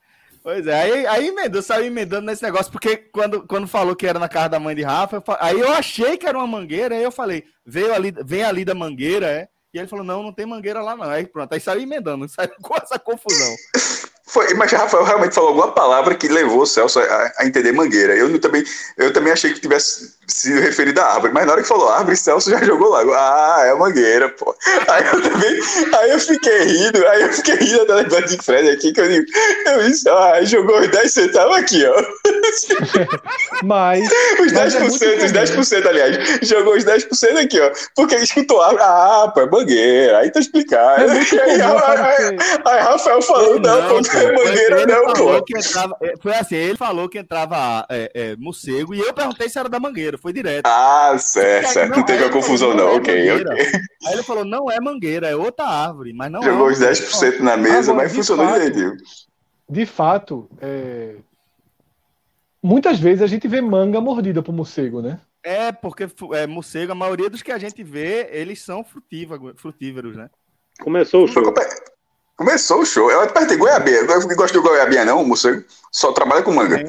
Pois 0.42 0.66
é, 0.66 0.82
aí, 0.82 1.06
aí 1.06 1.28
emendou, 1.28 1.62
saiu 1.62 1.86
emendando 1.86 2.26
nesse 2.26 2.42
negócio, 2.42 2.72
porque 2.72 2.96
quando, 2.96 3.46
quando 3.46 3.68
falou 3.68 3.94
que 3.94 4.06
era 4.06 4.18
na 4.18 4.28
casa 4.28 4.48
da 4.48 4.58
mãe 4.58 4.74
de 4.74 4.82
Rafa, 4.82 5.16
eu, 5.16 5.22
aí 5.38 5.60
eu 5.60 5.72
achei 5.72 6.16
que 6.16 6.26
era 6.26 6.36
uma 6.36 6.48
mangueira, 6.48 6.96
aí 6.96 7.02
eu 7.02 7.12
falei, 7.12 7.44
veio 7.64 7.94
ali, 7.94 8.12
vem 8.24 8.42
ali 8.42 8.64
da 8.64 8.74
mangueira, 8.74 9.26
é? 9.26 9.48
E 9.72 9.78
ele 9.78 9.88
falou: 9.88 10.04
não, 10.04 10.22
não 10.22 10.32
tem 10.32 10.46
mangueira 10.46 10.82
lá, 10.82 10.96
não. 10.96 11.08
Aí 11.08 11.26
pronto, 11.26 11.52
aí 11.52 11.60
saiu 11.60 11.82
emendando, 11.82 12.28
saiu 12.30 12.54
com 12.60 12.74
essa 12.76 12.98
confusão. 12.98 13.56
Foi, 14.32 14.54
mas 14.54 14.72
Rafael 14.72 15.04
realmente 15.04 15.34
falou 15.34 15.50
alguma 15.50 15.72
palavra 15.72 16.14
que 16.14 16.26
levou 16.26 16.62
o 16.62 16.66
Celso 16.66 16.98
a, 16.98 17.32
a, 17.36 17.46
entender 17.46 17.70
mangueira. 17.70 18.16
Eu 18.16 18.40
também, 18.40 18.64
eu 18.96 19.12
também 19.12 19.30
achei 19.30 19.52
que 19.52 19.60
tivesse 19.60 20.14
sido 20.26 20.58
referido 20.58 21.02
à 21.02 21.04
árvore, 21.04 21.34
mas 21.34 21.44
na 21.44 21.52
hora 21.52 21.60
que 21.60 21.68
falou 21.68 21.90
árvore, 21.90 22.16
Celso 22.16 22.48
já 22.48 22.64
jogou 22.64 22.88
lá. 22.88 23.02
Ah, 23.02 23.66
é 23.66 23.74
mangueira, 23.74 24.30
pô. 24.30 24.56
Aí 24.88 25.04
eu 25.04 25.20
também, 25.20 25.60
aí 25.98 26.10
eu 26.12 26.18
fiquei 26.18 26.62
rindo, 26.64 27.06
aí 27.08 27.22
eu 27.22 27.32
fiquei 27.32 27.56
rindo 27.56 27.84
da 27.84 27.96
lembrada 27.96 28.26
de 28.26 28.38
Fred 28.38 28.70
aqui, 28.70 28.90
que 28.92 29.00
eu 29.02 29.08
digo, 29.08 29.26
eu 29.66 29.82
disse, 29.82 30.08
ah, 30.08 30.42
jogou 30.42 30.80
os 30.80 30.88
10 30.88 31.12
centavos 31.12 31.54
aqui, 31.54 31.84
ó. 31.84 32.02
Mas. 33.64 34.08
Os 34.40 34.52
10%, 34.52 34.80
mas 34.80 35.02
é 35.02 35.24
os 35.24 35.32
10%, 35.32 35.86
aliás. 35.86 36.16
Jogou 36.42 36.74
os 36.74 36.84
10% 36.84 37.36
aqui, 37.36 37.60
ó. 37.60 37.70
Porque 37.94 38.14
ele 38.14 38.24
escutou 38.24 38.62
árvore. 38.62 38.82
Ah, 38.82 39.30
pô, 39.32 39.40
é 39.42 39.46
mangueira. 39.50 40.18
Aí 40.18 40.30
tá 40.30 40.40
explicado. 40.40 41.02
É 41.02 41.18
aí, 41.42 41.60
aí, 41.60 41.62
aí, 41.62 42.36
aí, 42.64 42.80
Rafael 42.80 43.22
falou, 43.22 43.60
não, 43.60 43.82
não 43.82 43.88
pô, 43.88 44.00
é 44.22 44.32
mangueira, 44.32 44.86
não, 44.86 45.12
pô. 45.12 45.36
Entrava, 45.36 45.96
é, 46.00 46.14
foi 46.20 46.34
assim, 46.34 46.54
ele 46.54 46.76
falou 46.76 47.08
que 47.08 47.18
entrava 47.18 47.86
é, 47.88 48.10
é, 48.14 48.36
morcego 48.36 48.94
e 48.94 49.00
eu 49.00 49.12
perguntei 49.12 49.48
se 49.48 49.58
era 49.58 49.68
da 49.68 49.80
mangueira 49.80 50.18
foi 50.18 50.32
direto. 50.32 50.66
Ah, 50.66 51.16
certo, 51.18 51.68
certo. 51.68 51.90
Não, 51.90 51.98
não 51.98 52.04
teve 52.04 52.24
a 52.24 52.30
confusão, 52.30 52.70
não. 52.70 52.86
não. 52.86 52.88
É 52.92 52.96
ok, 52.96 53.30
ok. 53.32 53.66
Aí 54.06 54.12
ele 54.12 54.22
falou: 54.22 54.44
não 54.44 54.70
é 54.70 54.80
mangueira, 54.80 55.28
é 55.28 55.36
outra 55.36 55.66
árvore, 55.66 56.12
mas 56.12 56.30
não 56.30 56.42
Jogou 56.42 56.68
é 56.68 56.72
os 56.72 56.78
10% 56.78 57.40
na 57.40 57.56
mesa, 57.56 57.92
Agora, 57.92 58.04
mas 58.04 58.14
funcionou 58.14 58.46
fato, 58.46 58.60
direitinho. 58.60 58.96
De 59.68 59.86
fato, 59.86 60.50
é... 60.60 61.14
muitas 62.62 62.98
vezes 62.98 63.22
a 63.22 63.26
gente 63.26 63.48
vê 63.48 63.60
manga 63.60 64.00
mordida 64.00 64.42
por 64.42 64.52
morcego, 64.52 65.00
né? 65.00 65.20
É, 65.44 65.72
porque 65.72 66.06
é, 66.34 66.46
morcego, 66.46 66.92
a 66.92 66.94
maioria 66.94 67.28
dos 67.28 67.42
que 67.42 67.50
a 67.50 67.58
gente 67.58 67.82
vê, 67.82 68.28
eles 68.30 68.62
são 68.62 68.84
frutívaros, 68.84 69.60
frutíveros, 69.60 70.16
né? 70.16 70.30
Começou 70.80 71.24
o 71.24 71.28
show. 71.28 71.42
Começou 72.36 72.80
o 72.80 72.86
show. 72.86 73.10
Eu 73.10 73.26
perguntei, 73.32 73.56
goiabinha. 73.56 73.98
Eu 73.98 74.36
gosto 74.36 74.52
de 74.52 74.60
goiabinha, 74.60 75.04
não, 75.04 75.24
morcego. 75.24 75.64
Só 75.90 76.12
trabalha 76.12 76.42
com 76.42 76.52
manga. 76.52 76.80
É. 76.80 76.84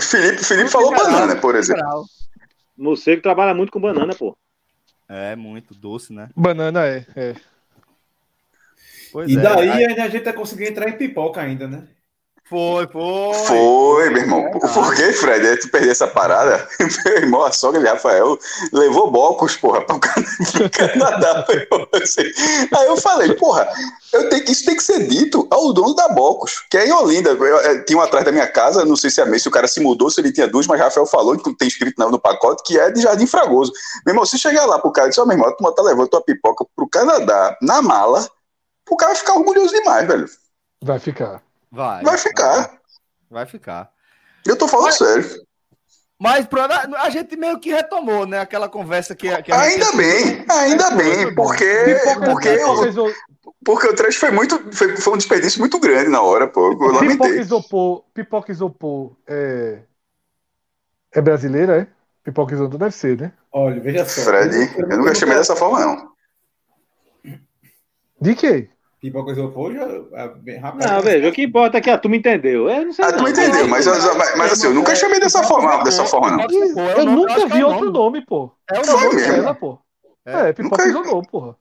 Felipe, 0.00 0.44
Felipe 0.44 0.70
falou 0.70 0.94
banana, 0.94 1.36
por 1.36 1.54
exemplo. 1.54 2.04
Morcego 2.76 3.22
trabalha 3.22 3.54
muito 3.54 3.72
com 3.72 3.80
banana, 3.80 4.14
pô. 4.14 4.36
É, 5.08 5.36
muito 5.36 5.74
doce, 5.74 6.12
né? 6.12 6.30
Banana 6.34 6.86
é, 6.86 7.04
é. 7.14 7.34
Pois 9.12 9.30
e 9.30 9.36
é, 9.36 9.40
daí 9.40 9.70
aí... 9.70 10.00
a 10.00 10.08
gente 10.08 10.24
tá 10.24 10.32
conseguindo 10.32 10.70
entrar 10.70 10.88
em 10.88 10.96
pipoca 10.96 11.40
ainda, 11.40 11.68
né? 11.68 11.86
Foi, 12.52 12.86
foi. 12.86 13.34
Foi, 13.46 14.10
meu 14.10 14.20
irmão. 14.24 14.40
É, 14.40 14.50
Por 14.50 14.94
que, 14.94 15.10
Fred? 15.14 15.46
É 15.46 15.56
tu 15.56 15.70
perder 15.70 15.92
essa 15.92 16.06
parada? 16.06 16.68
Meu 17.06 17.16
irmão, 17.16 17.42
a 17.44 17.50
sogra 17.50 17.80
de 17.80 17.86
Rafael 17.86 18.38
levou 18.70 19.10
blocos, 19.10 19.56
porra, 19.56 19.80
para 19.80 19.96
o 19.96 20.00
Canadá. 20.70 21.46
Assim. 22.02 22.20
Aí 22.76 22.86
eu 22.88 22.98
falei, 22.98 23.32
porra, 23.36 23.66
eu 24.12 24.28
tenho, 24.28 24.44
isso 24.44 24.66
tem 24.66 24.76
que 24.76 24.82
ser 24.82 25.08
dito 25.08 25.48
ao 25.50 25.72
dono 25.72 25.94
da 25.94 26.10
Bocos, 26.10 26.62
que 26.70 26.76
é 26.76 26.86
em 26.86 26.92
Olinda. 26.92 27.30
Eu, 27.30 27.42
eu, 27.42 27.84
tinha 27.86 27.98
um 27.98 28.02
atrás 28.02 28.22
da 28.22 28.30
minha 28.30 28.46
casa, 28.46 28.84
não 28.84 28.96
sei 28.96 29.08
se 29.08 29.22
é 29.22 29.38
se 29.38 29.48
o 29.48 29.50
cara 29.50 29.66
se 29.66 29.80
mudou, 29.80 30.10
se 30.10 30.20
ele 30.20 30.30
tinha 30.30 30.46
duas, 30.46 30.66
mas 30.66 30.78
Rafael 30.78 31.06
falou 31.06 31.38
que 31.38 31.56
tem 31.56 31.68
escrito 31.68 31.94
no, 31.98 32.10
no 32.10 32.20
pacote 32.20 32.62
que 32.64 32.78
é 32.78 32.90
de 32.90 33.00
Jardim 33.00 33.26
Fragoso. 33.26 33.72
Meu 34.04 34.12
irmão, 34.12 34.26
se 34.26 34.38
chegar 34.38 34.66
lá 34.66 34.78
pro 34.78 34.92
cara 34.92 35.06
e 35.06 35.08
dizer, 35.08 35.22
ó, 35.22 35.24
oh, 35.24 35.26
meu 35.26 35.38
irmão, 35.38 35.56
tu 35.56 35.72
tá 35.72 35.82
levando 35.82 36.08
tua 36.08 36.20
pipoca 36.22 36.66
pro 36.76 36.86
Canadá 36.86 37.56
na 37.62 37.80
mala, 37.80 38.28
o 38.90 38.96
cara 38.96 39.12
vai 39.12 39.18
ficar 39.18 39.36
orgulhoso 39.36 39.72
demais, 39.72 40.06
velho. 40.06 40.28
Vai 40.84 40.98
ficar. 40.98 41.42
Vai. 41.72 42.04
Vai 42.04 42.18
ficar. 42.18 42.78
Vai 43.30 43.46
ficar. 43.46 43.90
Eu 44.46 44.58
tô 44.58 44.68
falando 44.68 44.86
mas, 44.86 44.98
sério. 44.98 45.46
Mas 46.20 46.46
a 46.98 47.08
gente 47.08 47.34
meio 47.34 47.58
que 47.58 47.70
retomou, 47.70 48.26
né? 48.26 48.40
Aquela 48.40 48.68
conversa 48.68 49.14
que. 49.14 49.26
que 49.42 49.50
ainda 49.50 49.86
gente... 49.86 49.96
bem, 49.96 50.46
ainda 50.50 50.90
bem, 50.90 51.34
porque. 51.34 51.96
Porque, 52.24 52.48
eu, 52.48 53.12
porque 53.64 53.86
o 53.88 53.94
trecho 53.96 54.20
foi 54.20 54.30
muito. 54.30 54.70
Foi, 54.72 54.96
foi 54.96 55.14
um 55.14 55.16
desperdício 55.16 55.60
muito 55.60 55.80
grande 55.80 56.10
na 56.10 56.20
hora, 56.20 56.46
pô. 56.46 56.72
Eu 56.72 57.00
pipoca 57.00 57.28
isopor, 57.30 58.04
pipoca 58.12 58.52
isopor 58.52 59.16
é. 59.26 59.80
É 61.14 61.20
brasileira, 61.22 61.80
é? 61.80 61.86
Pipoca 62.22 62.54
isopor 62.54 62.78
deve 62.78 62.94
ser, 62.94 63.18
né? 63.18 63.32
Olha, 63.50 63.80
veja 63.80 64.04
só. 64.04 64.20
Fred, 64.20 64.54
eu, 64.78 64.90
eu 64.90 64.98
nunca 64.98 65.14
chamei 65.14 65.36
dessa 65.36 65.56
forma, 65.56 65.80
não. 65.80 66.12
De 68.20 68.34
quê? 68.34 68.68
Pipoca 69.02 69.32
isopor 69.32 69.74
já. 69.74 69.82
É 70.46 70.56
rapaz, 70.58 70.88
não, 70.88 71.02
veja, 71.02 71.28
o 71.28 71.32
que 71.32 71.42
importa 71.42 71.78
é 71.78 71.80
que 71.80 71.90
a 71.90 71.98
turma 71.98 72.16
entendeu. 72.16 72.70
Eu 72.70 72.84
não 72.84 72.92
sei. 72.92 73.04
A 73.04 73.12
turma 73.12 73.30
entendeu, 73.30 73.66
mas, 73.66 73.84
mas, 73.84 74.36
mas 74.38 74.52
assim, 74.52 74.68
eu 74.68 74.74
nunca 74.74 74.94
chamei 74.94 75.18
dessa 75.18 75.42
forma, 75.42 75.82
dessa 75.82 76.04
forma, 76.06 76.30
não. 76.30 76.46
Eu 76.96 77.04
nunca 77.06 77.46
vi 77.48 77.64
outro 77.64 77.90
nome, 77.90 78.24
pô. 78.24 78.52
É 78.70 78.78
o 78.78 78.86
nome 78.86 79.16
dela, 79.16 79.54
pô. 79.56 79.76
É, 80.24 80.52
pipoca 80.52 80.86
isopor, 80.86 81.26
porra. 81.28 81.56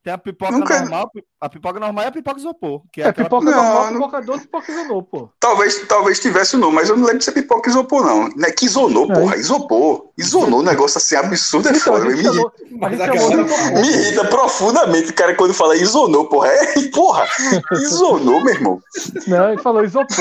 É. 0.00 0.04
Tem 0.04 0.12
a 0.14 0.18
pipoca 0.18 0.52
Nunca... 0.52 0.80
normal, 0.80 1.10
a 1.40 1.48
pipoca 1.48 1.78
normal 1.78 2.04
é 2.04 2.08
a 2.08 2.12
pipoca 2.12 2.40
isopor. 2.40 2.82
Que 2.90 3.02
é, 3.02 3.08
é 3.08 3.12
pipoca 3.12 3.44
não, 3.44 3.52
normal, 3.52 3.84
não... 3.86 3.92
pipoca 3.92 4.22
doce, 4.22 4.40
pipoca 4.42 4.72
isopor, 4.72 5.02
pô. 5.02 5.30
Talvez, 5.38 5.86
talvez 5.86 6.18
tivesse 6.18 6.56
o 6.56 6.58
nome, 6.58 6.76
mas 6.76 6.88
eu 6.88 6.96
não 6.96 7.04
lembro 7.04 7.18
de 7.18 7.24
ser 7.24 7.32
pipoca 7.32 7.68
isopor, 7.68 8.04
não. 8.04 8.28
Não 8.28 8.48
é 8.48 8.50
que 8.50 8.64
isonou, 8.64 9.10
é. 9.10 9.14
porra, 9.14 9.36
isopor. 9.36 10.10
Isonou, 10.16 10.60
um 10.60 10.62
negócio 10.62 10.96
assim 10.96 11.16
absurdo 11.16 11.68
é 11.68 11.72
então, 11.72 11.82
foda. 11.82 12.04
Me, 12.06 12.22
chamou, 12.22 12.52
me, 13.74 13.88
irrita 13.88 14.24
profundamente, 14.24 15.12
cara, 15.12 15.34
quando 15.34 15.52
fala 15.52 15.76
isonou, 15.76 16.26
porra. 16.28 16.48
É, 16.48 16.88
porra, 16.92 17.26
isonou, 17.72 18.42
meu 18.42 18.54
irmão. 18.54 18.80
Não, 19.26 19.52
ele 19.52 19.62
falou 19.62 19.84
isopor. 19.84 20.16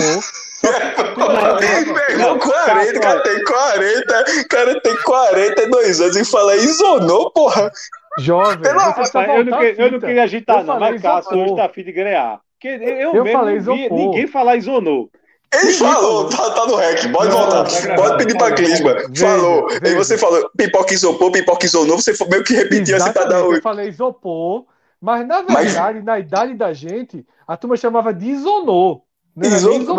Meu 0.60 2.10
irmão, 2.10 2.38
40, 2.38 3.00
cara 3.00 3.24
tem 3.24 3.44
40, 3.46 4.26
cara 4.50 4.82
tem 4.82 4.96
42 5.04 6.02
anos 6.02 6.16
e 6.18 6.26
fala 6.26 6.56
isonou, 6.58 7.32
porra. 7.32 7.72
Jovem, 8.18 8.60
eu, 8.64 8.72
eu, 8.72 9.46
não, 9.46 9.64
eu 9.64 9.92
não 9.92 10.00
queria 10.00 10.24
agitar, 10.24 10.64
não, 10.64 10.80
mas 10.80 11.02
Cássio 11.02 11.38
hoje 11.38 11.56
tá 11.56 11.66
afim 11.66 11.84
de 11.84 11.92
grear. 11.92 12.42
Porque 12.54 12.68
eu, 12.68 13.14
eu 13.16 13.24
mesmo 13.24 13.40
falei 13.40 13.60
vi 13.60 13.90
ninguém 13.90 14.28
falar 14.28 14.58
isonou. 14.58 15.10
Ele 15.52 15.74
falou, 15.74 16.30
tá, 16.30 16.52
tá 16.52 16.68
no 16.68 16.76
rec, 16.76 17.12
pode 17.12 17.30
não, 17.30 17.38
voltar, 17.40 17.64
tá 17.64 17.96
pode 17.96 18.18
pedir 18.18 18.38
pra 18.38 18.54
Clisma. 18.54 18.96
Falou, 19.16 19.68
veja. 19.68 19.88
e 19.88 19.96
você 19.96 20.18
falou 20.18 20.48
pipoca 20.56 20.94
isopor, 20.94 21.32
pipoca 21.32 21.66
isonou, 21.66 22.00
você 22.00 22.14
meio 22.30 22.44
que 22.44 22.54
repetiu 22.54 22.96
assim 22.98 23.12
pra 23.12 23.26
dar. 23.26 23.40
Eu 23.40 23.60
falei 23.62 23.88
isopor, 23.90 24.66
mas 25.02 25.26
na 25.26 25.42
verdade, 25.42 25.96
mas... 25.98 26.04
na 26.04 26.20
idade 26.20 26.54
da 26.54 26.72
gente, 26.72 27.26
a 27.48 27.58
turma 27.58 27.76
chamava 27.78 28.14
de 28.14 28.30
isonô. 28.30 29.02
Isonô, 29.42 29.96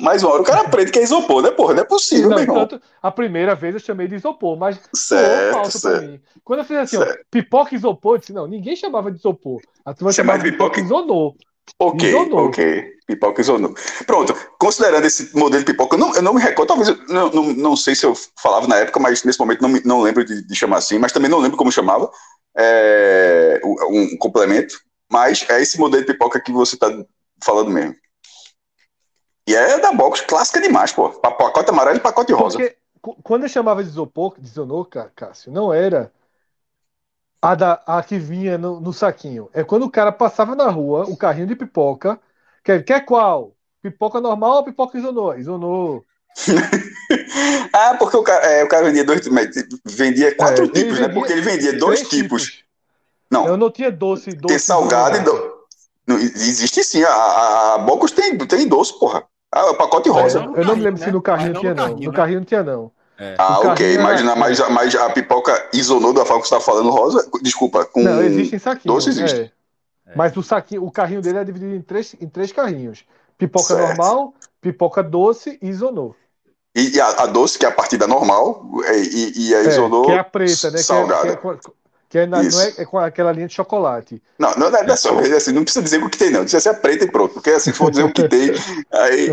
Mas 0.00 0.22
uma 0.22 0.32
hora 0.32 0.42
o 0.42 0.44
cara 0.44 0.60
aprende 0.62 0.90
que 0.90 0.98
é 0.98 1.02
isopor, 1.02 1.42
né, 1.42 1.50
porra? 1.50 1.74
Não 1.74 1.82
é 1.82 1.84
possível, 1.84 2.30
não, 2.30 2.36
meu 2.36 2.44
irmão. 2.44 2.66
Tanto, 2.66 2.82
a 3.02 3.10
primeira 3.10 3.54
vez 3.54 3.74
eu 3.74 3.80
chamei 3.80 4.08
de 4.08 4.14
isopor, 4.14 4.56
mas 4.56 4.80
certo, 4.94 5.52
falso 5.52 5.78
certo. 5.78 5.98
pra 5.98 6.08
mim. 6.08 6.20
Quando 6.42 6.60
eu 6.60 6.64
fiz 6.64 6.76
assim, 6.78 6.96
ó, 6.96 7.06
pipoca 7.30 7.74
isopor, 7.74 8.14
eu 8.14 8.18
disse, 8.18 8.32
não, 8.32 8.46
ninguém 8.46 8.74
chamava 8.74 9.10
de 9.10 9.18
isopor. 9.18 9.60
A 9.84 9.92
turma 9.92 10.12
chamava 10.12 10.42
de 10.42 10.52
pipoca 10.52 10.80
isonou. 10.80 11.36
Ok, 11.78 12.08
isonou. 12.08 12.46
ok. 12.46 12.84
Pipoca 13.06 13.40
isonou. 13.40 13.74
Pronto, 14.06 14.34
considerando 14.58 15.04
esse 15.04 15.36
modelo 15.36 15.62
de 15.62 15.72
pipoca, 15.72 15.96
eu 15.96 16.00
não, 16.00 16.14
eu 16.14 16.22
não 16.22 16.34
me 16.34 16.40
recordo, 16.40 16.68
talvez, 16.68 16.88
eu 16.88 16.96
não, 17.08 17.30
não, 17.30 17.52
não 17.52 17.76
sei 17.76 17.94
se 17.94 18.06
eu 18.06 18.14
falava 18.40 18.66
na 18.66 18.76
época, 18.76 18.98
mas 18.98 19.22
nesse 19.24 19.38
momento 19.38 19.60
não, 19.60 19.70
não 19.84 20.00
lembro 20.00 20.24
de, 20.24 20.46
de 20.46 20.54
chamar 20.54 20.78
assim, 20.78 20.98
mas 20.98 21.12
também 21.12 21.30
não 21.30 21.38
lembro 21.38 21.56
como 21.56 21.70
chamava, 21.70 22.10
é, 22.56 23.60
um, 23.64 24.14
um 24.14 24.16
complemento, 24.18 24.76
mas 25.10 25.44
é 25.48 25.60
esse 25.60 25.78
modelo 25.78 26.04
de 26.04 26.12
pipoca 26.12 26.40
que 26.40 26.52
você 26.52 26.76
está 26.76 26.88
falando 27.42 27.70
mesmo. 27.70 27.94
E 29.46 29.54
é 29.54 29.78
da 29.78 29.92
box 29.92 30.20
clássica 30.22 30.60
demais, 30.60 30.92
pô. 30.92 31.10
Pacote 31.10 31.70
amarelo 31.70 31.96
e 31.96 32.00
pacote 32.00 32.32
rosa. 32.32 32.58
Porque 32.58 32.76
quando 33.22 33.44
eu 33.44 33.48
chamava 33.48 33.82
de 33.82 33.90
isopor, 33.90 34.34
de 34.38 34.46
isonor, 34.46 34.86
Cássio, 35.14 35.50
não 35.50 35.72
era 35.72 36.12
a, 37.40 37.54
da, 37.54 37.82
a 37.86 38.02
que 38.02 38.18
vinha 38.18 38.58
no, 38.58 38.80
no, 38.80 38.92
saquinho. 38.92 39.48
É 39.52 39.64
quando 39.64 39.84
o 39.84 39.90
cara 39.90 40.12
passava 40.12 40.54
na 40.54 40.68
rua, 40.68 41.04
o 41.08 41.16
carrinho 41.16 41.46
de 41.46 41.56
pipoca. 41.56 42.20
Quer, 42.62 42.84
quer 42.84 43.04
qual? 43.04 43.54
Pipoca 43.82 44.20
normal 44.20 44.56
ou 44.56 44.64
pipoca 44.64 44.98
isonor? 44.98 45.38
Isonor. 45.38 46.04
ah, 47.72 47.96
porque 47.98 48.16
o 48.16 48.22
cara, 48.22 48.46
é, 48.46 48.62
o 48.62 48.68
cara 48.68 48.84
vendia 48.84 49.04
dois 49.04 49.20
vendia 49.84 50.34
quatro 50.36 50.64
é, 50.64 50.68
tipos, 50.68 50.92
vendia 50.92 51.08
né? 51.08 51.14
Porque 51.14 51.32
ele 51.32 51.40
vendia 51.40 51.78
dois 51.78 52.00
tipos. 52.08 52.44
tipos. 52.44 52.64
Não. 53.30 53.46
Eu 53.46 53.56
não 53.56 53.70
tinha 53.70 53.90
doce, 53.90 54.32
doce. 54.32 54.46
Tem 54.48 54.58
salgado 54.58 55.16
e 55.16 55.20
doce. 55.20 55.49
Existe 56.16 56.82
sim. 56.84 57.02
A, 57.02 57.12
a, 57.12 57.74
a 57.74 57.78
Bocos 57.78 58.12
tem, 58.12 58.36
tem 58.38 58.66
doce, 58.66 58.98
porra. 58.98 59.24
Ah, 59.52 59.66
é 59.66 59.70
o 59.70 59.74
pacote 59.74 60.08
rosa. 60.08 60.40
É, 60.40 60.60
eu 60.60 60.64
não 60.64 60.76
me 60.76 60.82
lembro 60.82 61.00
né? 61.00 61.06
se 61.06 61.12
no 61.12 61.20
carrinho 61.20 61.54
tinha, 61.54 61.74
não. 61.74 61.96
no 61.96 62.12
carrinho 62.12 62.38
não 62.38 62.46
tinha, 62.46 62.62
não. 62.62 62.92
É. 63.18 63.34
Ah, 63.36 63.60
ok. 63.60 63.94
Imagina, 63.94 64.34
mas, 64.34 64.58
mas 64.70 64.94
a 64.94 65.10
pipoca 65.10 65.68
isonô 65.74 66.12
da 66.12 66.24
forma 66.24 66.42
que 66.42 66.48
você 66.48 66.54
está 66.54 66.64
falando 66.64 66.90
rosa, 66.90 67.28
desculpa, 67.42 67.84
com. 67.84 68.02
Não, 68.02 68.22
existe 68.22 68.56
em 68.56 68.58
saquinho. 68.58 68.94
Doce 68.94 69.10
existe. 69.10 69.52
É. 70.06 70.12
Mas 70.16 70.36
o 70.36 70.42
saquinho, 70.42 70.84
o 70.84 70.90
carrinho 70.90 71.20
dele 71.20 71.38
é 71.38 71.44
dividido 71.44 71.74
em 71.74 71.82
três, 71.82 72.14
em 72.20 72.28
três 72.28 72.50
carrinhos: 72.50 73.04
pipoca 73.36 73.74
certo. 73.74 73.88
normal, 73.88 74.34
pipoca 74.60 75.02
doce 75.02 75.58
e 75.60 75.68
isonô. 75.68 76.14
E, 76.74 76.96
e 76.96 77.00
a, 77.00 77.08
a, 77.08 77.26
doce, 77.26 77.58
que 77.58 77.66
é 77.66 77.68
a 77.68 77.72
partida 77.72 78.06
normal, 78.06 78.64
é, 78.84 78.96
e, 78.98 79.48
e 79.48 79.54
a 79.54 79.62
isonô. 79.64 80.04
É, 80.04 80.06
que 80.06 80.12
é 80.12 80.18
a 80.18 80.24
preta, 80.24 80.70
né? 80.70 80.78
Salgada. 80.78 81.22
Que 81.22 81.28
é, 81.28 81.36
que 81.36 81.48
é, 81.48 81.70
que 82.10 82.18
é 82.18 82.26
na, 82.26 82.42
não 82.42 82.60
é, 82.60 82.74
é, 82.76 82.84
com 82.84 82.98
aquela 82.98 83.30
linha 83.30 83.46
de 83.46 83.54
chocolate. 83.54 84.20
Não, 84.36 84.52
não, 84.56 84.68
não 84.68 84.78
é 84.78 84.96
só, 84.96 85.16
assim, 85.20 85.52
não 85.52 85.62
precisa 85.62 85.84
dizer 85.84 86.02
o 86.02 86.10
que 86.10 86.18
tem, 86.18 86.30
não. 86.30 86.40
Precisa 86.40 86.60
ser 86.60 86.80
preta 86.80 87.04
e 87.04 87.10
pronto. 87.10 87.34
Porque 87.34 87.50
assim, 87.50 87.72
for 87.72 87.88
dizer 87.88 88.02
o 88.02 88.12
que 88.12 88.28
tem, 88.28 88.50
aí. 88.90 89.30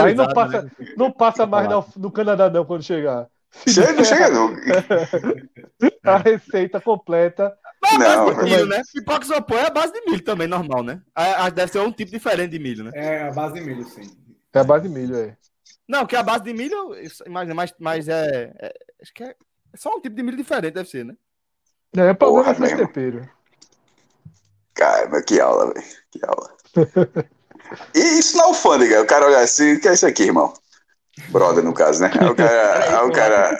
aí 0.00 0.14
não 0.14 0.28
passa, 0.32 0.62
né? 0.62 0.70
não 0.96 1.10
passa 1.10 1.44
mais 1.44 1.68
no, 1.68 1.84
no 1.96 2.12
Canadá, 2.12 2.48
não, 2.48 2.64
quando 2.64 2.84
chegar. 2.84 3.26
Chega, 3.66 3.92
não 3.94 4.04
chega, 4.04 4.30
não. 4.30 4.54
a 6.04 6.18
receita 6.18 6.80
completa. 6.80 7.52
Mas 7.82 8.00
é 8.00 8.14
a 8.14 8.24
base 8.24 8.38
de 8.38 8.44
milho, 8.44 8.66
né? 8.66 8.82
Pipoca 8.94 9.24
isopor 9.24 9.58
é 9.58 9.66
a 9.66 9.70
base 9.70 9.92
de 9.92 10.00
milho 10.02 10.22
também, 10.22 10.46
normal, 10.46 10.84
né? 10.84 11.02
Deve 11.52 11.72
ser 11.72 11.80
um 11.80 11.90
tipo 11.90 12.12
diferente 12.12 12.52
de 12.52 12.60
milho, 12.60 12.84
né? 12.84 12.92
É 12.94 13.22
a 13.28 13.32
base 13.32 13.54
de 13.54 13.60
milho, 13.60 13.84
sim. 13.84 14.08
É 14.52 14.60
a 14.60 14.64
base 14.64 14.84
de 14.86 14.94
milho, 14.94 15.16
é. 15.16 15.36
Não, 15.88 16.06
que 16.06 16.14
a 16.14 16.22
base 16.22 16.44
de 16.44 16.52
milho, 16.52 16.94
mas, 17.28 17.48
mas, 17.48 17.74
mas 17.80 18.08
é, 18.08 18.52
é, 18.60 18.72
Acho 19.02 19.12
que 19.14 19.24
é, 19.24 19.30
é 19.30 19.76
só 19.76 19.96
um 19.96 20.00
tipo 20.00 20.14
de 20.14 20.22
milho 20.22 20.36
diferente, 20.36 20.74
deve 20.74 20.88
ser, 20.88 21.04
né? 21.04 21.14
É, 21.96 22.14
problema 22.14 22.66
é 22.66 22.76
tempero. 22.76 23.28
Cara, 24.74 25.22
que 25.22 25.40
aula, 25.40 25.72
velho. 25.72 25.86
Que 26.10 26.20
aula. 26.24 26.50
e 27.94 28.18
isso 28.18 28.36
na 28.36 28.44
alfândega, 28.44 29.02
o 29.02 29.06
cara 29.06 29.26
olha 29.26 29.40
assim, 29.40 29.74
o 29.74 29.80
que 29.80 29.88
é 29.88 29.94
isso 29.94 30.06
aqui, 30.06 30.24
irmão? 30.24 30.52
Brother, 31.30 31.64
no 31.64 31.74
caso, 31.74 32.00
né? 32.02 32.10
Aí 32.14 32.28
o 32.28 32.34
cara. 32.34 32.78
Aí 33.00 33.06
o 33.06 33.12
cara... 33.12 33.58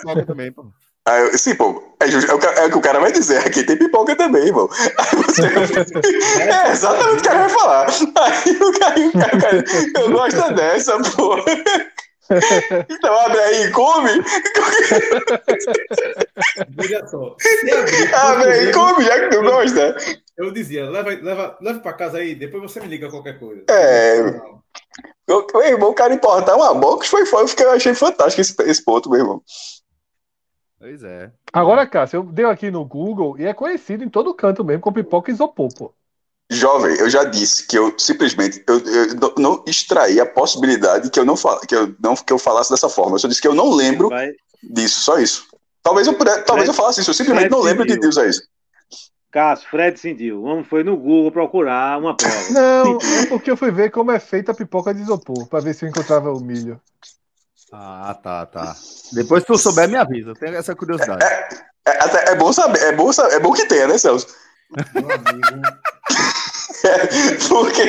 Aí 1.05 1.23
eu, 1.23 1.37
sim, 1.37 1.55
pô, 1.55 1.81
é, 1.99 2.05
é, 2.05 2.35
o, 2.35 2.39
é, 2.39 2.65
o 2.65 2.69
que 2.69 2.77
o 2.77 2.81
cara 2.81 2.99
vai 2.99 3.11
dizer, 3.11 3.39
aqui 3.39 3.63
tem 3.63 3.77
pipoca 3.77 4.15
também, 4.15 4.45
irmão. 4.45 4.69
Aí 4.71 5.23
você, 5.23 5.41
é 6.39 6.71
exatamente 6.71 7.13
o 7.13 7.15
que 7.15 7.21
o 7.21 7.23
cara 7.23 7.39
vai 7.39 7.49
falar. 7.49 7.87
Aí 7.89 8.57
o 8.61 8.79
cara, 8.79 8.99
o 8.99 9.11
cara, 9.11 9.35
o 9.35 9.41
cara 9.41 9.63
eu 9.95 10.11
gosto 10.11 10.53
dessa, 10.53 11.01
pô. 11.01 11.35
Então 12.89 13.19
abre 13.21 13.39
aí 13.39 13.63
e 13.63 13.71
come. 13.71 14.11
Veja 16.69 17.07
só. 17.07 17.35
Abre 18.15 18.51
aí 18.51 18.69
e 18.69 18.73
come, 18.73 19.03
já 19.03 19.19
que 19.19 19.29
tu 19.29 19.41
gosta. 19.41 19.95
Eu 20.37 20.51
dizia, 20.51 20.89
leva, 20.89 21.09
leva, 21.09 21.57
leva 21.59 21.79
pra 21.79 21.93
casa 21.93 22.19
aí, 22.19 22.35
depois 22.35 22.63
você 22.63 22.79
me 22.79 22.87
liga 22.87 23.09
qualquer 23.09 23.39
coisa. 23.39 23.63
É. 23.69 24.21
Meu 25.27 25.45
irmão, 25.63 25.89
o 25.89 25.93
cara 25.93 26.13
importar 26.13 26.55
uma 26.55 26.73
box 26.73 27.07
foi 27.07 27.25
foi, 27.25 27.45
eu 27.59 27.71
achei 27.71 27.93
fantástico 27.93 28.41
esse, 28.41 28.55
esse 28.63 28.83
ponto, 28.83 29.09
meu 29.09 29.19
irmão. 29.19 29.43
Pois 30.79 31.03
é. 31.03 31.31
Agora, 31.51 31.85
Cássio, 31.85 32.17
eu 32.17 32.23
dei 32.23 32.45
aqui 32.45 32.71
no 32.71 32.85
Google 32.85 33.37
e 33.37 33.45
é 33.45 33.53
conhecido 33.53 34.03
em 34.03 34.09
todo 34.09 34.33
canto 34.33 34.63
mesmo 34.63 34.81
com 34.81 34.93
pipoca 34.93 35.29
isopor, 35.29 35.67
pô. 35.77 35.93
Jovem, 36.51 36.95
eu 36.97 37.09
já 37.09 37.23
disse 37.25 37.67
que 37.67 37.77
eu 37.77 37.93
simplesmente 37.97 38.63
eu, 38.67 38.79
eu 38.79 39.33
não 39.37 39.63
extraí 39.67 40.19
a 40.19 40.25
possibilidade 40.25 41.11
que 41.11 41.19
eu 41.19 41.25
não 41.25 41.37
fal, 41.37 41.59
que 41.61 41.75
eu 41.75 41.95
não 42.01 42.15
que 42.15 42.33
eu 42.33 42.39
falasse 42.39 42.71
dessa 42.71 42.89
forma. 42.89 43.15
Eu 43.15 43.19
só 43.19 43.27
disse 43.27 43.41
que 43.41 43.47
eu 43.47 43.53
não 43.53 43.69
lembro 43.69 44.09
Vai. 44.09 44.31
disso, 44.63 45.01
só 45.01 45.19
isso. 45.19 45.45
Talvez 45.83 46.07
eu 46.07 46.15
talvez 46.43 46.67
eu 46.67 46.73
falasse 46.73 47.01
isso, 47.01 47.11
eu 47.11 47.13
simplesmente 47.13 47.49
Fred 47.49 47.55
não 47.55 47.61
lembro 47.61 47.85
de 47.85 47.99
Deus 47.99 48.17
é 48.17 48.27
isso. 48.27 48.41
Cássio, 49.31 49.69
Fred 49.69 49.99
sentiu. 49.99 50.41
Vamos 50.41 50.67
foi 50.67 50.83
no 50.83 50.97
Google 50.97 51.31
procurar 51.31 51.99
uma 51.99 52.17
prova. 52.17 52.35
Não, 52.49 52.97
é 52.97 53.25
porque 53.27 53.51
eu 53.51 53.55
fui 53.57 53.69
ver 53.69 53.91
como 53.91 54.11
é 54.11 54.19
feita 54.19 54.51
a 54.51 54.55
pipoca 54.55 54.91
de 54.91 55.01
isopor, 55.01 55.47
para 55.47 55.59
ver 55.59 55.75
se 55.75 55.85
eu 55.85 55.89
encontrava 55.89 56.33
o 56.33 56.39
milho. 56.39 56.81
Ah, 57.71 58.17
tá, 58.23 58.47
tá. 58.47 58.75
Depois 59.13 59.43
que 59.43 59.53
tu 59.53 59.57
souber, 59.59 59.87
me 59.87 59.97
avisa. 59.97 60.31
Eu 60.31 60.33
tenho 60.33 60.55
essa 60.55 60.75
curiosidade. 60.75 61.23
É, 61.23 61.47
é, 61.85 61.91
é, 61.91 62.31
é 62.31 62.35
bom 62.35 62.51
saber, 62.51 62.81
é 62.81 62.91
bom, 62.91 63.11
é 63.11 63.39
bom 63.39 63.53
que 63.53 63.67
tenha, 63.67 63.87
né, 63.87 63.99
Celso? 63.99 64.25
Meu 64.93 65.11
amigo. 65.11 65.79
Porque, 67.49 67.81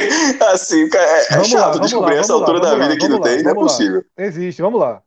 assim, 0.45 0.89
é, 0.95 1.35
é 1.35 1.45
chato 1.45 1.77
lá, 1.77 1.83
descobrir 1.83 2.15
lá, 2.15 2.21
essa 2.21 2.33
altura 2.33 2.59
lá, 2.59 2.71
da 2.71 2.89
vida 2.89 2.99
que 2.99 3.09
não 3.09 3.21
tem, 3.21 3.43
não 3.43 3.51
é 3.51 3.55
possível. 3.55 4.05
Existe, 4.17 4.63
vamos 4.63 4.81
lá. 4.81 5.03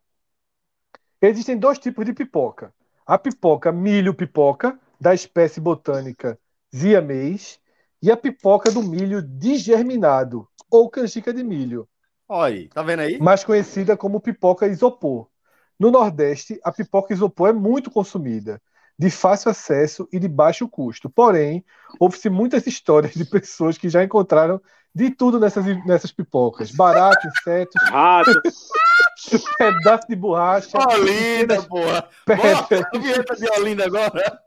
Existem 1.21 1.57
dois 1.57 1.79
tipos 1.79 2.05
de 2.05 2.13
pipoca. 2.13 2.73
A 3.05 3.17
pipoca 3.17 3.71
milho 3.71 4.13
pipoca, 4.13 4.79
da 4.99 5.13
espécie 5.13 5.59
botânica 5.59 6.39
Ziamês, 6.75 7.59
e 8.01 8.11
a 8.11 8.17
pipoca 8.17 8.71
do 8.71 8.81
milho 8.83 9.21
digerminado, 9.21 10.47
ou 10.69 10.89
canjica 10.89 11.33
de 11.33 11.43
milho. 11.43 11.87
Olha 12.27 12.53
aí, 12.53 12.67
tá 12.69 12.81
vendo 12.81 13.01
aí? 13.01 13.19
Mais 13.19 13.43
conhecida 13.43 13.97
como 13.97 14.19
pipoca 14.19 14.67
isopor. 14.67 15.27
No 15.79 15.91
Nordeste, 15.91 16.59
a 16.63 16.71
pipoca 16.71 17.13
isopor 17.13 17.49
é 17.49 17.53
muito 17.53 17.91
consumida 17.91 18.61
de 18.97 19.09
fácil 19.09 19.51
acesso 19.51 20.07
e 20.11 20.19
de 20.19 20.27
baixo 20.27 20.67
custo. 20.67 21.09
Porém, 21.09 21.63
houve-se 21.99 22.29
muitas 22.29 22.65
histórias 22.67 23.13
de 23.13 23.25
pessoas 23.25 23.77
que 23.77 23.89
já 23.89 24.03
encontraram 24.03 24.61
de 24.93 25.09
tudo 25.09 25.39
nessas, 25.39 25.65
nessas 25.85 26.11
pipocas: 26.11 26.71
barato, 26.71 27.27
insetos, 27.27 27.81
rato, 27.89 28.31
pedaço 29.57 30.07
de 30.07 30.15
borracha. 30.15 30.77
Olinda, 30.77 31.61
porra! 31.63 32.07
Pedra. 32.25 32.89
a 32.93 32.97
vinheta 32.97 33.35
de 33.35 33.49
Olinda 33.49 33.85
agora. 33.85 34.39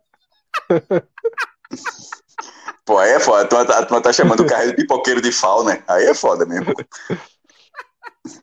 Pô, 2.84 2.98
aí 2.98 3.10
é 3.10 3.20
foda. 3.20 3.44
Tu 3.48 3.64
tá, 3.66 3.84
tu 3.84 4.00
tá 4.00 4.12
chamando 4.12 4.40
o 4.40 4.46
carro 4.46 4.66
de 4.66 4.74
pipoqueiro 4.74 5.20
de 5.20 5.32
fal, 5.32 5.64
né? 5.64 5.82
Aí 5.88 6.04
é 6.06 6.14
foda 6.14 6.46
mesmo. 6.46 6.72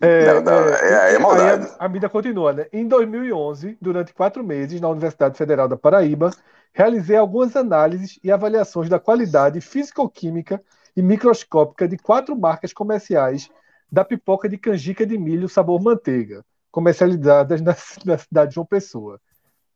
É, 0.01 0.34
não, 0.34 0.41
não, 0.41 0.69
é, 0.69 1.15
é, 1.15 1.19
maldade. 1.19 1.71
A, 1.79 1.86
a 1.86 1.88
vida 1.88 2.09
continua, 2.09 2.53
né? 2.53 2.65
Em 2.71 2.88
2011, 2.88 3.77
durante 3.81 4.13
quatro 4.13 4.43
meses, 4.43 4.79
na 4.79 4.89
Universidade 4.89 5.38
Federal 5.38 5.67
da 5.67 5.77
Paraíba, 5.77 6.31
realizei 6.73 7.15
algumas 7.15 7.55
análises 7.55 8.19
e 8.23 8.31
avaliações 8.31 8.89
da 8.89 8.99
qualidade 8.99 9.61
físico-química 9.61 10.61
e 10.95 11.01
microscópica 11.01 11.88
de 11.88 11.97
quatro 11.97 12.36
marcas 12.36 12.73
comerciais 12.73 13.49
da 13.91 14.03
pipoca 14.03 14.49
de 14.49 14.57
canjica 14.57 15.05
de 15.05 15.17
milho 15.17 15.47
sabor 15.47 15.81
manteiga, 15.81 16.43
comercializadas 16.71 17.61
na, 17.61 17.75
na 18.05 18.17
cidade 18.17 18.49
de 18.49 18.55
João 18.55 18.65
Pessoa. 18.65 19.19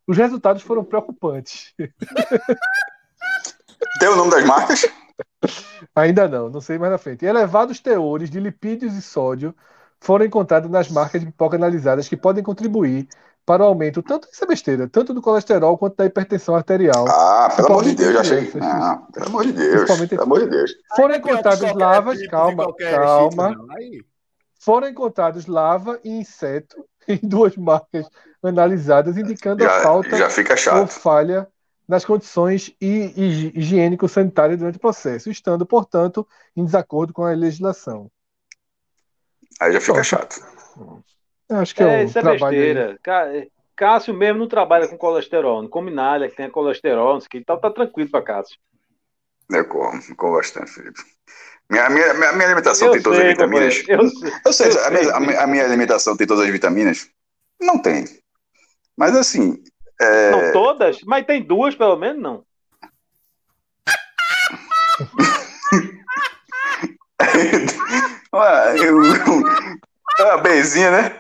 Os 0.08 0.18
resultados 0.18 0.64
foram 0.64 0.84
preocupantes. 0.84 1.74
Tem 4.00 4.10
o 4.10 4.16
nome 4.16 4.32
das 4.32 4.44
marcas? 4.44 4.88
Ainda 5.96 6.28
não, 6.28 6.50
não 6.50 6.62
sei 6.62 6.78
mais 6.78 6.92
na 6.92 6.98
frente. 6.98 7.26
Elevados 7.26 7.80
teores 7.80 8.30
de 8.30 8.40
lipídios 8.40 8.96
e 8.96 9.02
sódio 9.02 9.56
foram 10.00 10.26
encontradas 10.26 10.70
nas 10.70 10.90
marcas 10.90 11.22
de 11.22 11.28
pipoca 11.28 11.56
analisadas 11.56 12.08
que 12.08 12.18
podem 12.18 12.44
contribuir 12.44 13.08
para 13.46 13.64
o 13.64 13.68
aumento, 13.68 14.04
tanto 14.04 14.28
dessa 14.28 14.46
besteira, 14.46 14.90
tanto 14.90 15.14
do 15.14 15.22
colesterol 15.22 15.78
quanto 15.78 15.96
da 15.96 16.06
hipertensão 16.06 16.54
arterial. 16.54 17.06
Ah, 17.08 17.50
pelo 17.56 17.70
amor 17.70 17.86
de 17.86 17.96
Deus, 17.96 18.14
já 18.14 18.20
achei. 18.20 18.52
Ah, 18.62 19.02
pelo 19.14 19.28
amor 19.28 19.46
de 19.46 19.54
Deus. 19.54 20.08
Pelo 20.10 20.24
amor 20.24 20.40
de 20.42 20.48
Deus. 20.48 20.72
Foram 20.96 21.16
encontrados 21.16 21.74
lavas, 21.74 22.28
calma, 22.28 22.74
calma. 22.76 23.56
Foram 24.60 24.90
encontrados 24.90 25.46
lava 25.46 25.98
e 26.04 26.10
inseto 26.10 26.86
em 27.08 27.20
duas 27.24 27.56
marcas 27.56 28.06
analisadas, 28.44 29.16
indicando 29.18 29.64
já, 29.64 29.78
a 29.78 29.82
falta 29.82 30.18
ou 30.78 30.88
falha 30.88 31.48
nas 31.88 32.04
condições 32.04 32.76
higiênico-sanitárias 32.82 34.60
durante 34.60 34.76
o 34.76 34.82
processo, 34.82 35.30
estando, 35.32 35.66
portanto, 35.66 36.28
em 36.54 36.66
desacordo 36.66 37.14
com 37.14 37.24
a 37.24 37.32
legislação. 37.32 38.12
Aí 39.60 39.74
já 39.74 39.82
fica 39.82 40.04
chato. 40.04 40.40
Eu 41.50 41.58
acho 41.58 41.74
que 41.74 41.84
é, 41.84 42.02
é 42.02 42.04
isso 42.04 42.20
é 42.20 42.24
besteira. 42.24 43.00
Aí. 43.08 43.50
Cássio 43.76 44.14
mesmo 44.14 44.40
não 44.40 44.48
trabalha 44.48 44.88
com 44.88 44.98
colesterol, 44.98 45.62
não 45.62 45.70
come 45.70 45.92
nada 45.92 46.28
que 46.28 46.36
tenha 46.36 46.50
colesterol, 46.50 47.20
que 47.22 47.38
então 47.38 47.60
tá 47.60 47.70
tranquilo 47.70 48.10
para 48.10 48.24
Cássio. 48.24 48.58
Eu 49.50 49.66
como, 49.68 50.16
como 50.16 50.36
bastante, 50.36 50.72
Felipe. 50.72 51.00
Minha, 51.70 51.90
minha, 51.90 52.14
minha, 52.14 52.34
minha 52.34 52.46
alimentação 52.48 52.88
eu 52.88 52.94
tem 52.94 53.02
todas 53.02 53.20
sei, 53.20 53.28
as 53.28 53.34
vitaminas. 53.34 53.84
Eu, 53.88 54.00
eu 54.46 54.54
sei, 54.54 54.72
eu 54.72 54.86
a, 54.86 54.90
minha, 54.90 55.12
a, 55.12 55.44
a, 55.44 55.48
minha, 55.48 55.64
alimentação 55.66 56.18
tem 56.18 56.26
todas 56.26 56.46
as 56.46 56.50
vitaminas? 56.50 57.08
Não 57.62 57.80
tem. 57.80 58.06
Mas 58.98 59.16
assim. 59.16 59.62
É... 60.00 60.32
Não 60.32 60.52
todas? 60.54 61.00
Mas 61.06 61.26
tem 61.26 61.44
duas, 61.44 61.76
pelo 61.76 61.98
menos, 61.98 62.22
não. 62.22 62.44
uma, 68.32 68.78
eu, 68.78 69.00
uma 70.20 70.38
bezinha, 70.38 70.92
né? 70.92 71.16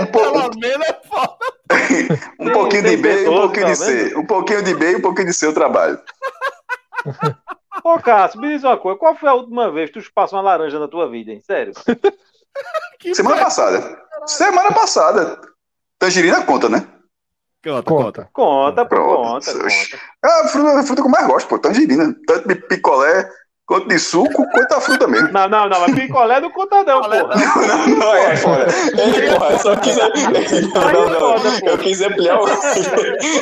um, 0.00 0.06
pouco, 0.06 0.38
um 2.38 2.52
pouquinho 2.52 2.82
de 2.82 2.96
B 2.96 3.24
e 3.24 3.28
um 3.28 3.40
pouquinho 3.40 3.66
de 3.66 3.76
C. 3.76 4.16
Um 4.16 4.26
pouquinho 4.26 4.62
de 4.62 4.74
B 4.74 4.92
e 4.92 4.96
um 4.96 5.00
pouquinho 5.00 5.28
de 5.28 5.34
C 5.34 5.46
eu 5.46 5.54
trabalho. 5.54 6.00
Ô, 7.84 7.98
Cássio, 7.98 8.40
me 8.40 8.48
diz 8.48 8.62
uma 8.62 8.76
coisa. 8.76 8.98
Qual 8.98 9.16
foi 9.16 9.28
a 9.28 9.34
última 9.34 9.70
vez 9.70 9.90
que 9.90 10.00
tu 10.00 10.12
passou 10.12 10.38
uma 10.38 10.44
laranja 10.44 10.78
na 10.78 10.86
tua 10.86 11.08
vida, 11.08 11.32
hein? 11.32 11.40
Sério? 11.40 11.72
Semana 13.14 13.42
passada. 13.42 13.98
Semana 14.26 14.72
passada. 14.72 15.40
Tangerina 15.98 16.44
conta, 16.44 16.68
né? 16.68 16.86
Conta, 17.64 17.82
conta. 17.82 18.28
Conta, 18.32 18.84
pô, 18.84 18.96
conta, 18.96 19.52
conta. 19.52 19.66
É 20.24 20.28
a 20.28 20.48
fruta, 20.48 20.80
a 20.80 20.82
fruta 20.82 21.02
que 21.02 21.08
eu 21.08 21.12
mais 21.12 21.26
gosto, 21.26 21.48
pô. 21.48 21.58
Tangerina. 21.58 22.14
Tanto 22.26 22.46
de 22.46 22.56
picolé 22.56 23.28
Quanto 23.64 23.88
de 23.88 23.98
suco, 23.98 24.44
quanto 24.50 24.72
a 24.72 24.80
fruta 24.80 25.06
mesmo. 25.06 25.28
Não, 25.28 25.48
não, 25.48 25.68
não, 25.68 25.80
mas 25.80 25.94
picolé 25.94 26.40
não 26.40 26.50
conta 26.50 26.82
não, 26.82 27.00
porra. 27.00 27.22
Não, 27.22 27.66
não, 27.66 27.96
não, 27.96 28.14
é 28.14 28.36
foda. 28.36 28.66
Ei, 28.66 29.30
porra, 29.30 29.58
só 29.58 29.76
quis... 29.76 29.96
Não, 29.96 30.92
não, 30.92 31.08
não. 31.08 31.68
Eu 31.68 31.78
quis 31.78 32.02
ampliar 32.02 32.40
o... 32.40 32.48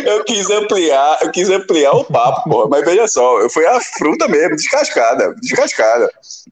Eu 0.04 0.24
quis 0.24 0.50
ampliar, 0.50 1.18
eu 1.22 1.30
quis 1.30 1.50
ampliar 1.50 1.92
o 1.92 2.04
papo, 2.04 2.48
porra. 2.48 2.68
Mas 2.68 2.84
veja 2.84 3.08
só, 3.08 3.48
foi 3.48 3.66
a 3.66 3.80
fruta 3.80 4.28
mesmo, 4.28 4.56
descascada, 4.56 5.34
descascada. 5.40 6.10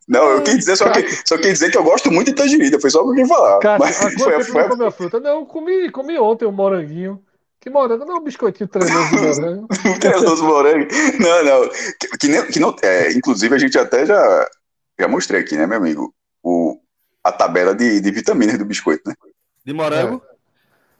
Não, 0.08 0.24
eu 0.30 0.42
quis 0.42 0.56
dizer 0.56 0.76
só 0.76 0.88
que, 0.90 1.06
só 1.28 1.36
quis 1.36 1.52
dizer 1.52 1.70
que 1.70 1.76
eu 1.76 1.84
gosto 1.84 2.10
muito 2.10 2.28
de 2.28 2.34
tangerina, 2.34 2.80
foi 2.80 2.90
só 2.90 3.02
o 3.02 3.12
que 3.12 3.20
eu 3.20 3.24
quis 3.24 3.28
falar. 3.28 3.58
Cara, 3.58 3.78
mas 3.78 3.98
foi, 3.98 4.62
não 4.62 4.68
comeu 4.68 4.90
fruta? 4.90 5.20
Não, 5.20 5.44
comi, 5.44 5.90
comi 5.90 6.18
ontem 6.18 6.46
um 6.46 6.52
moranguinho. 6.52 7.20
Que 7.60 7.70
morango? 7.70 8.04
Não, 8.04 8.18
um 8.18 8.24
biscoitinho 8.24 8.68
treinoso 8.68 9.10
de 9.10 9.20
morango. 9.20 9.68
treinoso 10.00 10.44
morango. 10.44 10.86
Não, 11.18 11.44
não. 11.44 11.68
Que, 11.98 12.18
que, 12.18 12.28
nem, 12.28 12.46
que 12.46 12.60
não 12.60 12.74
é, 12.82 13.12
inclusive, 13.12 13.54
a 13.54 13.58
gente 13.58 13.76
até 13.78 14.06
já, 14.06 14.48
já 14.98 15.08
mostrei 15.08 15.40
aqui, 15.40 15.56
né, 15.56 15.66
meu 15.66 15.78
amigo? 15.78 16.14
O, 16.42 16.80
a 17.22 17.32
tabela 17.32 17.74
de, 17.74 18.00
de 18.00 18.10
vitaminas 18.10 18.58
do 18.58 18.64
biscoito, 18.64 19.08
né? 19.08 19.14
De 19.64 19.72
morango? 19.72 20.22
É. 20.24 20.34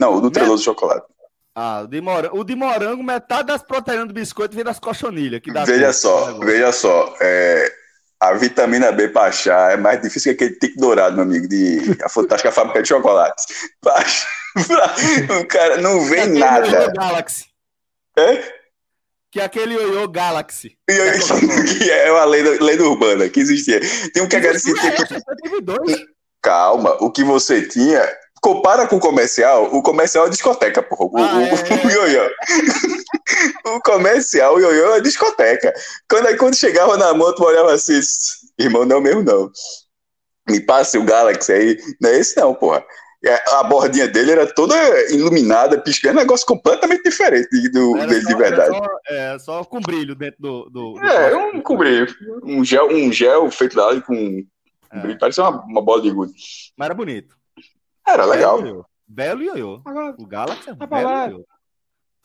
Não, 0.00 0.14
o 0.14 0.20
do 0.20 0.30
treinoso 0.30 0.58
de 0.58 0.64
chocolate. 0.64 1.06
Ah, 1.54 1.82
o 1.84 1.86
de, 1.86 2.00
morango, 2.00 2.38
o 2.38 2.44
de 2.44 2.54
morango, 2.54 3.02
metade 3.02 3.48
das 3.48 3.62
proteínas 3.62 4.08
do 4.08 4.14
biscoito 4.14 4.54
vem 4.54 4.64
das 4.64 4.78
cochonilhas. 4.78 5.40
Que 5.40 5.52
dá 5.52 5.64
veja 5.64 5.92
só, 5.92 6.38
veja 6.38 6.72
só. 6.72 7.14
É, 7.20 7.72
a 8.20 8.32
vitamina 8.32 8.90
B 8.90 9.08
para 9.08 9.28
achar 9.28 9.72
é 9.72 9.76
mais 9.76 10.00
difícil 10.02 10.36
que 10.36 10.44
aquele 10.44 10.58
tique 10.58 10.76
dourado, 10.76 11.14
meu 11.14 11.24
amigo, 11.24 11.46
de 11.46 11.96
a 12.02 12.08
fantástica 12.08 12.50
fábrica 12.50 12.82
de 12.82 12.88
chocolates. 12.88 13.46
o 15.40 15.46
cara 15.46 15.78
não 15.78 16.04
vê 16.04 16.26
nada. 16.26 16.90
Galaxy. 16.92 17.46
É? 18.16 18.58
Que 19.30 19.40
é 19.40 19.44
aquele 19.44 19.74
ioiô 19.74 20.08
Galaxy. 20.08 20.76
que 20.88 21.90
é 21.90 22.10
uma 22.10 22.24
lenda, 22.24 22.64
lenda 22.64 22.84
urbana 22.84 23.28
que 23.28 23.40
existia. 23.40 23.80
Tem 24.12 24.22
um 24.22 24.28
que 24.28 24.36
agradecer. 24.36 24.74
Calma, 26.40 26.96
o 27.00 27.10
que 27.10 27.24
você 27.24 27.66
tinha 27.66 28.08
compara 28.40 28.86
com 28.86 28.96
o 28.96 29.00
comercial, 29.00 29.64
o 29.74 29.82
comercial 29.82 30.26
é 30.26 30.30
discoteca, 30.30 30.82
porra. 30.82 31.04
O, 31.04 31.18
ah, 31.18 31.38
o, 31.38 31.42
é. 31.42 31.52
o 31.86 31.90
ioiô. 31.90 32.30
o 33.66 33.80
comercial, 33.80 34.54
o 34.54 34.60
ioiô 34.60 34.94
é 34.94 35.00
discoteca. 35.00 35.72
Quando, 36.08 36.26
aí, 36.26 36.36
quando 36.36 36.56
chegava 36.56 36.96
na 36.96 37.12
moto, 37.14 37.44
olhava 37.44 37.72
assim, 37.72 38.00
irmão, 38.58 38.84
não 38.84 39.00
mesmo 39.00 39.22
não. 39.22 39.50
Me 40.48 40.60
passe 40.60 40.96
o 40.96 41.04
Galaxy 41.04 41.52
aí. 41.52 41.78
Não 42.00 42.10
é 42.10 42.18
esse 42.18 42.36
não, 42.36 42.54
porra. 42.54 42.84
É, 43.24 43.50
a 43.56 43.64
bordinha 43.64 44.06
dele 44.06 44.30
era 44.30 44.46
toda 44.46 44.76
iluminada, 45.12 45.80
piscando, 45.80 46.20
negócio 46.20 46.46
completamente 46.46 47.02
diferente 47.02 47.68
do, 47.68 47.94
dele 47.94 48.22
só, 48.22 48.28
de 48.28 48.34
verdade. 48.36 48.76
Só, 48.76 48.86
é, 49.08 49.38
só 49.40 49.64
com 49.64 49.80
brilho 49.80 50.14
dentro 50.14 50.40
do. 50.40 50.70
do, 50.70 50.92
do 50.94 51.04
é, 51.04 51.36
um 51.36 51.60
com 51.60 51.76
brilho. 51.76 52.06
Um 52.44 52.64
gel, 52.64 52.88
um 52.88 53.12
gel 53.12 53.50
feito 53.50 53.76
lá 53.76 54.00
com 54.00 54.44
é. 54.92 55.00
brilho, 55.00 55.18
parecia 55.18 55.42
uma, 55.42 55.64
uma 55.64 55.82
bola 55.82 56.00
de 56.00 56.10
gude. 56.10 56.32
Mas 56.76 56.86
era 56.86 56.94
bonito. 56.94 57.36
Era 58.06 58.24
legal. 58.24 58.86
Belo 59.06 59.42
ioiô. 59.42 59.82
O 60.16 60.26
Galaxy 60.26 60.70
é 60.70 60.86
belo 60.86 61.10
ioiô. 61.10 61.46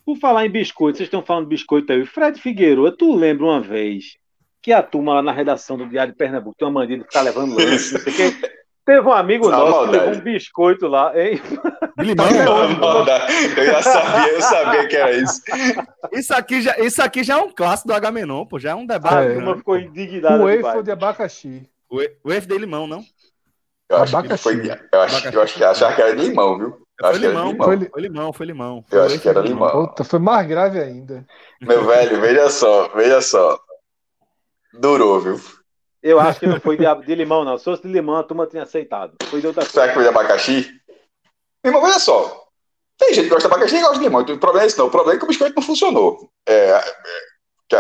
Por 0.06 0.18
falar 0.18 0.46
em 0.46 0.52
biscoito, 0.52 0.98
vocês 0.98 1.08
estão 1.08 1.24
falando 1.24 1.46
de 1.46 1.56
biscoito 1.56 1.92
aí. 1.92 2.06
Fred 2.06 2.40
Figueiredo, 2.40 2.92
tu 2.96 3.16
lembra 3.16 3.46
uma 3.46 3.62
vez 3.62 4.18
que 4.62 4.72
a 4.72 4.84
turma 4.84 5.16
lá 5.16 5.22
na 5.22 5.32
redação 5.32 5.78
do 5.78 5.88
Diário 5.88 6.14
de 6.14 6.18
Pernambuco 6.18 6.56
tem 6.58 6.68
uma 6.68 6.82
mania 6.82 6.98
de 6.98 7.04
ficar 7.04 7.22
levando 7.22 7.56
lanche, 7.56 7.94
não 7.94 8.00
sei 8.02 8.14
o 8.14 8.16
quê. 8.16 8.50
Teve 8.86 9.08
um 9.08 9.14
amigo 9.14 9.50
não, 9.50 9.60
nosso 9.60 9.86
que 9.86 9.92
levou 9.92 10.14
um 10.14 10.20
biscoito 10.20 10.88
lá, 10.88 11.18
hein? 11.18 11.42
Limão, 11.98 12.26
não, 12.76 13.00
eu 13.58 13.66
já 13.66 13.82
sabia, 13.82 14.34
eu 14.34 14.42
sabia 14.42 14.88
que 14.88 14.96
era 14.98 15.12
isso. 15.14 15.42
Isso 16.12 16.34
aqui 16.34 16.62
já, 16.62 16.78
isso 16.80 17.02
aqui 17.02 17.24
já 17.24 17.36
é 17.36 17.42
um 17.42 17.50
clássico 17.50 17.88
do 17.88 17.94
Agamenon, 17.94 18.46
pô, 18.46 18.60
já 18.60 18.72
é 18.72 18.76
um 18.76 18.86
debate. 18.86 19.32
É, 19.32 19.38
uma 19.38 19.56
ficou 19.56 19.78
indignada. 19.78 20.44
O 20.44 20.48
waffle 20.48 20.84
de 20.84 20.92
abacaxi. 20.92 21.70
O 21.90 21.98
waffle 22.26 22.48
de 22.48 22.58
limão, 22.58 22.86
não? 22.86 23.06
Eu 23.88 23.98
acho 23.98 24.18
abacaxi. 24.18 24.50
que 24.50 24.68
foi, 24.68 24.80
eu 24.92 25.02
acho, 25.02 25.28
eu 25.30 25.42
acho 25.42 25.54
que 25.56 25.64
achava 25.64 25.96
que 25.96 26.02
era 26.02 26.16
de 26.16 26.28
limão, 26.28 26.58
viu? 26.58 26.84
Foi 27.00 27.18
limão, 27.18 27.52
limão. 27.52 27.66
Foi, 27.66 27.90
foi, 27.90 28.02
limão, 28.02 28.34
foi 28.34 28.46
limão. 28.46 28.86
Eu 28.92 29.04
acho 29.04 29.20
que 29.20 29.30
era 29.30 29.40
limão. 29.40 29.88
Puta, 29.88 30.04
foi 30.04 30.20
mais 30.20 30.46
grave 30.46 30.80
ainda. 30.80 31.26
Meu 31.62 31.86
velho, 31.86 32.20
veja 32.20 32.50
só, 32.50 32.90
veja 32.90 33.22
só. 33.22 33.60
Durou, 34.74 35.22
viu? 35.22 35.40
Eu 36.04 36.20
acho 36.20 36.38
que 36.38 36.46
não 36.46 36.60
foi 36.60 36.76
de, 36.76 36.84
de 37.06 37.16
limão, 37.16 37.46
não. 37.46 37.58
Se 37.58 37.64
fosse 37.64 37.82
de 37.82 37.88
limão, 37.88 38.18
a 38.18 38.24
turma 38.24 38.46
tinha 38.46 38.64
aceitado. 38.64 39.16
Foi 39.30 39.40
de 39.40 39.48
outra 39.48 39.62
coisa. 39.64 39.74
Será 39.74 39.88
que 39.88 39.94
foi 39.94 40.04
de 40.04 40.10
abacaxi? 40.10 40.70
Irmão, 41.64 41.82
veja 41.82 41.98
só. 41.98 42.44
Tem 42.98 43.14
gente 43.14 43.24
que 43.24 43.30
gosta 43.30 43.48
de 43.48 43.54
abacaxi 43.54 43.78
e 43.78 43.82
gosta 43.82 43.98
de 43.98 44.04
limão. 44.04 44.22
O 44.22 44.38
problema 44.38 44.64
é 44.64 44.68
esse, 44.68 44.78
não. 44.78 44.88
O 44.88 44.92
problema 44.92 45.16
é 45.16 45.18
que 45.18 45.24
o 45.24 45.28
biscoito 45.30 45.56
não 45.56 45.64
funcionou. 45.64 46.30
É, 46.46 46.72
é, 46.72 46.84
que 47.70 47.76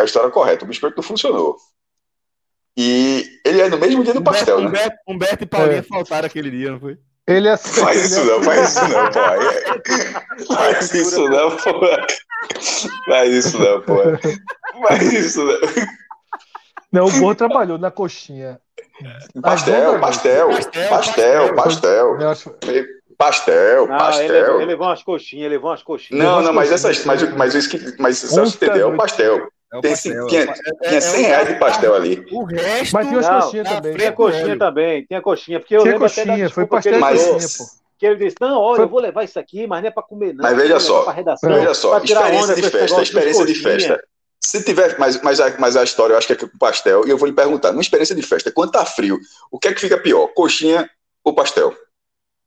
a, 0.00 0.04
história 0.04 0.28
é 0.28 0.30
correta. 0.30 0.64
O 0.64 0.68
biscoito 0.68 0.96
não 0.96 1.04
funcionou. 1.04 1.58
E 2.78 3.40
ele 3.44 3.60
é 3.60 3.68
no 3.68 3.78
mesmo 3.78 4.02
dia 4.02 4.14
do 4.14 4.20
Humberto, 4.20 4.38
pastel, 4.38 4.60
né? 4.60 4.68
Humberto, 4.68 4.96
Humberto 5.06 5.44
e 5.44 5.46
Paulinha 5.46 5.78
é. 5.78 5.82
faltaram 5.82 6.26
aquele 6.26 6.50
dia, 6.50 6.72
não 6.72 6.80
foi? 6.80 6.98
Ele 7.26 7.48
é 7.48 7.56
Faz 7.56 8.10
isso 8.10 8.24
não, 8.24 8.40
faz 8.44 8.70
isso 8.70 8.88
não, 8.88 9.10
pô. 9.10 10.54
Faz 10.54 10.94
isso 10.94 11.28
não, 11.28 11.50
pô. 11.56 11.72
Faz 13.06 13.32
isso 13.32 13.58
não, 13.58 13.80
pô. 13.82 13.96
Faz 14.88 15.12
isso 15.12 15.44
não. 15.44 15.58
Não, 16.92 17.06
o 17.06 17.12
Borro 17.12 17.34
trabalhou 17.34 17.78
na 17.78 17.90
coxinha. 17.90 18.60
Pastel, 19.42 20.00
pastel, 20.00 20.48
pastel, 20.48 20.88
pastel, 20.88 21.54
pastel. 21.54 22.16
Pastel, 23.18 23.88
pastel. 23.88 24.56
Ele, 24.56 24.66
levou 24.66 24.86
umas 24.86 25.02
coxinhas, 25.02 25.50
levou 25.50 25.70
umas 25.70 25.82
coxinhas. 25.82 26.22
Não, 26.22 26.42
não, 26.42 26.52
mas 26.52 26.70
essas, 26.70 27.02
mas, 27.06 27.22
mas 27.34 27.54
isso 27.54 27.70
que, 27.70 27.94
mas 27.98 28.18
só 28.18 28.44
se 28.44 28.56
entender 28.56 28.80
é 28.80 28.86
o 28.86 28.94
pastel. 28.94 29.48
É 29.72 29.80
Tem, 29.80 29.90
pastel, 29.90 30.26
tinha, 30.26 30.42
é, 30.42 30.88
tinha 30.88 31.00
100 31.00 31.24
é, 31.24 31.26
reais 31.26 31.48
de 31.48 31.54
pastel 31.54 31.94
ali. 31.94 32.24
O 32.30 32.44
resto. 32.44 32.92
Mas 32.92 33.08
tinha 33.08 33.20
as 33.20 33.28
coxinhas 33.28 33.68
também. 33.68 33.96
Tinha 33.96 34.12
coxinha 34.12 34.58
também, 34.58 35.06
tinha 35.06 35.22
coxinha. 35.22 35.60
Porque 35.60 35.76
eu 35.76 35.80
tinha 35.80 35.92
lembro 35.92 36.08
coxinha, 36.08 36.34
até 36.34 36.42
da 36.42 36.50
foi 36.50 36.66
pastel 36.66 37.00
mas... 37.00 37.26
coxinha, 37.26 37.66
pô. 37.66 37.86
Que 37.98 38.06
ele 38.06 38.16
disse: 38.16 38.36
Não, 38.38 38.60
olha, 38.60 38.76
foi... 38.76 38.84
eu 38.84 38.88
vou 38.88 39.00
levar 39.00 39.24
isso 39.24 39.38
aqui, 39.38 39.66
mas 39.66 39.80
não 39.80 39.88
é 39.88 39.90
para 39.90 40.02
comer, 40.02 40.34
não. 40.34 40.42
Mas 40.42 40.56
veja 40.56 40.78
só, 40.78 41.10
veja 41.10 41.74
só, 41.74 41.98
experiência 41.98 42.54
de 42.54 42.70
festa, 42.70 43.02
experiência 43.02 43.46
de 43.46 43.54
festa. 43.54 44.04
Se 44.44 44.62
tiver, 44.62 44.98
mas, 44.98 45.20
mas, 45.22 45.40
a, 45.40 45.58
mas 45.58 45.76
a 45.76 45.82
história 45.82 46.14
eu 46.14 46.18
acho 46.18 46.26
que 46.26 46.32
é 46.32 46.36
com 46.36 46.48
pastel, 46.58 47.06
e 47.06 47.10
eu 47.10 47.18
vou 47.18 47.28
lhe 47.28 47.34
perguntar: 47.34 47.72
numa 47.72 47.82
experiência 47.82 48.14
de 48.14 48.22
festa, 48.22 48.52
quando 48.52 48.72
tá 48.72 48.84
frio, 48.84 49.18
o 49.50 49.58
que 49.58 49.68
é 49.68 49.74
que 49.74 49.80
fica 49.80 49.98
pior, 49.98 50.28
coxinha 50.28 50.88
ou 51.24 51.34
pastel? 51.34 51.74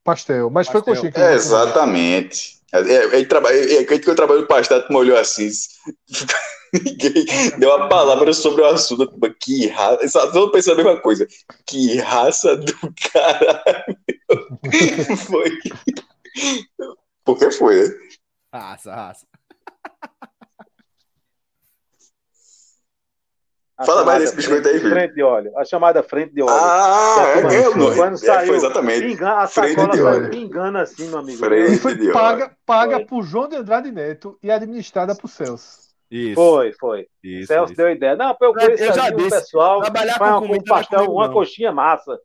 Pastel, 0.04 0.50
mas 0.50 0.68
pastel. 0.68 0.84
foi 0.84 0.94
coxinha 0.94 1.12
que 1.12 1.20
é, 1.20 1.34
Exatamente. 1.34 2.60
É, 2.72 3.20
é, 3.20 3.26
trabalha, 3.26 3.56
é, 3.56 3.82
é, 3.82 3.84
que 3.84 4.08
eu 4.08 4.16
trabalho 4.16 4.42
no 4.42 4.48
pastel, 4.48 4.86
tu 4.86 4.94
me 4.94 5.00
olhou 5.00 5.18
assim. 5.18 5.50
Deu 7.58 7.76
uma 7.76 7.90
palavra 7.90 8.32
sobre 8.32 8.62
o 8.62 8.66
assunto. 8.66 9.12
Que 9.40 9.68
raça. 9.68 10.08
Só 10.08 10.32
tô 10.32 10.52
pensando 10.52 10.82
a 10.82 10.84
mesma 10.84 11.02
coisa. 11.02 11.28
Que 11.66 11.98
raça 11.98 12.56
do 12.56 12.74
caralho. 13.12 13.98
Foi. 15.26 15.52
Por 17.26 17.38
que 17.38 17.52
foi, 17.52 17.88
né? 17.88 17.96
Raça, 18.54 18.94
raça. 18.94 19.28
Fala 23.86 24.04
mais 24.04 24.20
desse 24.20 24.36
biscoito 24.36 24.68
aí, 24.68 24.80
filho. 24.80 24.92
Frente 24.92 25.14
de 25.14 25.24
óleo. 25.24 25.58
A 25.58 25.64
chamada 25.64 26.04
frente 26.04 26.34
de 26.34 26.42
óleo. 26.42 26.54
Ah, 26.54 27.34
é, 27.36 27.40
é, 27.40 27.96
quando 27.96 28.14
é, 28.14 28.18
saiu, 28.18 28.48
foi 28.48 28.56
exatamente. 28.58 29.06
Engana, 29.06 29.38
a 29.38 29.48
sacola 29.48 29.96
saiu 29.96 30.34
engana 30.34 30.82
assim, 30.82 31.08
meu 31.08 31.20
amigo. 31.20 31.38
Frente 31.38 31.78
foi 31.78 32.12
paga, 32.12 32.52
paga 32.66 33.06
por 33.06 33.24
João 33.24 33.48
de 33.48 33.56
Andrade 33.56 33.92
Neto 33.92 34.38
e 34.44 34.52
administrada 34.52 35.16
por 35.16 35.30
Celso. 35.30 35.90
Isso. 36.12 36.36
Foi, 36.36 36.74
foi. 36.74 37.08
Isso, 37.24 37.48
Celso 37.48 37.72
isso. 37.72 37.78
deu 37.78 37.90
ideia. 37.90 38.16
Não, 38.16 38.36
eu 38.42 38.54
conheço 38.54 38.84
eu 38.84 38.94
já 38.94 39.10
disse, 39.12 39.28
o 39.28 39.30
pessoal. 39.30 39.82
Trabalhar 39.82 40.18
com, 40.18 40.48
com 40.48 40.56
um 40.56 40.64
pastel, 40.64 41.12
uma 41.12 41.32
coxinha 41.32 41.72
massa. 41.72 42.20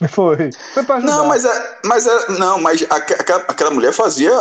Foi. 0.10 0.50
Foi 0.74 0.84
pra 0.84 0.96
ajudar. 0.96 1.12
Não, 1.12 1.26
mas, 1.26 1.44
é, 1.44 1.78
mas, 1.84 2.06
é, 2.06 2.32
não, 2.38 2.60
mas 2.60 2.82
aquela, 2.90 3.40
aquela 3.42 3.70
mulher 3.70 3.92
fazia 3.92 4.32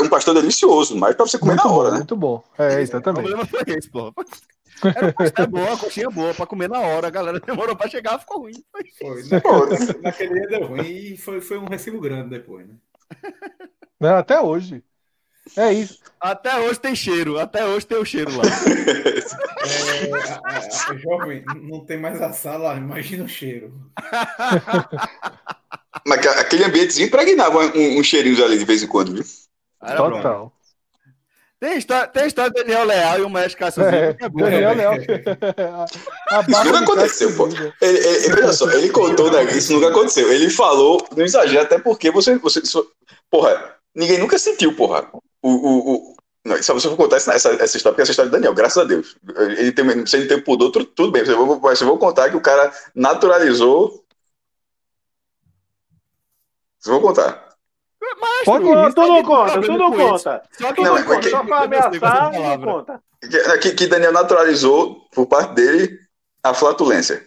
um 0.00 0.08
pastel 0.08 0.32
delicioso, 0.32 0.96
mas 0.96 1.14
pra 1.14 1.26
você 1.26 1.38
comer 1.38 1.54
muito 1.54 1.66
na 1.66 1.74
hora, 1.74 1.88
bom, 1.88 1.92
né? 1.92 1.98
Muito 1.98 2.16
bom. 2.16 2.44
É, 2.58 2.80
exatamente. 2.80 3.26
O 3.26 3.36
problema 3.36 3.46
foi 3.46 3.74
esse, 3.76 3.90
pô. 3.90 4.12
Era 4.84 5.08
um 5.08 5.12
pastel 5.12 5.46
bom, 5.46 5.72
a 5.72 5.78
coxinha 5.78 6.10
boa 6.10 6.34
pra 6.34 6.46
comer 6.46 6.68
na 6.68 6.80
hora. 6.80 7.06
A 7.06 7.10
galera 7.10 7.38
demorou 7.40 7.76
pra 7.76 7.88
chegar, 7.88 8.18
ficou 8.18 8.42
ruim. 8.42 8.64
Foi. 8.98 9.22
Naquele, 9.30 10.02
naquele 10.02 10.34
dia 10.34 10.48
deu 10.48 10.66
ruim 10.66 10.86
e 10.86 11.16
foi, 11.16 11.40
foi 11.40 11.58
um 11.58 11.66
recibo 11.66 12.00
grande 12.00 12.30
depois, 12.30 12.66
né? 12.66 12.74
Não, 14.00 14.16
até 14.16 14.40
hoje. 14.40 14.82
É 15.56 15.72
isso. 15.72 15.98
Até 16.20 16.60
hoje 16.60 16.78
tem 16.78 16.94
cheiro, 16.94 17.36
até 17.38 17.64
hoje 17.64 17.84
tem 17.84 17.98
o 17.98 18.04
cheiro 18.04 18.30
lá. 18.36 18.44
É, 19.64 20.14
a, 20.14 20.40
a, 20.44 20.58
a, 20.92 20.96
jovem, 20.96 21.44
não 21.62 21.84
tem 21.84 21.98
mais 21.98 22.22
a 22.22 22.32
sala, 22.32 22.76
imagina 22.76 23.24
o 23.24 23.28
cheiro. 23.28 23.74
Mas 26.06 26.24
aquele 26.26 26.64
ambientezinho 26.64 27.08
impregnava 27.08 27.58
um, 27.58 27.98
um 27.98 28.02
cheirinhos 28.02 28.40
ali 28.40 28.58
de 28.58 28.64
vez 28.64 28.82
em 28.82 28.86
quando, 28.86 29.12
viu? 29.14 29.24
Total. 29.80 30.56
Tem 31.62 31.78
história, 31.78 32.08
tem 32.08 32.26
história 32.26 32.50
do 32.50 32.54
Daniel 32.54 32.82
Leal 32.82 33.20
e 33.20 33.22
o 33.22 33.30
Mestre 33.30 33.56
Cassozinho. 33.56 33.94
É, 33.94 34.16
é 34.18 34.28
boa, 34.28 34.50
Daniel 34.50 34.74
Leal. 34.74 34.94
isso 34.98 36.64
nunca 36.64 36.78
aconteceu, 36.80 37.36
pô. 37.36 37.46
Ele, 37.80 37.98
ele, 37.98 38.34
veja 38.34 38.52
só, 38.52 38.68
ele 38.68 38.90
contou, 38.90 39.30
né? 39.30 39.44
Isso 39.44 39.72
nunca 39.72 39.90
aconteceu. 39.90 40.32
Ele 40.32 40.50
falou, 40.50 41.06
não 41.16 41.24
exagero, 41.24 41.62
até 41.62 41.78
porque 41.78 42.10
você. 42.10 42.36
você 42.36 42.60
porra, 43.30 43.76
ninguém 43.94 44.18
nunca 44.18 44.40
sentiu, 44.40 44.74
porra. 44.74 45.08
O, 45.40 45.50
o, 45.50 45.94
o, 45.94 46.16
não, 46.44 46.60
se 46.60 46.72
você 46.72 46.88
for 46.88 46.96
contar 46.96 47.18
essa, 47.18 47.32
essa, 47.32 47.50
essa 47.50 47.76
história, 47.76 47.94
porque 47.94 48.02
essa 48.02 48.10
história 48.10 48.28
do 48.28 48.34
Daniel, 48.34 48.54
graças 48.54 48.78
a 48.78 48.84
Deus. 48.84 49.16
Ele 49.56 49.70
tem, 49.70 50.04
se 50.04 50.16
ele 50.16 50.26
tem 50.26 50.42
pudor, 50.42 50.72
tudo, 50.72 50.86
tudo 50.86 51.12
bem. 51.12 51.22
Eu 51.24 51.46
vou, 51.46 51.70
eu 51.70 51.86
vou 51.86 51.96
contar 51.96 52.28
que 52.28 52.36
o 52.36 52.40
cara 52.40 52.72
naturalizou. 52.92 54.04
Eu 56.84 56.92
vou 56.94 57.00
contar. 57.00 57.51
Mas 58.20 58.44
Pode, 58.44 58.64
tu, 58.64 58.94
tu 58.94 59.06
não 59.06 59.22
conta, 59.22 59.60
tu 59.60 59.72
não 59.72 59.92
conta. 59.92 60.42
Só 60.58 60.72
que 60.72 60.82
não, 60.82 60.96
não 60.96 61.04
conta, 61.04 61.30
só 61.30 61.44
pra 61.44 61.58
ameaçar, 61.60 62.32
não 62.32 62.60
conta. 62.60 63.00
Que, 63.60 63.72
que 63.72 63.86
Daniel 63.86 64.12
naturalizou, 64.12 65.06
por 65.12 65.26
parte 65.26 65.54
dele, 65.54 65.98
a 66.42 66.52
flatulência. 66.52 67.24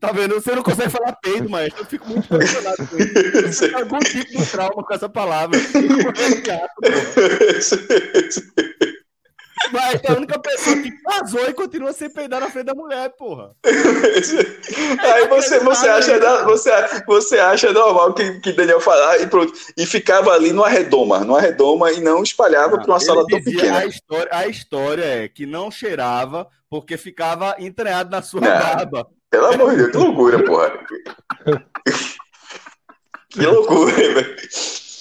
Tá 0.00 0.10
vendo? 0.10 0.34
Você 0.34 0.54
não 0.54 0.62
consegue 0.62 0.90
falar 0.90 1.12
peido, 1.22 1.48
mas 1.48 1.72
eu 1.78 1.84
fico 1.84 2.08
muito 2.08 2.24
impressionado 2.24 2.86
com 2.88 2.96
isso. 2.96 3.12
Você 3.46 3.68
tem 3.68 3.80
algum 3.80 3.98
tipo 4.00 4.36
de 4.36 4.46
trauma 4.46 4.82
com 4.82 4.94
essa 4.94 5.08
palavra. 5.08 5.58
Mas 9.72 10.02
é 10.02 10.12
a 10.12 10.16
única 10.16 10.38
pessoa 10.38 10.76
que 10.76 10.90
casou 10.90 11.48
e 11.48 11.54
continua 11.54 11.92
sem 11.92 12.10
peidar 12.10 12.40
na 12.40 12.50
frente 12.50 12.66
da 12.66 12.74
mulher, 12.74 13.10
porra. 13.16 13.52
Aí 13.64 15.28
você, 15.28 15.60
você, 15.60 15.88
acha, 15.88 16.44
você, 16.44 16.70
você 17.06 17.38
acha 17.38 17.72
normal 17.72 18.12
que, 18.14 18.40
que 18.40 18.52
Daniel 18.52 18.80
falar 18.80 19.20
e 19.20 19.26
pronto. 19.26 19.52
E 19.76 19.86
ficava 19.86 20.32
ali 20.32 20.52
numa 20.52 20.68
redoma, 20.68 21.20
numa 21.20 21.40
redoma 21.40 21.92
e 21.92 22.00
não 22.00 22.22
espalhava 22.22 22.78
para 22.78 22.86
uma 22.86 23.00
sala 23.00 23.24
tão 23.26 23.42
pequena. 23.42 23.78
A 23.78 23.86
história, 23.86 24.28
a 24.32 24.46
história 24.46 25.04
é 25.04 25.28
que 25.28 25.46
não 25.46 25.70
cheirava 25.70 26.48
porque 26.68 26.96
ficava 26.96 27.56
entranhado 27.58 28.10
na 28.10 28.22
sua 28.22 28.40
não, 28.40 28.48
barba. 28.48 29.06
Pelo 29.30 29.46
amor 29.46 29.70
de 29.70 29.76
Deus, 29.76 29.90
que 29.92 29.98
loucura, 29.98 30.44
porra. 30.44 30.72
que 33.30 33.46
loucura, 33.46 33.92
velho. 33.92 34.36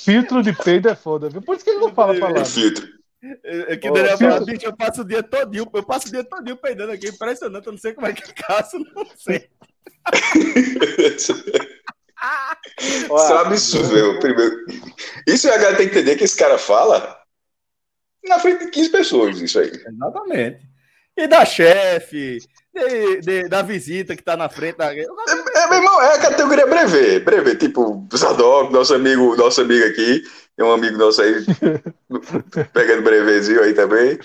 Filtro 0.04 0.44
de 0.44 0.54
peido 0.54 0.90
é 0.90 0.96
foda, 0.96 1.30
viu? 1.30 1.42
Por 1.42 1.56
isso 1.56 1.64
que 1.64 1.72
ele 1.72 1.80
não 1.80 1.94
fala 1.94 2.20
palavra. 2.20 2.46
Filtro. 2.46 3.03
É, 3.44 3.74
é 3.74 3.78
que 3.78 3.90
oh, 3.90 3.94
Daniel 3.94 4.18
fala, 4.18 4.46
bicho, 4.46 4.66
eu 4.66 4.76
passo 4.76 5.02
o 5.02 5.06
dia 5.06 5.24
todinho, 5.24 5.70
eu 5.74 5.84
passo 5.84 6.08
o 6.08 6.12
dia 6.12 6.24
todinho 6.24 6.58
peidando 6.58 6.92
aqui, 6.92 7.08
impressionante, 7.08 7.66
eu 7.66 7.72
não 7.72 7.80
sei 7.80 7.94
como 7.94 8.08
é 8.08 8.14
que 8.14 8.24
eu 8.24 8.34
caço, 8.36 8.78
não 8.80 9.06
sei. 9.16 9.50
Isso 11.12 11.32
é 13.10 13.34
um 13.34 13.38
absurdo, 13.38 13.94
meu. 13.94 14.20
Primeiro. 14.20 14.66
Isso 15.28 15.48
a 15.48 15.58
galera 15.58 15.78
tem 15.78 15.88
que 15.88 15.98
entender 15.98 16.16
que 16.16 16.24
esse 16.24 16.38
cara 16.38 16.58
fala 16.58 17.18
na 18.26 18.40
frente 18.40 18.66
de 18.66 18.72
15 18.72 18.90
pessoas, 18.90 19.42
isso 19.42 19.60
aí. 19.60 19.72
Exatamente. 19.72 20.62
E 21.16 21.28
da 21.28 21.46
chefe, 21.46 22.40
de, 22.74 23.22
de, 23.22 23.50
da 23.50 23.62
visita 23.62 24.16
que 24.16 24.24
tá 24.24 24.36
na 24.36 24.50
frente 24.50 24.78
da. 24.78 24.94
É, 24.94 25.02
é, 25.02 25.68
meu 25.68 25.78
irmão, 25.78 26.02
é 26.02 26.16
a 26.16 26.20
categoria 26.20 26.66
brevê. 26.66 27.20
Brevê, 27.20 27.56
tipo, 27.56 28.08
Zadok, 28.16 28.74
nosso 28.74 28.96
amigo, 28.96 29.36
nosso 29.36 29.62
amigo 29.62 29.86
aqui. 29.86 30.24
Tem 30.56 30.66
um 30.66 30.72
amigo 30.72 30.98
nosso 30.98 31.22
aí 31.22 31.44
pegando 32.74 33.02
brevezinho 33.02 33.64
aí 33.64 33.74
também. 33.74 34.20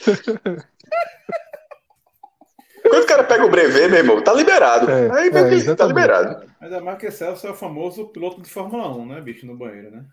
Quando 2.82 3.02
o 3.02 3.06
cara 3.06 3.24
pega 3.24 3.44
o 3.44 3.50
brevê, 3.50 3.88
meu 3.88 3.98
irmão, 3.98 4.22
tá 4.22 4.32
liberado. 4.32 4.90
É, 4.90 5.10
aí 5.12 5.28
é, 5.28 5.74
tá 5.74 5.86
liberado. 5.86 6.46
Ainda 6.60 6.80
mais 6.80 6.98
que 6.98 7.10
Celso 7.10 7.46
é 7.46 7.50
o 7.50 7.54
famoso 7.54 8.08
piloto 8.08 8.42
de 8.42 8.48
Fórmula 8.48 8.88
1, 8.96 9.06
né, 9.06 9.20
bicho, 9.20 9.46
no 9.46 9.56
banheiro, 9.56 9.90
né? 9.90 10.04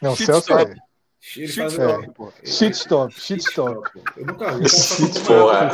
Não, 0.00 0.16
Celso 0.16 0.52
é. 0.56 0.74
Shitstop, 1.22 2.32
shitstop, 2.46 3.12
shitstop. 3.12 3.90
Eu 4.16 4.24
nunca 4.24 4.52
vi. 4.52 4.64
Porra, 5.26 5.70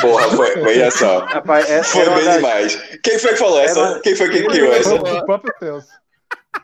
porra, 0.00 0.28
foi, 0.30 0.50
foi 0.52 0.78
essa. 0.78 1.18
Rapaz, 1.18 1.70
essa 1.70 1.92
foi 1.92 2.14
bem 2.14 2.24
das... 2.24 2.34
demais. 2.36 2.98
Quem 3.02 3.18
foi 3.18 3.32
que 3.32 3.36
falou 3.36 3.60
essa? 3.60 4.00
Quem 4.00 4.16
foi 4.16 4.30
que 4.30 4.44
criou 4.44 4.72
essa? 4.72 4.94
O 4.94 5.26
próprio 5.26 5.54
Celso. 5.58 5.88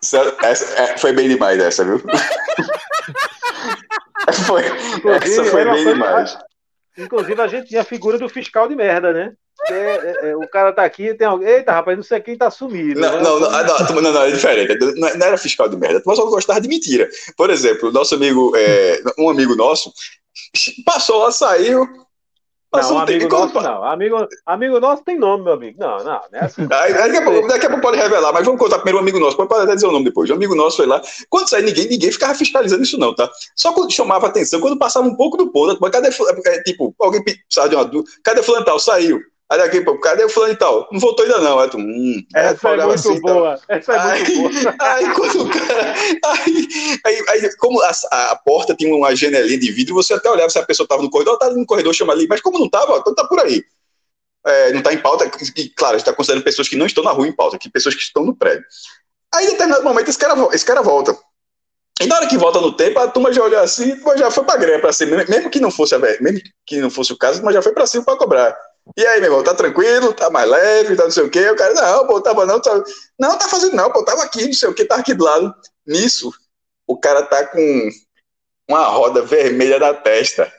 Essa, 0.00 0.64
é, 0.80 0.96
foi 0.98 1.12
bem 1.12 1.28
demais 1.28 1.58
essa, 1.60 1.84
viu? 1.84 2.00
foi, 4.46 4.62
essa 5.16 5.44
foi 5.44 5.64
bem 5.64 5.84
demais. 5.84 6.38
Inclusive, 6.96 7.40
a 7.40 7.46
gente 7.46 7.68
tinha 7.68 7.80
a 7.80 7.84
figura 7.84 8.18
do 8.18 8.28
fiscal 8.28 8.68
de 8.68 8.74
merda, 8.74 9.12
né? 9.12 9.32
É, 9.70 9.74
é, 9.74 10.30
é, 10.30 10.36
o 10.36 10.48
cara 10.48 10.72
tá 10.72 10.84
aqui 10.84 11.14
tem 11.14 11.26
alguém. 11.26 11.48
Eita, 11.48 11.72
rapaz, 11.72 11.96
não 11.96 12.02
sei 12.02 12.20
quem 12.20 12.36
tá 12.36 12.50
sumido. 12.50 13.00
Não, 13.00 13.16
né? 13.16 13.22
não, 13.22 13.40
não, 13.40 13.50
ah, 13.50 13.62
não, 13.62 14.02
não, 14.02 14.12
não, 14.12 14.22
é 14.22 14.30
diferente. 14.32 14.76
Não, 14.96 15.14
não 15.14 15.26
era 15.26 15.38
fiscal 15.38 15.68
de 15.68 15.76
merda. 15.76 16.00
Tu 16.00 16.16
só 16.16 16.26
gostava 16.26 16.60
de 16.60 16.68
mentira. 16.68 17.08
Por 17.36 17.48
exemplo, 17.50 17.92
nosso 17.92 18.14
amigo, 18.14 18.52
é, 18.56 19.00
um 19.18 19.30
amigo 19.30 19.54
nosso, 19.54 19.92
passou 20.84 21.18
lá, 21.18 21.30
saiu. 21.30 21.86
Não, 22.74 22.94
um 22.94 22.98
amigo 23.00 23.28
nosso 23.28 23.60
não. 23.60 23.84
Amigo, 23.84 24.28
amigo 24.46 24.80
nosso 24.80 25.04
tem 25.04 25.18
nome, 25.18 25.44
meu 25.44 25.52
amigo. 25.52 25.78
Não, 25.78 25.98
não, 25.98 26.04
não 26.04 26.20
é 26.32 26.44
assim. 26.44 26.62
Aí, 26.70 26.94
daqui, 26.94 27.16
a 27.18 27.22
pouco, 27.22 27.48
daqui 27.48 27.66
a 27.66 27.68
pouco 27.68 27.82
pode 27.82 27.98
revelar, 27.98 28.32
mas 28.32 28.46
vamos 28.46 28.58
contar 28.58 28.76
primeiro 28.76 28.98
um 28.98 29.02
amigo 29.02 29.20
nosso. 29.20 29.36
Pode 29.36 29.52
até 29.52 29.74
dizer 29.74 29.86
o 29.86 29.92
nome 29.92 30.06
depois. 30.06 30.30
Um 30.30 30.34
amigo 30.34 30.54
nosso 30.54 30.78
foi 30.78 30.86
lá. 30.86 31.00
Quando 31.28 31.48
sai 31.48 31.60
ninguém, 31.60 31.86
ninguém 31.86 32.10
ficava 32.10 32.34
fiscalizando 32.34 32.82
isso, 32.82 32.98
não, 32.98 33.14
tá? 33.14 33.30
Só 33.54 33.72
quando 33.72 33.92
chamava 33.92 34.26
atenção, 34.26 34.60
quando 34.60 34.78
passava 34.78 35.06
um 35.06 35.14
pouco 35.14 35.36
do 35.36 35.52
ponto, 35.52 35.78
cadê. 35.90 36.08
É, 36.46 36.62
tipo, 36.62 36.94
alguém 36.98 37.22
precisava 37.22 37.68
de 37.68 37.74
uma 37.74 37.84
dúvida. 37.84 38.10
Cadê 38.22 38.42
fulano 38.42 38.64
tal? 38.64 38.78
Saiu. 38.78 39.20
Aí 39.52 39.58
daqui, 39.58 39.82
pô, 39.82 39.98
cadê 39.98 40.24
o 40.24 40.30
fulano 40.30 40.54
e 40.54 40.56
tal? 40.56 40.88
Não 40.90 40.98
voltou 40.98 41.26
ainda 41.26 41.38
não. 41.40 41.58
Aí 41.58 41.68
tu, 41.68 41.76
hum, 41.76 42.24
Essa 42.34 42.70
é, 42.70 42.72
é 42.72 42.86
muito 42.86 42.94
assim, 42.94 43.20
boa. 43.20 43.60
Então. 43.62 43.76
Essa 43.76 43.92
é 43.92 43.98
aí, 43.98 44.34
muito 44.34 44.62
boa. 44.62 44.74
Aí, 44.80 45.12
quando 45.12 45.42
o 45.42 45.50
cara... 45.50 45.94
Aí, 46.24 46.68
aí, 47.04 47.24
aí 47.28 47.56
como 47.58 47.78
a, 47.82 47.92
a, 48.30 48.36
porta 48.36 48.74
tinha 48.74 48.96
uma 48.96 49.14
janelinha 49.14 49.58
de 49.58 49.70
vidro, 49.70 49.94
você 49.94 50.14
até 50.14 50.30
olhava 50.30 50.48
se 50.48 50.58
a 50.58 50.64
pessoa 50.64 50.86
estava 50.86 51.02
no 51.02 51.10
corredor, 51.10 51.36
tá 51.36 51.50
no 51.50 51.66
corredor, 51.66 51.92
chama 51.92 52.14
ali. 52.14 52.26
Mas 52.26 52.40
como 52.40 52.58
não 52.58 52.64
estava, 52.64 52.96
então 52.96 53.14
tá 53.14 53.26
por 53.26 53.40
aí. 53.40 53.62
É, 54.46 54.72
não 54.72 54.78
está 54.78 54.90
em 54.90 55.02
pauta, 55.02 55.30
e, 55.54 55.68
claro, 55.68 55.96
a 55.96 55.98
gente 55.98 56.06
está 56.06 56.14
considerando 56.14 56.44
pessoas 56.44 56.66
que 56.66 56.76
não 56.76 56.86
estão 56.86 57.04
na 57.04 57.12
rua 57.12 57.28
em 57.28 57.36
pauta, 57.36 57.58
que 57.58 57.68
pessoas 57.68 57.94
que 57.94 58.00
estão 58.00 58.24
no 58.24 58.34
prédio. 58.34 58.64
Aí, 59.34 59.48
em 59.48 59.50
determinado 59.50 59.84
momento, 59.84 60.08
esse 60.08 60.18
cara, 60.18 60.48
esse 60.54 60.64
cara 60.64 60.80
volta. 60.80 61.14
E 62.00 62.06
na 62.06 62.16
hora 62.16 62.26
que 62.26 62.38
volta 62.38 62.58
no 62.58 62.72
tempo, 62.72 62.98
a 62.98 63.06
turma 63.06 63.30
já 63.30 63.44
olhou 63.44 63.60
assim, 63.60 64.00
já 64.16 64.30
foi 64.30 64.44
pra 64.44 64.56
greve 64.56 64.80
pra 64.80 64.94
cima, 64.94 65.22
mesmo 65.28 65.50
que 65.50 65.60
não 65.60 65.70
fosse 65.70 65.94
a 65.94 65.98
mesmo 65.98 66.40
que 66.64 66.80
não 66.80 66.88
fosse 66.88 67.12
o 67.12 67.18
caso, 67.18 67.44
mas 67.44 67.52
já 67.54 67.60
foi 67.60 67.72
pra 67.72 67.86
cima 67.86 68.02
pra 68.02 68.16
cobrar. 68.16 68.56
E 68.96 69.06
aí, 69.06 69.20
meu 69.20 69.30
irmão, 69.30 69.44
tá 69.44 69.54
tranquilo? 69.54 70.12
Tá 70.12 70.28
mais 70.30 70.48
leve? 70.48 70.96
Tá 70.96 71.04
não 71.04 71.10
sei 71.10 71.22
o 71.22 71.30
quê? 71.30 71.48
O 71.50 71.56
cara, 71.56 71.72
não, 71.74 72.06
pô, 72.06 72.20
tava 72.20 72.44
não. 72.44 72.60
Tá... 72.60 72.82
Não, 73.18 73.38
tá 73.38 73.48
fazendo 73.48 73.76
não, 73.76 73.90
pô, 73.90 74.04
tava 74.04 74.22
aqui, 74.22 74.46
não 74.46 74.52
sei 74.52 74.68
o 74.68 74.74
quê, 74.74 74.84
tá 74.84 74.96
aqui 74.96 75.14
do 75.14 75.24
lado. 75.24 75.54
Nisso, 75.86 76.32
o 76.86 76.98
cara 76.98 77.22
tá 77.22 77.46
com 77.46 77.90
uma 78.68 78.84
roda 78.86 79.22
vermelha 79.22 79.78
na 79.78 79.94
testa, 79.94 80.52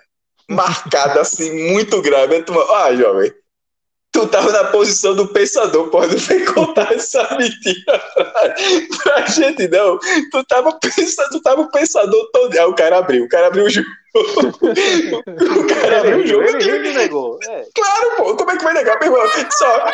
marcada 0.49 1.21
assim, 1.21 1.71
muito 1.71 2.01
grave. 2.01 2.43
Ah, 2.71 2.95
jovem, 2.95 3.33
tu 4.13 4.27
tava 4.27 4.51
na 4.51 4.65
posição 4.65 5.15
do 5.15 5.27
pensador, 5.27 5.89
pô, 5.89 6.05
não 6.05 6.15
vem 6.15 6.45
contar 6.45 6.93
essa 6.93 7.35
mentira 7.35 7.99
pra, 8.13 8.55
pra 9.03 9.25
gente, 9.25 9.67
não. 9.67 9.97
Tu 10.31 10.43
tava 10.45 10.71
pensando, 10.79 11.29
tu 11.31 11.41
tava 11.41 11.61
o 11.61 11.71
pensador 11.71 12.29
todo. 12.31 12.53
Aí 12.53 12.65
o 12.65 12.75
cara 12.75 12.99
abriu, 12.99 13.25
o 13.25 13.27
cara 13.27 13.47
abriu 13.47 13.65
o 13.65 13.69
jogo. 13.69 13.87
o 14.13 15.67
cara 15.67 16.01
abriu 16.01 16.19
o 16.19 16.27
jogo. 16.27 16.43
Ele, 16.43 16.69
ele 16.69 16.93
negou. 16.93 17.39
É. 17.49 17.65
Claro, 17.73 18.11
pô, 18.15 18.35
como 18.35 18.51
é 18.51 18.57
que 18.57 18.63
vai 18.63 18.73
negar, 18.75 18.99
meu 18.99 19.11
irmão? 19.11 19.27
Só, 19.49 19.67
ó, 19.67 19.91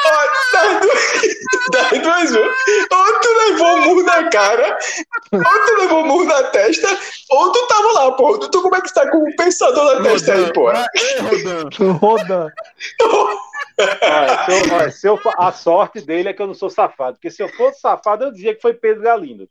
das 1.71 1.89
duas, 2.01 2.31
duas, 2.31 2.51
ou 2.91 3.19
tu 3.21 3.29
levou 3.47 3.67
um 3.67 3.81
murro 3.85 4.03
na 4.03 4.29
cara, 4.29 4.77
ou 5.31 5.41
tu 5.41 5.77
levou 5.79 6.03
um 6.03 6.07
murro 6.07 6.25
na 6.25 6.43
testa, 6.43 6.89
ou 7.29 7.51
tu 7.53 7.67
tava 7.67 7.91
lá, 7.93 8.11
pô. 8.11 8.37
Tu 8.37 8.61
como 8.61 8.75
é 8.75 8.81
que 8.81 8.93
tá 8.93 9.09
com 9.09 9.19
o 9.19 9.35
pensador 9.37 9.95
na 9.95 10.01
testa 10.09 10.33
aí, 10.33 10.51
pô? 10.51 10.69
Rodan. 10.69 11.69
Rodan. 12.01 12.51
Olha, 13.79 14.45
se 14.45 14.51
eu, 14.51 14.75
olha, 14.75 14.91
se 14.91 15.07
eu, 15.07 15.19
a 15.37 15.51
sorte 15.51 16.01
dele 16.01 16.29
é 16.29 16.33
que 16.33 16.41
eu 16.41 16.47
não 16.47 16.53
sou 16.53 16.69
safado. 16.69 17.13
Porque 17.13 17.31
se 17.31 17.41
eu 17.41 17.49
fosse 17.49 17.79
safado, 17.79 18.25
eu 18.25 18.31
dizia 18.31 18.53
que 18.53 18.61
foi 18.61 18.73
Pedro 18.73 19.03
Galindo. 19.03 19.47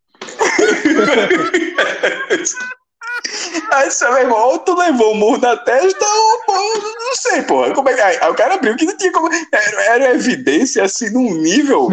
Aí, 3.72 3.88
meu 4.00 4.18
irmão, 4.18 4.38
ou 4.38 4.58
tu 4.58 4.76
levou 4.76 5.12
o 5.12 5.14
murro 5.14 5.38
na 5.38 5.56
testa, 5.56 6.04
ou, 6.04 6.44
pô, 6.46 6.54
não 6.54 7.16
sei, 7.16 7.42
porra. 7.42 7.74
Como 7.74 7.88
é 7.88 7.94
que. 7.94 8.00
Aí, 8.00 8.30
o 8.30 8.34
cara 8.34 8.54
abriu 8.54 8.76
que 8.76 8.84
não 8.84 8.96
tinha 8.96 9.12
como. 9.12 9.28
Era, 9.52 9.82
era 9.84 10.14
evidência 10.14 10.84
assim 10.84 11.10
num 11.10 11.34
nível 11.34 11.88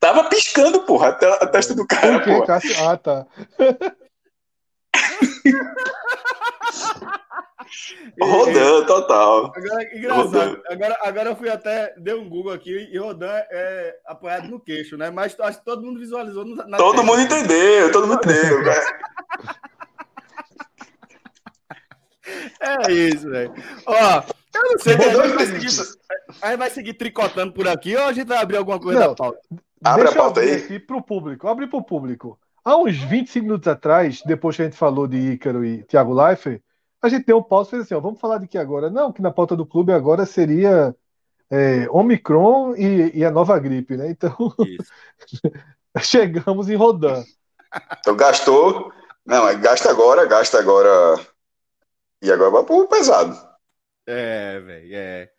Tava 0.00 0.24
piscando, 0.24 0.80
porra, 0.80 1.10
a, 1.10 1.46
testa 1.46 1.72
do 1.74 1.86
cara, 1.86 2.18
porra. 2.20 2.60
Ah, 2.84 2.96
tá. 2.96 3.26
Rodan, 8.20 8.84
total. 8.84 9.52
Agora, 9.54 9.96
engraçado. 9.96 10.62
Agora, 10.68 10.98
agora 11.02 11.30
eu 11.30 11.36
fui 11.36 11.48
até, 11.48 11.94
dei 11.96 12.14
um 12.14 12.28
Google 12.28 12.52
aqui 12.52 12.88
e 12.92 12.98
Rodan 12.98 13.30
é 13.32 13.96
apoiado 14.06 14.48
no 14.48 14.60
queixo, 14.60 14.96
né? 14.96 15.10
Mas 15.10 15.38
acho 15.40 15.58
que 15.58 15.64
todo 15.64 15.82
mundo 15.82 16.00
visualizou. 16.00 16.44
Na 16.44 16.76
todo 16.76 17.02
mundo 17.02 17.20
entendeu, 17.20 17.92
todo 17.92 18.06
mundo 18.06 18.20
entendeu. 18.24 18.62
Né? 18.62 18.74
é 22.88 22.92
isso, 22.92 23.28
velho. 23.30 23.54
Ó, 23.86 24.22
eu 24.54 24.62
não 24.62 24.78
sei. 24.78 24.94
A 24.94 24.98
gente, 24.98 25.34
vai 25.34 25.46
seguir, 25.46 25.98
a 26.42 26.50
gente 26.50 26.58
vai 26.58 26.70
seguir 26.70 26.94
tricotando 26.94 27.52
por 27.52 27.68
aqui 27.68 27.96
ou 27.96 28.04
a 28.04 28.12
gente 28.12 28.26
vai 28.26 28.38
abrir 28.38 28.56
alguma 28.56 28.78
coisa 28.78 29.00
não, 29.00 29.08
da 29.08 29.14
pauta? 29.14 29.38
Abre 29.84 30.04
Deixa 30.04 30.18
a 30.18 30.22
pauta 30.22 30.40
aí. 30.40 30.54
Aqui 30.54 30.78
pro 30.78 31.02
público. 31.02 31.46
Abre 31.48 31.66
pro 31.66 31.82
público. 31.82 32.38
Há 32.64 32.76
uns 32.76 32.98
25 32.98 33.44
minutos 33.44 33.68
atrás, 33.68 34.20
depois 34.26 34.56
que 34.56 34.62
a 34.62 34.64
gente 34.66 34.76
falou 34.76 35.06
de 35.06 35.16
Ícaro 35.16 35.64
e 35.64 35.84
Thiago 35.84 36.12
Leifert, 36.12 36.60
a 37.00 37.08
gente 37.08 37.26
deu 37.26 37.38
um 37.38 37.42
pause 37.42 37.68
e 37.68 37.70
fez 37.70 37.82
assim: 37.82 37.94
ó, 37.94 38.00
vamos 38.00 38.20
falar 38.20 38.38
de 38.38 38.48
que 38.48 38.58
agora? 38.58 38.90
Não, 38.90 39.12
que 39.12 39.22
na 39.22 39.30
pauta 39.30 39.56
do 39.56 39.66
clube 39.66 39.92
agora 39.92 40.26
seria 40.26 40.94
é, 41.50 41.88
Omicron 41.90 42.74
e, 42.76 43.18
e, 43.18 43.24
a 43.24 43.30
nova 43.30 43.58
gripe, 43.58 43.96
né? 43.96 44.10
Então, 44.10 44.36
chegamos 46.00 46.68
em 46.68 46.76
Rodan. 46.76 47.24
Então 47.98 48.16
gastou. 48.16 48.92
Não, 49.24 49.48
é 49.48 49.54
gasta 49.56 49.90
agora, 49.90 50.26
gasta 50.26 50.58
agora. 50.58 51.20
E 52.22 52.32
agora 52.32 52.50
vai 52.50 52.64
pro 52.64 52.88
pesado. 52.88 53.36
É, 54.06 54.58
velho, 54.60 54.88
é. 54.92 55.30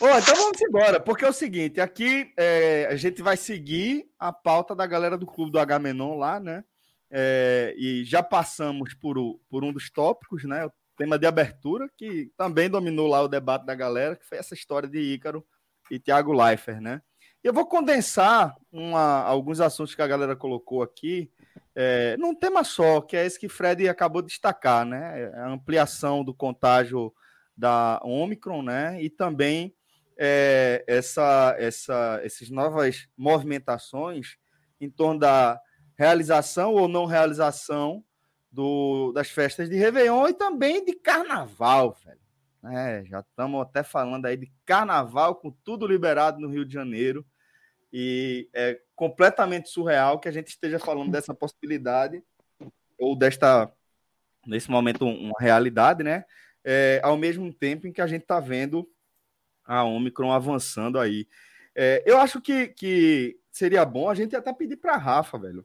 Bom, 0.00 0.16
então 0.16 0.34
vamos 0.34 0.60
embora, 0.60 1.00
porque 1.00 1.24
é 1.24 1.28
o 1.28 1.32
seguinte, 1.32 1.80
aqui 1.80 2.32
é, 2.36 2.86
a 2.88 2.94
gente 2.94 3.20
vai 3.20 3.36
seguir 3.36 4.08
a 4.18 4.32
pauta 4.32 4.74
da 4.74 4.86
galera 4.86 5.18
do 5.18 5.26
clube 5.26 5.50
do 5.50 5.58
Agamenon 5.58 6.16
lá, 6.16 6.38
né? 6.38 6.62
É, 7.10 7.74
e 7.76 8.04
já 8.04 8.22
passamos 8.22 8.94
por, 8.94 9.16
o, 9.16 9.40
por 9.48 9.64
um 9.64 9.72
dos 9.72 9.90
tópicos, 9.90 10.44
né? 10.44 10.66
O 10.66 10.72
tema 10.96 11.18
de 11.18 11.26
abertura, 11.26 11.88
que 11.96 12.30
também 12.36 12.68
dominou 12.68 13.06
lá 13.06 13.22
o 13.22 13.28
debate 13.28 13.64
da 13.64 13.74
galera, 13.74 14.16
que 14.16 14.26
foi 14.26 14.38
essa 14.38 14.54
história 14.54 14.88
de 14.88 14.98
Ícaro 14.98 15.46
e 15.90 15.98
Thiago 15.98 16.32
Leifert, 16.32 16.80
né? 16.80 17.00
E 17.42 17.46
eu 17.46 17.52
vou 17.52 17.66
condensar 17.66 18.56
uma, 18.70 19.22
alguns 19.22 19.60
assuntos 19.60 19.94
que 19.94 20.02
a 20.02 20.06
galera 20.06 20.34
colocou 20.34 20.82
aqui 20.82 21.30
é, 21.74 22.16
num 22.16 22.34
tema 22.34 22.64
só, 22.64 23.00
que 23.00 23.16
é 23.16 23.24
esse 23.24 23.38
que 23.38 23.48
Fred 23.48 23.88
acabou 23.88 24.20
de 24.20 24.28
destacar, 24.28 24.84
né? 24.84 25.30
A 25.34 25.48
ampliação 25.48 26.24
do 26.24 26.34
contágio 26.34 27.14
da 27.56 28.00
Omicron, 28.02 28.62
né? 28.62 29.00
E 29.00 29.08
também 29.08 29.72
é, 30.18 30.84
essa, 30.88 31.54
essa, 31.56 32.20
essas 32.24 32.50
novas 32.50 33.08
movimentações 33.16 34.36
em 34.80 34.90
torno 34.90 35.20
da 35.20 35.60
realização 35.98 36.74
ou 36.74 36.86
não 36.86 37.04
realização 37.04 38.04
do, 38.50 39.12
das 39.12 39.28
festas 39.28 39.68
de 39.68 39.76
Réveillon 39.76 40.28
e 40.28 40.32
também 40.32 40.84
de 40.84 40.94
Carnaval, 40.94 41.96
velho. 42.04 42.18
É, 42.72 43.04
já 43.04 43.20
estamos 43.20 43.60
até 43.60 43.82
falando 43.82 44.26
aí 44.26 44.36
de 44.36 44.50
Carnaval 44.64 45.34
com 45.36 45.50
tudo 45.50 45.86
liberado 45.86 46.40
no 46.40 46.48
Rio 46.48 46.64
de 46.64 46.72
Janeiro 46.72 47.26
e 47.92 48.48
é 48.52 48.80
completamente 48.94 49.68
surreal 49.68 50.18
que 50.18 50.28
a 50.28 50.32
gente 50.32 50.48
esteja 50.48 50.78
falando 50.78 51.10
dessa 51.10 51.34
possibilidade 51.34 52.22
ou 52.98 53.16
desta 53.16 53.72
nesse 54.46 54.70
momento 54.70 55.06
uma 55.06 55.38
realidade, 55.38 56.02
né? 56.02 56.24
É, 56.64 57.00
ao 57.02 57.16
mesmo 57.16 57.52
tempo 57.52 57.86
em 57.86 57.92
que 57.92 58.00
a 58.00 58.06
gente 58.06 58.22
está 58.22 58.40
vendo 58.40 58.88
a 59.64 59.84
Omicron 59.84 60.32
avançando 60.32 60.98
aí. 60.98 61.28
É, 61.74 62.02
eu 62.04 62.18
acho 62.18 62.40
que, 62.40 62.68
que 62.68 63.38
seria 63.50 63.84
bom 63.84 64.08
a 64.08 64.14
gente 64.14 64.34
até 64.34 64.52
pedir 64.52 64.76
para 64.76 64.96
Rafa, 64.96 65.38
velho, 65.38 65.64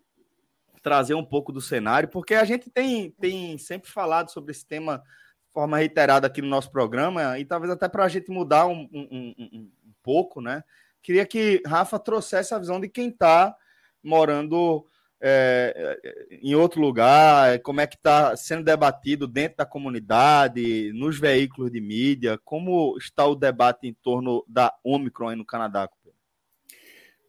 trazer 0.84 1.13
um 1.15 1.23
pouco 1.23 1.51
do 1.51 1.61
cenário, 1.61 2.09
porque 2.09 2.36
a 2.36 2.43
gente 2.43 2.69
tem, 2.69 3.09
tem 3.11 3.57
sempre 3.57 3.89
falado 3.89 4.29
sobre 4.29 4.51
esse 4.51 4.65
tema 4.65 4.97
de 4.97 5.53
forma 5.53 5.77
reiterada 5.77 6.27
aqui 6.27 6.41
no 6.41 6.49
nosso 6.49 6.69
programa, 6.69 7.39
e 7.39 7.45
talvez 7.45 7.71
até 7.71 7.88
para 7.88 8.03
a 8.03 8.09
gente 8.09 8.29
mudar 8.29 8.67
um, 8.67 8.89
um, 8.93 9.07
um, 9.11 9.36
um, 9.39 9.71
pouco, 10.03 10.41
né? 10.41 10.63
Queria 11.01 11.25
que 11.25 11.61
Rafa 11.65 11.97
trouxesse 11.97 12.53
a 12.53 12.59
visão 12.59 12.79
de 12.79 12.89
quem 12.89 13.07
está 13.07 13.55
morando 14.03 14.86
é, 15.21 15.99
é, 16.03 16.38
em 16.41 16.53
outro 16.53 16.81
lugar, 16.81 17.57
como 17.59 17.79
é 17.79 17.88
que 17.88 17.95
está 17.95 18.36
sendo 18.36 18.65
debatido 18.65 19.25
dentro 19.25 19.57
da 19.57 19.65
comunidade, 19.65 20.91
nos 20.93 21.17
veículos 21.17 21.71
de 21.71 21.79
mídia, 21.79 22.38
como 22.43 22.97
está 22.97 23.25
o 23.25 23.36
debate 23.36 23.88
em 23.88 23.93
torno 23.93 24.43
da 24.49 24.73
Omicron 24.84 25.29
aí 25.29 25.36
no 25.38 25.45
Canadá? 25.45 25.89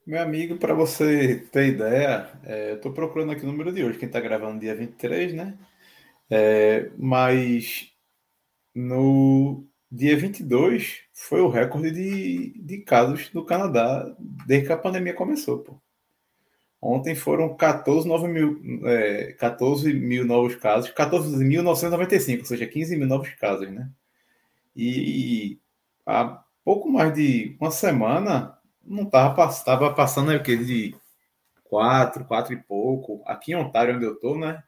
Meu 0.07 0.21
amigo, 0.21 0.59
para 0.59 0.75
você 0.75 1.39
ter 1.51 1.69
ideia, 1.69 2.31
é, 2.45 2.73
eu 2.73 2.77
estou 2.77 2.93
procurando 2.93 3.33
aqui 3.33 3.43
o 3.43 3.47
número 3.47 3.73
de 3.73 3.83
hoje, 3.83 3.99
quem 3.99 4.07
está 4.07 4.21
gravando 4.21 4.61
dia 4.61 4.75
23, 4.75 5.33
né? 5.33 5.59
É, 6.31 6.91
mas 6.99 7.91
no 8.75 9.67
dia 9.91 10.17
22 10.17 11.03
foi 11.15 11.41
o 11.41 11.49
recorde 11.49 11.91
de, 11.91 12.51
de 12.63 12.79
casos 12.83 13.33
no 13.33 13.45
Canadá 13.47 14.15
desde 14.47 14.67
que 14.67 14.73
a 14.75 14.79
pandemia 14.79 15.15
começou, 15.15 15.61
pô. 15.61 15.81
Ontem 16.83 17.15
foram 17.15 17.57
14, 17.57 18.07
9 18.07 18.29
mil, 18.29 18.61
é, 18.87 19.33
14 19.35 19.93
mil 19.95 20.25
novos 20.27 20.55
casos, 20.57 20.91
14.995, 20.91 22.41
ou 22.41 22.45
seja, 22.47 22.67
15 22.67 22.97
mil 22.97 23.07
novos 23.09 23.31
casos, 23.37 23.71
né? 23.71 23.91
E 24.77 25.59
há 26.07 26.45
pouco 26.65 26.91
mais 26.91 27.15
de 27.15 27.57
uma 27.61 27.71
semana 27.71 28.54
não 28.87 29.05
estava 29.05 29.49
tava 29.65 29.95
passando 29.95 30.33
né, 30.33 30.39
que 30.39 30.57
de 30.57 30.95
4, 31.65 32.25
4 32.25 32.53
e 32.53 32.57
pouco. 32.57 33.23
Aqui 33.27 33.53
em 33.53 33.57
Ontário, 33.57 33.97
onde 33.97 34.05
eu 34.05 34.15
estou, 34.15 34.39
né? 34.39 34.63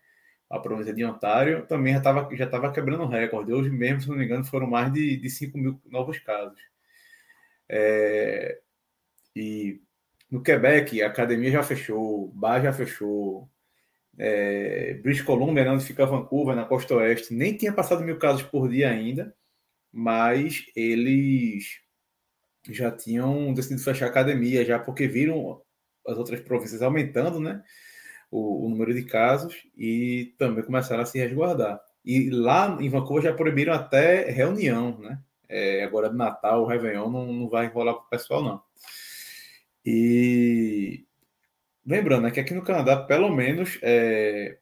A 0.50 0.58
província 0.58 0.94
de 0.94 1.04
Ontário 1.04 1.66
também 1.66 1.92
já 1.92 1.98
estava 1.98 2.36
já 2.36 2.46
tava 2.46 2.72
quebrando 2.72 3.06
recorde. 3.06 3.52
Hoje 3.52 3.70
mesmo, 3.70 4.00
se 4.00 4.08
não 4.08 4.16
me 4.16 4.24
engano, 4.24 4.44
foram 4.44 4.66
mais 4.66 4.92
de, 4.92 5.16
de 5.16 5.30
5 5.30 5.58
mil 5.58 5.80
novos 5.86 6.18
casos. 6.18 6.58
É, 7.68 8.60
e 9.34 9.80
no 10.30 10.42
Quebec, 10.42 11.02
a 11.02 11.08
academia 11.08 11.50
já 11.50 11.62
fechou, 11.62 12.28
bar 12.28 12.60
já 12.62 12.72
fechou. 12.72 13.48
É, 14.18 14.94
British 15.02 15.22
Columbia, 15.22 15.64
né, 15.64 15.70
onde 15.70 15.84
fica 15.84 16.06
Vancouver, 16.06 16.56
na 16.56 16.64
costa 16.64 16.94
oeste, 16.94 17.34
nem 17.34 17.56
tinha 17.56 17.72
passado 17.72 18.02
mil 18.02 18.18
casos 18.18 18.42
por 18.42 18.68
dia 18.68 18.90
ainda, 18.90 19.34
mas 19.92 20.64
eles 20.74 21.80
já 22.70 22.90
tinham 22.90 23.52
decidido 23.54 23.82
fechar 23.82 24.06
a 24.06 24.08
academia, 24.08 24.64
já 24.64 24.78
porque 24.78 25.06
viram 25.06 25.60
as 26.06 26.16
outras 26.16 26.40
províncias 26.40 26.82
aumentando 26.82 27.40
né, 27.40 27.62
o, 28.30 28.66
o 28.66 28.68
número 28.68 28.94
de 28.94 29.04
casos 29.04 29.54
e 29.76 30.34
também 30.38 30.64
começaram 30.64 31.02
a 31.02 31.06
se 31.06 31.18
resguardar. 31.18 31.80
E 32.04 32.30
lá 32.30 32.76
em 32.80 32.88
Vancouver 32.88 33.24
já 33.24 33.34
proibiram 33.34 33.72
até 33.72 34.30
reunião, 34.30 34.98
né? 34.98 35.20
É, 35.48 35.84
agora 35.84 36.08
de 36.10 36.16
Natal, 36.16 36.62
o 36.62 36.66
Réveillon 36.66 37.10
não, 37.10 37.32
não 37.32 37.48
vai 37.48 37.68
rolar 37.68 37.94
para 37.94 38.02
o 38.02 38.08
pessoal, 38.08 38.42
não. 38.42 38.62
E 39.84 41.04
lembrando 41.84 42.24
né, 42.24 42.30
que 42.30 42.40
aqui 42.40 42.52
no 42.52 42.64
Canadá, 42.64 42.96
pelo 42.96 43.34
menos, 43.34 43.78
é, 43.82 44.58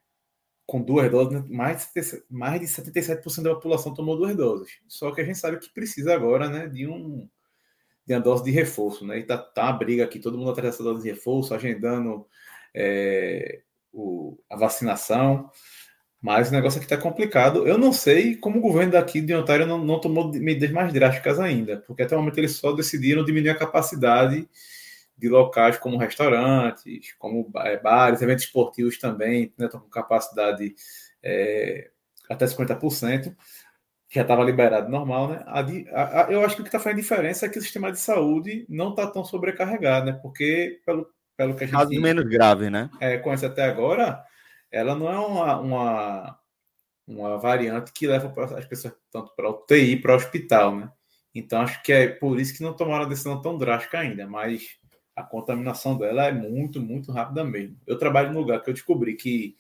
com 0.67 0.83
duas 0.83 1.11
doses, 1.11 1.33
né, 1.33 1.47
mais 1.49 1.91
de, 1.95 2.25
mais 2.31 2.61
de 2.61 2.67
77% 2.67 3.43
da 3.43 3.55
população 3.55 3.95
tomou 3.95 4.17
duas 4.17 4.37
doses. 4.37 4.79
Só 4.87 5.11
que 5.13 5.21
a 5.21 5.25
gente 5.25 5.39
sabe 5.39 5.59
que 5.59 5.73
precisa 5.73 6.15
agora 6.15 6.49
né, 6.49 6.67
de, 6.67 6.87
um, 6.87 7.29
de 8.07 8.15
uma 8.15 8.21
dose 8.21 8.45
de 8.45 8.51
reforço. 8.51 9.07
Né? 9.07 9.19
E 9.19 9.23
tá, 9.25 9.39
tá 9.39 9.65
uma 9.65 9.73
briga 9.73 10.05
aqui, 10.05 10.19
todo 10.19 10.39
mundo 10.39 10.51
atrás 10.51 10.73
dessa 10.73 10.83
dose 10.85 11.03
de 11.03 11.11
reforço, 11.11 11.55
agendando 11.55 12.27
é, 12.75 13.61
o, 13.93 14.39
a 14.51 14.57
vacinação. 14.57 15.51
Mas 16.21 16.49
o 16.49 16.53
negócio 16.53 16.79
aqui 16.79 16.87
está 16.87 16.97
complicado. 16.97 17.67
Eu 17.67 17.77
não 17.77 17.93
sei 17.93 18.35
como 18.35 18.59
o 18.59 18.63
governo 18.63 18.93
daqui 18.93 19.21
de 19.21 19.35
Ontário 19.35 19.67
não, 19.67 19.85
não 19.85 20.01
tomou 20.01 20.33
medidas 20.33 20.71
mais 20.71 20.93
drásticas 20.93 21.39
ainda, 21.39 21.85
porque 21.87 22.03
até 22.03 22.17
o 22.17 22.19
momento 22.19 22.39
eles 22.39 22.57
só 22.57 22.73
decidiram 22.73 23.25
diminuir 23.25 23.51
a 23.51 23.59
capacidade 23.59 24.49
de 25.17 25.29
locais 25.29 25.79
como 25.79 25.99
restaurantes, 25.99 27.13
como 27.19 27.51
é, 27.57 27.79
bares, 27.79 28.23
eventos 28.23 28.45
esportivos 28.45 28.99
também, 28.99 29.53
né, 29.57 29.67
estão 29.67 29.81
com 29.81 29.89
capacidade 29.89 30.75
é, 31.23 31.91
até 32.29 32.47
50%, 32.47 33.35
já 34.15 34.23
estava 34.23 34.45
liberado 34.45 34.91
normal, 34.91 35.29
né? 35.29 35.43
A, 35.47 35.61
a, 35.61 36.27
a, 36.27 36.33
eu 36.33 36.45
acho 36.45 36.57
que 36.57 36.61
o 36.61 36.65
que 36.65 36.69
está 36.69 36.79
fazendo 36.79 37.01
diferença 37.01 37.47
é 37.47 37.49
que 37.49 37.59
o 37.59 37.63
sistema 37.63 37.91
de 37.91 37.99
saúde 37.99 38.65
não 38.69 38.91
está 38.91 39.07
tão 39.07 39.25
sobrecarregado, 39.25 40.07
né? 40.07 40.13
Porque, 40.23 40.81
pelo, 40.87 41.07
pelo 41.37 41.57
que 41.57 41.65
a 41.65 41.67
gente. 41.67 41.77
Caso 41.77 42.01
menos 42.01 42.25
grave, 42.25 42.71
né? 42.71 42.91
É, 43.01 43.19
conhece 43.19 43.45
até 43.45 43.65
agora, 43.65 44.23
ela 44.71 44.95
não 44.95 45.11
é 45.11 45.19
uma, 45.19 45.61
uma, 45.61 46.39
uma 47.07 47.39
variante 47.39 47.93
que 47.93 48.07
leva 48.07 48.33
as 48.57 48.65
pessoas 48.67 48.95
tanto 49.11 49.35
para 49.35 49.49
o 49.49 49.65
TI 49.67 49.97
para 49.97 50.13
o 50.13 50.17
hospital, 50.17 50.77
né? 50.77 50.91
Então 51.35 51.61
acho 51.61 51.83
que 51.83 51.93
é 51.93 52.09
por 52.09 52.39
isso 52.39 52.57
que 52.57 52.63
não 52.63 52.73
tomaram 52.73 53.07
a 53.07 53.09
decisão 53.09 53.43
tão 53.43 53.59
drástica 53.59 53.99
ainda, 53.99 54.27
mas 54.27 54.79
a 55.17 55.23
contaminação 55.23 55.97
dela 55.97 56.27
é 56.27 56.33
muito, 56.33 56.81
muito 56.81 57.13
rápida 57.13 57.45
mesmo. 57.45 57.77
Eu 57.87 57.99
trabalho 57.99 58.33
num 58.33 58.41
lugar 58.41 58.63
que 58.63 58.71
eu 58.71 58.75
descobri 58.75 59.15
que 59.15 59.57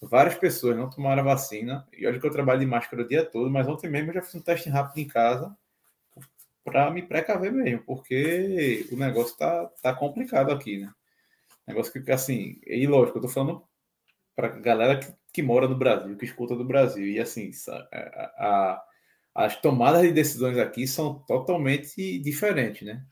várias 0.00 0.34
pessoas 0.34 0.76
não 0.76 0.88
tomaram 0.88 1.22
a 1.22 1.24
vacina, 1.24 1.86
e 1.92 2.06
olha 2.06 2.18
que 2.18 2.26
eu 2.26 2.30
trabalho 2.30 2.60
de 2.60 2.66
máscara 2.66 3.02
o 3.02 3.08
dia 3.08 3.24
todo, 3.24 3.50
mas 3.50 3.68
ontem 3.68 3.90
mesmo 3.90 4.10
eu 4.10 4.14
já 4.14 4.22
fiz 4.22 4.34
um 4.34 4.40
teste 4.40 4.68
rápido 4.70 4.98
em 4.98 5.08
casa 5.08 5.54
para 6.64 6.90
me 6.90 7.02
precaver 7.02 7.52
mesmo, 7.52 7.82
porque 7.84 8.86
o 8.92 8.96
negócio 8.96 9.36
tá, 9.36 9.66
tá 9.82 9.94
complicado 9.94 10.52
aqui, 10.52 10.78
né? 10.78 10.92
Negócio 11.66 11.92
que, 11.92 12.10
assim, 12.10 12.60
e 12.66 12.86
lógico, 12.86 13.18
eu 13.18 13.22
tô 13.22 13.28
falando 13.28 13.62
pra 14.34 14.48
galera 14.48 14.98
que, 14.98 15.12
que 15.32 15.42
mora 15.42 15.68
no 15.68 15.76
Brasil, 15.76 16.16
que 16.16 16.24
escuta 16.24 16.56
do 16.56 16.64
Brasil. 16.64 17.06
E 17.06 17.20
assim, 17.20 17.50
a, 17.68 17.76
a, 18.38 18.84
as 19.34 19.56
tomadas 19.60 20.02
de 20.02 20.12
decisões 20.12 20.58
aqui 20.58 20.86
são 20.86 21.20
totalmente 21.20 22.18
diferentes, 22.18 22.82
né? 22.82 23.04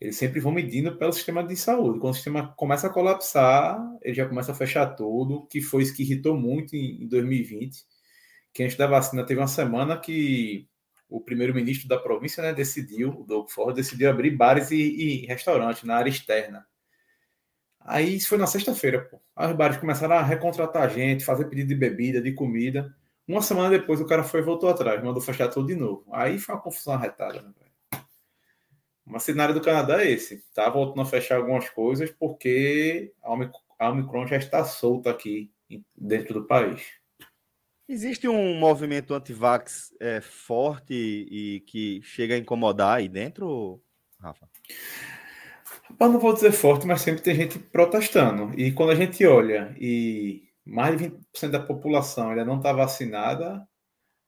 Eles 0.00 0.16
sempre 0.16 0.40
vão 0.40 0.52
medindo 0.52 0.96
pelo 0.98 1.12
sistema 1.12 1.42
de 1.42 1.56
saúde. 1.56 1.98
Quando 1.98 2.12
o 2.12 2.16
sistema 2.16 2.52
começa 2.56 2.86
a 2.86 2.90
colapsar, 2.90 3.80
ele 4.02 4.14
já 4.14 4.28
começa 4.28 4.52
a 4.52 4.54
fechar 4.54 4.94
tudo, 4.94 5.46
que 5.46 5.62
foi 5.62 5.82
isso 5.82 5.94
que 5.94 6.02
irritou 6.02 6.36
muito 6.36 6.76
em, 6.76 7.04
em 7.04 7.08
2020. 7.08 7.84
Que 8.52 8.62
antes 8.62 8.76
da 8.76 8.86
vacina 8.86 9.24
teve 9.24 9.40
uma 9.40 9.46
semana 9.46 9.98
que 9.98 10.68
o 11.08 11.20
primeiro-ministro 11.20 11.88
da 11.88 11.98
província 11.98 12.42
né, 12.42 12.52
decidiu, 12.52 13.10
o 13.10 13.24
Doug 13.24 13.48
Ford, 13.48 13.74
decidiu 13.74 14.10
abrir 14.10 14.32
bares 14.32 14.70
e, 14.70 14.76
e 14.76 15.26
restaurantes 15.26 15.84
na 15.84 15.96
área 15.96 16.10
externa. 16.10 16.66
Aí 17.80 18.16
isso 18.16 18.28
foi 18.28 18.38
na 18.38 18.46
sexta-feira, 18.46 19.00
pô. 19.02 19.20
Os 19.38 19.52
bares 19.52 19.76
começaram 19.76 20.16
a 20.16 20.22
recontratar 20.22 20.90
gente, 20.90 21.24
fazer 21.24 21.44
pedido 21.46 21.68
de 21.68 21.74
bebida, 21.76 22.20
de 22.20 22.32
comida. 22.32 22.94
Uma 23.28 23.40
semana 23.40 23.70
depois 23.70 24.00
o 24.00 24.06
cara 24.06 24.24
foi 24.24 24.40
e 24.40 24.44
voltou 24.44 24.68
atrás, 24.68 25.02
mandou 25.02 25.22
fechar 25.22 25.48
tudo 25.48 25.68
de 25.68 25.76
novo. 25.76 26.04
Aí 26.12 26.38
foi 26.38 26.54
uma 26.54 26.60
confusão 26.60 26.94
arretada, 26.94 27.40
né? 27.40 27.50
Mas 29.06 29.22
o 29.22 29.26
cenário 29.26 29.54
do 29.54 29.60
Canadá 29.60 30.02
é 30.02 30.10
esse. 30.10 30.42
Tá 30.52 30.68
voltando 30.68 31.02
a 31.02 31.06
fechar 31.06 31.36
algumas 31.36 31.68
coisas 31.70 32.10
porque 32.10 33.12
a 33.22 33.88
Omicron 33.88 34.26
já 34.26 34.36
está 34.36 34.64
solta 34.64 35.10
aqui 35.10 35.50
dentro 35.96 36.34
do 36.34 36.46
país. 36.46 36.82
Existe 37.88 38.26
um 38.26 38.58
movimento 38.58 39.14
anti-vax 39.14 39.94
é, 40.00 40.20
forte 40.20 40.92
e 40.92 41.60
que 41.68 42.00
chega 42.02 42.34
a 42.34 42.38
incomodar 42.38 42.96
aí 42.96 43.08
dentro, 43.08 43.80
Rafa? 44.18 44.48
Eu 46.00 46.08
não 46.08 46.18
vou 46.18 46.32
dizer 46.32 46.50
forte, 46.50 46.84
mas 46.84 47.02
sempre 47.02 47.22
tem 47.22 47.36
gente 47.36 47.60
protestando. 47.60 48.52
E 48.58 48.72
quando 48.72 48.90
a 48.90 48.96
gente 48.96 49.24
olha 49.24 49.72
e 49.78 50.48
mais 50.64 50.98
de 50.98 51.10
20% 51.38 51.50
da 51.50 51.60
população 51.60 52.30
ainda 52.30 52.44
não 52.44 52.56
está 52.56 52.72
vacinada 52.72 53.64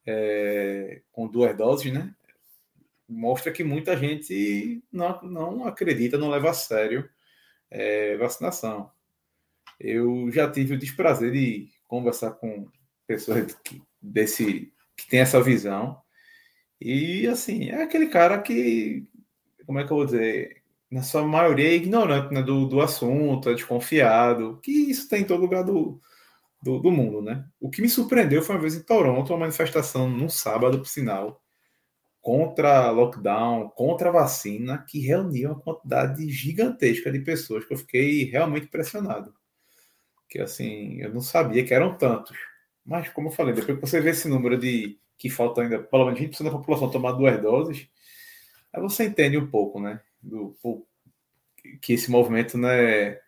é, 0.07 1.03
com 1.11 1.27
duas 1.27 1.57
doses, 1.57 1.93
né? 1.93 2.15
Mostra 3.09 3.53
que 3.53 3.65
muita 3.65 3.97
gente 3.97 4.83
não, 4.93 5.23
não 5.23 5.65
acredita, 5.67 6.19
não 6.19 6.29
leva 6.29 6.51
a 6.51 6.55
sério 6.55 7.09
é, 7.71 8.17
vacinação. 8.17 8.91
Eu 9.81 10.31
já 10.31 10.51
tive 10.51 10.75
o 10.75 10.79
desprazer 10.79 11.33
de 11.33 11.71
conversar 11.87 12.33
com 12.33 12.69
pessoas 13.07 13.55
que, 13.65 13.83
desse, 14.01 14.73
que 14.97 15.09
tem 15.09 15.21
essa 15.21 15.43
visão. 15.43 16.01
E, 16.81 17.27
assim, 17.27 17.71
é 17.71 17.83
aquele 17.83 18.09
cara 18.09 18.41
que, 18.41 19.07
como 19.67 19.79
é 19.79 19.87
que 19.87 19.93
eu 19.93 19.97
vou 19.97 20.07
dizer, 20.07 20.63
na 20.91 21.03
sua 21.03 21.27
maioria 21.27 21.69
é 21.69 21.75
ignorante 21.75 22.33
né, 22.33 22.43
do, 22.43 22.67
do 22.67 22.81
assunto, 22.81 23.51
é 23.51 23.55
desconfiado, 23.55 24.59
que 24.63 24.71
isso 24.71 25.09
tem 25.09 25.23
em 25.23 25.27
todo 25.27 25.41
lugar 25.41 25.65
do, 25.65 26.01
do, 26.63 26.79
do, 26.79 26.91
mundo, 26.91 27.21
né? 27.21 27.45
O 27.61 27.71
que 27.71 27.83
me 27.83 27.89
surpreendeu 27.89 28.43
foi 28.43 28.55
uma 28.55 28.63
vez 28.63 28.75
em 28.75 28.83
Toronto, 28.83 29.33
uma 29.33 29.41
manifestação 29.41 30.09
num 30.09 30.29
sábado, 30.29 30.79
por 30.79 30.87
sinal, 30.87 31.43
contra 32.29 32.91
lockdown, 32.91 33.71
contra 33.71 34.13
vacina, 34.13 34.85
que 34.87 34.99
reunia 35.01 35.51
uma 35.51 35.59
quantidade 35.59 36.29
gigantesca 36.29 37.11
de 37.11 37.21
pessoas, 37.21 37.65
que 37.65 37.73
eu 37.73 37.79
fiquei 37.79 38.25
realmente 38.25 38.67
impressionado. 38.67 39.35
Que, 40.29 40.39
assim, 40.39 41.01
eu 41.01 41.11
não 41.11 41.23
sabia 41.23 41.65
que 41.65 41.73
eram 41.73 41.97
tantos. 41.97 42.37
Mas, 42.85 43.09
como 43.09 43.29
eu 43.29 43.33
falei, 43.33 43.55
depois 43.55 43.79
que 43.79 43.87
você 43.87 43.99
vê 43.99 44.11
esse 44.11 44.29
número 44.29 44.59
de 44.59 44.99
que 45.17 45.31
falta 45.31 45.63
ainda 45.63 45.83
pelo 45.83 46.05
menos 46.05 46.21
20% 46.21 46.45
da 46.45 46.51
população 46.51 46.91
tomar 46.91 47.13
duas 47.13 47.41
doses, 47.41 47.89
aí 48.75 48.83
você 48.83 49.05
entende 49.05 49.39
um 49.39 49.47
pouco, 49.47 49.81
né? 49.81 49.99
Do, 50.23 50.55
que 51.81 51.95
esse 51.95 52.11
movimento 52.11 52.59
não 52.59 52.69
é, 52.69 53.23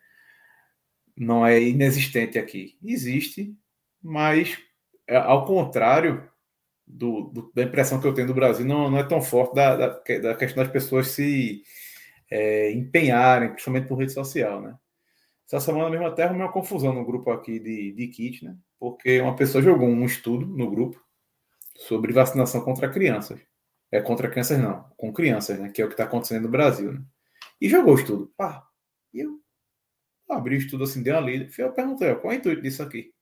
não 1.17 1.43
é 1.43 1.59
inexistente 1.59 2.37
aqui. 2.37 2.77
Existe, 2.83 3.57
mas 3.99 4.59
é, 5.07 5.17
ao 5.17 5.43
contrário 5.43 6.29
do, 6.91 7.23
do, 7.33 7.51
da 7.53 7.63
impressão 7.63 7.99
que 7.99 8.07
eu 8.07 8.13
tenho 8.13 8.27
do 8.27 8.33
Brasil, 8.33 8.65
não, 8.65 8.89
não 8.89 8.97
é 8.97 9.03
tão 9.03 9.21
forte 9.21 9.55
da, 9.55 9.75
da, 9.75 9.87
da 10.21 10.35
questão 10.35 10.63
das 10.63 10.71
pessoas 10.71 11.07
se 11.09 11.63
é, 12.29 12.71
empenharem, 12.71 13.49
principalmente 13.49 13.87
por 13.87 13.97
rede 13.97 14.13
social, 14.13 14.61
né? 14.61 14.75
Essa 15.47 15.59
semana 15.59 15.89
mesmo 15.89 16.05
até 16.05 16.23
arrumei 16.23 16.43
uma 16.43 16.51
confusão 16.51 16.93
no 16.93 17.05
grupo 17.05 17.29
aqui 17.29 17.59
de, 17.59 17.91
de 17.91 18.07
kit, 18.07 18.45
né? 18.45 18.55
porque 18.81 19.21
uma 19.21 19.35
pessoa 19.35 19.61
jogou 19.61 19.87
um 19.87 20.05
estudo 20.05 20.43
no 20.47 20.71
grupo 20.71 20.99
sobre 21.77 22.11
vacinação 22.11 22.61
contra 22.61 22.89
crianças. 22.89 23.39
É 23.91 24.01
contra 24.01 24.27
crianças 24.27 24.57
não, 24.57 24.89
com 24.97 25.13
crianças, 25.13 25.59
né? 25.59 25.69
Que 25.69 25.83
é 25.83 25.85
o 25.85 25.87
que 25.87 25.93
está 25.93 26.05
acontecendo 26.05 26.43
no 26.43 26.49
Brasil, 26.49 26.91
né? 26.91 27.03
E 27.61 27.69
jogou 27.69 27.93
o 27.93 27.99
estudo. 27.99 28.33
Pá. 28.35 28.65
E 29.13 29.19
eu 29.19 29.39
abri 30.27 30.55
o 30.55 30.57
estudo 30.57 30.83
assim, 30.83 31.03
dei 31.03 31.13
uma 31.13 31.19
lida. 31.19 31.47
Eu 31.55 31.73
perguntei, 31.73 32.15
qual 32.15 32.33
é 32.33 32.37
o 32.37 32.39
intuito 32.39 32.61
disso 32.61 32.81
aqui? 32.81 33.13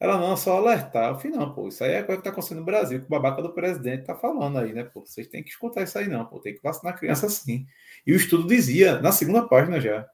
Ela 0.00 0.16
não, 0.16 0.34
só 0.34 0.56
alertar. 0.56 1.10
Eu 1.10 1.18
falei, 1.18 1.36
não, 1.36 1.52
pô, 1.52 1.68
isso 1.68 1.84
aí 1.84 1.92
é 1.92 2.02
coisa 2.02 2.22
que 2.22 2.26
está 2.26 2.30
acontecendo 2.30 2.60
no 2.60 2.64
Brasil, 2.64 3.00
que 3.00 3.06
o 3.06 3.10
babaca 3.10 3.42
do 3.42 3.52
presidente 3.52 4.06
tá 4.06 4.14
falando 4.14 4.58
aí, 4.58 4.72
né? 4.72 4.82
Pô, 4.82 5.04
vocês 5.04 5.28
têm 5.28 5.42
que 5.44 5.50
escutar 5.50 5.82
isso 5.82 5.98
aí, 5.98 6.08
não, 6.08 6.24
pô, 6.24 6.40
tem 6.40 6.54
que 6.54 6.62
vacinar 6.62 6.98
criança 6.98 7.28
sim. 7.28 7.66
E 8.06 8.12
o 8.12 8.16
estudo 8.16 8.48
dizia, 8.48 8.98
na 9.00 9.12
segunda 9.12 9.46
página 9.46 9.78
já, 9.78 10.08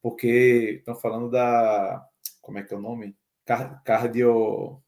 porque 0.00 0.76
estão 0.78 0.94
falando 0.94 1.28
da. 1.28 2.06
Como 2.40 2.58
é 2.58 2.62
que 2.62 2.72
é 2.72 2.76
o 2.76 2.80
nome? 2.80 3.16
cardio. 3.84 4.80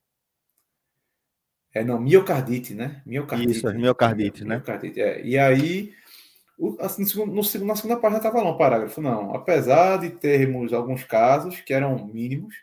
É, 1.73 1.83
não, 1.83 1.99
miocardite, 1.99 2.73
né? 2.73 3.01
Miocardite. 3.05 3.51
Isso, 3.51 3.73
miocardite, 3.73 4.43
né? 4.45 4.55
Miocardite, 4.55 5.01
é. 5.01 5.21
E 5.23 5.37
aí, 5.37 5.93
o, 6.57 6.77
assim, 6.79 7.05
no, 7.17 7.25
no, 7.25 7.41
na 7.65 7.75
segunda 7.75 7.97
página 7.97 8.17
estava 8.17 8.41
lá 8.41 8.51
um 8.51 8.57
parágrafo. 8.57 9.01
Não, 9.01 9.35
apesar 9.35 9.97
de 9.97 10.09
termos 10.09 10.71
alguns 10.73 11.03
casos 11.03 11.59
que 11.59 11.73
eram 11.73 12.07
mínimos, 12.07 12.55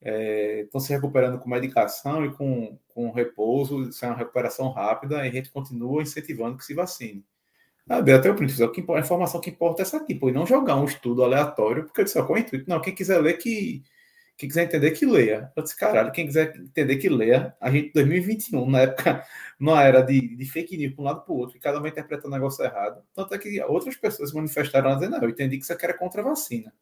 é, 0.00 0.60
estão 0.62 0.80
se 0.80 0.92
recuperando 0.92 1.38
com 1.38 1.48
medicação 1.48 2.24
e 2.24 2.32
com, 2.32 2.78
com 2.88 3.10
repouso, 3.10 3.88
isso 3.88 4.04
é 4.04 4.08
uma 4.08 4.16
recuperação 4.16 4.70
rápida, 4.70 5.24
e 5.24 5.28
a 5.28 5.32
gente 5.32 5.50
continua 5.50 6.02
incentivando 6.02 6.56
que 6.56 6.64
se 6.64 6.74
vacine. 6.74 7.24
Ah, 7.88 7.98
até 7.98 8.30
o 8.30 8.34
princípio, 8.34 8.94
a 8.94 9.00
informação 9.00 9.40
que 9.40 9.50
importa 9.50 9.82
é 9.82 9.84
essa 9.84 9.96
aqui, 9.96 10.14
pô, 10.14 10.28
e 10.28 10.32
não 10.32 10.46
jogar 10.46 10.76
um 10.76 10.84
estudo 10.84 11.24
aleatório, 11.24 11.84
porque 11.84 12.00
eu 12.00 12.04
disse, 12.04 12.22
qual 12.22 12.36
é 12.36 12.40
o 12.40 12.42
intuito? 12.42 12.68
Não, 12.68 12.80
quem 12.80 12.94
quiser 12.94 13.18
ler 13.20 13.38
que 13.38 13.82
quem 14.38 14.48
quiser 14.48 14.64
entender, 14.64 14.92
que 14.92 15.04
leia. 15.04 15.52
Eu 15.56 15.64
disse, 15.64 15.76
caralho, 15.76 16.12
quem 16.12 16.24
quiser 16.24 16.54
entender, 16.56 16.96
que 16.98 17.08
leia. 17.08 17.56
A 17.60 17.72
gente, 17.72 17.92
2021, 17.92 18.70
na 18.70 18.82
época, 18.82 19.24
numa 19.58 19.82
era 19.82 20.00
de, 20.00 20.36
de 20.36 20.44
fake 20.46 20.76
news 20.76 20.94
para 20.94 21.02
um 21.02 21.04
lado 21.06 21.24
para 21.24 21.32
o 21.34 21.36
outro, 21.36 21.56
e 21.56 21.60
cada 21.60 21.82
um 21.82 21.86
interpreta 21.86 22.28
o 22.28 22.30
negócio 22.30 22.64
errado. 22.64 23.02
Tanto 23.12 23.34
é 23.34 23.38
que 23.38 23.60
outras 23.64 23.96
pessoas 23.96 24.30
se 24.30 24.36
manifestaram 24.36 24.94
dizendo, 24.94 25.16
não, 25.16 25.22
eu 25.24 25.30
entendi 25.30 25.58
que 25.58 25.66
você 25.66 25.74
quer 25.76 25.98
contra 25.98 26.22
a 26.22 26.24
vacina. 26.24 26.72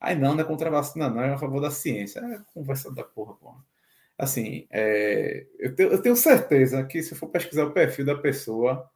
Aí 0.00 0.16
não, 0.16 0.34
não 0.34 0.40
é 0.40 0.44
contra 0.44 0.68
a 0.68 0.72
vacina, 0.72 1.10
não, 1.10 1.20
é 1.20 1.34
a 1.34 1.38
favor 1.38 1.60
da 1.60 1.70
ciência. 1.70 2.20
É 2.20 2.40
conversa 2.54 2.92
da 2.92 3.04
porra, 3.04 3.34
porra. 3.34 3.62
Assim, 4.16 4.66
é, 4.70 5.46
eu, 5.58 5.74
tenho, 5.74 5.90
eu, 5.90 6.02
tenho, 6.02 6.16
certeza 6.16 6.84
que 6.84 7.02
se 7.02 7.12
eu 7.12 7.18
for 7.18 7.28
pesquisar 7.28 7.64
o 7.64 7.72
perfil 7.72 8.04
da 8.04 8.16
pessoa, 8.16 8.90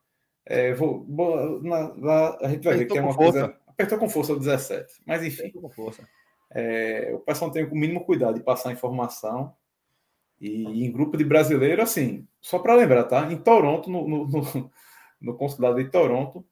é, 0.44 0.74
vou, 0.74 1.04
vou 1.08 1.62
na, 1.62 1.94
na, 1.94 2.38
a 2.42 2.48
gente 2.48 2.64
vai 2.64 2.76
ver 2.76 2.86
que 2.86 2.98
é 2.98 3.00
uma 3.00 3.14
força. 3.14 3.32
coisa. 3.32 3.60
Apertou 3.66 3.98
com 3.98 4.08
força 4.08 4.32
o 4.32 4.38
17. 4.38 5.02
Mas 5.06 5.22
enfim. 5.22 5.48
Apertou 5.48 5.62
com 5.62 5.70
força. 5.70 6.08
É, 6.50 7.10
o 7.14 7.20
pessoal 7.20 7.50
tem 7.50 7.64
o 7.64 7.74
mínimo 7.74 8.04
cuidado 8.04 8.34
de 8.34 8.42
passar 8.42 8.72
informação. 8.72 9.54
E 10.40 10.84
em 10.84 10.92
grupo 10.92 11.16
de 11.16 11.24
brasileiro, 11.24 11.82
assim, 11.82 12.26
só 12.40 12.58
para 12.58 12.74
lembrar, 12.74 13.04
tá? 13.04 13.30
Em 13.32 13.36
Toronto, 13.36 13.90
no, 13.90 14.06
no, 14.06 14.26
no, 14.26 14.70
no 15.20 15.36
consulado 15.36 15.82
de 15.82 15.90
Toronto, 15.90 16.44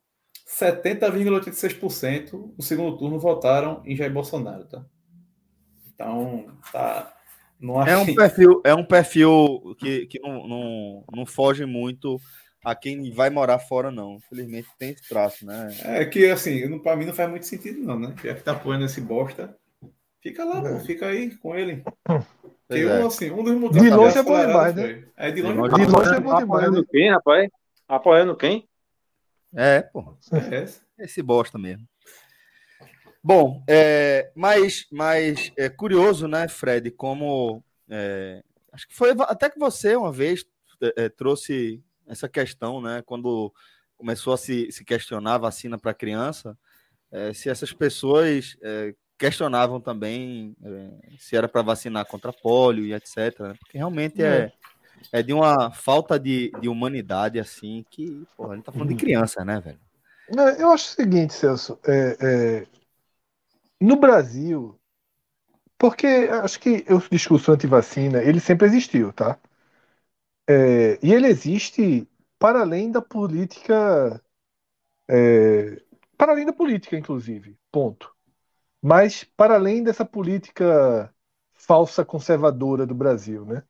70,86% 0.49 2.55
no 2.57 2.63
segundo 2.63 2.97
turno 2.97 3.19
votaram 3.19 3.83
em 3.85 3.97
Jair 3.97 4.13
Bolsonaro, 4.13 4.65
tá? 4.65 4.85
Então, 5.95 6.47
tá. 6.73 7.13
Não 7.61 7.81
é 7.81 7.97
um 7.97 8.15
perfil, 8.15 8.61
é 8.65 8.75
um 8.75 8.85
perfil 8.85 9.77
que, 9.79 10.07
que 10.07 10.19
não, 10.19 10.49
não, 10.49 11.05
não 11.15 11.25
foge 11.25 11.65
muito 11.65 12.21
a 12.65 12.75
quem 12.75 13.13
vai 13.13 13.31
morar 13.31 13.61
fora, 13.61 13.91
não. 13.91 14.17
Infelizmente 14.17 14.69
tem 14.79 14.91
esse 14.91 15.09
traço, 15.09 15.47
né? 15.47 15.69
É 15.85 16.05
que, 16.05 16.29
assim, 16.29 16.79
para 16.81 16.97
mim 16.97 17.07
não 17.07 17.15
faz 17.15 17.31
muito 17.31 17.47
sentido, 17.47 17.81
não, 17.81 17.99
né? 17.99 18.15
Já 18.23 18.35
que 18.35 18.43
tá 18.43 18.53
apoiando 18.53 18.85
esse 18.85 19.01
bosta. 19.01 19.57
Fica 20.21 20.45
lá, 20.45 20.59
é. 20.59 20.73
pô, 20.73 20.81
fica 20.81 21.07
aí 21.07 21.35
com 21.37 21.57
ele. 21.57 21.83
Que 22.69 22.87
é. 22.87 23.03
assim, 23.03 23.31
um 23.31 23.45
dos 23.45 23.55
motivos. 23.55 23.83
De 23.83 23.91
longe 23.91 24.17
é 24.17 24.23
bom 24.23 24.47
demais, 24.47 24.75
né? 24.75 25.05
É, 25.15 25.31
de 25.31 25.43
longe, 25.43 25.75
de 25.75 25.85
longe 25.85 26.15
é 26.15 26.21
bom 26.21 26.39
demais. 26.39 26.43
Apoiando 26.43 26.87
quem, 26.87 27.11
rapaz? 27.11 27.51
Apoiando 27.87 28.35
quem? 28.35 28.67
É, 29.55 29.83
pô. 29.83 30.17
É. 30.33 31.05
Esse 31.05 31.23
bosta 31.23 31.59
mesmo. 31.59 31.87
Bom, 33.23 33.63
é, 33.69 34.33
mas, 34.35 34.87
mas 34.91 35.53
é 35.57 35.69
curioso, 35.69 36.27
né, 36.27 36.49
Fred, 36.49 36.91
como. 36.91 37.63
É, 37.89 38.43
acho 38.73 38.89
que 38.89 38.95
foi 38.95 39.11
até 39.21 39.49
que 39.49 39.59
você 39.59 39.95
uma 39.95 40.11
vez 40.11 40.45
é, 40.83 41.05
é 41.05 41.09
trouxe 41.09 41.83
essa 42.07 42.29
questão, 42.29 42.81
né, 42.81 43.03
quando 43.07 43.53
começou 43.97 44.33
a 44.33 44.37
se, 44.37 44.73
se 44.73 44.85
questionar 44.85 45.35
a 45.35 45.39
vacina 45.39 45.79
para 45.79 45.95
criança, 45.95 46.59
é, 47.13 47.33
se 47.33 47.49
essas 47.49 47.73
pessoas 47.73 48.57
é, 48.61 48.93
questionavam 49.17 49.81
também 49.81 50.57
se 51.17 51.37
era 51.37 51.47
para 51.47 51.63
vacinar 51.63 52.05
contra 52.07 52.33
pólio 52.33 52.85
e 52.85 52.93
etc. 52.93 53.39
Né? 53.39 53.55
Porque 53.61 53.79
realmente 53.79 54.21
é, 54.21 54.53
é, 55.11 55.23
de 55.23 55.33
uma 55.33 55.71
falta 55.71 56.19
de, 56.19 56.53
de 56.61 56.69
humanidade 56.69 57.41
assim 57.41 57.85
que, 57.91 58.27
porra, 58.37 58.53
a 58.53 58.57
gente 58.57 58.65
tá 58.65 58.73
falando 58.73 58.89
de 58.89 58.95
uhum. 58.95 59.01
criança, 59.01 59.45
né, 59.45 59.61
velho? 59.61 59.81
Eu 60.59 60.71
acho 60.71 60.93
o 60.93 60.95
seguinte, 60.95 61.35
Celso, 61.35 61.79
é, 61.87 62.17
é, 62.21 62.67
no 63.81 63.97
Brasil, 63.97 64.79
porque 65.77 66.07
acho 66.07 66.61
que 66.61 66.85
o 66.89 67.01
discurso 67.11 67.53
anti-vacina, 67.53 68.23
ele 68.23 68.41
sempre 68.41 68.67
existiu, 68.67 69.13
tá? 69.13 69.39
É, 70.49 70.99
e 71.03 71.13
ele 71.13 71.27
existe 71.27 72.09
para 72.39 72.61
além 72.61 72.91
da 72.91 73.03
política, 73.03 74.23
é, 75.09 75.83
para 76.17 76.33
além 76.33 76.47
da 76.47 76.53
política, 76.53 76.97
inclusive, 76.97 77.59
ponto. 77.71 78.15
Mas 78.81 79.25
para 79.25 79.55
além 79.55 79.83
dessa 79.83 80.05
política 80.05 81.13
falsa 81.55 82.05
conservadora 82.05 82.87
do 82.87 82.95
Brasil, 82.95 83.45
né? 83.45 83.63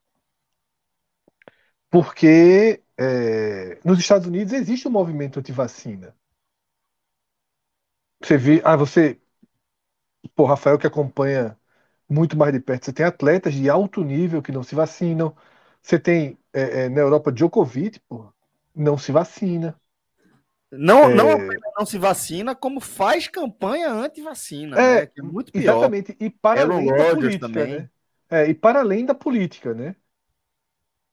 Porque 1.93 2.81
é, 2.97 3.77
nos 3.85 3.99
Estados 3.99 4.25
Unidos 4.25 4.51
existe 4.51 4.87
um 4.87 4.91
movimento 4.91 5.39
anti-vacina. 5.39 6.15
Você 8.19 8.35
vê, 8.35 8.61
ah, 8.65 8.75
você, 8.75 9.21
pô, 10.33 10.45
Rafael 10.45 10.79
que 10.79 10.87
acompanha 10.87 11.55
muito 12.09 12.35
mais 12.35 12.51
de 12.51 12.59
perto, 12.59 12.85
você 12.85 12.93
tem 12.93 13.05
atletas 13.05 13.53
de 13.53 13.69
alto 13.69 14.03
nível 14.03 14.41
que 14.41 14.51
não 14.51 14.63
se 14.63 14.73
vacinam, 14.73 15.35
você 15.83 15.99
tem 15.99 16.35
é, 16.51 16.85
é, 16.85 16.89
na 16.89 17.01
Europa 17.01 17.31
Djokovic, 17.31 17.99
pô, 18.09 18.33
não 18.75 18.97
se 18.97 19.11
vacina. 19.11 19.79
Não, 20.71 21.11
é... 21.11 21.13
não 21.13 21.37
não 21.77 21.85
se 21.85 21.99
vacina, 21.99 22.55
como 22.55 22.79
faz 22.79 23.27
campanha 23.27 23.91
anti-vacina, 23.91 24.79
é, 24.79 25.01
né? 25.01 25.11
É 25.15 25.21
muito 25.21 25.51
pior. 25.51 25.61
Exatamente, 25.61 26.17
e 26.19 26.29
para 26.31 26.61
Elon 26.61 26.75
além 26.75 26.89
Rogers 26.89 27.07
da 27.09 27.15
política, 27.15 27.47
também. 27.47 27.77
né? 27.77 27.89
É, 28.31 28.49
e 28.49 28.53
para 28.55 28.79
além 28.79 29.05
da 29.05 29.13
política, 29.13 29.75
né? 29.75 29.95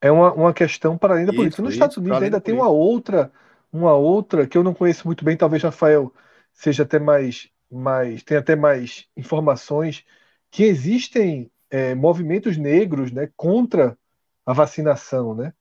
É 0.01 0.11
uma, 0.11 0.32
uma 0.32 0.55
questão 0.55 0.96
para 0.96 1.14
além 1.14 1.26
da 1.26 1.32
isso, 1.32 1.36
política. 1.36 1.62
Nos 1.62 1.72
isso, 1.72 1.76
Estados 1.76 1.96
Unidos 1.96 2.22
ainda 2.22 2.40
tem 2.40 2.55
uma 2.55 2.68
outra, 2.68 3.30
uma 3.72 3.94
outra 3.94 4.46
que 4.46 4.57
eu 4.57 4.64
não 4.64 4.72
conheço 4.72 5.07
muito 5.07 5.24
bem, 5.24 5.36
talvez 5.36 5.62
Rafael 5.62 6.12
seja 6.53 6.82
até 6.82 6.98
mais, 6.98 7.48
mais 7.70 8.22
tem 8.22 8.36
até 8.36 8.57
mais 8.57 9.07
informações, 9.16 10.05
que 10.51 10.64
existem 10.64 11.51
é, 11.70 11.94
movimentos 11.94 12.57
negros 12.57 13.12
né, 13.12 13.28
contra 13.36 13.96
a 14.44 14.53
vacinação, 14.53 15.34
né? 15.34 15.53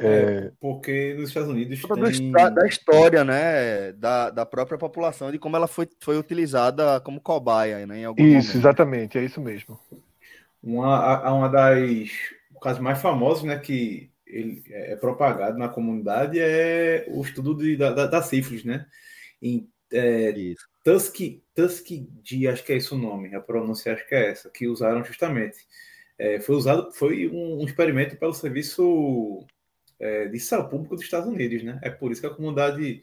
É, 0.00 0.06
é 0.06 0.52
porque 0.60 1.14
nos 1.14 1.30
Estados 1.30 1.50
Unidos 1.50 1.82
tem... 1.82 2.30
da 2.30 2.66
história, 2.66 3.24
né, 3.24 3.90
da, 3.92 4.30
da 4.30 4.46
própria 4.46 4.78
população, 4.78 5.32
de 5.32 5.38
como 5.40 5.56
ela 5.56 5.66
foi, 5.66 5.88
foi 5.98 6.16
utilizada 6.16 7.00
como 7.00 7.20
cobaia, 7.20 7.84
né, 7.84 8.02
Isso, 8.02 8.08
momento. 8.08 8.56
exatamente, 8.56 9.18
é 9.18 9.24
isso 9.24 9.40
mesmo. 9.40 9.76
Uma, 10.62 11.32
uma 11.32 11.48
das 11.48 12.37
casos 12.60 12.82
mais 12.82 13.00
famosos, 13.00 13.44
né, 13.44 13.58
que 13.58 14.10
ele 14.26 14.62
é 14.68 14.96
propagado 14.96 15.58
na 15.58 15.68
comunidade 15.68 16.38
é 16.38 17.06
o 17.08 17.22
estudo 17.22 17.54
de, 17.54 17.76
da, 17.76 17.92
da, 17.92 18.06
da 18.06 18.22
sífilis, 18.22 18.64
né? 18.64 18.86
Em 19.40 19.68
é, 19.92 20.32
Tusk, 20.84 21.16
Tuskegee, 21.54 22.48
acho 22.48 22.64
que 22.64 22.72
é 22.72 22.76
esse 22.76 22.92
o 22.92 22.98
nome, 22.98 23.34
a 23.34 23.40
pronúncia 23.40 23.92
acho 23.92 24.06
que 24.06 24.14
é 24.14 24.30
essa, 24.30 24.50
que 24.50 24.68
usaram 24.68 25.02
justamente. 25.02 25.58
É, 26.18 26.40
foi 26.40 26.56
usado, 26.56 26.92
foi 26.92 27.28
um, 27.28 27.62
um 27.62 27.64
experimento 27.64 28.16
pelo 28.16 28.34
serviço 28.34 29.46
é, 29.98 30.26
de 30.26 30.38
saúde 30.38 30.70
público 30.70 30.94
dos 30.94 31.04
Estados 31.04 31.28
Unidos, 31.28 31.62
né? 31.62 31.78
É 31.82 31.90
por 31.90 32.12
isso 32.12 32.20
que 32.20 32.26
a 32.26 32.34
comunidade 32.34 33.02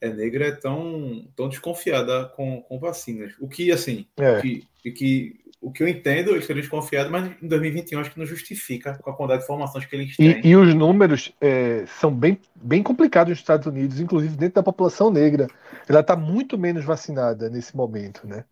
é, 0.00 0.10
negra 0.10 0.48
é 0.48 0.52
tão, 0.52 1.28
tão 1.34 1.48
desconfiada 1.48 2.26
com, 2.36 2.62
com 2.62 2.78
vacinas. 2.78 3.34
O 3.40 3.48
que, 3.48 3.70
assim, 3.70 4.06
é. 4.16 4.40
que, 4.40 4.66
que 4.92 5.40
o 5.66 5.72
que 5.72 5.82
eu 5.82 5.88
entendo, 5.88 6.30
eles 6.30 6.46
teriam 6.46 6.60
desconfiado, 6.60 7.10
mas 7.10 7.28
em 7.42 7.48
2021 7.48 7.98
acho 7.98 8.12
que 8.12 8.20
não 8.20 8.24
justifica 8.24 8.96
com 9.02 9.10
a 9.10 9.12
quantidade 9.12 9.40
de 9.40 9.46
informações 9.46 9.84
que 9.84 9.96
eles 9.96 10.16
têm. 10.16 10.40
E, 10.40 10.50
e 10.50 10.56
os 10.56 10.72
números 10.72 11.34
é, 11.40 11.84
são 11.86 12.14
bem, 12.14 12.38
bem 12.54 12.84
complicados 12.84 13.30
nos 13.30 13.40
Estados 13.40 13.66
Unidos, 13.66 13.98
inclusive 13.98 14.36
dentro 14.36 14.54
da 14.54 14.62
população 14.62 15.10
negra. 15.10 15.48
Ela 15.88 16.02
está 16.02 16.14
muito 16.14 16.56
menos 16.56 16.84
vacinada 16.84 17.50
nesse 17.50 17.76
momento, 17.76 18.28
né? 18.28 18.44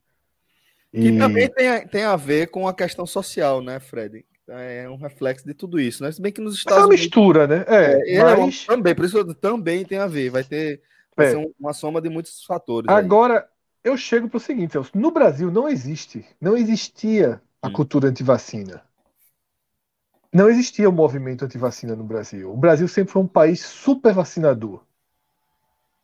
E... 0.93 1.03
Que 1.03 1.17
também 1.17 1.49
tem, 1.49 1.87
tem 1.87 2.03
a 2.03 2.17
ver 2.17 2.49
com 2.49 2.67
a 2.67 2.75
questão 2.75 3.07
social, 3.07 3.63
né, 3.63 3.79
Fred? 3.79 4.25
É 4.49 4.89
um 4.91 4.97
reflexo 4.97 5.47
de 5.47 5.55
tudo 5.55 5.79
isso, 5.79 6.03
né? 6.03 6.11
Se 6.11 6.21
bem 6.21 6.33
que 6.33 6.41
nos 6.41 6.57
Estados 6.57 6.79
é 6.79 6.81
uma 6.81 6.89
Unidos. 6.89 7.05
mistura, 7.05 7.47
né? 7.47 7.65
É, 7.69 8.17
é 8.17 8.25
mas... 8.25 8.67
também, 8.67 8.93
por 8.93 9.05
isso 9.05 9.35
também 9.35 9.85
tem 9.85 9.99
a 9.99 10.09
ver. 10.09 10.31
Vai 10.31 10.43
ter 10.43 10.81
vai 11.17 11.33
é. 11.33 11.47
uma 11.61 11.73
soma 11.73 12.01
de 12.01 12.09
muitos 12.09 12.45
fatores. 12.45 12.89
Agora, 12.89 13.37
aí 13.37 13.43
eu 13.85 13.97
chego 13.99 14.29
para 14.29 14.39
o 14.39 14.41
seguinte, 14.41 14.77
no 14.95 15.11
Brasil 15.11 15.51
não 15.51 15.69
existe, 15.69 16.27
não 16.41 16.57
existia 16.57 17.41
a 17.61 17.71
cultura 17.71 18.09
antivacina. 18.09 18.83
Não 20.33 20.49
existia 20.49 20.89
o 20.89 20.93
um 20.93 20.95
movimento 20.95 21.45
antivacina 21.45 21.95
no 21.95 22.03
Brasil. 22.03 22.51
O 22.51 22.57
Brasil 22.57 22.89
sempre 22.89 23.13
foi 23.13 23.23
um 23.23 23.29
país 23.29 23.61
super 23.61 24.13
vacinador. 24.13 24.83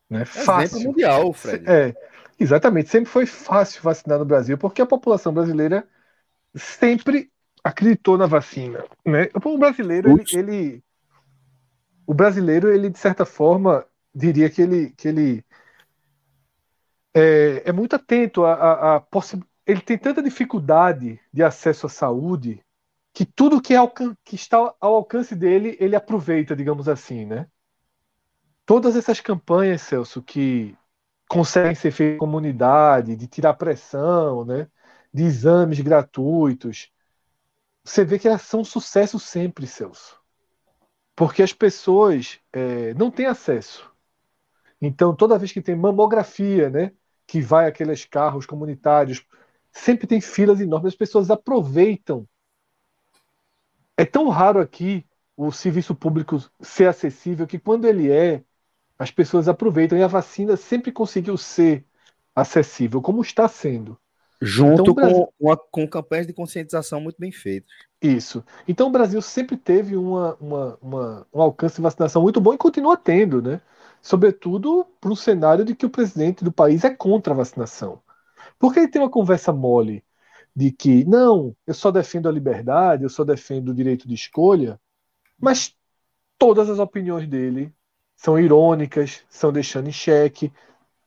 Né? 0.09 0.24
Fácil. 0.24 0.81
mundial, 0.83 1.33
Fred. 1.33 1.68
É, 1.68 1.95
exatamente. 2.39 2.91
Sempre 2.91 3.11
foi 3.11 3.26
fácil 3.26 3.83
vacinar 3.83 4.18
no 4.18 4.24
Brasil, 4.24 4.57
porque 4.57 4.83
a 4.83 4.87
população 4.87 5.33
brasileira 5.33 5.87
sempre 6.55 7.31
acreditou 7.64 8.16
na 8.16 8.26
vacina. 8.26 8.85
Né? 9.05 9.28
O 9.35 9.59
brasileiro, 9.59 10.11
ele, 10.11 10.24
ele, 10.33 10.85
o 12.07 12.14
brasileiro, 12.14 12.72
ele 12.72 12.89
de 12.89 12.99
certa 12.99 13.24
forma, 13.24 13.85
diria 14.14 14.49
que 14.49 14.62
ele, 14.62 14.91
que 14.91 15.09
ele 15.09 15.45
é, 17.15 17.63
é 17.69 17.73
muito 17.73 17.97
atento 17.97 18.45
a, 18.45 18.55
a, 18.55 18.97
a 18.97 19.07
ele 19.67 19.81
tem 19.81 19.99
tanta 19.99 20.23
dificuldade 20.23 21.21
de 21.33 21.43
acesso 21.43 21.87
à 21.87 21.89
saúde 21.89 22.65
que 23.13 23.25
tudo 23.25 23.61
que, 23.61 23.75
é 23.75 23.79
que 24.25 24.35
está 24.35 24.57
ao 24.81 24.95
alcance 24.95 25.35
dele 25.35 25.77
ele 25.81 25.97
aproveita, 25.97 26.55
digamos 26.57 26.89
assim, 26.89 27.25
né? 27.27 27.49
Todas 28.65 28.95
essas 28.97 29.21
campanhas, 29.21 29.83
Celso, 29.83 30.23
que 30.23 30.77
conseguem 31.29 31.75
ser 31.75 31.91
feitas 31.91 32.17
em 32.17 32.19
comunidade, 32.19 33.17
de 33.17 33.27
tirar 33.27 33.55
pressão, 33.55 34.45
né? 34.45 34.69
De 35.13 35.25
exames 35.25 35.81
gratuitos, 35.81 36.93
você 37.85 38.05
vê 38.05 38.19
que 38.19 38.29
elas 38.29 38.43
são 38.43 38.61
um 38.61 38.65
sucesso 38.65 39.19
sempre, 39.19 39.67
Celso, 39.67 40.21
porque 41.17 41.43
as 41.43 41.53
pessoas 41.53 42.41
é, 42.53 42.95
não 42.95 43.11
têm 43.11 43.27
acesso. 43.27 43.91
Então, 44.81 45.15
toda 45.15 45.39
vez 45.39 45.53
que 45.53 45.63
tem 45.63 45.77
mamografia, 45.77 46.71
né? 46.71 46.93
Que 47.31 47.41
vai 47.41 47.68
aqueles 47.68 48.05
carros 48.05 48.45
comunitários, 48.45 49.24
sempre 49.70 50.05
tem 50.05 50.20
filas 50.20 50.61
enormes, 50.61 50.95
as 50.95 50.99
pessoas 50.99 51.31
aproveitam. 51.31 52.26
É 53.97 54.05
tão 54.05 54.28
raro 54.28 54.59
aqui 54.61 55.07
o 55.37 55.53
serviço 55.53 55.95
público 55.95 56.43
ser 56.61 56.87
acessível 56.87 57.47
que 57.47 57.57
quando 57.57 57.85
ele 57.85 58.11
é, 58.11 58.43
as 58.99 59.12
pessoas 59.12 59.47
aproveitam 59.47 59.97
e 59.97 60.03
a 60.03 60.09
vacina 60.09 60.57
sempre 60.57 60.91
conseguiu 60.91 61.37
ser 61.37 61.87
acessível, 62.35 63.01
como 63.01 63.22
está 63.22 63.47
sendo. 63.47 63.97
Junto 64.43 64.83
então, 64.83 64.95
Brasil... 64.95 65.33
com, 65.39 65.57
com 65.70 65.89
campanhas 65.89 66.26
de 66.26 66.33
conscientização 66.33 67.01
muito 67.01 67.20
bem 67.20 67.31
feitas. 67.31 67.70
Isso. 68.03 68.45
Então 68.66 68.89
o 68.89 68.93
Brasil 68.93 69.22
sempre 69.22 69.57
teve 69.57 69.97
uma, 69.97 70.35
uma, 70.41 70.78
uma, 70.83 71.26
um 71.33 71.41
alcance 71.41 71.76
de 71.76 71.83
vacinação 71.83 72.22
muito 72.22 72.41
bom 72.41 72.53
e 72.55 72.59
continua 72.59 72.97
tendo, 72.97 73.41
né? 73.41 73.61
Sobretudo 74.03 74.87
para 75.01 75.11
um 75.11 75.17
cenário 75.17 75.65
de 75.65 75.75
que 75.75 75.87
o 75.87 75.91
presidente 75.91 76.45
do 76.45 76.53
país 76.53 76.85
é 76.85 76.91
contra 76.91 77.33
a 77.33 77.37
vacinação. 77.37 78.01
Porque 78.59 78.81
ele 78.81 78.89
tem 78.89 79.01
uma 79.01 79.11
conversa 79.11 79.53
mole 79.53 80.05
de 80.55 80.73
que, 80.73 81.05
não, 81.05 81.55
eu 81.67 81.75
só 81.75 81.91
defendo 81.91 82.29
a 82.29 82.33
liberdade, 82.33 83.05
eu 83.05 83.09
só 83.09 83.25
defendo 83.25 83.71
o 83.71 83.75
direito 83.75 84.07
de 84.09 84.15
escolha, 84.15 84.81
mas 85.39 85.75
todas 86.39 86.68
as 86.68 86.79
opiniões 86.79 87.29
dele 87.29 87.72
são 88.17 88.39
irônicas, 88.39 89.22
são 89.31 89.53
deixando 89.53 89.89
em 89.89 89.93
xeque 89.93 90.53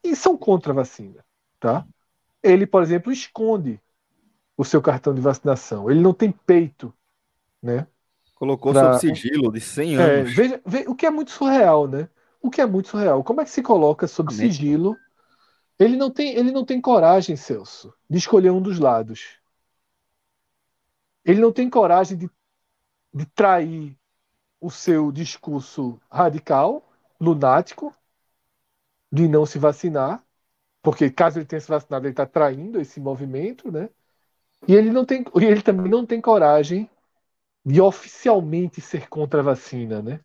e 0.04 0.16
são 0.16 0.38
contra 0.38 0.72
a 0.72 0.76
vacina, 0.76 1.24
tá? 1.60 1.86
Ele, 2.42 2.66
por 2.66 2.82
exemplo, 2.82 3.12
esconde 3.12 3.80
o 4.58 4.66
seu 4.66 4.82
cartão 4.82 5.14
de 5.14 5.22
vacinação. 5.22 5.90
Ele 5.90 6.02
não 6.02 6.14
tem 6.14 6.32
peito, 6.32 6.94
né? 7.62 7.88
Colocou 8.36 8.74
pra... 8.74 9.00
sob 9.00 9.16
sigilo 9.16 9.52
de 9.52 9.62
100 9.62 9.96
é, 9.96 10.02
anos. 10.02 10.32
É, 10.32 10.34
veja, 10.34 10.62
veja, 10.66 10.90
o 10.90 10.96
que 10.96 11.06
é 11.06 11.10
muito 11.10 11.32
surreal, 11.32 11.88
né? 11.88 12.10
O 12.44 12.52
que 12.52 12.60
é 12.62 12.66
muito 12.66 12.90
surreal. 12.90 13.24
Como 13.24 13.40
é 13.40 13.46
que 13.46 13.50
se 13.50 13.64
coloca 13.64 14.06
sob 14.06 14.32
sigilo? 14.34 14.98
Ele 15.80 15.96
não 15.96 16.12
tem, 16.12 16.36
ele 16.36 16.52
não 16.52 16.66
tem 16.66 16.80
coragem, 16.82 17.38
Celso, 17.38 17.94
de 18.10 18.18
escolher 18.18 18.52
um 18.52 18.62
dos 18.62 18.78
lados. 18.80 19.40
Ele 21.24 21.40
não 21.40 21.54
tem 21.54 21.70
coragem 21.70 22.18
de, 22.18 22.30
de 23.14 23.26
trair 23.28 23.98
o 24.60 24.70
seu 24.70 25.10
discurso 25.10 26.00
radical, 26.12 26.84
lunático, 27.20 27.96
de 29.10 29.28
não 29.28 29.46
se 29.46 29.58
vacinar, 29.58 30.22
porque 30.82 31.10
caso 31.10 31.40
ele 31.40 31.46
tenha 31.46 31.62
se 31.62 31.70
vacinado, 31.70 32.06
ele 32.06 32.12
está 32.14 32.26
traindo 32.26 32.80
esse 32.80 33.00
movimento, 33.00 33.72
né? 33.72 33.90
E 34.68 34.76
ele 34.76 34.92
não 34.92 35.06
tem, 35.06 35.24
ele 35.36 35.62
também 35.62 35.90
não 35.90 36.06
tem 36.06 36.20
coragem 36.20 36.90
de 37.66 37.80
oficialmente 37.80 38.82
ser 38.82 39.08
contra 39.08 39.40
a 39.40 39.44
vacina, 39.44 40.02
né? 40.02 40.20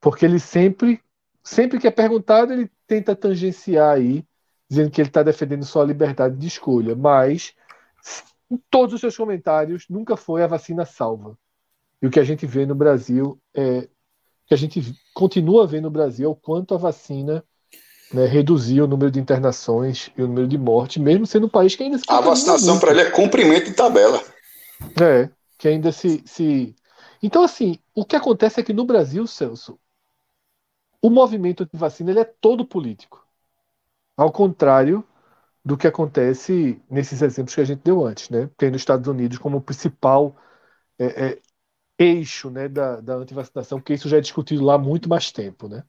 Porque 0.00 0.24
ele 0.24 0.38
sempre 0.38 1.02
sempre 1.42 1.78
que 1.78 1.86
é 1.86 1.90
perguntado, 1.90 2.52
ele 2.52 2.70
tenta 2.86 3.14
tangenciar 3.14 3.96
aí, 3.96 4.24
dizendo 4.68 4.90
que 4.90 5.00
ele 5.00 5.08
está 5.08 5.22
defendendo 5.22 5.64
só 5.64 5.82
a 5.82 5.86
liberdade 5.86 6.36
de 6.36 6.46
escolha, 6.46 6.94
mas 6.94 7.54
em 8.50 8.60
todos 8.70 8.94
os 8.94 9.00
seus 9.00 9.16
comentários 9.16 9.86
nunca 9.88 10.16
foi 10.16 10.42
a 10.42 10.46
vacina 10.46 10.84
salva. 10.84 11.36
E 12.00 12.06
o 12.06 12.10
que 12.10 12.20
a 12.20 12.24
gente 12.24 12.46
vê 12.46 12.66
no 12.66 12.74
Brasil 12.74 13.38
é 13.54 13.88
que 14.46 14.54
a 14.54 14.56
gente 14.56 14.94
continua 15.14 15.66
vendo 15.66 15.84
no 15.84 15.90
Brasil 15.90 16.26
é 16.26 16.30
o 16.30 16.34
quanto 16.34 16.74
a 16.74 16.78
vacina 16.78 17.44
né, 18.12 18.26
reduzir 18.26 18.82
o 18.82 18.86
número 18.86 19.10
de 19.10 19.18
internações 19.18 20.10
e 20.16 20.22
o 20.22 20.26
número 20.26 20.46
de 20.46 20.58
mortes, 20.58 21.02
mesmo 21.02 21.26
sendo 21.26 21.46
um 21.46 21.50
país 21.50 21.74
que 21.74 21.82
ainda 21.82 21.98
se. 21.98 22.04
A 22.08 22.20
vacinação 22.20 22.78
para 22.78 22.90
ele 22.90 23.00
é 23.00 23.10
cumprimento 23.10 23.66
de 23.66 23.74
tabela. 23.74 24.22
É, 25.00 25.30
que 25.56 25.68
ainda 25.68 25.90
se, 25.92 26.22
se. 26.26 26.74
Então, 27.22 27.42
assim, 27.42 27.78
o 27.94 28.04
que 28.04 28.16
acontece 28.16 28.60
é 28.60 28.62
que 28.62 28.72
no 28.72 28.84
Brasil, 28.84 29.26
Celso, 29.26 29.78
o 31.02 31.10
movimento 31.10 31.66
de 31.66 31.76
vacina 31.78 32.10
ele 32.12 32.20
é 32.20 32.24
todo 32.24 32.66
político. 32.66 33.26
Ao 34.16 34.32
contrário 34.32 35.04
do 35.64 35.76
que 35.76 35.86
acontece 35.86 36.82
nesses 36.90 37.22
exemplos 37.22 37.54
que 37.54 37.60
a 37.60 37.64
gente 37.64 37.82
deu 37.82 38.04
antes, 38.06 38.30
né? 38.30 38.50
Tendo 38.56 38.76
os 38.76 38.82
Estados 38.82 39.08
Unidos 39.08 39.38
como 39.38 39.62
principal 39.62 40.36
é, 40.98 41.32
é, 41.34 41.42
eixo 41.98 42.50
né, 42.50 42.68
da, 42.68 43.00
da 43.00 43.16
antivacinação, 43.16 43.80
porque 43.80 43.94
isso 43.94 44.08
já 44.08 44.18
é 44.18 44.20
discutido 44.20 44.64
lá 44.64 44.74
há 44.74 44.78
muito 44.78 45.08
mais 45.08 45.32
tempo, 45.32 45.68
né? 45.68 45.84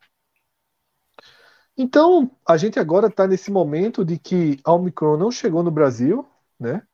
Então, 1.78 2.30
a 2.48 2.56
gente 2.58 2.80
agora 2.80 3.08
está 3.08 3.28
nesse 3.28 3.52
momento 3.52 4.06
de 4.06 4.20
que 4.20 4.60
a 4.64 4.74
Omicron 4.74 5.18
não 5.18 5.32
chegou 5.32 5.64
no 5.64 5.72
Brasil, 5.72 6.28
né? 6.60 6.86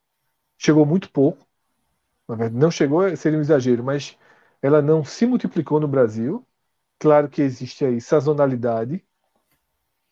Chegou 0.57 0.85
muito 0.85 1.11
pouco. 1.11 1.47
Não 2.53 2.71
chegou, 2.71 3.15
seria 3.17 3.39
um 3.39 3.41
exagero, 3.41 3.83
mas 3.83 4.17
ela 4.61 4.81
não 4.81 5.03
se 5.03 5.25
multiplicou 5.25 5.79
no 5.79 5.87
Brasil. 5.87 6.45
Claro 6.99 7.27
que 7.29 7.41
existe 7.41 7.83
aí 7.83 7.99
sazonalidade, 7.99 9.03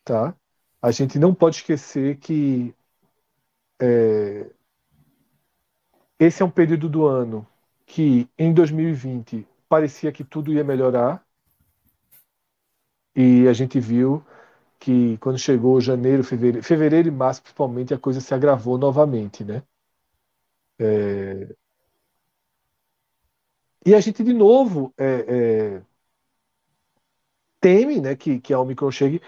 tá? 0.04 0.34
A 0.82 0.90
gente 0.90 1.18
não 1.18 1.34
pode 1.34 1.56
esquecer 1.56 2.18
que 2.18 2.74
é, 3.80 4.50
esse 6.18 6.42
é 6.42 6.44
um 6.46 6.50
período 6.50 6.88
do 6.88 7.06
ano 7.06 7.44
que 7.86 8.28
em 8.38 8.52
2020 8.54 9.46
parecia 9.68 10.12
que 10.12 10.22
tudo 10.24 10.52
ia 10.52 10.62
melhorar 10.64 11.24
e 13.14 13.46
a 13.48 13.52
gente 13.52 13.78
viu 13.80 14.24
que 14.78 15.18
quando 15.18 15.38
chegou 15.38 15.80
janeiro, 15.80 16.24
fevereiro, 16.24 16.64
fevereiro 16.64 17.08
e 17.08 17.12
março 17.12 17.42
principalmente 17.42 17.94
a 17.94 17.98
coisa 17.98 18.20
se 18.20 18.34
agravou 18.34 18.78
novamente, 18.78 19.44
né? 19.44 19.62
É... 20.78 21.48
E 23.86 23.94
a 23.94 24.00
gente 24.00 24.22
de 24.22 24.32
novo 24.32 24.92
é, 24.98 25.76
é... 25.76 25.82
teme, 27.60 28.00
né, 28.00 28.16
que, 28.16 28.40
que 28.40 28.52
a 28.52 28.60
Omicron 28.60 28.90
chegue. 28.90 29.20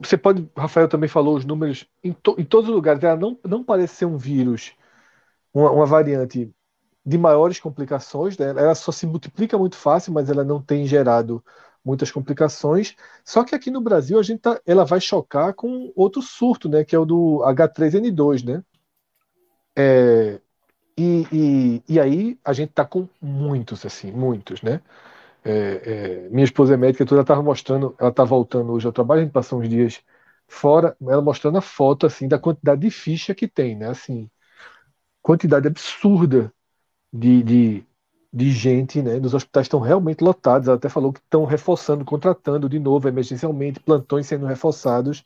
Você 0.00 0.16
pode, 0.16 0.48
Rafael 0.56 0.88
também 0.88 1.08
falou 1.08 1.36
os 1.36 1.44
números 1.44 1.86
em, 2.02 2.12
to, 2.12 2.36
em 2.38 2.44
todos 2.44 2.68
os 2.68 2.74
lugares. 2.74 3.02
Ela 3.02 3.16
não, 3.16 3.38
não 3.44 3.64
parece 3.64 3.96
ser 3.96 4.06
um 4.06 4.16
vírus, 4.16 4.72
uma, 5.52 5.70
uma 5.70 5.86
variante 5.86 6.52
de 7.04 7.18
maiores 7.18 7.58
complicações, 7.58 8.36
né? 8.36 8.50
ela 8.50 8.74
só 8.74 8.92
se 8.92 9.06
multiplica 9.06 9.56
muito 9.56 9.76
fácil, 9.76 10.12
mas 10.12 10.28
ela 10.28 10.44
não 10.44 10.60
tem 10.60 10.86
gerado 10.86 11.42
muitas 11.84 12.10
complicações. 12.10 12.94
Só 13.24 13.44
que 13.44 13.54
aqui 13.54 13.70
no 13.70 13.80
Brasil 13.80 14.18
a 14.18 14.22
gente 14.22 14.40
tá, 14.40 14.60
ela 14.66 14.84
vai 14.84 15.00
chocar 15.00 15.54
com 15.54 15.92
outro 15.96 16.20
surto, 16.20 16.68
né? 16.68 16.84
Que 16.84 16.94
é 16.94 16.98
o 16.98 17.06
do 17.06 17.42
H3N2, 17.44 18.44
né? 18.44 18.62
É, 19.76 20.40
e, 20.98 21.26
e, 21.32 21.82
e, 21.88 22.00
aí 22.00 22.38
a 22.44 22.52
gente 22.52 22.72
tá 22.72 22.84
com 22.84 23.08
muitos, 23.22 23.86
assim, 23.86 24.10
muitos, 24.10 24.60
né? 24.62 24.82
É, 25.44 26.24
é, 26.26 26.28
minha 26.30 26.44
esposa 26.44 26.74
é 26.74 26.76
médica, 26.76 27.04
ela 27.10 27.22
estava 27.22 27.42
mostrando, 27.42 27.94
ela 27.98 28.12
tá 28.12 28.24
voltando 28.24 28.72
hoje 28.72 28.86
ao 28.86 28.92
trabalho, 28.92 29.20
a 29.20 29.24
gente 29.24 29.32
passou 29.32 29.60
uns 29.60 29.68
dias 29.68 30.02
fora, 30.46 30.96
ela 31.00 31.22
mostrando 31.22 31.58
a 31.58 31.60
foto 31.60 32.06
assim 32.06 32.28
da 32.28 32.38
quantidade 32.38 32.80
de 32.82 32.90
ficha 32.90 33.34
que 33.34 33.48
tem, 33.48 33.76
né? 33.76 33.88
Assim, 33.88 34.30
quantidade 35.22 35.68
absurda 35.68 36.52
de, 37.12 37.42
de, 37.42 37.86
de 38.32 38.50
gente, 38.52 39.02
né? 39.02 39.18
Nos 39.20 39.34
hospitais 39.34 39.66
estão 39.66 39.80
realmente 39.80 40.22
lotados. 40.22 40.68
Ela 40.68 40.76
até 40.76 40.88
falou 40.88 41.12
que 41.12 41.20
estão 41.20 41.44
reforçando, 41.44 42.04
contratando 42.04 42.68
de 42.68 42.78
novo 42.78 43.08
emergencialmente, 43.08 43.80
plantões 43.80 44.26
sendo 44.26 44.46
reforçados 44.46 45.24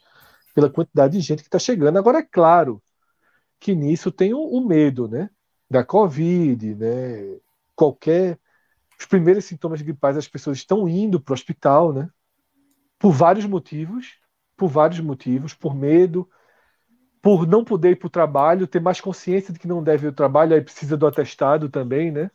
pela 0.55 0.71
quantidade 0.71 1.19
de 1.19 1.21
gente 1.21 1.43
que 1.43 1.49
está 1.49 1.59
chegando. 1.59 1.99
Agora, 1.99 2.19
é 2.19 2.23
claro 2.23 2.83
que 3.61 3.75
nisso 3.75 4.11
tem 4.13 4.35
o, 4.35 4.41
o, 4.41 4.67
medo, 4.67 5.09
né? 5.09 5.31
Da 5.71 5.85
Covid, 5.85 6.75
né? 6.75 7.39
Qualquer. 7.77 8.39
Os 9.03 9.07
primeiros 9.07 9.47
sintomas 9.47 9.83
gripais, 9.83 10.17
as 10.17 10.29
pessoas 10.29 10.59
estão 10.59 10.89
indo 10.89 11.21
para 11.21 11.33
o 11.33 11.35
hospital, 11.35 11.93
né? 11.93 12.09
Por 13.01 13.11
vários 13.11 13.45
motivos. 13.45 14.17
Por 14.57 14.69
vários 14.69 15.01
motivos. 15.01 15.55
Por 15.55 15.75
medo, 15.75 16.31
por 17.21 17.45
não 17.45 17.65
poder 17.65 17.91
ir 17.91 17.97
para 17.97 18.07
o 18.07 18.11
trabalho, 18.11 18.69
ter 18.69 18.81
mais 18.81 19.01
consciência 19.01 19.53
de 19.53 19.59
que 19.59 19.67
não 19.67 19.83
deve 19.83 20.07
ir 20.07 20.11
ao 20.11 20.15
trabalho, 20.15 20.55
aí 20.55 20.61
precisa 20.61 20.97
do 20.97 21.05
atestado 21.05 21.69
também, 21.69 22.13
né? 22.13 22.31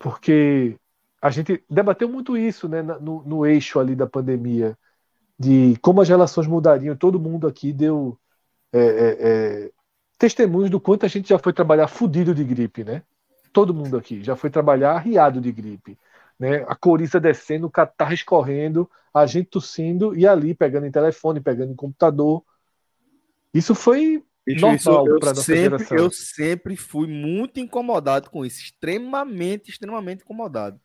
Porque 0.00 0.76
a 1.20 1.30
gente 1.30 1.64
debateu 1.70 2.08
muito 2.08 2.36
isso, 2.36 2.68
né, 2.68 2.82
no, 2.82 3.22
no 3.22 3.46
eixo 3.46 3.78
ali 3.78 3.94
da 3.94 4.06
pandemia, 4.06 4.76
de 5.38 5.76
como 5.80 6.00
as 6.00 6.08
relações 6.08 6.48
mudariam. 6.48 6.96
Todo 6.96 7.20
mundo 7.20 7.46
aqui 7.46 7.72
deu 7.72 8.18
é, 8.72 8.80
é, 8.80 9.66
é, 9.66 9.72
testemunhos 10.18 10.70
do 10.70 10.80
quanto 10.80 11.06
a 11.06 11.08
gente 11.08 11.28
já 11.28 11.38
foi 11.38 11.52
trabalhar 11.52 11.86
fudido 11.86 12.34
de 12.34 12.42
gripe, 12.42 12.82
né? 12.82 13.04
Todo 13.52 13.74
mundo 13.74 13.96
aqui 13.96 14.22
já 14.22 14.34
foi 14.34 14.50
trabalhar 14.50 14.92
arriado 14.92 15.40
de 15.40 15.52
gripe. 15.52 15.98
Né? 16.38 16.64
A 16.66 16.74
coriza 16.74 17.20
descendo, 17.20 17.66
o 17.66 17.70
catarro 17.70 18.14
escorrendo, 18.14 18.90
a 19.12 19.26
gente 19.26 19.50
tossindo 19.50 20.16
e 20.16 20.26
ali 20.26 20.54
pegando 20.54 20.86
em 20.86 20.90
telefone, 20.90 21.40
pegando 21.40 21.72
em 21.72 21.76
computador, 21.76 22.42
isso 23.52 23.74
foi 23.74 24.24
Bicho, 24.44 24.60
normal 24.60 25.20
para 25.20 25.30
a 25.30 25.34
sempre, 25.34 25.86
Eu 25.90 26.10
sempre 26.10 26.76
fui 26.76 27.06
muito 27.06 27.60
incomodado 27.60 28.30
com 28.30 28.44
isso, 28.44 28.60
extremamente, 28.60 29.70
extremamente 29.70 30.22
incomodado. 30.22 30.80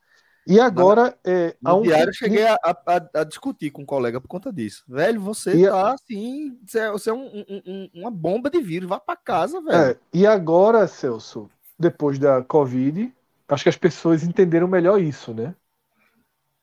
E 0.45 0.61
agora, 0.61 1.17
é, 1.25 1.55
no 1.61 1.79
um... 1.79 1.81
diário 1.81 2.09
eu 2.09 2.13
cheguei 2.13 2.47
a, 2.47 2.55
a, 2.63 3.09
a, 3.15 3.23
discutir 3.25 3.69
com 3.69 3.81
um 3.81 3.85
colega 3.85 4.21
por 4.21 4.29
conta 4.29 4.51
disso. 4.51 4.83
Velho, 4.87 5.19
você 5.19 5.53
e 5.53 5.67
tá 5.67 5.89
a... 5.89 5.93
assim, 5.93 6.57
você 6.65 7.09
é 7.09 7.13
um, 7.13 7.43
um, 7.65 7.89
uma 7.93 8.09
bomba 8.09 8.49
de 8.49 8.61
vírus, 8.61 8.87
vá 8.87 8.97
para 8.97 9.17
casa, 9.17 9.59
velho. 9.59 9.91
É, 9.91 9.97
e 10.13 10.25
agora, 10.25 10.87
Celso, 10.87 11.49
depois 11.77 12.17
da 12.19 12.43
Covid, 12.43 13.13
acho 13.47 13.63
que 13.63 13.69
as 13.69 13.77
pessoas 13.77 14.23
entenderam 14.23 14.67
melhor 14.67 15.01
isso, 15.01 15.33
né? 15.33 15.55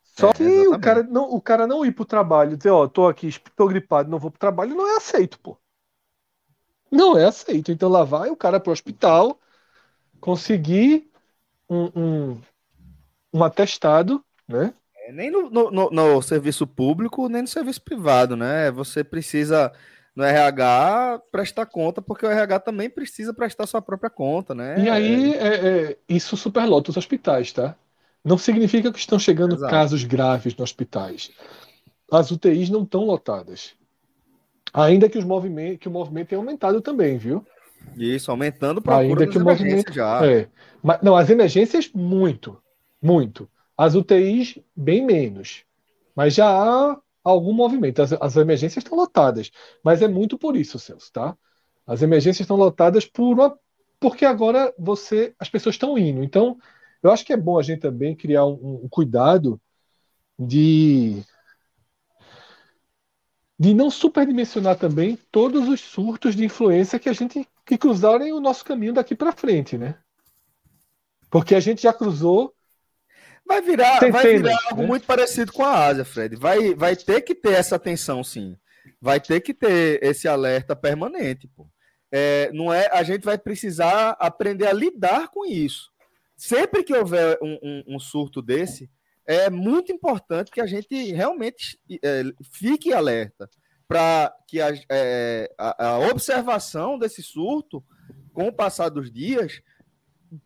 Só 0.03 0.31
é, 0.31 0.33
que 0.33 0.69
o 0.69 0.79
cara, 0.79 1.03
não, 1.03 1.35
o 1.35 1.41
cara 1.41 1.67
não 1.67 1.85
ir 1.85 1.93
pro 1.93 2.05
trabalho, 2.05 2.57
dizer, 2.57 2.71
ó, 2.71 2.87
tô 2.87 3.09
aqui, 3.09 3.31
tô 3.57 3.67
gripado, 3.67 4.11
não 4.11 4.19
vou 4.19 4.31
pro 4.31 4.39
trabalho, 4.39 4.75
não 4.75 4.89
é 4.89 4.97
aceito, 4.97 5.39
pô 5.41 5.59
não 6.95 7.19
é 7.19 7.25
aceito. 7.25 7.73
Então 7.73 7.89
lá 7.89 8.05
vai 8.05 8.31
o 8.31 8.37
cara 8.37 8.61
para 8.61 8.71
o 8.71 8.73
hospital 8.73 9.39
conseguir 10.21 11.11
um, 11.69 11.91
um, 11.95 12.41
um 13.33 13.45
atestado, 13.45 14.25
né? 14.49 14.73
É, 14.97 15.13
nem 15.13 15.31
no, 15.31 15.51
no, 15.51 15.91
no, 15.91 16.23
serviço 16.23 16.67
público, 16.67 17.29
nem 17.29 17.43
no 17.43 17.49
serviço 17.49 17.83
privado, 17.83 18.37
né? 18.37 18.71
Você 18.71 19.03
precisa 19.03 19.73
no 20.15 20.23
RH 20.23 21.21
prestar 21.31 21.67
conta, 21.67 22.01
porque 22.01 22.25
o 22.25 22.31
RH 22.31 22.61
também 22.61 22.89
precisa 22.89 23.35
prestar 23.35 23.67
sua 23.67 23.83
própria 23.83 24.11
conta, 24.11 24.55
né? 24.55 24.77
E 24.79 24.89
aí, 24.89 25.35
é, 25.35 25.55
é, 25.55 25.99
isso 26.09 26.37
superlota 26.37 26.91
os 26.91 26.97
hospitais, 26.97 27.53
tá? 27.53 27.75
Não 28.25 28.39
significa 28.39 28.93
que 28.93 28.99
estão 28.99 29.19
chegando 29.19 29.57
Exato. 29.57 29.71
casos 29.71 30.05
graves 30.05 30.55
nos 30.55 30.71
hospitais. 30.71 31.31
As 32.11 32.31
UTIs 32.31 32.71
não 32.71 32.83
estão 32.85 33.05
lotadas. 33.05 33.75
Ainda 34.73 35.09
que, 35.09 35.19
os 35.19 35.25
movimentos, 35.25 35.79
que 35.79 35.89
o 35.89 35.91
movimento 35.91 36.29
tenha 36.29 36.39
aumentado 36.39 36.81
também, 36.81 37.19
viu? 37.19 37.45
Isso, 37.97 38.31
aumentando 38.31 38.81
para 38.81 38.99
Ainda 38.99 39.27
que 39.27 39.37
o 39.37 39.45
movimento 39.45 39.93
já. 39.93 40.25
É. 40.27 40.49
Mas, 40.83 41.01
não, 41.03 41.17
as 41.17 41.29
emergências, 41.29 41.91
muito. 41.93 42.57
Muito. 43.03 43.49
As 43.77 43.95
UTIs, 43.95 44.59
bem 44.75 45.05
menos. 45.05 45.65
Mas 46.17 46.35
já 46.35 46.49
há 46.49 46.97
algum 47.25 47.53
movimento. 47.53 48.03
As, 48.03 48.13
as 48.13 48.37
emergências 48.37 48.85
estão 48.85 48.97
lotadas. 48.97 49.51
Mas 49.83 50.03
é 50.03 50.09
muito 50.09 50.39
por 50.39 50.57
isso, 50.57 50.79
Celso, 50.79 51.11
tá? 51.13 51.37
As 51.87 52.03
emergências 52.03 52.41
estão 52.41 52.57
lotadas 52.57 53.07
por 53.07 53.33
uma, 53.33 53.59
porque 53.99 54.25
agora 54.25 54.73
você 54.79 55.35
as 55.39 55.49
pessoas 55.49 55.75
estão 55.75 55.99
indo. 55.99 56.23
Então, 56.23 56.59
eu 57.03 57.11
acho 57.11 57.25
que 57.25 57.33
é 57.33 57.37
bom 57.37 57.59
a 57.59 57.63
gente 57.63 57.81
também 57.81 58.15
criar 58.15 58.47
um, 58.47 58.83
um 58.85 58.89
cuidado 58.89 59.61
de 60.39 61.23
de 63.59 63.73
não 63.73 63.89
superdimensionar 63.91 64.77
também 64.77 65.17
todos 65.31 65.69
os 65.69 65.81
surtos 65.81 66.35
de 66.35 66.45
influência 66.45 66.99
que 66.99 67.09
a 67.09 67.13
gente 67.13 67.47
que 67.65 67.79
cruzarem 67.79 68.33
o 68.33 68.41
nosso 68.41 68.65
caminho 68.65 68.93
daqui 68.93 69.15
para 69.15 69.33
frente, 69.33 69.79
né? 69.79 69.99
Porque 71.31 71.55
a 71.55 71.61
gente 71.61 71.83
já 71.83 71.93
cruzou 71.93 72.55
vai 73.47 73.61
virar, 73.63 74.01
vai 74.11 74.39
virar 74.39 74.59
algo 74.71 74.83
né? 74.83 74.89
muito 74.89 75.07
parecido 75.07 75.53
com 75.53 75.65
a 75.65 75.87
Ásia, 75.87 76.05
Fred. 76.05 76.37
Vai, 76.37 76.75
vai 76.75 76.97
ter 76.97 77.21
que 77.21 77.35
ter 77.35 77.53
essa 77.53 77.77
atenção, 77.77 78.25
sim. 78.25 78.57
Vai 79.01 79.21
ter 79.21 79.41
que 79.41 79.53
ter 79.53 80.03
esse 80.03 80.27
alerta 80.27 80.75
permanente, 80.75 81.49
pô. 81.49 81.69
É, 82.11 82.51
não 82.53 82.73
é, 82.73 82.89
a 82.93 83.03
gente 83.03 83.25
vai 83.25 83.37
precisar 83.37 84.11
aprender 84.21 84.67
a 84.67 84.73
lidar 84.73 85.29
com 85.29 85.45
isso. 85.45 85.91
Sempre 86.37 86.85
que 86.85 86.95
houver 86.95 87.39
um, 87.43 87.59
um, 87.63 87.85
um 87.97 87.99
surto 87.99 88.41
desse, 88.41 88.89
é 89.27 89.51
muito 89.51 89.91
importante 89.91 90.51
que 90.51 90.61
a 90.61 90.67
gente 90.67 91.13
realmente 91.13 91.79
é, 92.03 92.23
fique 92.53 92.93
alerta 92.93 93.49
para 93.89 94.35
que 94.47 94.61
a, 94.61 94.73
é, 94.91 95.51
a, 95.59 95.87
a, 95.89 95.99
observação 96.11 96.99
desse 96.99 97.23
surto, 97.23 97.85
com 98.33 98.49
o 98.49 98.53
passar 98.53 98.89
dos 98.89 99.11
dias, 99.11 99.61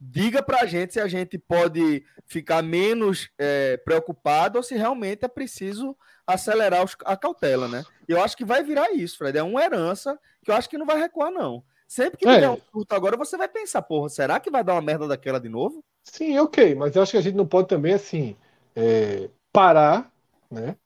diga 0.01 0.43
pra 0.43 0.67
gente 0.67 0.93
se 0.93 1.01
a 1.01 1.09
gente 1.09 1.39
pode 1.39 2.05
ficar 2.27 2.63
menos 2.63 3.31
é, 3.39 3.77
preocupado 3.79 4.59
ou 4.59 4.63
se 4.63 4.77
realmente 4.77 5.25
é 5.25 5.29
preciso 5.29 5.97
acelerar 6.27 6.85
os, 6.85 6.97
a 7.05 7.17
cautela, 7.17 7.69
né? 7.69 7.85
Eu 8.07 8.23
acho 8.23 8.37
que 8.37 8.45
vai 8.45 8.63
virar 8.63 8.93
isso, 8.93 9.17
Fred. 9.17 9.39
É 9.39 9.43
uma 9.43 9.63
herança 9.63 10.19
que 10.45 10.51
eu 10.51 10.55
acho 10.55 10.69
que 10.69 10.79
não 10.79 10.87
vai 10.87 10.99
recuar, 10.99 11.31
não. 11.31 11.63
Sempre 11.87 12.19
que 12.19 12.29
é. 12.29 12.35
tiver 12.35 12.51
um 12.51 12.59
surto 12.71 12.95
agora, 12.95 13.17
você 13.17 13.37
vai 13.37 13.49
pensar, 13.49 13.81
porra, 13.81 14.11
será 14.11 14.39
que 14.39 14.51
vai 14.51 14.63
dar 14.63 14.75
uma 14.75 14.83
merda 14.83 15.09
daquela 15.09 15.41
de 15.41 15.49
novo? 15.49 15.83
Sim, 16.05 16.39
ok, 16.39 16.75
mas 16.75 16.95
eu 16.95 17.03
acho 17.03 17.13
que 17.13 17.19
a 17.19 17.23
gente 17.23 17.35
não 17.35 17.47
pode 17.47 17.69
também, 17.69 17.95
assim, 17.95 18.37
é, 18.77 19.31
parar, 19.51 20.13
né? 20.51 20.77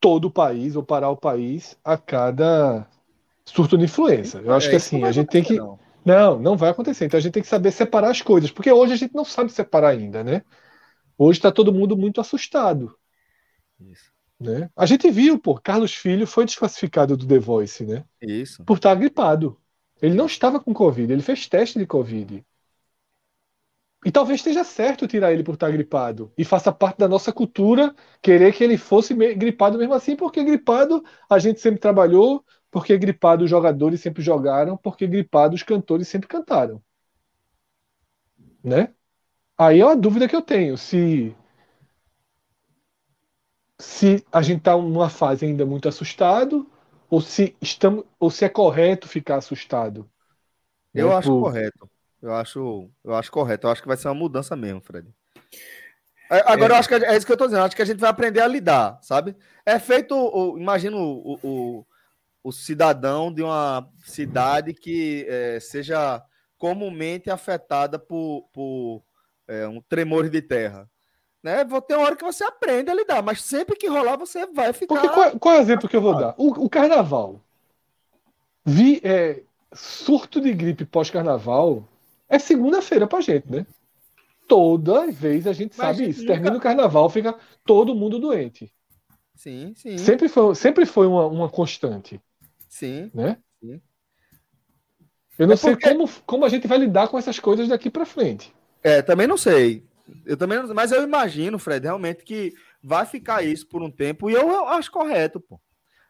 Todo 0.00 0.26
o 0.26 0.30
país, 0.30 0.76
ou 0.76 0.82
parar 0.82 1.10
o 1.10 1.16
país 1.16 1.76
a 1.84 1.96
cada 1.96 2.86
surto 3.44 3.76
de 3.76 3.84
influenza. 3.84 4.40
Eu 4.40 4.52
acho 4.54 4.68
é, 4.68 4.70
que 4.70 4.76
assim, 4.76 5.04
a 5.04 5.12
gente 5.12 5.28
tem 5.28 5.42
que. 5.42 5.56
Não. 5.56 5.78
Não, 6.04 6.38
não 6.38 6.56
vai 6.56 6.70
acontecer. 6.70 7.04
Então 7.06 7.18
a 7.18 7.20
gente 7.20 7.32
tem 7.32 7.42
que 7.42 7.48
saber 7.48 7.70
separar 7.70 8.10
as 8.10 8.22
coisas, 8.22 8.50
porque 8.50 8.70
hoje 8.70 8.92
a 8.92 8.96
gente 8.96 9.14
não 9.14 9.24
sabe 9.24 9.52
separar 9.52 9.90
ainda, 9.90 10.22
né? 10.24 10.42
Hoje 11.16 11.38
está 11.38 11.52
todo 11.52 11.72
mundo 11.72 11.96
muito 11.96 12.20
assustado. 12.20 12.96
Isso. 13.80 14.12
Né? 14.38 14.68
A 14.76 14.86
gente 14.86 15.08
viu, 15.10 15.38
pô, 15.38 15.54
Carlos 15.60 15.94
Filho 15.94 16.26
foi 16.26 16.44
desclassificado 16.44 17.16
do 17.16 17.26
The 17.26 17.38
Voice, 17.38 17.84
né? 17.84 18.04
Isso. 18.20 18.64
Por 18.64 18.76
estar 18.76 18.94
gripado. 18.96 19.56
Ele 20.00 20.14
não 20.14 20.26
estava 20.26 20.58
com 20.58 20.74
Covid, 20.74 21.12
ele 21.12 21.22
fez 21.22 21.46
teste 21.46 21.78
de 21.78 21.86
Covid. 21.86 22.44
E 24.04 24.10
talvez 24.10 24.40
esteja 24.40 24.64
certo 24.64 25.06
tirar 25.06 25.32
ele 25.32 25.44
por 25.44 25.54
estar 25.54 25.70
gripado. 25.70 26.32
E 26.36 26.44
faça 26.44 26.72
parte 26.72 26.98
da 26.98 27.06
nossa 27.06 27.32
cultura 27.32 27.94
querer 28.20 28.52
que 28.52 28.64
ele 28.64 28.76
fosse 28.76 29.14
gripado 29.14 29.78
mesmo 29.78 29.94
assim, 29.94 30.16
porque 30.16 30.42
gripado 30.42 31.04
a 31.30 31.38
gente 31.38 31.60
sempre 31.60 31.78
trabalhou, 31.78 32.44
porque 32.72 32.96
gripado 32.96 33.44
os 33.44 33.50
jogadores 33.50 34.00
sempre 34.00 34.22
jogaram, 34.22 34.78
porque 34.78 35.06
gripado 35.06 35.54
os 35.54 35.62
cantores 35.62 36.08
sempre 36.08 36.26
cantaram. 36.26 36.82
Né? 38.64 38.94
Aí 39.58 39.80
é 39.80 39.84
uma 39.84 39.94
dúvida 39.94 40.26
que 40.26 40.34
eu 40.34 40.42
tenho, 40.42 40.76
se 40.76 41.36
se 43.78 44.24
a 44.32 44.40
gente 44.40 44.58
está 44.58 44.76
numa 44.76 45.10
fase 45.10 45.44
ainda 45.44 45.66
muito 45.66 45.88
assustado 45.88 46.66
ou 47.10 47.20
se 47.20 47.54
estamos 47.60 48.04
ou 48.18 48.30
se 48.30 48.44
é 48.44 48.48
correto 48.48 49.06
ficar 49.06 49.36
assustado. 49.36 50.08
Eu 50.94 51.08
né, 51.08 51.14
acho 51.16 51.28
por... 51.28 51.42
correto. 51.42 51.90
Eu 52.22 52.34
acho, 52.34 52.90
eu 53.04 53.14
acho 53.14 53.30
correto. 53.30 53.66
Eu 53.66 53.72
acho 53.72 53.82
que 53.82 53.88
vai 53.88 53.96
ser 53.96 54.08
uma 54.08 54.14
mudança 54.14 54.54
mesmo, 54.54 54.80
Fred. 54.80 55.08
É, 56.30 56.40
agora, 56.46 56.72
é. 56.72 56.76
eu 56.76 56.78
acho 56.78 56.88
que 56.88 56.94
é 56.94 57.16
isso 57.16 57.26
que 57.26 57.32
eu 57.32 57.36
tô 57.36 57.46
dizendo. 57.46 57.60
Eu 57.60 57.64
acho 57.64 57.76
que 57.76 57.82
a 57.82 57.84
gente 57.84 57.98
vai 57.98 58.08
aprender 58.08 58.40
a 58.40 58.46
lidar, 58.46 58.98
sabe? 59.02 59.36
É 59.66 59.78
feito, 59.80 60.14
o, 60.14 60.56
imagina 60.56 60.96
o, 60.96 61.38
o, 61.42 61.86
o, 62.42 62.52
cidadão 62.52 63.32
de 63.32 63.42
uma 63.42 63.88
cidade 64.04 64.74
que 64.74 65.26
é, 65.28 65.58
seja 65.60 66.22
comumente 66.58 67.30
afetada 67.30 67.98
por, 67.98 68.48
por 68.52 69.02
é, 69.48 69.66
um 69.66 69.80
tremor 69.80 70.28
de 70.28 70.40
terra. 70.40 70.88
Né? 71.42 71.64
Vou 71.64 71.82
ter 71.82 71.94
uma 71.96 72.06
hora 72.06 72.16
que 72.16 72.24
você 72.24 72.44
aprende 72.44 72.90
a 72.90 72.94
lidar, 72.94 73.22
mas 73.22 73.42
sempre 73.42 73.76
que 73.76 73.88
rolar 73.88 74.16
você 74.16 74.46
vai 74.46 74.72
ficar. 74.72 74.94
Porque 74.94 75.08
qual, 75.08 75.38
qual 75.38 75.54
é 75.56 75.58
o 75.58 75.62
exemplo 75.62 75.88
que 75.88 75.96
eu 75.96 76.00
vou 76.00 76.16
dar? 76.16 76.34
O, 76.36 76.64
o 76.64 76.70
carnaval. 76.70 77.40
Vi 78.64 79.00
é, 79.02 79.42
surto 79.74 80.40
de 80.40 80.52
gripe 80.52 80.84
pós-carnaval 80.84 81.88
é 82.28 82.38
segunda-feira 82.38 83.06
pra 83.06 83.20
gente, 83.20 83.50
né? 83.50 83.66
Toda 84.48 85.10
vez 85.10 85.46
a 85.46 85.52
gente 85.52 85.74
mas 85.76 85.96
sabe 85.96 86.08
isso. 86.08 86.20
Nunca... 86.20 86.32
Termina 86.32 86.56
o 86.56 86.60
carnaval, 86.60 87.10
fica 87.10 87.36
todo 87.64 87.94
mundo 87.94 88.18
doente. 88.18 88.72
Sim, 89.34 89.74
sim. 89.76 89.98
Sempre 89.98 90.28
foi, 90.28 90.54
sempre 90.54 90.86
foi 90.86 91.06
uma, 91.06 91.26
uma 91.26 91.48
constante. 91.48 92.20
Sim. 92.72 93.10
Né? 93.12 93.36
Sim. 93.60 93.82
Eu 95.38 95.46
não 95.46 95.54
é 95.54 95.56
sei 95.58 95.76
como, 95.76 96.08
como 96.24 96.44
a 96.46 96.48
gente 96.48 96.66
vai 96.66 96.78
lidar 96.78 97.06
com 97.08 97.18
essas 97.18 97.38
coisas 97.38 97.68
daqui 97.68 97.90
para 97.90 98.06
frente. 98.06 98.50
É, 98.82 99.02
também 99.02 99.26
não 99.26 99.36
sei. 99.36 99.84
Eu 100.24 100.38
também 100.38 100.58
não, 100.58 100.74
mas 100.74 100.90
eu 100.90 101.02
imagino, 101.02 101.58
Fred, 101.58 101.84
realmente 101.84 102.24
que 102.24 102.54
vai 102.82 103.04
ficar 103.04 103.42
isso 103.42 103.68
por 103.68 103.82
um 103.82 103.90
tempo 103.90 104.30
e 104.30 104.32
eu 104.32 104.66
acho 104.68 104.90
correto, 104.90 105.38
pô. 105.38 105.60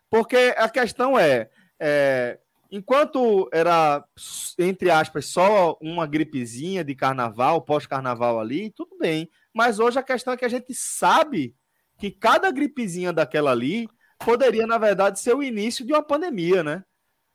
Porque 0.09 0.55
a 0.57 0.69
questão 0.69 1.19
é, 1.19 1.51
é 1.81 2.39
enquanto 2.71 3.51
era 3.53 4.05
entre 4.57 4.89
aspas 4.89 5.27
só 5.27 5.77
uma 5.81 6.07
gripezinha 6.07 6.85
de 6.85 6.95
carnaval, 6.95 7.61
pós-carnaval 7.63 8.39
ali, 8.39 8.71
tudo 8.71 8.97
bem. 8.99 9.29
Mas 9.53 9.81
hoje 9.81 9.99
a 9.99 10.03
questão 10.03 10.33
é 10.33 10.37
que 10.37 10.45
a 10.45 10.49
gente 10.49 10.73
sabe 10.75 11.57
que 11.99 12.11
cada 12.11 12.53
gripezinha 12.53 13.13
daquela 13.13 13.51
ali 13.51 13.89
poderia, 14.25 14.67
na 14.67 14.79
verdade, 14.79 15.21
ser 15.21 15.35
o 15.35 15.43
início 15.43 15.85
de 15.85 15.93
uma 15.93 16.03
pandemia, 16.03 16.63
né? 16.63 16.85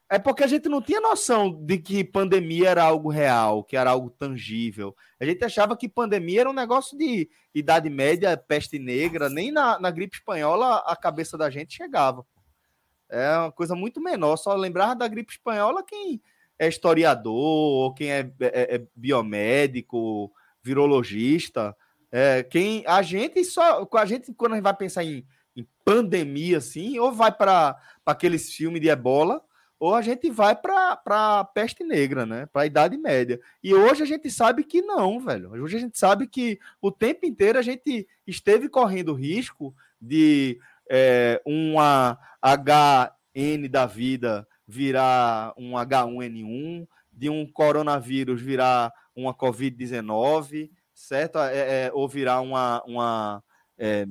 É 0.09 0.17
porque 0.17 0.43
a 0.43 0.47
gente 0.47 0.69
não 0.69 0.81
tinha 0.81 1.01
noção 1.01 1.53
de 1.65 1.77
que 1.77 2.01
pandemia 2.01 2.69
era 2.69 2.83
algo 2.83 3.09
real, 3.09 3.61
que 3.61 3.75
era 3.75 3.89
algo 3.89 4.09
tangível. 4.09 4.95
A 5.19 5.25
gente 5.25 5.43
achava 5.43 5.75
que 5.75 5.89
pandemia 5.89 6.41
era 6.41 6.49
um 6.49 6.53
negócio 6.53 6.97
de 6.97 7.29
idade 7.53 7.89
média, 7.89 8.37
peste 8.37 8.79
negra, 8.79 9.29
nem 9.29 9.51
na, 9.51 9.77
na 9.77 9.91
gripe 9.91 10.15
espanhola 10.15 10.77
a 10.85 10.95
cabeça 10.95 11.37
da 11.37 11.49
gente 11.49 11.75
chegava. 11.75 12.25
É 13.09 13.37
uma 13.37 13.51
coisa 13.51 13.75
muito 13.75 13.99
menor. 13.99 14.37
Só 14.37 14.55
lembrar 14.55 14.93
da 14.93 15.07
gripe 15.09 15.33
espanhola 15.33 15.83
quem 15.83 16.21
é 16.57 16.69
historiador, 16.69 17.33
ou 17.33 17.93
quem 17.93 18.09
é, 18.09 18.31
é, 18.39 18.75
é 18.75 18.87
biomédico, 18.95 20.31
virologista. 20.63 21.75
É, 22.09 22.43
quem 22.43 22.81
a 22.87 23.01
gente 23.01 23.43
só. 23.43 23.85
A 23.93 24.05
gente, 24.05 24.33
quando 24.33 24.53
a 24.53 24.55
gente 24.55 24.63
vai 24.63 24.73
pensar 24.73 25.03
em 25.03 25.25
pandemia, 25.87 26.57
assim, 26.57 26.99
ou 26.99 27.13
vai 27.13 27.31
para 27.31 27.77
aqueles 28.05 28.51
filmes 28.51 28.81
de 28.81 28.89
ebola 28.89 29.41
ou 29.79 29.95
a 29.95 30.01
gente 30.01 30.29
vai 30.29 30.53
para 30.53 30.99
a 31.05 31.45
peste 31.45 31.81
negra, 31.81 32.25
né? 32.25 32.45
Para 32.47 32.63
a 32.63 32.65
Idade 32.65 32.97
Média. 32.97 33.39
E 33.63 33.73
hoje 33.73 34.03
a 34.03 34.05
gente 34.05 34.29
sabe 34.29 34.65
que 34.65 34.81
não, 34.81 35.17
velho. 35.17 35.51
Hoje 35.51 35.77
a 35.77 35.79
gente 35.79 35.97
sabe 35.97 36.27
que 36.27 36.59
o 36.81 36.91
tempo 36.91 37.25
inteiro 37.25 37.57
a 37.57 37.61
gente 37.61 38.05
esteve 38.25 38.67
correndo 38.67 39.13
risco 39.13 39.73
de 40.01 40.59
é, 40.89 41.41
uma 41.45 42.19
HN 42.41 43.69
da 43.69 43.85
vida 43.85 44.45
virar 44.67 45.53
um 45.57 45.71
H1N1, 45.71 46.85
de 47.13 47.29
um 47.29 47.49
coronavírus 47.49 48.41
virar 48.41 48.91
uma 49.15 49.33
Covid-19, 49.33 50.69
certo? 50.93 51.37
É, 51.39 51.85
é, 51.85 51.91
ou 51.93 52.09
virar 52.09 52.41
uma, 52.41 52.83
uma 52.83 53.43
é, 53.77 54.05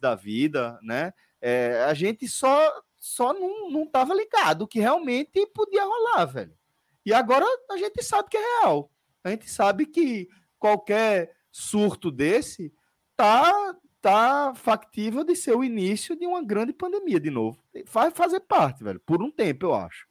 da 0.00 0.14
vida, 0.14 0.78
né? 0.82 1.12
É, 1.40 1.84
a 1.84 1.94
gente 1.94 2.28
só 2.28 2.82
só 2.98 3.32
não, 3.32 3.70
não 3.70 3.86
tava 3.86 4.12
ligado 4.12 4.66
que 4.66 4.80
realmente 4.80 5.46
podia 5.54 5.84
rolar, 5.84 6.24
velho. 6.26 6.52
E 7.06 7.12
agora 7.12 7.46
a 7.70 7.76
gente 7.76 8.02
sabe 8.02 8.28
que 8.28 8.36
é 8.36 8.60
real. 8.60 8.90
A 9.22 9.30
gente 9.30 9.48
sabe 9.48 9.86
que 9.86 10.28
qualquer 10.58 11.32
surto 11.50 12.10
desse 12.10 12.72
tá 13.16 13.76
tá 14.00 14.54
factível 14.54 15.24
de 15.24 15.34
ser 15.34 15.56
o 15.56 15.64
início 15.64 16.16
de 16.16 16.24
uma 16.24 16.42
grande 16.42 16.72
pandemia 16.72 17.18
de 17.18 17.30
novo. 17.30 17.58
Vai 17.90 18.10
fazer 18.10 18.40
parte, 18.40 18.84
velho, 18.84 19.00
por 19.00 19.22
um 19.22 19.30
tempo, 19.30 19.66
eu 19.66 19.74
acho. 19.74 20.06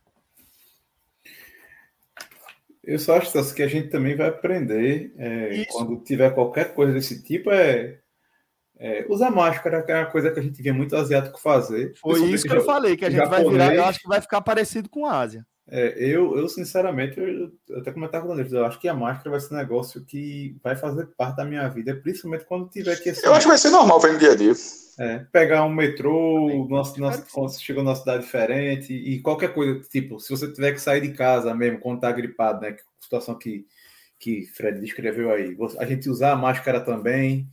Eu 2.84 3.00
só 3.00 3.18
acho 3.18 3.54
que 3.54 3.64
a 3.64 3.68
gente 3.68 3.90
também 3.90 4.16
vai 4.16 4.28
aprender 4.28 5.14
é, 5.18 5.66
quando 5.66 6.02
tiver 6.04 6.32
qualquer 6.32 6.74
coisa 6.74 6.94
desse 6.94 7.22
tipo 7.24 7.52
é 7.52 8.00
é, 8.80 9.06
usar 9.10 9.32
máscara, 9.32 9.82
que 9.82 9.92
é 9.92 9.96
uma 9.96 10.06
coisa 10.06 10.32
que 10.32 10.40
a 10.40 10.44
gente 10.44 10.62
vê 10.62 10.72
muito 10.72 10.96
asiático 10.96 11.42
fazer. 11.42 11.94
Foi 12.00 12.22
isso 12.26 12.48
que, 12.48 12.56
eu 12.56 12.64
falei, 12.64 12.96
que 12.96 13.06
a 13.06 13.10
gente 13.10 13.20
japonês. 13.20 13.44
vai 13.46 13.52
virar, 13.52 13.76
eu 13.76 13.86
acho 13.86 14.00
que 14.00 14.08
vai 14.08 14.22
ficar 14.22 14.42
parecido 14.42 14.90
com 14.90 15.06
a 15.06 15.20
Ásia. 15.20 15.46
É, 15.70 15.96
eu, 15.98 16.38
eu, 16.38 16.48
sinceramente, 16.48 17.20
eu, 17.20 17.52
eu 17.68 17.80
até 17.80 17.92
comentava 17.92 18.26
com 18.26 18.32
o 18.32 18.34
André, 18.34 18.48
eu 18.50 18.66
acho 18.66 18.80
que 18.80 18.88
a 18.88 18.94
máscara 18.94 19.32
vai 19.32 19.40
ser 19.40 19.54
um 19.54 19.58
negócio 19.58 20.06
que 20.06 20.56
vai 20.64 20.78
fazer 20.78 21.08
parte 21.18 21.36
da 21.36 21.44
minha 21.44 21.68
vida, 21.68 21.94
principalmente 21.96 22.46
quando 22.46 22.70
tiver 22.70 22.96
que. 22.98 23.10
Eu 23.10 23.34
acho 23.34 23.42
que 23.42 23.50
vai 23.50 23.58
ser 23.58 23.70
normal 23.70 24.00
ver 24.00 24.14
no 24.14 24.20
dia 24.20 24.32
a 24.32 24.36
dia. 24.36 24.54
É, 25.00 25.20
pegar 25.32 25.66
um 25.66 25.74
metrô, 25.74 26.66
nosso, 26.70 27.00
nosso, 27.00 27.24
quando 27.32 27.50
você 27.50 27.60
chega 27.60 27.84
numa 27.84 27.96
cidade 27.96 28.24
diferente, 28.24 28.94
e 28.94 29.22
qualquer 29.22 29.54
coisa, 29.54 29.80
tipo, 29.90 30.20
se 30.20 30.30
você 30.30 30.52
tiver 30.52 30.72
que 30.72 30.82
sair 30.82 31.02
de 31.02 31.10
casa 31.10 31.54
mesmo, 31.54 31.80
quando 31.80 32.00
tá 32.00 32.12
gripado, 32.12 32.62
né? 32.62 32.72
Que 32.72 32.82
situação 33.02 33.38
que, 33.38 33.66
que 34.18 34.46
Fred 34.56 34.80
descreveu 34.80 35.32
aí, 35.32 35.56
a 35.80 35.86
gente 35.86 36.10
usar 36.10 36.32
a 36.32 36.38
máscara 36.38 36.80
também. 36.80 37.48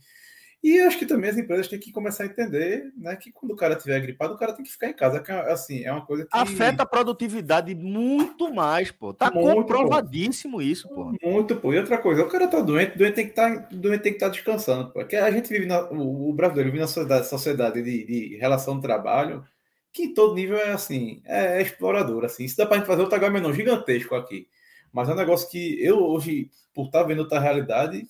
E 0.65 0.81
acho 0.81 0.97
que 0.97 1.05
também 1.05 1.29
as 1.29 1.37
empresas 1.37 1.67
têm 1.67 1.77
que 1.77 1.91
começar 1.91 2.23
a 2.23 2.25
entender 2.25 2.91
né, 2.97 3.15
que 3.15 3.31
quando 3.31 3.51
o 3.51 3.55
cara 3.55 3.75
tiver 3.75 3.99
gripado, 3.99 4.33
o 4.33 4.37
cara 4.37 4.51
tem 4.51 4.65
que 4.65 4.71
ficar 4.71 4.87
em 4.87 4.95
casa. 4.95 5.19
Que, 5.19 5.31
assim, 5.31 5.83
é 5.83 5.91
uma 5.91 6.03
coisa 6.03 6.23
que. 6.25 6.29
Afeta 6.31 6.81
a 6.81 6.87
produtividade 6.87 7.75
muito 7.75 8.51
mais, 8.51 8.89
pô. 8.89 9.13
Tá 9.13 9.29
muito, 9.29 9.45
comprovadíssimo 9.53 10.57
pô. 10.57 10.61
isso, 10.63 10.89
pô. 10.89 11.13
Muito, 11.21 11.55
pô. 11.57 11.71
E 11.71 11.77
outra 11.77 11.99
coisa, 11.99 12.23
o 12.23 12.27
cara 12.27 12.47
tá 12.47 12.61
doente, 12.61 12.97
doente 12.97 13.13
tem 13.13 13.25
que 13.25 13.33
estar 13.33 13.55
tá, 13.55 13.69
doente 13.71 14.01
tem 14.01 14.11
que 14.13 14.17
estar 14.17 14.25
tá 14.25 14.31
descansando, 14.31 14.85
pô. 14.85 15.01
Porque 15.01 15.15
a 15.15 15.29
gente 15.29 15.49
vive, 15.49 15.67
na, 15.67 15.87
o, 15.91 16.31
o 16.31 16.33
brasileiro 16.33 16.71
vive 16.71 16.81
na 16.81 16.87
sociedade, 16.87 17.27
sociedade 17.27 17.83
de, 17.83 18.03
de 18.03 18.37
relação 18.37 18.77
de 18.77 18.81
trabalho 18.81 19.45
que 19.93 20.05
em 20.05 20.13
todo 20.15 20.33
nível 20.33 20.57
é 20.57 20.71
assim, 20.71 21.21
é, 21.25 21.59
é 21.59 21.61
explorador, 21.61 22.25
assim. 22.25 22.43
Isso 22.43 22.57
dá 22.57 22.65
pra 22.65 22.77
gente 22.77 22.87
fazer 22.87 23.03
outro 23.03 23.15
H 23.15 23.53
gigantesco 23.53 24.15
aqui. 24.15 24.47
Mas 24.91 25.09
é 25.09 25.13
um 25.13 25.15
negócio 25.15 25.47
que 25.47 25.77
eu 25.79 25.99
hoje, 26.03 26.49
por 26.73 26.87
estar 26.87 27.01
tá 27.01 27.05
vendo 27.05 27.19
outra 27.19 27.39
realidade, 27.39 28.07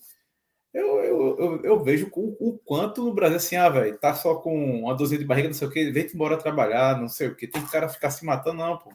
eu, 0.76 1.00
eu, 1.02 1.38
eu, 1.38 1.64
eu, 1.64 1.82
vejo 1.82 2.10
o, 2.12 2.50
o, 2.50 2.58
quanto 2.58 3.02
no 3.02 3.14
Brasil, 3.14 3.38
assim, 3.38 3.56
ah, 3.56 3.68
velho, 3.70 3.96
tá 3.96 4.14
só 4.14 4.34
com 4.34 4.82
uma 4.82 4.94
dozinha 4.94 5.18
de 5.18 5.24
barriga, 5.24 5.48
não 5.48 5.54
sei 5.54 5.66
o 5.66 5.70
que, 5.70 5.90
vem 5.90 6.06
embora 6.12 6.36
trabalhar, 6.36 7.00
não 7.00 7.08
sei 7.08 7.28
o 7.28 7.34
que, 7.34 7.48
tem 7.48 7.64
que 7.64 7.72
cara 7.72 7.88
ficar 7.88 8.10
se 8.10 8.24
matando, 8.26 8.58
não, 8.58 8.76
pô. 8.76 8.92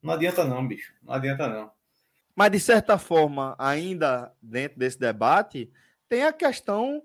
Não 0.00 0.14
adianta 0.14 0.44
não, 0.44 0.66
bicho, 0.66 0.94
não 1.02 1.12
adianta 1.12 1.48
não. 1.48 1.72
Mas, 2.36 2.52
de 2.52 2.60
certa 2.60 2.98
forma, 2.98 3.56
ainda 3.58 4.32
dentro 4.40 4.78
desse 4.78 4.96
debate, 4.96 5.68
tem 6.08 6.22
a 6.22 6.32
questão 6.32 7.02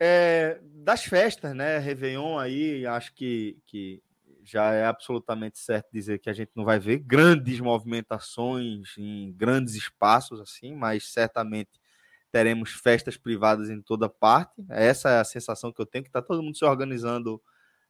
é, 0.00 0.58
das 0.62 1.04
festas, 1.04 1.54
né? 1.54 1.78
Réveillon 1.78 2.36
aí, 2.36 2.84
acho 2.84 3.14
que, 3.14 3.56
que 3.64 4.02
já 4.42 4.72
é 4.72 4.84
absolutamente 4.84 5.60
certo 5.60 5.88
dizer 5.92 6.18
que 6.18 6.28
a 6.28 6.32
gente 6.32 6.50
não 6.56 6.64
vai 6.64 6.80
ver 6.80 6.98
grandes 6.98 7.60
movimentações 7.60 8.98
em 8.98 9.32
grandes 9.32 9.76
espaços 9.76 10.40
assim, 10.40 10.74
mas 10.74 11.12
certamente 11.12 11.80
teremos 12.32 12.72
festas 12.72 13.16
privadas 13.16 13.68
em 13.68 13.80
toda 13.80 14.08
parte. 14.08 14.64
Essa 14.70 15.10
é 15.10 15.20
a 15.20 15.24
sensação 15.24 15.70
que 15.70 15.80
eu 15.80 15.86
tenho, 15.86 16.02
que 16.02 16.08
está 16.08 16.22
todo 16.22 16.42
mundo 16.42 16.56
se 16.56 16.64
organizando 16.64 17.40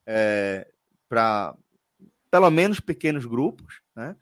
é, 0.04 0.68
para 1.08 1.54
pelo 2.28 2.50
menos 2.50 2.80
pequenos 2.80 3.24
grupos, 3.24 3.80
né? 3.94 4.16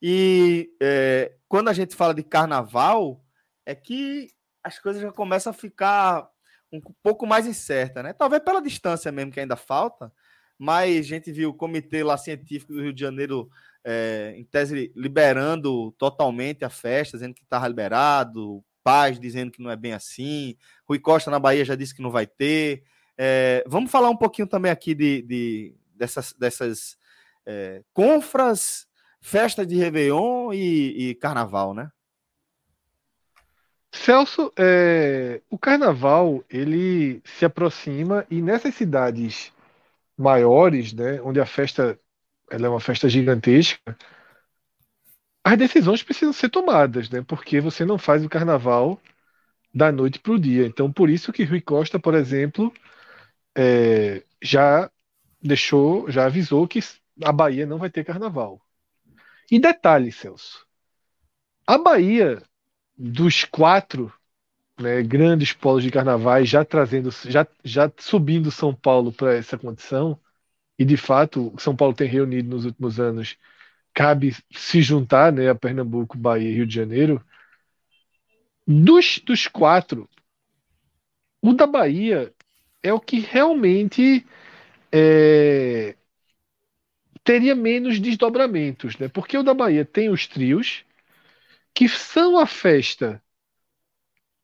E 0.00 0.70
é, 0.80 1.34
quando 1.48 1.68
a 1.68 1.72
gente 1.72 1.96
fala 1.96 2.14
de 2.14 2.22
carnaval, 2.22 3.24
é 3.66 3.74
que 3.74 4.30
as 4.62 4.78
coisas 4.78 5.02
já 5.02 5.10
começam 5.10 5.50
a 5.50 5.54
ficar 5.54 6.28
um 6.70 6.80
pouco 7.02 7.26
mais 7.26 7.46
incertas, 7.46 8.04
né? 8.04 8.12
Talvez 8.12 8.42
pela 8.42 8.62
distância 8.62 9.10
mesmo 9.10 9.32
que 9.32 9.40
ainda 9.40 9.56
falta, 9.56 10.12
mas 10.58 10.98
a 10.98 11.08
gente 11.08 11.32
viu 11.32 11.50
o 11.50 11.54
comitê 11.54 12.04
lá 12.04 12.16
científico 12.16 12.74
do 12.74 12.82
Rio 12.82 12.92
de 12.92 13.00
Janeiro, 13.00 13.50
é, 13.82 14.34
em 14.36 14.44
tese, 14.44 14.92
liberando 14.94 15.90
totalmente 15.92 16.64
a 16.64 16.70
festa, 16.70 17.16
dizendo 17.16 17.34
que 17.34 17.42
estava 17.42 17.66
liberado, 17.66 18.62
Paz 18.84 19.18
dizendo 19.18 19.50
que 19.50 19.62
não 19.62 19.70
é 19.70 19.76
bem 19.76 19.94
assim, 19.94 20.56
Rui 20.86 20.98
Costa 20.98 21.30
na 21.30 21.38
Bahia 21.38 21.64
já 21.64 21.74
disse 21.74 21.94
que 21.94 22.02
não 22.02 22.10
vai 22.10 22.26
ter. 22.26 22.84
É, 23.16 23.64
vamos 23.66 23.90
falar 23.90 24.10
um 24.10 24.16
pouquinho 24.16 24.46
também 24.46 24.70
aqui 24.70 24.94
de, 24.94 25.22
de 25.22 25.74
dessas, 25.96 26.32
dessas 26.34 26.98
é, 27.46 27.82
confras, 27.92 28.86
festa 29.20 29.64
de 29.64 29.76
Réveillon 29.76 30.52
e, 30.52 31.10
e 31.10 31.14
Carnaval, 31.14 31.72
né? 31.72 31.90
Celso, 33.90 34.52
é, 34.58 35.40
o 35.48 35.56
Carnaval 35.56 36.44
ele 36.50 37.22
se 37.24 37.44
aproxima 37.44 38.26
e 38.28 38.42
nessas 38.42 38.74
cidades 38.74 39.52
maiores, 40.16 40.92
né, 40.92 41.20
onde 41.22 41.40
a 41.40 41.46
festa 41.46 41.98
ela 42.50 42.66
é 42.66 42.68
uma 42.68 42.80
festa 42.80 43.08
gigantesca, 43.08 43.96
as 45.44 45.58
decisões 45.58 46.02
precisam 46.02 46.32
ser 46.32 46.48
tomadas, 46.48 47.10
né? 47.10 47.22
Porque 47.22 47.60
você 47.60 47.84
não 47.84 47.98
faz 47.98 48.24
o 48.24 48.28
carnaval 48.28 49.00
da 49.74 49.92
noite 49.92 50.18
para 50.18 50.32
o 50.32 50.38
dia. 50.38 50.66
Então, 50.66 50.92
por 50.92 51.10
isso 51.10 51.32
que 51.32 51.44
Rui 51.44 51.60
Costa, 51.60 51.98
por 51.98 52.14
exemplo, 52.14 52.72
é, 53.56 54.24
já 54.42 54.90
deixou, 55.42 56.10
já 56.10 56.26
avisou 56.26 56.66
que 56.68 56.80
a 57.22 57.32
Bahia 57.32 57.66
não 57.66 57.78
vai 57.78 57.90
ter 57.90 58.04
carnaval. 58.04 58.60
E 59.50 59.58
detalhe, 59.58 60.10
Celso, 60.12 60.66
a 61.66 61.78
Bahia 61.78 62.42
dos 62.96 63.44
quatro 63.44 64.12
né, 64.80 65.02
grandes 65.02 65.52
polos 65.52 65.82
de 65.82 65.90
carnavais 65.90 66.48
já 66.48 66.64
trazendo, 66.64 67.10
já, 67.26 67.46
já 67.64 67.90
subindo 67.98 68.50
São 68.50 68.74
Paulo 68.74 69.12
para 69.12 69.34
essa 69.34 69.58
condição, 69.58 70.18
e 70.78 70.84
de 70.84 70.96
fato 70.96 71.54
São 71.58 71.76
Paulo 71.76 71.94
tem 71.94 72.08
reunido 72.08 72.50
nos 72.50 72.64
últimos 72.64 73.00
anos, 73.00 73.36
cabe 73.94 74.36
se 74.52 74.82
juntar 74.82 75.32
né, 75.32 75.48
a 75.48 75.54
Pernambuco, 75.54 76.18
Bahia 76.18 76.50
e 76.50 76.54
Rio 76.54 76.66
de 76.66 76.74
Janeiro. 76.74 77.24
Dos, 78.66 79.18
dos 79.20 79.46
quatro, 79.46 80.08
o 81.42 81.52
da 81.52 81.66
Bahia 81.66 82.34
é 82.82 82.92
o 82.92 83.00
que 83.00 83.20
realmente 83.20 84.26
é, 84.92 85.96
teria 87.24 87.54
menos 87.54 87.98
desdobramentos, 87.98 88.96
né? 88.98 89.08
Porque 89.08 89.36
o 89.36 89.42
da 89.42 89.54
Bahia 89.54 89.84
tem 89.84 90.10
os 90.10 90.26
trios, 90.26 90.84
que 91.74 91.88
são 91.88 92.38
a 92.38 92.46
festa 92.46 93.22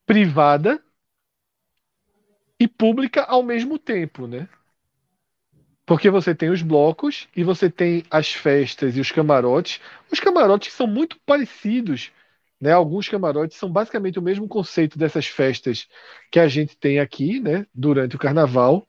privada 0.07 0.83
e 2.59 2.69
pública 2.69 3.23
ao 3.25 3.43
mesmo 3.43 3.79
tempo, 3.79 4.27
né? 4.27 4.49
Porque 5.91 6.09
você 6.09 6.33
tem 6.33 6.51
os 6.51 6.63
blocos 6.63 7.27
e 7.35 7.43
você 7.43 7.69
tem 7.69 8.05
as 8.09 8.33
festas 8.33 8.97
e 8.97 9.01
os 9.01 9.11
camarotes. 9.11 9.81
Os 10.09 10.21
camarotes 10.21 10.73
são 10.73 10.87
muito 10.87 11.19
parecidos, 11.27 12.13
né? 12.61 12.71
Alguns 12.71 13.09
camarotes 13.09 13.57
são 13.57 13.69
basicamente 13.69 14.17
o 14.17 14.23
mesmo 14.23 14.47
conceito 14.47 14.97
dessas 14.97 15.27
festas 15.27 15.89
que 16.31 16.39
a 16.39 16.47
gente 16.47 16.77
tem 16.77 17.01
aqui, 17.01 17.41
né? 17.41 17.67
Durante 17.75 18.15
o 18.15 18.21
carnaval, 18.21 18.87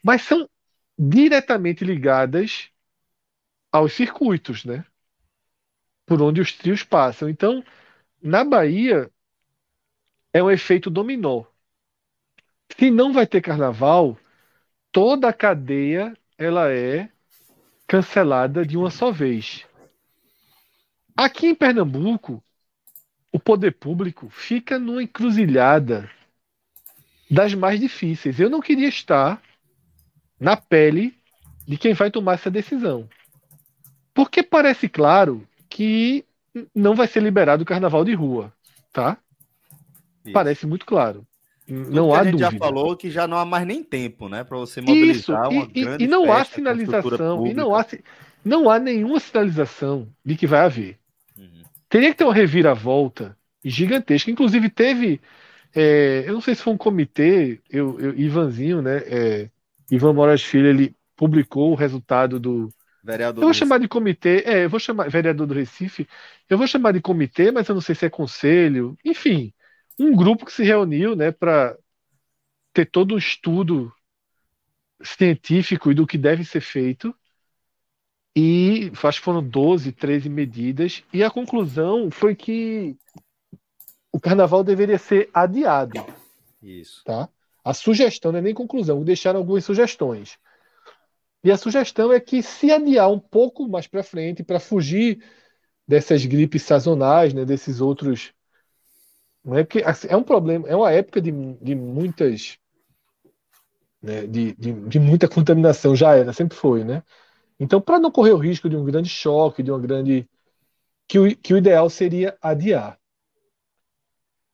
mas 0.00 0.22
são 0.22 0.48
diretamente 0.96 1.84
ligadas 1.84 2.70
aos 3.72 3.92
circuitos, 3.92 4.64
né? 4.64 4.84
Por 6.06 6.22
onde 6.22 6.40
os 6.40 6.52
trios 6.52 6.84
passam. 6.84 7.28
Então, 7.28 7.64
na 8.22 8.44
Bahia, 8.44 9.10
é 10.32 10.40
um 10.40 10.52
efeito 10.52 10.88
dominó. 10.88 11.42
Se 12.78 12.92
não 12.92 13.12
vai 13.12 13.26
ter 13.26 13.40
carnaval, 13.40 14.16
toda 14.92 15.28
a 15.28 15.32
cadeia 15.32 16.16
ela 16.38 16.72
é 16.72 17.08
cancelada 17.86 18.66
de 18.66 18.76
uma 18.76 18.90
só 18.90 19.10
vez. 19.10 19.66
Aqui 21.16 21.46
em 21.46 21.54
Pernambuco, 21.54 22.42
o 23.32 23.38
poder 23.38 23.72
público 23.72 24.28
fica 24.28 24.78
numa 24.78 25.02
encruzilhada 25.02 26.10
das 27.30 27.54
mais 27.54 27.80
difíceis. 27.80 28.38
Eu 28.38 28.50
não 28.50 28.60
queria 28.60 28.88
estar 28.88 29.40
na 30.38 30.56
pele 30.56 31.16
de 31.66 31.76
quem 31.76 31.94
vai 31.94 32.10
tomar 32.10 32.34
essa 32.34 32.50
decisão. 32.50 33.08
Porque 34.12 34.42
parece 34.42 34.88
claro 34.88 35.46
que 35.68 36.24
não 36.74 36.94
vai 36.94 37.06
ser 37.06 37.22
liberado 37.22 37.62
o 37.62 37.66
carnaval 37.66 38.04
de 38.04 38.14
rua, 38.14 38.52
tá? 38.92 39.18
Isso. 40.24 40.32
Parece 40.32 40.66
muito 40.66 40.86
claro. 40.86 41.26
Não 41.66 42.12
há 42.12 42.20
a 42.20 42.24
gente 42.24 42.32
dúvida. 42.32 42.50
já 42.50 42.58
falou 42.58 42.96
que 42.96 43.10
já 43.10 43.26
não 43.26 43.38
há 43.38 43.44
mais 43.44 43.66
nem 43.66 43.82
tempo, 43.82 44.28
né, 44.28 44.44
para 44.44 44.58
você 44.58 44.80
mobilizar 44.80 45.50
Isso. 45.50 45.70
E, 45.74 45.82
e, 45.82 46.04
e 46.04 46.06
não 46.06 46.30
há 46.30 46.44
sinalização, 46.44 47.46
e 47.46 47.54
não 47.54 47.74
há, 47.74 47.86
não 48.44 48.68
há 48.68 48.78
nenhuma 48.78 49.18
sinalização 49.18 50.08
de 50.24 50.36
que 50.36 50.46
vai 50.46 50.60
haver. 50.60 50.98
Uhum. 51.38 51.62
Teria 51.88 52.10
que 52.10 52.18
ter 52.18 52.24
uma 52.24 52.34
reviravolta 52.34 53.36
gigantesca. 53.64 54.30
Inclusive 54.30 54.68
teve, 54.68 55.20
é, 55.74 56.24
eu 56.26 56.34
não 56.34 56.40
sei 56.42 56.54
se 56.54 56.62
foi 56.62 56.74
um 56.74 56.78
comitê, 56.78 57.60
eu, 57.70 57.98
eu 57.98 58.18
Ivanzinho, 58.18 58.82
né, 58.82 58.98
é, 59.06 59.50
Ivan 59.90 60.12
Moraes 60.12 60.42
Filho, 60.42 60.66
ele 60.66 60.94
publicou 61.16 61.72
o 61.72 61.76
resultado 61.76 62.38
do 62.38 62.70
Vereador 63.04 63.42
eu 63.42 63.48
vou 63.48 63.54
chamar 63.54 63.78
de 63.78 63.86
comitê, 63.86 64.42
é, 64.46 64.64
eu 64.64 64.70
vou 64.70 64.80
chamar 64.80 65.10
vereador 65.10 65.46
do 65.46 65.52
Recife, 65.52 66.08
eu 66.48 66.56
vou 66.56 66.66
chamar 66.66 66.92
de 66.92 67.02
comitê, 67.02 67.50
mas 67.52 67.68
eu 67.68 67.74
não 67.74 67.82
sei 67.82 67.94
se 67.94 68.06
é 68.06 68.10
conselho, 68.10 68.96
enfim, 69.04 69.52
um 69.98 70.14
grupo 70.14 70.44
que 70.44 70.52
se 70.52 70.64
reuniu 70.64 71.14
né, 71.14 71.30
para 71.30 71.76
ter 72.72 72.86
todo 72.86 73.14
um 73.14 73.18
estudo 73.18 73.92
científico 75.02 75.90
e 75.90 75.94
do 75.94 76.06
que 76.06 76.18
deve 76.18 76.44
ser 76.44 76.60
feito. 76.60 77.14
E 78.36 78.90
acho 79.02 79.18
que 79.20 79.24
foram 79.24 79.42
12, 79.42 79.92
13 79.92 80.28
medidas. 80.28 81.04
E 81.12 81.22
a 81.22 81.30
conclusão 81.30 82.10
foi 82.10 82.34
que 82.34 82.96
o 84.10 84.18
carnaval 84.18 84.64
deveria 84.64 84.98
ser 84.98 85.30
adiado. 85.32 86.04
Isso. 86.60 87.04
Tá? 87.04 87.28
A 87.64 87.72
sugestão 87.72 88.32
não 88.32 88.40
é 88.40 88.42
nem 88.42 88.54
conclusão, 88.54 89.04
deixaram 89.04 89.38
algumas 89.38 89.64
sugestões. 89.64 90.38
E 91.44 91.50
a 91.50 91.56
sugestão 91.56 92.12
é 92.12 92.18
que 92.18 92.42
se 92.42 92.72
adiar 92.72 93.10
um 93.10 93.18
pouco 93.18 93.68
mais 93.68 93.86
para 93.86 94.02
frente, 94.02 94.42
para 94.42 94.58
fugir 94.58 95.22
dessas 95.86 96.24
gripes 96.24 96.62
sazonais, 96.62 97.34
né, 97.34 97.44
desses 97.44 97.80
outros 97.80 98.32
não 99.44 99.58
é 99.58 99.64
porque 99.64 99.82
assim, 99.84 100.08
é 100.10 100.16
um 100.16 100.22
problema, 100.22 100.68
é 100.68 100.74
uma 100.74 100.90
época 100.90 101.20
de, 101.20 101.30
de 101.30 101.74
muitas 101.74 102.58
né, 104.04 104.26
de, 104.26 104.54
de, 104.54 104.72
de, 104.72 104.98
muita 104.98 105.28
contaminação, 105.28 105.96
já 105.96 106.14
era, 106.14 106.32
sempre 106.32 106.56
foi, 106.56 106.84
né? 106.84 107.02
Então, 107.58 107.80
para 107.80 107.98
não 107.98 108.10
correr 108.10 108.32
o 108.32 108.38
risco 108.38 108.68
de 108.68 108.76
um 108.76 108.84
grande 108.84 109.08
choque, 109.08 109.62
de 109.62 109.70
uma 109.70 109.80
grande 109.80 110.28
que 111.08 111.18
o, 111.18 111.36
que 111.36 111.54
o 111.54 111.56
ideal 111.56 111.88
seria 111.88 112.36
adiar. 112.40 112.98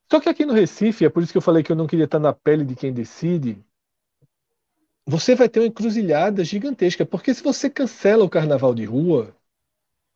Só 0.09 0.19
que 0.19 0.29
aqui 0.29 0.45
no 0.45 0.53
Recife, 0.53 1.05
é 1.05 1.09
por 1.09 1.21
isso 1.21 1.31
que 1.31 1.37
eu 1.37 1.41
falei 1.41 1.63
que 1.63 1.71
eu 1.71 1.75
não 1.75 1.87
queria 1.87 2.05
estar 2.05 2.19
na 2.19 2.33
pele 2.33 2.63
de 2.63 2.75
quem 2.75 2.93
decide. 2.93 3.61
Você 5.05 5.35
vai 5.35 5.49
ter 5.49 5.59
uma 5.59 5.67
encruzilhada 5.67 6.43
gigantesca, 6.45 7.05
porque 7.05 7.33
se 7.33 7.43
você 7.43 7.69
cancela 7.69 8.23
o 8.23 8.29
carnaval 8.29 8.73
de 8.73 8.85
rua, 8.85 9.35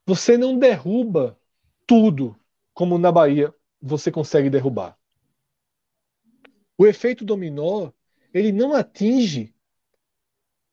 você 0.06 0.38
não 0.38 0.58
derruba 0.58 1.38
tudo, 1.86 2.36
como 2.74 2.98
na 2.98 3.12
Bahia 3.12 3.54
você 3.86 4.12
consegue 4.12 4.50
derrubar. 4.50 4.98
O 6.76 6.88
efeito 6.88 7.24
dominó, 7.24 7.92
ele 8.34 8.52
não 8.52 8.74
atinge 8.74 9.54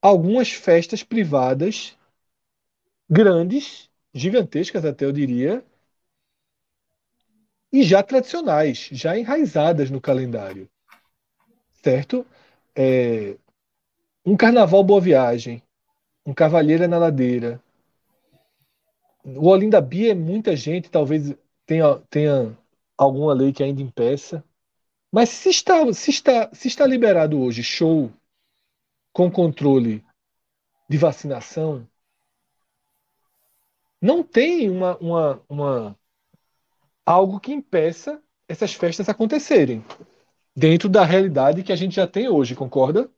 algumas 0.01 0.51
festas 0.51 1.03
privadas 1.03 1.97
grandes, 3.09 3.91
gigantescas 4.15 4.85
até 4.87 5.05
eu 5.05 5.13
diria, 5.13 5.63
e 7.71 7.83
já 7.83 8.03
tradicionais, 8.03 8.89
já 8.91 9.17
enraizadas 9.17 9.91
no 9.91 10.01
calendário. 10.01 10.69
Certo? 11.83 12.27
É, 12.75 13.37
um 14.25 14.37
Carnaval 14.37 14.83
Boa 14.83 15.01
Viagem, 15.01 15.63
um 16.25 16.33
Cavalheira 16.33 16.89
na 16.89 16.97
Ladeira. 16.99 17.63
O 19.25 19.49
Olinda 19.49 19.81
Bia 19.81 20.13
é 20.13 20.15
muita 20.15 20.57
gente, 20.57 20.91
talvez 20.91 21.35
tenha, 21.67 21.99
tenha 22.11 22.57
alguma 23.03 23.33
lei 23.33 23.53
que 23.53 23.63
ainda 23.63 23.83
impeça. 23.83 24.45
Mas 25.11 25.29
se 25.29 25.51
está, 25.51 25.93
se 25.93 26.11
está, 26.11 26.51
se 26.53 26.69
está 26.69 26.87
liberado 26.87 27.41
hoje 27.41 27.63
show 27.63 28.11
com 29.13 29.31
controle 29.31 30.05
de 30.89 30.97
vacinação, 30.97 31.87
não 34.01 34.23
tem 34.23 34.71
uma, 34.71 34.97
uma, 34.97 35.43
uma 35.49 35.99
algo 37.05 37.39
que 37.39 37.53
impeça 37.53 38.21
essas 38.49 38.75
festas 38.75 39.09
acontecerem 39.09 39.85
dentro 40.57 40.89
da 40.89 41.05
realidade 41.05 41.63
que 41.63 41.73
a 41.73 41.77
gente 41.77 41.97
já 41.97 42.07
tem 42.07 42.29
hoje, 42.29 42.55
concorda? 42.55 43.09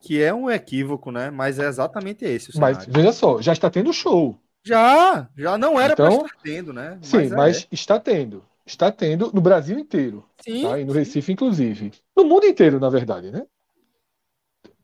Que 0.00 0.22
é 0.22 0.34
um 0.34 0.50
equívoco, 0.50 1.10
né? 1.10 1.30
Mas 1.30 1.58
é 1.58 1.66
exatamente 1.66 2.24
esse. 2.24 2.58
mas 2.58 2.84
veja 2.86 3.12
só, 3.12 3.40
já 3.40 3.52
está 3.52 3.70
tendo 3.70 3.92
show. 3.92 4.38
Já, 4.62 5.28
já 5.36 5.58
não 5.58 5.78
era 5.78 5.92
então, 5.92 6.18
para 6.18 6.26
estar 6.26 6.42
tendo, 6.42 6.72
né? 6.72 6.98
Mas 7.00 7.06
sim, 7.06 7.26
é. 7.26 7.28
mas 7.28 7.68
está 7.70 8.00
tendo. 8.00 8.44
Está 8.66 8.90
tendo 8.90 9.30
no 9.32 9.40
Brasil 9.40 9.78
inteiro. 9.78 10.24
Sim, 10.40 10.62
tá? 10.62 10.78
E 10.78 10.84
no 10.84 10.92
Recife, 10.92 11.32
inclusive. 11.32 11.92
No 12.16 12.24
mundo 12.24 12.46
inteiro, 12.46 12.80
na 12.80 12.88
verdade, 12.88 13.30
né? 13.30 13.46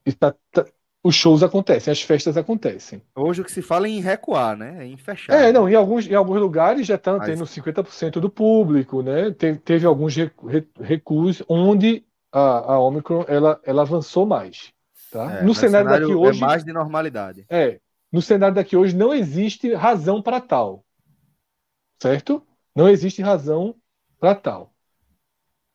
Está, 0.05 0.35
tá, 0.51 0.66
os 1.02 1.15
shows 1.15 1.43
acontecem, 1.43 1.90
as 1.90 2.02
festas 2.02 2.36
acontecem. 2.36 3.02
Hoje 3.15 3.40
o 3.40 3.44
que 3.44 3.51
se 3.51 3.62
fala 3.62 3.86
é 3.86 3.90
em 3.90 4.01
recuar, 4.01 4.57
né? 4.57 4.85
É 4.85 4.86
em 4.86 4.98
fechar. 4.98 5.32
É, 5.32 5.51
não, 5.51 5.69
em 5.69 5.74
alguns, 5.74 6.07
em 6.07 6.15
alguns 6.15 6.39
lugares 6.39 6.86
já 6.86 6.97
estão 6.97 7.16
Mas... 7.16 7.27
tendo 7.27 7.44
50% 7.44 8.20
do 8.20 8.28
público, 8.28 9.02
né? 9.02 9.31
Teve, 9.31 9.59
teve 9.59 9.86
alguns 9.86 10.15
recuos 10.78 11.43
onde 11.48 12.05
a, 12.31 12.74
a 12.74 12.81
Omicron 12.81 13.24
ela, 13.28 13.59
ela 13.65 13.82
avançou 13.82 14.27
mais. 14.27 14.73
Tá? 15.11 15.39
É, 15.39 15.43
no 15.43 15.55
cenário, 15.55 15.89
cenário 15.89 16.09
daqui 16.09 16.12
é 16.12 16.28
hoje. 16.28 16.39
É 16.39 16.47
mais 16.47 16.65
de 16.65 16.73
normalidade. 16.73 17.47
É. 17.48 17.81
No 18.12 18.20
cenário 18.20 18.55
daqui 18.55 18.77
hoje 18.77 18.94
não 18.94 19.15
existe 19.15 19.73
razão 19.73 20.20
para 20.20 20.40
tal. 20.40 20.85
Certo? 22.02 22.43
Não 22.74 22.88
existe 22.88 23.22
razão 23.22 23.74
para 24.18 24.34
tal. 24.34 24.72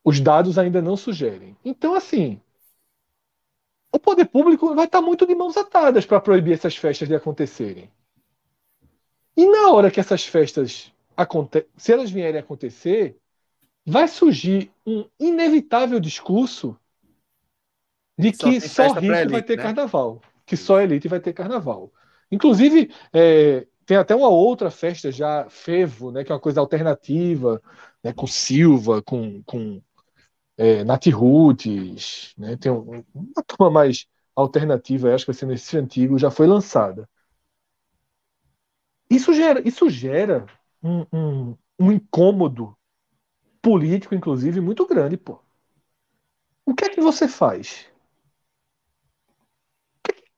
Os 0.04 0.20
dados 0.20 0.58
ainda 0.58 0.82
não 0.82 0.96
sugerem. 0.96 1.58
Então, 1.64 1.96
assim, 1.96 2.40
o 3.92 4.00
poder 4.00 4.26
público 4.26 4.76
vai 4.76 4.86
estar 4.86 5.02
muito 5.02 5.26
de 5.26 5.34
mãos 5.34 5.58
atadas 5.58 6.06
para 6.06 6.22
proibir 6.22 6.54
essas 6.54 6.76
festas 6.76 7.08
de 7.08 7.16
acontecerem. 7.16 7.90
E 9.36 9.46
na 9.46 9.72
hora 9.72 9.92
que 9.92 10.00
essas 10.00 10.26
festas 10.26 10.94
se 11.78 11.94
elas 11.94 12.12
vierem 12.12 12.38
a 12.38 12.44
acontecer, 12.44 13.18
vai 13.86 14.08
surgir 14.08 14.72
um 14.86 15.08
inevitável 15.20 16.00
discurso 16.00 16.78
de 18.18 18.32
que 18.32 18.60
só, 18.60 18.90
só 18.90 18.94
rico 18.94 19.14
elite, 19.14 19.32
vai 19.32 19.44
ter 19.44 19.58
né? 19.58 19.64
carnaval, 19.64 20.22
que 20.46 20.58
só 20.58 20.82
elite 20.82 21.08
vai 21.08 21.20
ter 21.20 21.34
carnaval. 21.34 21.92
Inclusive, 22.32 22.92
é, 23.14 23.68
tem 23.86 23.98
até 23.98 24.16
uma 24.16 24.30
outra 24.30 24.72
festa 24.72 25.12
já, 25.12 25.48
Fevo, 25.50 26.12
né, 26.12 26.24
que 26.24 26.32
é 26.32 26.36
uma 26.36 26.42
coisa 26.42 26.60
alternativa, 26.60 27.62
né, 28.04 28.14
com 28.14 28.28
Silva, 28.28 29.02
com, 29.02 29.44
com 29.44 29.82
é, 30.58 30.84
Nath 30.84 31.08
Roots, 31.08 32.34
né? 32.38 32.58
Tem 32.58 32.72
um, 32.72 33.04
uma 33.14 33.44
turma 33.46 33.70
mais 33.70 34.08
alternativa, 34.36 35.14
acho 35.14 35.26
que 35.26 35.32
vai 35.32 35.40
ser 35.40 35.46
nesse 35.48 35.78
antigo, 35.78 36.18
já 36.20 36.32
foi 36.32 36.48
lançada. 36.48 37.10
Isso 39.10 39.34
gera, 39.34 39.62
isso 39.68 39.90
gera 39.90 40.46
um, 40.84 41.06
um, 41.14 41.58
um 41.80 41.92
incômodo 41.92 42.78
político, 43.62 44.16
inclusive, 44.16 44.62
muito 44.62 44.86
grande, 44.88 45.18
pô. 45.18 45.40
O 46.66 46.74
que 46.76 46.86
é 46.86 46.90
que 46.90 47.02
você 47.02 47.28
faz? 47.28 47.88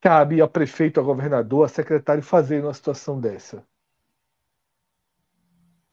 Cabe 0.07 0.41
a 0.41 0.47
prefeito, 0.47 1.01
a 1.01 1.03
governador, 1.03 1.65
a 1.65 1.67
secretário 1.67 2.23
fazer 2.23 2.61
numa 2.61 2.73
situação 2.73 3.19
dessa? 3.19 3.61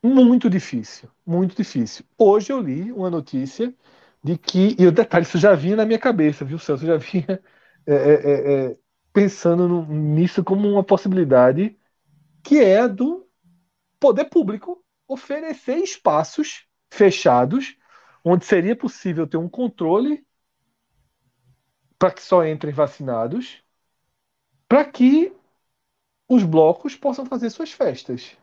Muito 0.00 0.48
difícil, 0.48 1.10
muito 1.26 1.56
difícil. 1.56 2.04
Hoje 2.16 2.52
eu 2.52 2.60
li 2.60 2.92
uma 2.92 3.10
notícia 3.10 3.74
de 4.22 4.38
que, 4.38 4.76
e 4.78 4.86
o 4.86 4.92
detalhe, 4.92 5.24
isso 5.24 5.36
já 5.36 5.56
vinha 5.56 5.74
na 5.74 5.84
minha 5.84 5.98
cabeça, 5.98 6.44
viu, 6.44 6.60
Celso? 6.60 6.84
Eu 6.84 6.96
já 6.96 6.96
vinha 6.96 7.42
é, 7.84 7.92
é, 7.92 8.12
é, 8.12 8.66
é, 8.70 8.78
pensando 9.12 9.66
no, 9.66 9.84
nisso 9.84 10.44
como 10.44 10.68
uma 10.68 10.84
possibilidade 10.84 11.76
que 12.44 12.60
é 12.60 12.86
do 12.86 13.28
poder 13.98 14.26
público 14.26 14.80
oferecer 15.08 15.78
espaços 15.78 16.68
fechados 16.88 17.76
onde 18.24 18.44
seria 18.44 18.76
possível 18.76 19.26
ter 19.26 19.38
um 19.38 19.48
controle 19.48 20.24
para 21.98 22.12
que 22.12 22.22
só 22.22 22.46
entrem 22.46 22.72
vacinados, 22.72 23.63
para 24.68 24.84
que 24.84 25.32
os 26.28 26.42
blocos 26.42 26.94
possam 26.94 27.26
fazer 27.26 27.50
suas 27.50 27.72
festas. 27.72 28.36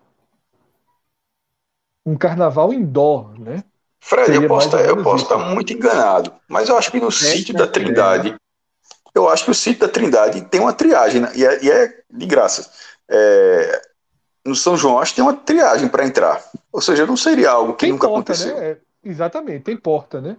Um 2.06 2.18
carnaval 2.18 2.74
indoor, 2.74 3.40
né? 3.40 3.64
Fred, 4.00 4.36
eu 4.36 4.48
posso, 4.48 4.68
estar, 4.68 4.82
eu 4.82 5.04
posso 5.04 5.24
estar 5.24 5.38
muito 5.38 5.72
enganado, 5.72 6.34
mas 6.48 6.68
eu 6.68 6.78
acho 6.78 6.92
que 6.92 7.00
no 7.00 7.10
é, 7.10 7.12
sítio 7.12 7.54
da 7.54 7.68
Trindade, 7.68 8.36
eu 9.14 9.30
acho 9.30 9.46
que 9.46 9.52
o 9.52 9.56
sítio 9.56 9.82
da 9.82 9.88
Trindade 9.88 10.42
tem 10.46 10.60
uma 10.60 10.74
triagem, 10.74 11.22
né? 11.22 11.32
e, 11.36 11.46
é, 11.46 11.64
e 11.64 11.70
é 11.70 12.02
de 12.10 12.26
graça. 12.26 12.72
É, 13.08 13.82
no 14.44 14.56
São 14.56 14.76
João, 14.76 15.00
acho 15.00 15.12
que 15.12 15.18
tem 15.18 15.24
uma 15.24 15.36
triagem 15.36 15.88
para 15.88 16.06
entrar. 16.06 16.44
Ou 16.72 16.82
seja, 16.82 17.06
não 17.06 17.16
seria 17.16 17.52
algo 17.52 17.74
que 17.74 17.86
tem 17.86 17.92
nunca 17.92 18.08
porta, 18.08 18.34
aconteceu. 18.34 18.58
Né? 18.58 18.72
É, 18.72 18.78
exatamente, 19.04 19.64
tem 19.64 19.78
porta, 19.78 20.20
né? 20.20 20.36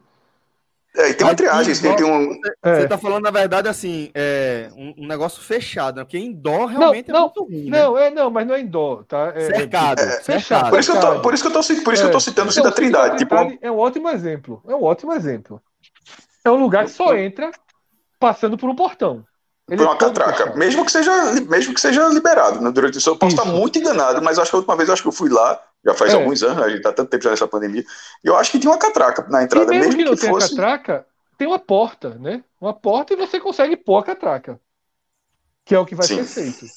É, 0.94 1.08
e 1.08 1.14
tem 1.14 1.26
uma 1.26 1.34
triagem, 1.34 1.74
tem, 1.74 1.96
tem 1.96 2.04
um... 2.04 2.38
Você 2.62 2.82
está 2.82 2.98
falando, 2.98 3.22
na 3.22 3.30
verdade, 3.30 3.66
assim, 3.66 4.10
é, 4.14 4.68
um, 4.76 4.94
um, 4.98 5.06
negócio 5.06 5.42
fechado, 5.42 5.96
né? 5.96 6.04
Porque 6.04 6.18
indoor 6.18 6.66
realmente 6.66 7.08
não, 7.08 7.16
é 7.16 7.20
muito 7.22 7.44
ruim. 7.44 7.70
Né? 7.70 7.82
Não, 7.82 7.98
é, 7.98 8.10
não, 8.10 8.30
mas 8.30 8.46
não 8.46 8.54
é 8.54 8.60
indoor, 8.60 9.04
tá? 9.04 9.32
É, 9.34 9.46
cercado, 9.46 10.02
é, 10.02 10.20
fechado. 10.20 10.68
Por 10.68 10.78
isso, 10.78 10.92
que 10.92 10.98
eu 10.98 11.00
tô, 11.00 11.20
por 11.20 11.34
isso 11.34 11.42
que 11.42 11.48
eu 11.48 11.52
tô, 11.52 11.82
por 11.82 11.94
isso 11.94 12.02
que 12.02 12.08
eu 12.08 12.12
tô 12.12 12.20
citando 12.20 12.50
o 12.50 12.52
então, 12.52 12.64
da 12.64 12.72
Trindade. 12.72 13.16
Tipo... 13.16 13.34
É 13.62 13.70
um 13.70 13.78
ótimo 13.78 14.10
exemplo. 14.10 14.62
É 14.68 14.74
um 14.74 14.82
ótimo 14.82 15.14
exemplo. 15.14 15.62
É 16.44 16.50
um 16.50 16.56
lugar 16.56 16.84
que 16.84 16.90
só 16.90 17.16
entra 17.16 17.50
passando 18.20 18.58
por 18.58 18.68
um 18.68 18.76
portão. 18.76 19.24
Ele 19.70 19.78
por 19.78 19.86
uma 19.86 19.96
catraca. 19.96 20.54
Mesmo 20.56 20.84
que, 20.84 20.92
seja, 20.92 21.12
mesmo 21.48 21.72
que 21.72 21.80
seja 21.80 22.06
liberado. 22.08 22.60
Né? 22.60 22.70
Durante 22.70 22.98
isso, 22.98 23.08
eu 23.08 23.16
posso 23.16 23.34
isso. 23.34 23.42
estar 23.42 23.50
muito 23.50 23.78
enganado, 23.78 24.20
mas 24.20 24.38
acho 24.38 24.50
que 24.50 24.56
a 24.56 24.58
última 24.58 24.76
vez 24.76 24.90
acho 24.90 25.00
que 25.00 25.08
eu 25.08 25.12
fui 25.12 25.30
lá 25.30 25.58
já 25.84 25.94
faz 25.94 26.12
é. 26.12 26.16
alguns 26.16 26.42
anos, 26.42 26.62
a 26.62 26.68
gente 26.68 26.82
tá 26.82 26.92
tanto 26.92 27.10
tempo 27.10 27.24
já 27.24 27.30
nessa 27.30 27.48
pandemia. 27.48 27.84
E 28.22 28.28
eu 28.28 28.36
acho 28.36 28.52
que 28.52 28.58
tinha 28.58 28.70
uma 28.70 28.78
catraca 28.78 29.26
na 29.28 29.42
entrada. 29.42 29.74
E 29.74 29.78
mesmo, 29.78 29.96
mesmo 29.96 29.98
que 29.98 30.04
não 30.04 30.14
que 30.14 30.20
tenha 30.20 30.32
fosse... 30.32 30.50
catraca, 30.50 31.06
tem 31.36 31.48
uma 31.48 31.58
porta, 31.58 32.10
né? 32.10 32.44
Uma 32.60 32.72
porta 32.72 33.14
e 33.14 33.16
você 33.16 33.40
consegue 33.40 33.76
pôr 33.76 33.98
a 33.98 34.04
catraca. 34.04 34.60
Que 35.64 35.74
é 35.74 35.78
o 35.78 35.86
que 35.86 35.94
vai 35.94 36.06
Sim. 36.06 36.22
ser 36.22 36.52
feito. 36.52 36.72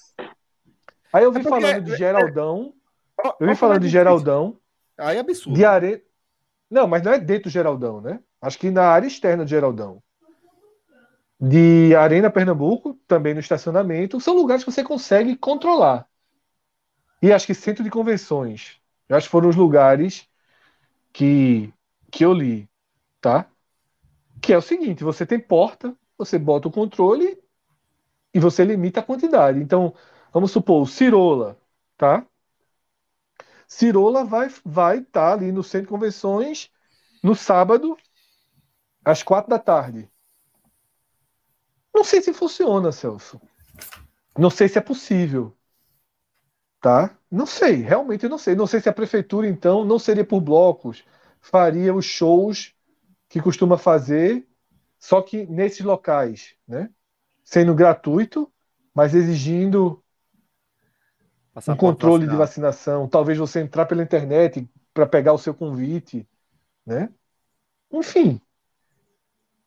Aí 1.14 1.24
eu 1.24 1.32
vi 1.32 1.40
é 1.40 1.44
porque... 1.44 1.62
falando 1.62 1.84
de 1.84 1.96
Geraldão. 1.96 2.74
Eu 3.40 3.48
vi 3.48 3.56
falando 3.56 3.82
de 3.82 3.90
Geraldão. 3.90 4.58
Aí 4.98 5.18
é 5.18 5.20
absurdo. 5.20 5.56
De 5.56 5.66
are... 5.66 6.04
Não, 6.70 6.88
mas 6.88 7.04
não 7.04 7.14
é 7.14 7.20
dentro 7.20 7.44
do 7.44 7.50
Geraldão, 7.50 8.02
né? 8.02 8.20
Acho 8.42 8.58
que 8.58 8.72
na 8.72 8.86
área 8.86 9.08
externa 9.08 9.44
do 9.44 9.50
Geraldão. 9.50 10.02
De 11.40 11.96
Arena 11.96 12.30
Pernambuco, 12.30 12.98
também 13.08 13.34
no 13.34 13.40
estacionamento. 13.40 14.20
São 14.20 14.36
lugares 14.36 14.64
que 14.64 14.72
você 14.72 14.84
consegue 14.84 15.36
controlar. 15.36 16.08
E 17.22 17.32
acho 17.32 17.46
que 17.46 17.54
centro 17.54 17.84
de 17.84 17.90
convenções. 17.90 18.80
Acho 19.10 19.28
que 19.28 19.32
foram 19.32 19.50
os 19.50 19.56
lugares 19.56 20.28
que, 21.14 21.74
que 22.12 22.26
eu 22.26 22.34
li. 22.34 22.70
Tá? 23.22 23.50
Que 24.42 24.54
é 24.54 24.58
o 24.58 24.62
seguinte: 24.62 25.04
você 25.04 25.26
tem 25.26 25.40
porta, 25.40 25.96
você 26.18 26.38
bota 26.38 26.68
o 26.68 26.72
controle 26.72 27.38
e 28.34 28.40
você 28.40 28.64
limita 28.64 29.00
a 29.00 29.04
quantidade. 29.04 29.60
Então, 29.60 29.94
vamos 30.34 30.52
supor, 30.52 30.82
o 30.82 30.88
Cirola, 30.88 31.60
tá? 31.98 32.26
Cirola 33.68 34.24
vai 34.24 34.50
vai 34.64 34.98
estar 35.00 35.30
tá 35.30 35.34
ali 35.34 35.52
no 35.52 35.64
centro 35.64 35.88
de 35.88 35.90
convenções 35.90 36.72
no 37.24 37.34
sábado 37.34 37.98
às 39.04 39.24
quatro 39.24 39.50
da 39.50 39.60
tarde. 39.60 40.10
Não 41.94 42.04
sei 42.04 42.22
se 42.22 42.34
funciona, 42.34 42.92
Celso. 42.92 43.40
Não 44.38 44.50
sei 44.50 44.68
se 44.68 44.78
é 44.78 44.82
possível. 44.82 45.56
Tá? 46.86 47.18
Não 47.32 47.48
sei, 47.48 47.78
realmente 47.78 48.30
não 48.30 48.38
sei. 48.38 48.54
Não 48.54 48.68
sei 48.68 48.80
se 48.80 48.88
a 48.88 48.94
prefeitura, 48.94 49.48
então, 49.48 49.84
não 49.84 49.98
seria 49.98 50.24
por 50.24 50.40
blocos, 50.40 51.04
faria 51.42 51.92
os 51.92 52.06
shows 52.06 52.76
que 53.28 53.42
costuma 53.42 53.76
fazer, 53.76 54.48
só 55.00 55.20
que 55.20 55.48
nesses 55.48 55.84
locais, 55.84 56.54
né? 56.68 56.92
Sendo 57.44 57.74
gratuito, 57.74 58.54
mas 58.94 59.16
exigindo 59.16 60.00
um 61.68 61.76
controle 61.76 62.28
de 62.28 62.36
vacinação. 62.36 63.08
Talvez 63.08 63.40
você 63.40 63.62
entrar 63.62 63.88
pela 63.88 64.04
internet 64.04 64.70
para 64.94 65.08
pegar 65.08 65.34
o 65.34 65.40
seu 65.40 65.56
convite, 65.56 66.30
né? 66.86 67.10
Enfim, 67.92 68.40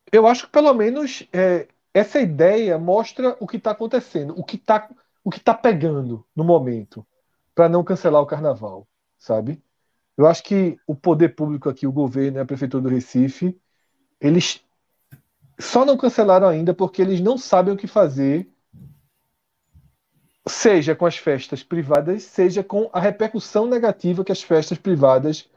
eu 0.09 0.25
acho 0.25 0.45
que 0.45 0.53
pelo 0.53 0.73
menos 0.73 1.27
é, 1.33 1.67
essa 1.93 2.21
ideia 2.21 2.77
mostra 2.77 3.35
o 3.41 3.45
que 3.45 3.57
está 3.57 3.71
acontecendo, 3.71 4.33
o 4.39 4.43
que 4.45 4.55
está 4.55 4.89
o 5.21 5.29
que 5.29 5.39
está 5.39 5.53
pegando 5.53 6.25
no 6.33 6.45
momento 6.45 7.05
para 7.59 7.67
não 7.67 7.83
cancelar 7.83 8.21
o 8.21 8.25
carnaval, 8.25 8.87
sabe? 9.17 9.61
Eu 10.17 10.25
acho 10.25 10.41
que 10.43 10.79
o 10.87 10.95
poder 10.95 11.35
público 11.35 11.67
aqui, 11.67 11.85
o 11.85 11.91
governo 11.91 12.37
e 12.37 12.39
a 12.39 12.45
prefeitura 12.45 12.83
do 12.83 12.87
Recife, 12.87 13.59
eles 14.17 14.63
só 15.59 15.83
não 15.83 15.97
cancelaram 15.97 16.47
ainda 16.47 16.73
porque 16.73 17.01
eles 17.01 17.19
não 17.19 17.37
sabem 17.37 17.73
o 17.73 17.77
que 17.77 17.85
fazer, 17.85 18.49
seja 20.47 20.95
com 20.95 21.05
as 21.05 21.17
festas 21.17 21.61
privadas, 21.61 22.23
seja 22.23 22.63
com 22.63 22.89
a 22.93 22.99
repercussão 23.01 23.67
negativa 23.67 24.23
que 24.23 24.31
as 24.31 24.41
festas 24.41 24.77
privadas 24.77 25.49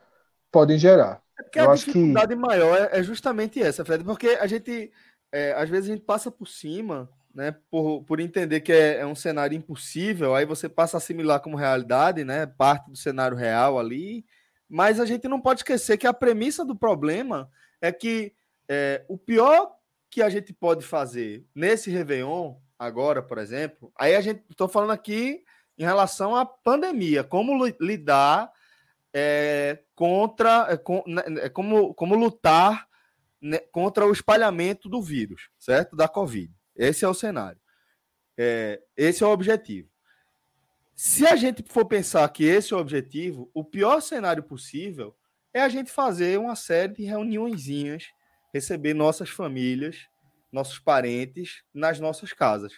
podem 0.51 0.77
gerar. 0.77 1.23
É 1.39 1.43
porque 1.45 1.61
Eu 1.61 1.71
a 1.71 1.77
dificuldade 1.77 2.35
que... 2.35 2.41
maior 2.41 2.79
é, 2.79 2.99
é 2.99 3.03
justamente 3.05 3.63
essa, 3.63 3.85
Fred, 3.85 4.03
porque 4.03 4.31
a 4.41 4.49
gente, 4.49 4.91
é, 5.31 5.53
às 5.53 5.71
vezes 5.71 5.89
a 5.89 5.93
gente 5.95 6.05
passa 6.05 6.33
por 6.33 6.49
cima, 6.49 7.09
né, 7.35 7.55
por, 7.71 8.03
por 8.05 8.21
entender 8.21 8.61
que 8.61 8.73
é, 8.73 8.99
é, 8.99 9.07
um 9.07 9.15
cenário 9.15 9.57
impossível, 9.57 10.35
aí 10.35 10.45
você 10.45 10.69
passa 10.69 10.97
a 10.97 10.99
assimilar 10.99 11.41
como 11.41 11.57
realidade, 11.57 12.25
né, 12.25 12.47
parte 12.47 12.91
do 12.91 12.97
cenário 12.97 13.37
real 13.37 13.79
ali, 13.79 14.25
mas 14.69 15.01
a 15.01 15.05
gente 15.05 15.29
não 15.29 15.41
pode 15.41 15.61
esquecer 15.61 15.97
que 15.97 16.07
a 16.07 16.15
premissa 16.15 16.65
do 16.65 16.77
problema 16.77 17.51
é 17.81 17.91
que 17.93 18.35
é, 18.69 19.05
o 19.09 19.19
pior 19.19 19.73
que 20.11 20.23
a 20.23 20.29
gente 20.29 20.53
pode 20.53 20.85
fazer 20.85 21.45
nesse 21.55 21.91
Réveillon, 21.91 22.57
agora, 22.79 23.23
por 23.23 23.39
exemplo, 23.39 23.93
aí 23.99 24.15
a 24.15 24.21
gente, 24.21 24.43
estou 24.51 24.69
falando 24.69 24.91
aqui 24.91 25.43
em 25.79 25.85
relação 25.85 26.37
à 26.37 26.45
pandemia, 26.45 27.25
como 27.25 27.67
lidar 27.81 28.51
é, 29.13 29.79
contra, 29.95 30.67
é, 30.71 30.77
com, 30.77 31.03
né, 31.07 31.23
é, 31.43 31.49
como, 31.49 31.95
como 31.95 32.15
lutar 32.15 32.87
né, 33.41 33.59
contra 33.73 34.07
o 34.07 34.13
espalhamento 34.13 34.89
do 34.89 35.03
vírus, 35.03 35.51
certo? 35.59 35.97
Da 35.97 36.09
Covid. 36.09 36.53
Esse 36.75 37.05
é 37.05 37.09
o 37.09 37.15
cenário. 37.15 37.61
É, 38.37 38.83
esse 38.97 39.23
é 39.23 39.27
o 39.27 39.31
objetivo. 39.31 39.89
Se 40.95 41.27
a 41.27 41.37
gente 41.37 41.65
for 41.69 41.85
pensar 41.85 42.29
que 42.29 42.45
esse 42.45 42.73
é 42.73 42.77
o 42.77 42.81
objetivo, 42.81 43.51
o 43.53 43.65
pior 43.65 44.01
cenário 44.01 44.43
possível 44.43 45.17
é 45.53 45.61
a 45.61 45.69
gente 45.69 45.91
fazer 45.91 46.39
uma 46.39 46.57
série 46.57 46.95
de 46.95 47.05
reuniõezinhas, 47.05 48.05
receber 48.53 48.95
nossas 48.95 49.29
famílias, 49.29 50.07
nossos 50.51 50.79
parentes 50.79 51.63
nas 51.73 51.99
nossas 51.99 52.33
casas. 52.33 52.73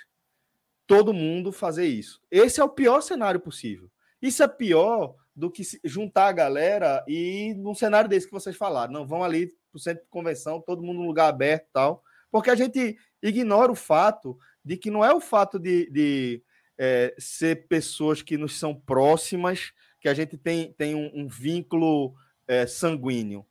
Todo 0.87 1.13
mundo 1.13 1.51
fazer 1.53 1.87
isso. 1.87 2.21
Esse 2.31 2.61
é 2.61 2.65
o 2.65 2.69
pior 2.69 3.01
cenário 3.01 3.41
possível. 3.41 3.91
Isso 4.21 4.43
é 4.43 4.49
pior 4.49 5.15
do 5.35 5.51
que 5.51 5.63
juntar 5.85 6.29
a 6.29 6.33
galera 6.33 7.05
e 7.09 7.55
num 7.55 7.75
cenário 7.75 8.09
desse 8.09 8.27
que 8.27 8.33
vocês 8.33 8.57
falaram. 8.57 8.93
Não, 8.93 9.07
vão 9.07 9.25
ali 9.25 9.49
para 9.49 9.77
o 9.77 9.79
centro 9.79 10.05
de 10.05 10.11
convenção, 10.11 10.61
todo 10.61 10.83
mundo 10.83 11.01
num 11.01 11.07
lugar 11.07 11.29
aberto 11.29 11.67
e 11.69 11.73
tal. 11.73 12.03
Porque 12.35 12.51
a 12.51 12.57
gente 12.57 12.99
ignora 13.23 13.71
o 13.71 13.77
fato 13.77 14.37
de 14.65 14.77
que 14.77 14.91
não 14.91 15.05
é 15.05 15.15
o 15.15 15.21
fato 15.21 15.57
de, 15.57 15.89
de 15.89 16.43
é, 16.77 17.15
ser 17.17 17.69
pessoas 17.69 18.23
que 18.23 18.37
nos 18.37 18.59
são 18.59 18.75
próximas, 18.75 19.73
que 20.01 20.09
a 20.09 20.15
gente 20.15 20.37
tem, 20.37 20.73
tem 20.73 20.97
um, 20.97 21.13
um 21.15 21.29
vínculo 21.29 22.13
é, 22.49 22.67
sanguíneo. 22.67 23.47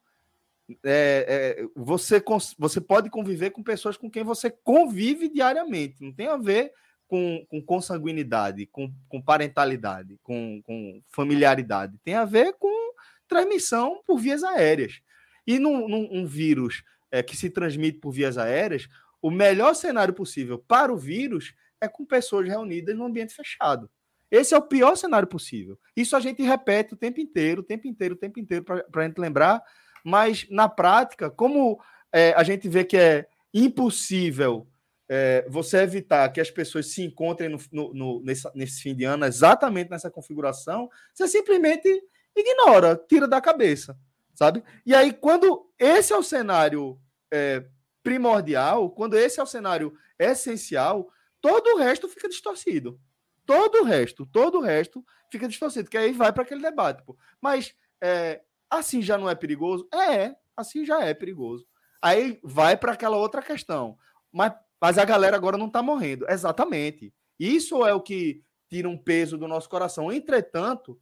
É, 0.84 1.56
é, 1.64 1.66
você, 1.74 2.22
você 2.60 2.82
pode 2.82 3.10
conviver 3.10 3.52
com 3.52 3.64
pessoas 3.64 3.96
com 3.96 4.12
quem 4.12 4.22
você 4.22 4.52
convive 4.52 5.30
diariamente. 5.30 6.04
Não 6.04 6.12
tem 6.12 6.28
a 6.28 6.36
ver 6.36 6.74
com, 7.08 7.46
com 7.50 7.62
consanguinidade, 7.62 8.66
com, 8.66 8.94
com 9.08 9.22
parentalidade, 9.22 10.20
com, 10.22 10.62
com 10.62 11.02
familiaridade. 11.08 11.98
Tem 12.04 12.16
a 12.16 12.26
ver 12.26 12.52
com 12.60 12.94
transmissão 13.30 14.02
por 14.06 14.20
vias 14.20 14.44
aéreas. 14.44 15.00
E 15.48 15.58
num, 15.58 15.88
num 15.88 16.10
um 16.12 16.26
vírus 16.26 16.84
é, 17.14 17.22
que 17.22 17.38
se 17.38 17.48
transmite 17.48 18.00
por 18.00 18.12
vias 18.12 18.40
aéreas, 18.40 18.90
o 19.22 19.30
melhor 19.30 19.76
cenário 19.76 20.16
possível 20.16 20.58
para 20.58 20.92
o 20.92 20.98
vírus 20.98 21.54
é 21.80 21.88
com 21.88 22.04
pessoas 22.04 22.48
reunidas 22.48 22.98
no 22.98 23.06
ambiente 23.06 23.36
fechado. 23.36 23.88
Esse 24.32 24.56
é 24.56 24.58
o 24.58 24.64
pior 24.64 24.96
cenário 24.96 25.28
possível. 25.28 25.78
Isso 25.96 26.16
a 26.16 26.20
gente 26.20 26.42
repete 26.42 26.96
o 26.96 26.98
tempo 26.98 27.20
inteiro, 27.20 27.62
o 27.62 27.64
tempo 27.64 27.88
inteiro, 27.88 28.16
o 28.16 28.18
tempo 28.18 28.40
inteiro, 28.40 28.66
para 28.66 28.84
a 28.96 29.08
gente 29.08 29.20
lembrar. 29.20 29.62
Mas, 30.04 30.48
na 30.50 30.68
prática, 30.68 31.30
como 31.30 31.80
é, 32.12 32.34
a 32.34 32.42
gente 32.42 32.68
vê 32.68 32.84
que 32.84 32.98
é 32.98 33.28
impossível 33.54 34.68
é, 35.08 35.46
você 35.48 35.78
evitar 35.84 36.28
que 36.30 36.42
as 36.42 36.50
pessoas 36.50 36.88
se 36.88 37.04
encontrem 37.04 37.48
no, 37.48 37.60
no, 37.72 37.94
no, 37.94 38.24
nesse, 38.24 38.50
nesse 38.56 38.82
fim 38.82 38.96
de 38.96 39.04
ano 39.04 39.26
exatamente 39.26 39.92
nessa 39.92 40.10
configuração, 40.10 40.90
você 41.14 41.28
simplesmente 41.28 41.88
ignora, 42.36 43.00
tira 43.08 43.28
da 43.28 43.40
cabeça, 43.40 43.96
sabe? 44.34 44.64
E 44.84 44.96
aí, 44.96 45.14
quando 45.14 45.70
esse 45.78 46.12
é 46.12 46.18
o 46.18 46.24
cenário 46.24 47.00
é, 47.34 47.66
primordial, 48.04 48.92
quando 48.92 49.18
esse 49.18 49.40
é 49.40 49.44
o 49.44 49.48
cenário 49.48 49.98
essencial, 50.20 51.12
todo 51.42 51.68
o 51.74 51.78
resto 51.78 52.08
fica 52.08 52.30
distorcido. 52.30 53.00
Todo 53.44 53.82
o 53.82 53.84
resto, 53.84 54.26
todo 54.26 54.60
o 54.60 54.62
resto 54.62 55.04
fica 55.32 55.48
distorcido, 55.48 55.90
que 55.90 55.98
aí 55.98 56.14
vai 56.14 56.32
para 56.32 56.44
aquele 56.44 56.62
debate. 56.62 57.04
Pô. 57.04 57.18
Mas 57.42 57.74
é, 58.00 58.42
assim 58.70 59.02
já 59.02 59.18
não 59.18 59.28
é 59.28 59.34
perigoso? 59.34 59.88
É, 59.92 60.36
assim 60.56 60.86
já 60.86 61.02
é 61.02 61.14
perigoso. 61.14 61.66
Aí 62.00 62.40
vai 62.44 62.78
para 62.78 62.94
aquela 62.94 63.18
outra 63.18 63.42
questão. 63.42 63.98
Mas, 64.32 64.54
mas 64.80 64.98
a 65.00 65.06
galera 65.06 65.36
agora 65.36 65.58
não 65.58 65.68
está 65.68 65.82
morrendo. 65.82 66.26
Exatamente. 66.30 67.14
Isso 67.40 67.86
é 67.86 67.94
o 67.94 68.02
que 68.02 68.44
tira 68.70 68.88
um 68.88 68.98
peso 68.98 69.38
do 69.38 69.48
nosso 69.48 69.68
coração. 69.68 70.12
Entretanto, 70.12 71.00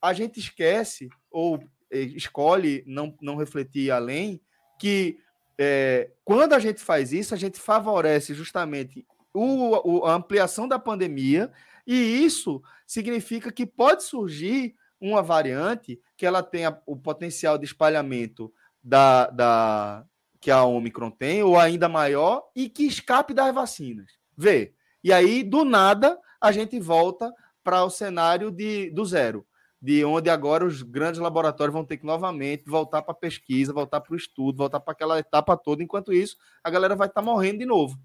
a 0.00 0.12
gente 0.12 0.40
esquece 0.40 1.08
ou 1.30 1.62
é, 1.90 1.98
escolhe 1.98 2.82
não, 2.86 3.16
não 3.20 3.36
refletir 3.36 3.90
além 3.90 4.40
que 4.80 5.18
é, 5.58 6.10
quando 6.24 6.52
a 6.52 6.58
gente 6.58 6.80
faz 6.80 7.12
isso, 7.12 7.34
a 7.34 7.36
gente 7.36 7.58
favorece 7.58 8.34
justamente 8.34 9.06
o, 9.32 9.98
o, 10.00 10.04
a 10.04 10.14
ampliação 10.14 10.66
da 10.66 10.78
pandemia, 10.78 11.50
e 11.86 12.24
isso 12.24 12.62
significa 12.86 13.52
que 13.52 13.66
pode 13.66 14.04
surgir 14.04 14.74
uma 15.00 15.22
variante 15.22 16.00
que 16.16 16.24
ela 16.24 16.42
tenha 16.42 16.80
o 16.86 16.96
potencial 16.96 17.58
de 17.58 17.66
espalhamento 17.66 18.52
da, 18.82 19.26
da 19.28 20.06
que 20.40 20.50
a 20.50 20.62
Omicron 20.64 21.10
tem, 21.10 21.42
ou 21.42 21.58
ainda 21.58 21.88
maior, 21.88 22.42
e 22.54 22.68
que 22.68 22.84
escape 22.84 23.32
das 23.32 23.54
vacinas. 23.54 24.12
Vê. 24.36 24.74
E 25.02 25.12
aí, 25.12 25.42
do 25.42 25.64
nada, 25.64 26.18
a 26.40 26.52
gente 26.52 26.78
volta 26.78 27.32
para 27.62 27.82
o 27.84 27.90
cenário 27.90 28.50
de, 28.50 28.90
do 28.90 29.04
zero, 29.04 29.46
de 29.84 30.02
onde 30.02 30.30
agora 30.30 30.64
os 30.64 30.80
grandes 30.80 31.20
laboratórios 31.20 31.74
vão 31.74 31.84
ter 31.84 31.98
que 31.98 32.06
novamente 32.06 32.64
voltar 32.66 33.02
para 33.02 33.12
a 33.12 33.14
pesquisa, 33.14 33.70
voltar 33.70 34.00
para 34.00 34.14
o 34.14 34.16
estudo, 34.16 34.56
voltar 34.56 34.80
para 34.80 34.92
aquela 34.92 35.18
etapa 35.18 35.58
toda. 35.58 35.82
Enquanto 35.82 36.10
isso, 36.10 36.38
a 36.62 36.70
galera 36.70 36.96
vai 36.96 37.06
estar 37.06 37.20
tá 37.20 37.24
morrendo 37.26 37.58
de 37.58 37.66
novo. 37.66 37.98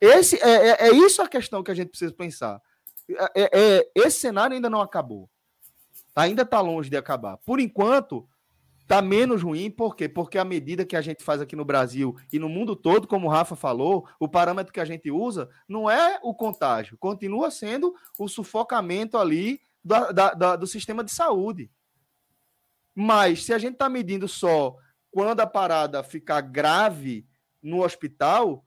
Esse, 0.00 0.42
é, 0.42 0.68
é, 0.68 0.88
é, 0.88 0.90
isso 0.90 1.20
a 1.20 1.28
questão 1.28 1.62
que 1.62 1.70
a 1.70 1.74
gente 1.74 1.90
precisa 1.90 2.14
pensar. 2.14 2.62
É, 3.10 3.42
é, 3.42 3.50
é 3.52 3.90
esse 3.94 4.20
cenário 4.20 4.54
ainda 4.54 4.70
não 4.70 4.80
acabou. 4.80 5.28
Ainda 6.16 6.44
está 6.44 6.62
longe 6.62 6.88
de 6.88 6.96
acabar. 6.96 7.36
Por 7.44 7.60
enquanto, 7.60 8.26
está 8.80 9.02
menos 9.02 9.42
ruim, 9.42 9.70
por 9.70 9.94
quê? 9.94 10.08
Porque 10.08 10.38
a 10.38 10.46
medida 10.46 10.82
que 10.82 10.96
a 10.96 11.02
gente 11.02 11.22
faz 11.22 11.42
aqui 11.42 11.54
no 11.54 11.62
Brasil 11.66 12.16
e 12.32 12.38
no 12.38 12.48
mundo 12.48 12.74
todo, 12.74 13.06
como 13.06 13.26
o 13.26 13.30
Rafa 13.30 13.54
falou, 13.54 14.08
o 14.18 14.26
parâmetro 14.26 14.72
que 14.72 14.80
a 14.80 14.86
gente 14.86 15.10
usa 15.10 15.50
não 15.68 15.90
é 15.90 16.18
o 16.22 16.34
contágio, 16.34 16.96
continua 16.96 17.50
sendo 17.50 17.94
o 18.18 18.28
sufocamento 18.28 19.18
ali 19.18 19.60
da, 19.84 20.12
da, 20.12 20.34
da, 20.34 20.56
do 20.56 20.66
sistema 20.66 21.02
de 21.02 21.10
saúde. 21.10 21.70
Mas 22.94 23.44
se 23.44 23.52
a 23.52 23.58
gente 23.58 23.74
está 23.74 23.88
medindo 23.88 24.28
só 24.28 24.76
quando 25.10 25.40
a 25.40 25.46
parada 25.46 26.02
ficar 26.02 26.40
grave 26.40 27.26
no 27.62 27.82
hospital, 27.82 28.64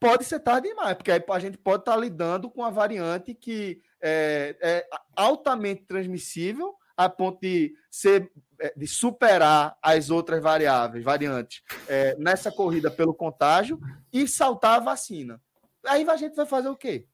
pode 0.00 0.24
ser 0.24 0.40
tarde 0.40 0.68
demais, 0.68 0.96
porque 0.96 1.12
aí 1.12 1.22
a 1.28 1.38
gente 1.38 1.58
pode 1.58 1.82
estar 1.82 1.92
tá 1.92 1.98
lidando 1.98 2.50
com 2.50 2.64
a 2.64 2.70
variante 2.70 3.34
que 3.34 3.80
é, 4.00 4.56
é, 4.60 4.88
altamente 5.16 5.84
transmissível 5.84 6.74
a 6.96 7.08
ponto 7.08 7.40
de 7.40 7.74
ser 7.90 8.30
é, 8.60 8.72
de 8.76 8.86
superar 8.86 9.76
as 9.82 10.08
outras 10.08 10.40
variáveis, 10.40 11.04
variantes, 11.04 11.62
é, 11.88 12.14
nessa 12.16 12.50
corrida 12.52 12.90
pelo 12.90 13.12
contágio 13.12 13.80
e 14.12 14.28
saltar 14.28 14.76
a 14.76 14.84
vacina. 14.84 15.40
Aí 15.84 16.08
a 16.08 16.16
gente 16.16 16.36
vai 16.36 16.46
fazer 16.46 16.68
o 16.68 16.76
quê? 16.76 17.06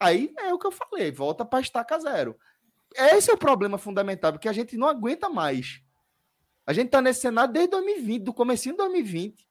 Aí 0.00 0.32
é 0.38 0.52
o 0.52 0.58
que 0.58 0.66
eu 0.66 0.72
falei, 0.72 1.10
volta 1.10 1.44
para 1.44 1.60
estaca 1.60 1.98
zero. 1.98 2.36
Esse 2.94 3.30
é 3.30 3.34
o 3.34 3.38
problema 3.38 3.78
fundamental, 3.78 4.32
porque 4.32 4.48
a 4.48 4.52
gente 4.52 4.76
não 4.76 4.88
aguenta 4.88 5.28
mais. 5.28 5.82
A 6.66 6.72
gente 6.72 6.86
está 6.86 7.00
nesse 7.00 7.20
cenário 7.20 7.52
desde 7.52 7.70
2020, 7.70 8.22
do 8.22 8.32
comecinho 8.32 8.74
de 8.74 8.78
2020 8.78 9.48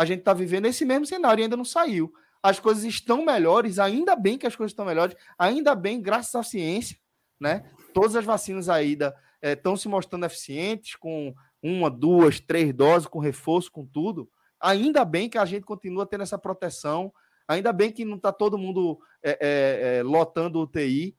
a 0.00 0.04
gente 0.06 0.20
está 0.20 0.32
vivendo 0.32 0.64
esse 0.64 0.82
mesmo 0.82 1.04
cenário 1.04 1.42
e 1.42 1.44
ainda 1.44 1.58
não 1.58 1.64
saiu. 1.64 2.10
As 2.42 2.58
coisas 2.58 2.84
estão 2.84 3.22
melhores, 3.22 3.78
ainda 3.78 4.16
bem 4.16 4.38
que 4.38 4.46
as 4.46 4.56
coisas 4.56 4.72
estão 4.72 4.86
melhores, 4.86 5.14
ainda 5.38 5.74
bem, 5.74 6.00
graças 6.00 6.34
à 6.34 6.42
ciência, 6.42 6.96
né? 7.38 7.70
Todas 7.92 8.16
as 8.16 8.24
vacinas 8.24 8.70
ainda 8.70 9.14
estão 9.42 9.72
eh, 9.72 9.74
é, 9.74 9.78
se 9.78 9.88
mostrando 9.88 10.24
eficientes, 10.24 10.96
com 10.96 11.34
uma, 11.62 11.90
duas, 11.90 12.40
três 12.40 12.72
doses, 12.72 13.08
com 13.08 13.18
reforço, 13.18 13.70
com 13.70 13.84
tudo. 13.84 14.26
Ainda 14.58 15.04
bem 15.04 15.28
que 15.28 15.36
a 15.36 15.44
gente 15.44 15.66
continua 15.66 16.06
tendo 16.06 16.22
essa 16.22 16.38
proteção, 16.38 17.12
ainda 17.50 17.72
bem 17.72 17.90
que 17.90 18.04
não 18.04 18.16
está 18.16 18.32
todo 18.32 18.56
mundo 18.56 19.00
é, 19.22 19.98
é, 19.98 20.02
lotando 20.02 20.58
o 20.58 20.62
UTI, 20.62 21.16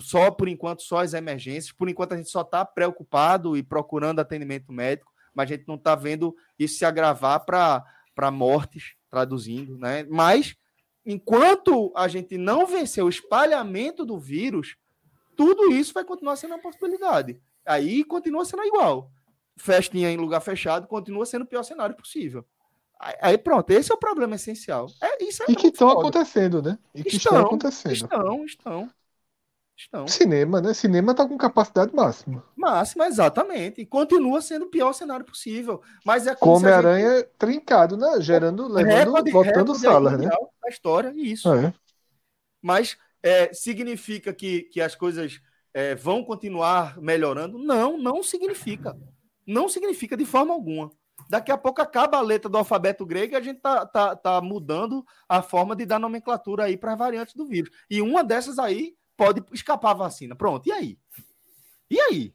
só 0.00 0.30
por 0.30 0.46
enquanto, 0.46 0.82
só 0.82 0.98
as 0.98 1.14
emergências. 1.14 1.72
Por 1.72 1.88
enquanto, 1.88 2.12
a 2.12 2.16
gente 2.16 2.28
só 2.28 2.42
está 2.42 2.64
preocupado 2.64 3.56
e 3.56 3.62
procurando 3.62 4.20
atendimento 4.20 4.72
médico, 4.72 5.12
mas 5.34 5.50
a 5.50 5.56
gente 5.56 5.66
não 5.66 5.76
está 5.76 5.94
vendo 5.94 6.36
isso 6.58 6.76
se 6.76 6.84
agravar 6.84 7.44
para 7.44 8.30
mortes, 8.30 8.94
traduzindo, 9.10 9.78
né? 9.78 10.06
Mas 10.10 10.54
enquanto 11.04 11.92
a 11.96 12.08
gente 12.08 12.36
não 12.36 12.66
vencer 12.66 13.02
o 13.02 13.08
espalhamento 13.08 14.04
do 14.04 14.18
vírus, 14.18 14.76
tudo 15.34 15.72
isso 15.72 15.94
vai 15.94 16.04
continuar 16.04 16.36
sendo 16.36 16.52
uma 16.52 16.62
possibilidade. 16.62 17.40
Aí 17.64 18.04
continua 18.04 18.44
sendo 18.44 18.64
igual. 18.64 19.10
Festinha 19.56 20.10
em 20.10 20.16
lugar 20.16 20.40
fechado 20.40 20.86
continua 20.86 21.24
sendo 21.24 21.42
o 21.42 21.48
pior 21.48 21.62
cenário 21.62 21.96
possível. 21.96 22.46
Aí 23.20 23.36
pronto, 23.36 23.70
esse 23.70 23.92
é 23.92 23.94
o 23.94 23.98
problema 23.98 24.36
essencial. 24.36 24.86
É, 25.02 25.24
isso 25.24 25.42
é 25.42 25.46
e 25.48 25.56
que 25.56 25.66
estão 25.66 25.90
acontecendo, 25.90 26.62
né? 26.62 26.78
E 26.94 27.02
que 27.02 27.16
estão, 27.16 27.32
estão 27.32 27.46
acontecendo. 27.46 27.92
Estão, 27.92 28.44
estão. 28.44 28.90
Estão. 29.76 30.06
Cinema, 30.06 30.60
né? 30.60 30.72
Cinema 30.72 31.14
tá 31.14 31.26
com 31.26 31.36
capacidade 31.36 31.92
máxima. 31.94 32.44
Máxima, 32.56 33.08
exatamente. 33.08 33.80
E 33.80 33.86
continua 33.86 34.40
sendo 34.40 34.66
o 34.66 34.70
pior 34.70 34.92
cenário 34.92 35.26
possível. 35.26 35.82
Mas 36.04 36.28
é 36.28 36.34
como 36.34 36.56
Homem-Aranha 36.56 37.16
gente... 37.18 37.28
trincado, 37.36 37.96
né? 37.96 38.20
Gerando, 38.20 38.68
levando, 38.68 39.14
recorde, 39.14 39.32
lotando 39.32 39.74
salas, 39.74 40.18
né? 40.18 40.30
A 40.64 40.68
história, 40.68 41.12
isso. 41.16 41.52
É. 41.52 41.74
Mas 42.62 42.96
é, 43.20 43.52
significa 43.52 44.32
que, 44.32 44.62
que 44.62 44.80
as 44.80 44.94
coisas 44.94 45.40
é, 45.72 45.94
vão 45.96 46.22
continuar 46.22 46.96
melhorando? 47.00 47.58
Não, 47.58 47.98
não 47.98 48.22
significa. 48.22 48.96
Não 49.44 49.68
significa 49.68 50.16
de 50.16 50.24
forma 50.24 50.54
alguma. 50.54 50.90
Daqui 51.28 51.50
a 51.50 51.58
pouco 51.58 51.80
acaba 51.80 52.18
a 52.18 52.22
letra 52.22 52.50
do 52.50 52.58
alfabeto 52.58 53.06
grego 53.06 53.34
e 53.34 53.36
a 53.36 53.40
gente 53.40 53.60
tá, 53.60 53.86
tá, 53.86 54.14
tá 54.14 54.40
mudando 54.40 55.04
a 55.28 55.42
forma 55.42 55.74
de 55.74 55.86
dar 55.86 55.98
nomenclatura 55.98 56.64
aí 56.64 56.76
para 56.76 56.92
as 56.92 56.98
variantes 56.98 57.34
do 57.34 57.46
vírus. 57.46 57.70
E 57.88 58.00
uma 58.00 58.22
dessas 58.22 58.58
aí 58.58 58.94
pode 59.16 59.42
escapar 59.52 59.90
a 59.90 59.94
vacina. 59.94 60.34
Pronto, 60.34 60.68
e 60.68 60.72
aí? 60.72 60.98
E 61.90 62.00
aí? 62.00 62.34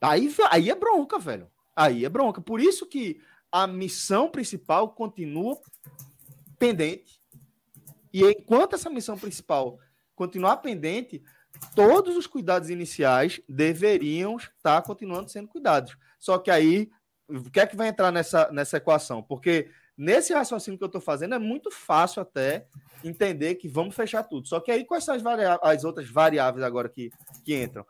Aí, 0.00 0.34
aí 0.50 0.70
é 0.70 0.74
bronca, 0.74 1.18
velho. 1.18 1.50
Aí 1.74 2.04
é 2.04 2.08
bronca. 2.08 2.40
Por 2.40 2.60
isso 2.60 2.86
que 2.86 3.20
a 3.50 3.66
missão 3.66 4.30
principal 4.30 4.90
continua 4.90 5.60
pendente. 6.58 7.20
E 8.12 8.24
enquanto 8.24 8.74
essa 8.74 8.90
missão 8.90 9.16
principal 9.16 9.78
continuar 10.14 10.58
pendente, 10.58 11.22
todos 11.74 12.16
os 12.16 12.26
cuidados 12.26 12.70
iniciais 12.70 13.40
deveriam 13.48 14.36
estar 14.36 14.82
continuando 14.82 15.30
sendo 15.30 15.48
cuidados. 15.48 15.96
Só 16.18 16.38
que 16.38 16.50
aí, 16.50 16.90
o 17.30 17.50
que 17.50 17.60
é 17.60 17.66
que 17.66 17.76
vai 17.76 17.88
entrar 17.88 18.10
nessa, 18.10 18.50
nessa 18.50 18.76
equação? 18.76 19.22
Porque 19.22 19.70
nesse 19.96 20.32
raciocínio 20.32 20.78
que 20.78 20.84
eu 20.84 20.86
estou 20.86 21.00
fazendo, 21.00 21.34
é 21.34 21.38
muito 21.38 21.70
fácil 21.70 22.22
até 22.22 22.66
entender 23.04 23.54
que 23.56 23.68
vamos 23.68 23.94
fechar 23.94 24.22
tudo. 24.24 24.48
Só 24.48 24.60
que 24.60 24.70
aí, 24.70 24.84
quais 24.84 25.04
são 25.04 25.14
as, 25.14 25.22
as 25.62 25.84
outras 25.84 26.08
variáveis 26.08 26.64
agora 26.64 26.88
que, 26.88 27.10
que 27.44 27.62
entram? 27.62 27.84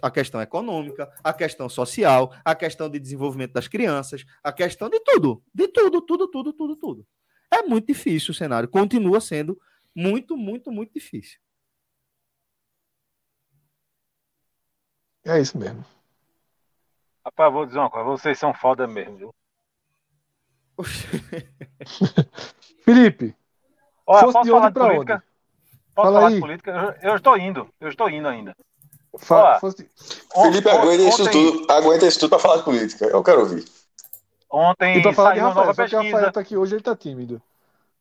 A 0.00 0.10
questão 0.10 0.40
econômica, 0.40 1.10
a 1.22 1.32
questão 1.32 1.68
social, 1.68 2.34
a 2.44 2.54
questão 2.54 2.88
de 2.88 2.98
desenvolvimento 2.98 3.52
das 3.52 3.68
crianças, 3.68 4.24
a 4.42 4.52
questão 4.52 4.88
de 4.88 4.98
tudo, 5.00 5.42
de 5.54 5.68
tudo, 5.68 6.00
tudo, 6.00 6.28
tudo, 6.28 6.52
tudo, 6.52 6.76
tudo. 6.76 7.06
É 7.52 7.62
muito 7.62 7.86
difícil 7.86 8.32
o 8.32 8.34
cenário, 8.34 8.68
continua 8.68 9.20
sendo 9.20 9.60
muito, 9.94 10.36
muito, 10.36 10.70
muito 10.70 10.92
difícil. 10.92 11.38
É 15.24 15.38
isso 15.40 15.58
mesmo. 15.58 15.84
Rapaz, 17.30 17.52
vou 17.52 17.64
dizer 17.64 17.78
uma 17.78 17.88
coisa, 17.88 18.08
vocês 18.08 18.38
são 18.38 18.52
foda 18.52 18.88
mesmo, 18.88 19.16
viu? 19.16 19.34
Felipe, 22.84 23.36
Olha, 24.06 24.32
posso 24.32 24.50
falar 24.50 24.70
de 24.70 24.74
política? 24.74 25.14
Onde? 25.14 25.22
Posso 25.94 25.94
Fala 25.94 26.12
falar 26.12 26.28
aí. 26.28 26.34
de 26.34 26.40
política? 26.40 26.70
Eu, 26.70 27.10
eu, 27.10 27.16
estou 27.16 27.38
indo, 27.38 27.68
eu 27.80 27.88
estou 27.88 28.10
indo 28.10 28.26
ainda. 28.26 28.56
Fala, 29.18 29.60
fosse... 29.60 29.88
Felipe, 30.42 30.68
aguenta 30.68 31.02
isso 31.02 31.30
tudo, 31.30 31.72
aguenta 31.72 32.06
isso 32.06 32.20
tudo 32.20 32.30
para 32.30 32.38
falar 32.40 32.56
de 32.56 32.64
política. 32.64 33.04
Eu 33.04 33.22
quero 33.22 33.40
ouvir. 33.40 33.64
Ontem 34.50 34.98
e 34.98 35.14
falar 35.14 35.30
saiu 35.30 35.44
uma 35.44 35.54
nova 35.54 35.74
pesquisa. 35.74 36.00
O 36.00 36.12
Rafael 36.12 36.32
tá 36.32 36.40
aqui 36.40 36.56
hoje, 36.56 36.74
ele 36.74 36.82
tá 36.82 36.96
tímido. 36.96 37.40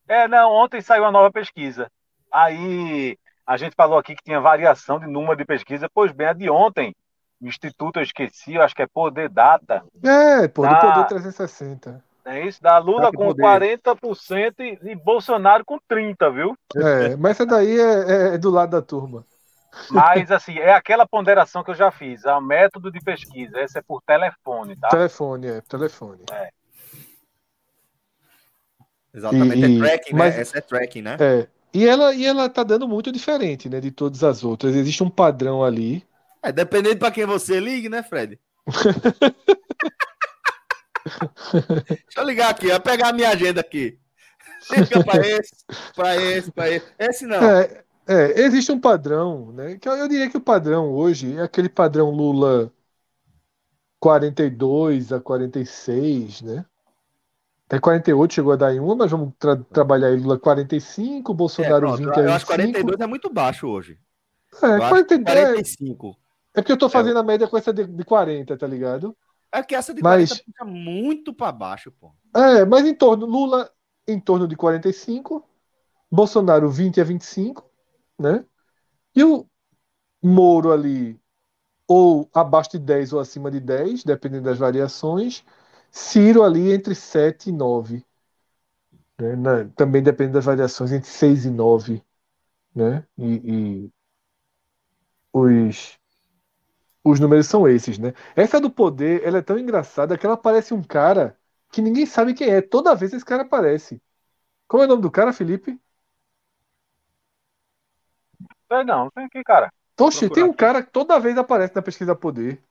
É, 0.07 0.27
não, 0.27 0.51
ontem 0.51 0.81
saiu 0.81 1.03
uma 1.03 1.11
nova 1.11 1.31
pesquisa. 1.31 1.91
Aí 2.31 3.15
a 3.45 3.55
gente 3.55 3.75
falou 3.75 3.99
aqui 3.99 4.15
que 4.15 4.23
tinha 4.23 4.41
variação 4.41 4.99
de 4.99 5.05
número 5.05 5.35
de 5.35 5.45
pesquisa. 5.45 5.87
Pois 5.93 6.11
bem, 6.11 6.27
a 6.27 6.33
de 6.33 6.49
ontem, 6.49 6.95
Instituto 7.41 7.99
eu 7.99 8.03
esqueci, 8.03 8.55
eu 8.55 8.61
acho 8.61 8.75
que 8.75 8.81
é 8.81 8.87
Poder 8.87 9.29
Data. 9.29 9.83
É, 10.03 10.47
pô, 10.47 10.67
do 10.67 10.75
Poder 10.75 11.07
360. 11.07 12.03
É 12.25 12.45
isso, 12.45 12.61
da 12.61 12.77
Lula 12.77 13.11
com 13.11 13.33
poder. 13.33 13.79
40% 13.79 14.53
e, 14.59 14.91
e 14.91 14.95
Bolsonaro 14.95 15.65
com 15.65 15.79
30%, 15.79 16.33
viu? 16.33 16.55
É, 16.75 17.15
mas 17.15 17.31
essa 17.31 17.45
daí 17.45 17.79
é, 17.79 18.35
é, 18.35 18.37
do 18.37 18.51
lado 18.51 18.69
da 18.69 18.81
turma. 18.81 19.25
Mas, 19.89 20.29
assim, 20.31 20.57
é 20.57 20.73
aquela 20.73 21.07
ponderação 21.07 21.63
que 21.63 21.71
eu 21.71 21.75
já 21.75 21.91
fiz. 21.91 22.25
É 22.25 22.33
o 22.33 22.41
método 22.41 22.91
de 22.91 22.99
pesquisa. 22.99 23.59
Essa 23.59 23.79
é 23.79 23.81
por 23.81 24.01
telefone, 24.01 24.75
tá? 24.75 24.89
Telefone, 24.89 25.47
é. 25.47 25.61
Telefone. 25.61 26.23
É. 26.31 26.49
Exatamente. 29.13 29.57
E, 29.57 29.75
é 29.75 29.79
tracking, 29.79 30.15
mas, 30.15 30.35
né? 30.35 30.41
Essa 30.41 30.57
é 30.57 30.61
tracking, 30.61 31.01
né? 31.01 31.17
É. 31.19 31.47
E 31.73 31.87
ela, 31.87 32.13
e 32.13 32.25
ela 32.25 32.49
tá 32.49 32.63
dando 32.63 32.87
muito 32.87 33.11
diferente, 33.11 33.69
né? 33.69 33.79
De 33.79 33.91
todas 33.91 34.23
as 34.23 34.43
outras. 34.43 34.75
Existe 34.75 35.03
um 35.03 35.09
padrão 35.09 35.63
ali. 35.63 36.03
É, 36.41 36.51
dependendo 36.51 36.97
para 36.97 37.11
quem 37.11 37.25
você 37.25 37.59
ligue, 37.59 37.89
né, 37.89 38.01
Fred? 38.01 38.39
Deixa 41.53 42.17
eu 42.17 42.23
ligar 42.23 42.49
aqui, 42.51 42.67
vou 42.67 42.79
pegar 42.79 43.09
a 43.09 43.13
minha 43.13 43.29
agenda 43.29 43.61
aqui. 43.61 43.99
Liga 44.71 45.03
para 45.03 45.27
esse, 45.27 45.51
para 45.95 46.15
esse, 46.17 46.51
para 46.51 46.69
esse. 46.69 46.85
Esse 46.99 47.25
não. 47.25 47.37
É, 47.37 47.83
é, 48.07 48.41
existe 48.41 48.71
um 48.71 48.79
padrão, 48.79 49.51
né? 49.51 49.77
Que 49.77 49.87
eu, 49.87 50.07
diria 50.07 50.29
que 50.29 50.37
o 50.37 50.41
padrão 50.41 50.91
hoje 50.91 51.37
é 51.37 51.41
aquele 51.41 51.69
padrão 51.69 52.09
Lula 52.09 52.71
42 53.99 55.11
a 55.11 55.19
46, 55.19 56.41
né? 56.41 56.65
Até 57.67 57.79
48 57.79 58.33
chegou 58.33 58.51
a 58.51 58.55
dar 58.55 58.73
em 58.73 58.79
uma, 58.79 58.95
mas 58.95 59.11
vamos 59.11 59.31
tra 59.37 59.55
trabalhar 59.55 60.07
aí 60.07 60.17
Lula 60.17 60.39
45, 60.39 61.33
Bolsonaro 61.33 61.75
é, 61.75 61.79
pronto, 61.79 61.97
20 61.97 62.07
a 62.07 62.13
25. 62.13 62.27
Eu 62.27 62.33
acho 62.33 62.45
42 62.45 62.99
é 62.99 63.07
muito 63.07 63.29
baixo 63.29 63.67
hoje. 63.67 63.97
É, 64.55 64.89
42, 64.89 65.23
45. 65.23 66.17
É 66.59 66.61
porque 66.61 66.73
eu 66.73 66.77
tô 66.77 66.89
fazendo 66.89 67.15
é. 67.17 67.19
a 67.21 67.23
média 67.23 67.47
com 67.47 67.57
essa 67.57 67.71
de, 67.71 67.85
de 67.87 68.03
40, 68.03 68.57
tá 68.57 68.67
ligado? 68.67 69.15
É 69.49 69.63
que 69.63 69.73
essa 69.73 69.93
de 69.93 70.03
mas, 70.03 70.29
40 70.29 70.43
fica 70.43 70.65
muito 70.65 71.33
para 71.33 71.51
baixo, 71.53 71.91
pô. 71.91 72.11
É, 72.35 72.65
mas 72.65 72.85
em 72.85 72.93
torno, 72.93 73.25
Lula 73.25 73.71
em 74.05 74.19
torno 74.19 74.47
de 74.47 74.55
45, 74.55 75.47
Bolsonaro 76.11 76.69
20 76.69 76.99
a 76.99 77.03
25, 77.03 77.63
né? 78.19 78.43
E 79.15 79.23
o 79.23 79.47
Moro 80.21 80.73
ali 80.73 81.17
ou 81.87 82.29
abaixo 82.33 82.71
de 82.71 82.79
10 82.79 83.13
ou 83.13 83.19
acima 83.19 83.49
de 83.49 83.59
10, 83.59 84.03
dependendo 84.03 84.43
das 84.43 84.59
variações. 84.59 85.43
Ciro 85.89 86.43
ali 86.43 86.71
entre 86.71 86.93
7 86.93 87.49
e 87.49 87.51
9. 87.53 88.05
Né? 89.17 89.69
também 89.75 90.01
depende 90.01 90.31
das 90.31 90.45
variações 90.45 90.91
entre 90.91 91.09
6 91.09 91.45
e 91.45 91.49
9. 91.49 92.03
Né? 92.75 93.05
E, 93.17 93.25
e 93.25 93.91
os 95.33 95.98
os 97.03 97.19
números 97.19 97.47
são 97.47 97.67
esses, 97.67 97.97
né? 97.99 98.13
Essa 98.35 98.59
do 98.59 98.69
poder, 98.71 99.23
ela 99.25 99.39
é 99.39 99.41
tão 99.41 99.57
engraçada 99.57 100.17
que 100.17 100.25
ela 100.25 100.37
parece 100.37 100.73
um 100.73 100.83
cara 100.83 101.37
que 101.71 101.81
ninguém 101.81 102.05
sabe 102.05 102.33
quem 102.33 102.49
é. 102.49 102.61
Toda 102.61 102.95
vez 102.95 103.13
esse 103.13 103.25
cara 103.25 103.43
aparece. 103.43 104.01
Como 104.67 104.83
é 104.83 104.87
o 104.87 104.89
nome 104.89 105.01
do 105.03 105.11
cara, 105.11 105.33
Felipe? 105.33 105.79
É, 108.71 108.83
não, 108.83 109.09
tem 109.11 109.27
que 109.29 109.43
cara. 109.43 109.71
Oxi, 109.99 110.29
tem 110.29 110.43
um 110.43 110.53
cara 110.53 110.81
que 110.83 110.91
toda 110.91 111.19
vez 111.19 111.37
aparece 111.37 111.75
na 111.75 111.81
pesquisa 111.81 112.15
poder. 112.15 112.63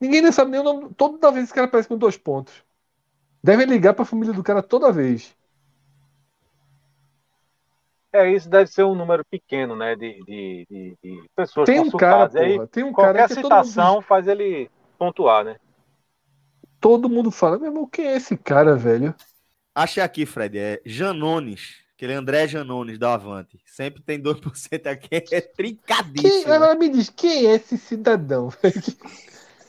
Ninguém 0.00 0.22
nem 0.22 0.32
sabe 0.32 0.50
nem 0.52 0.60
o 0.60 0.64
nome. 0.64 0.94
Toda 0.94 1.32
vez 1.32 1.44
esse 1.46 1.54
cara 1.54 1.66
aparece 1.66 1.88
com 1.88 1.98
dois 1.98 2.18
pontos. 2.18 2.64
Devem 3.42 3.66
ligar 3.66 3.94
para 3.94 4.02
a 4.04 4.06
família 4.06 4.34
do 4.34 4.42
cara 4.42 4.62
toda 4.62 4.92
vez. 4.92 5.36
É, 8.12 8.30
isso 8.30 8.48
deve 8.48 8.70
ser 8.70 8.82
um 8.82 8.94
número 8.94 9.24
pequeno, 9.24 9.76
né? 9.76 9.94
De, 9.94 10.18
de, 10.24 10.66
de, 10.68 10.98
de 11.02 11.30
pessoas 11.34 11.66
tem 11.66 11.80
um 11.80 11.90
cara, 11.90 12.28
porra, 12.28 12.44
Aí, 12.44 12.66
tem 12.68 12.84
um 12.84 12.92
qualquer 12.92 13.28
cara 13.28 13.34
citação 13.34 13.94
mundo... 13.94 14.02
faz 14.02 14.26
ele 14.26 14.68
pontuar, 14.98 15.44
né? 15.44 15.56
Todo 16.80 17.08
mundo 17.08 17.30
fala, 17.30 17.58
meu 17.58 17.68
irmão, 17.68 17.86
quem 17.86 18.06
é 18.06 18.16
esse 18.16 18.36
cara, 18.36 18.74
velho? 18.74 19.14
Achei 19.74 20.02
aqui, 20.02 20.26
Fred, 20.26 20.58
é 20.58 20.80
Janones. 20.84 21.76
Aquele 21.94 22.14
André 22.14 22.48
Janones 22.48 22.98
da 22.98 23.14
Avante. 23.14 23.60
Sempre 23.66 24.02
tem 24.02 24.20
2% 24.20 24.86
aqui, 24.86 25.22
é 25.30 25.40
trincadíssimo. 25.40 26.44
Quem, 26.44 26.52
agora 26.52 26.74
me 26.74 26.88
diz, 26.88 27.10
quem 27.10 27.46
é 27.46 27.54
esse 27.54 27.76
cidadão? 27.76 28.50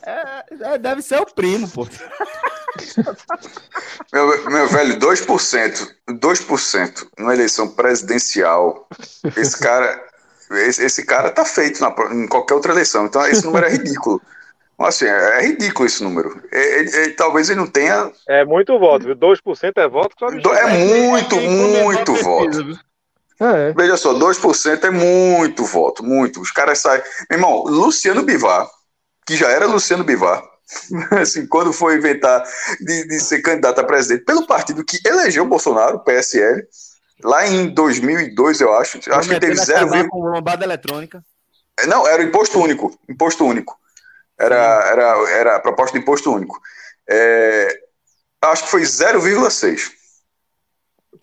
É, 0.04 0.44
é, 0.74 0.78
deve 0.78 1.00
ser 1.00 1.20
o 1.20 1.26
primo, 1.26 1.68
pô. 1.70 1.86
Meu, 4.12 4.50
meu 4.50 4.68
velho, 4.68 4.98
2%, 4.98 5.88
2% 6.10 7.08
numa 7.18 7.34
eleição 7.34 7.68
presidencial. 7.68 8.86
Esse 9.36 9.58
cara, 9.58 10.02
esse, 10.50 10.84
esse 10.84 11.04
cara 11.04 11.30
tá 11.30 11.44
feito 11.44 11.80
na, 11.80 11.94
em 12.14 12.26
qualquer 12.26 12.54
outra 12.54 12.72
eleição. 12.72 13.06
Então 13.06 13.26
esse 13.26 13.44
número 13.44 13.66
é 13.66 13.70
ridículo. 13.70 14.20
Assim, 14.78 15.06
é, 15.06 15.38
é 15.38 15.46
ridículo 15.46 15.86
esse 15.86 16.02
número. 16.02 16.42
Ele, 16.50 16.96
ele, 16.96 17.12
talvez 17.12 17.48
ele 17.48 17.60
não 17.60 17.66
tenha. 17.66 18.10
É 18.28 18.44
muito 18.44 18.78
voto, 18.78 19.06
viu? 19.06 19.16
2% 19.16 19.72
é 19.76 19.88
voto 19.88 20.14
só 20.18 20.28
É 20.28 20.66
muito, 20.66 21.36
muito 21.36 22.14
voto. 22.14 22.78
É. 23.40 23.72
Veja 23.72 23.96
só, 23.96 24.14
2% 24.14 24.84
é 24.84 24.90
muito 24.90 25.64
voto, 25.64 26.04
muito. 26.04 26.40
Os 26.40 26.50
caras 26.50 26.78
saem. 26.78 27.02
Meu 27.28 27.38
irmão, 27.38 27.64
Luciano 27.64 28.22
Bivar, 28.22 28.68
que 29.26 29.36
já 29.36 29.48
era 29.50 29.66
Luciano 29.66 30.04
Bivar, 30.04 30.42
assim, 31.20 31.46
quando 31.46 31.72
foi 31.72 31.96
inventar 31.96 32.42
de, 32.80 33.06
de, 33.08 33.20
ser 33.20 33.42
candidato 33.42 33.80
a 33.80 33.84
presidente 33.84 34.24
pelo 34.24 34.46
partido 34.46 34.84
que 34.84 34.98
elegeu 35.04 35.46
Bolsonaro, 35.46 36.00
PSL, 36.00 36.66
lá 37.22 37.46
em 37.46 37.68
2002, 37.72 38.60
eu 38.60 38.74
acho. 38.74 38.98
Eu 39.06 39.14
acho 39.16 39.28
que 39.28 39.40
teve 39.40 39.56
zero. 39.56 40.08
Com 40.08 40.20
lombada 40.20 40.64
eletrônica. 40.64 41.22
É, 41.78 41.86
não, 41.86 42.06
era 42.06 42.22
imposto 42.22 42.60
único. 42.60 42.98
Imposto 43.08 43.44
único. 43.44 43.78
Era, 44.38 44.56
era, 44.56 45.30
era 45.30 45.56
a 45.56 45.60
proposta 45.60 45.96
de 45.96 46.02
imposto 46.02 46.32
único. 46.32 46.60
É, 47.08 47.80
acho 48.42 48.64
que 48.64 48.70
foi 48.70 48.82
0,6. 48.82 49.90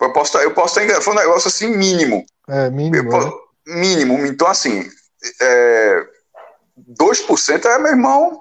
Eu 0.00 0.12
posso, 0.12 0.38
eu 0.38 0.54
posso 0.54 0.80
estar 0.80 1.02
Foi 1.02 1.12
um 1.12 1.18
negócio 1.18 1.48
assim 1.48 1.76
mínimo. 1.76 2.24
É, 2.48 2.70
mínimo. 2.70 3.12
Eu, 3.12 3.42
é. 3.68 3.80
mínimo. 3.80 4.26
Então, 4.26 4.46
assim, 4.46 4.88
é, 5.40 6.06
2% 6.98 7.64
é, 7.66 7.78
meu 7.78 7.92
irmão, 7.92 8.40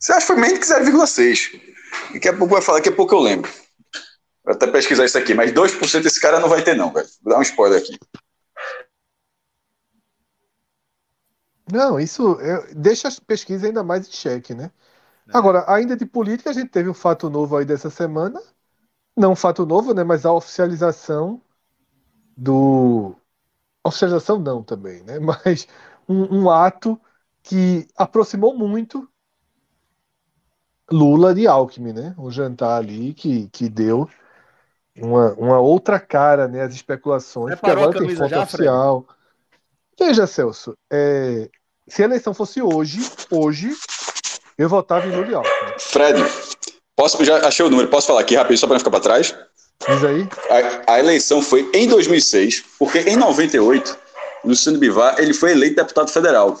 você 0.00 0.12
acha 0.12 0.20
que 0.20 0.26
foi 0.32 0.36
menos 0.36 0.58
que 0.58 0.64
0,6%. 0.64 1.60
Daqui 2.14 2.28
a 2.28 2.36
pouco 2.36 2.54
vai 2.54 2.62
falar, 2.62 2.78
daqui 2.78 2.88
a 2.88 2.96
pouco 2.96 3.14
eu 3.14 3.20
lembro. 3.20 3.50
Vou 4.42 4.54
até 4.54 4.66
pesquisar 4.66 5.04
isso 5.04 5.18
aqui, 5.18 5.34
mas 5.34 5.52
2% 5.52 6.06
esse 6.06 6.18
cara 6.20 6.40
não 6.40 6.48
vai 6.48 6.64
ter, 6.64 6.74
não, 6.74 6.90
velho. 6.90 7.06
Vou 7.22 7.34
dar 7.34 7.38
um 7.38 7.42
spoiler 7.42 7.80
aqui. 7.80 7.98
Não, 11.70 12.00
isso 12.00 12.40
é, 12.40 12.74
deixa 12.74 13.06
as 13.08 13.20
pesquisas 13.20 13.64
ainda 13.64 13.84
mais 13.84 14.08
em 14.08 14.12
xeque, 14.12 14.54
né? 14.54 14.72
É. 15.28 15.36
Agora, 15.36 15.64
ainda 15.72 15.96
de 15.96 16.06
política, 16.06 16.50
a 16.50 16.52
gente 16.52 16.70
teve 16.70 16.88
um 16.88 16.94
fato 16.94 17.28
novo 17.28 17.56
aí 17.56 17.64
dessa 17.64 17.90
semana. 17.90 18.40
Não 19.16 19.32
um 19.32 19.36
fato 19.36 19.66
novo, 19.66 19.94
né? 19.94 20.04
Mas 20.04 20.26
a 20.26 20.32
oficialização 20.32 21.42
do. 22.36 23.14
Oficialização 23.84 24.38
não 24.38 24.62
também, 24.62 25.02
né? 25.04 25.18
Mas 25.20 25.68
um, 26.08 26.42
um 26.42 26.50
ato 26.50 27.00
que 27.42 27.86
aproximou 27.96 28.56
muito 28.56 29.08
Lula 30.92 31.34
de 31.34 31.46
Alckmin, 31.46 31.92
né? 31.92 32.14
Um 32.18 32.30
jantar 32.30 32.76
ali 32.76 33.14
que, 33.14 33.48
que 33.52 33.68
deu 33.68 34.08
uma, 34.98 35.32
uma 35.34 35.60
outra 35.60 35.98
cara, 35.98 36.48
né? 36.48 36.62
As 36.62 36.74
especulações, 36.74 37.54
porque 37.54 37.70
agora 37.70 37.98
tem 37.98 38.16
foto 38.16 38.28
já, 38.28 38.42
oficial. 38.42 39.06
Veja, 39.98 40.26
Celso, 40.26 40.74
é, 40.90 41.48
se 41.86 42.02
a 42.02 42.06
eleição 42.06 42.32
fosse 42.32 42.62
hoje, 42.62 43.00
hoje, 43.30 43.70
eu 44.56 44.68
votava 44.68 45.06
em 45.06 45.10
Lula 45.10 45.28
e 45.28 45.34
Alckmin. 45.34 45.72
Fred, 45.78 46.22
posso, 46.96 47.24
já 47.24 47.46
achei 47.46 47.64
o 47.64 47.70
número, 47.70 47.88
posso 47.88 48.06
falar 48.06 48.20
aqui 48.20 48.34
rapidinho, 48.34 48.58
só 48.58 48.66
para 48.66 48.74
não 48.74 48.80
ficar 48.80 48.90
para 48.90 49.00
trás? 49.00 49.34
Diz 49.88 50.04
aí. 50.04 50.28
A, 50.86 50.94
a, 50.94 50.98
eleição 50.98 51.40
foi 51.40 51.70
em 51.72 51.88
2006, 51.88 52.64
porque 52.78 52.98
em 53.00 53.16
98, 53.16 53.96
Luciano 54.44 54.78
Bivar 54.78 55.18
ele 55.18 55.32
foi 55.32 55.52
eleito 55.52 55.76
deputado 55.76 56.10
federal. 56.10 56.58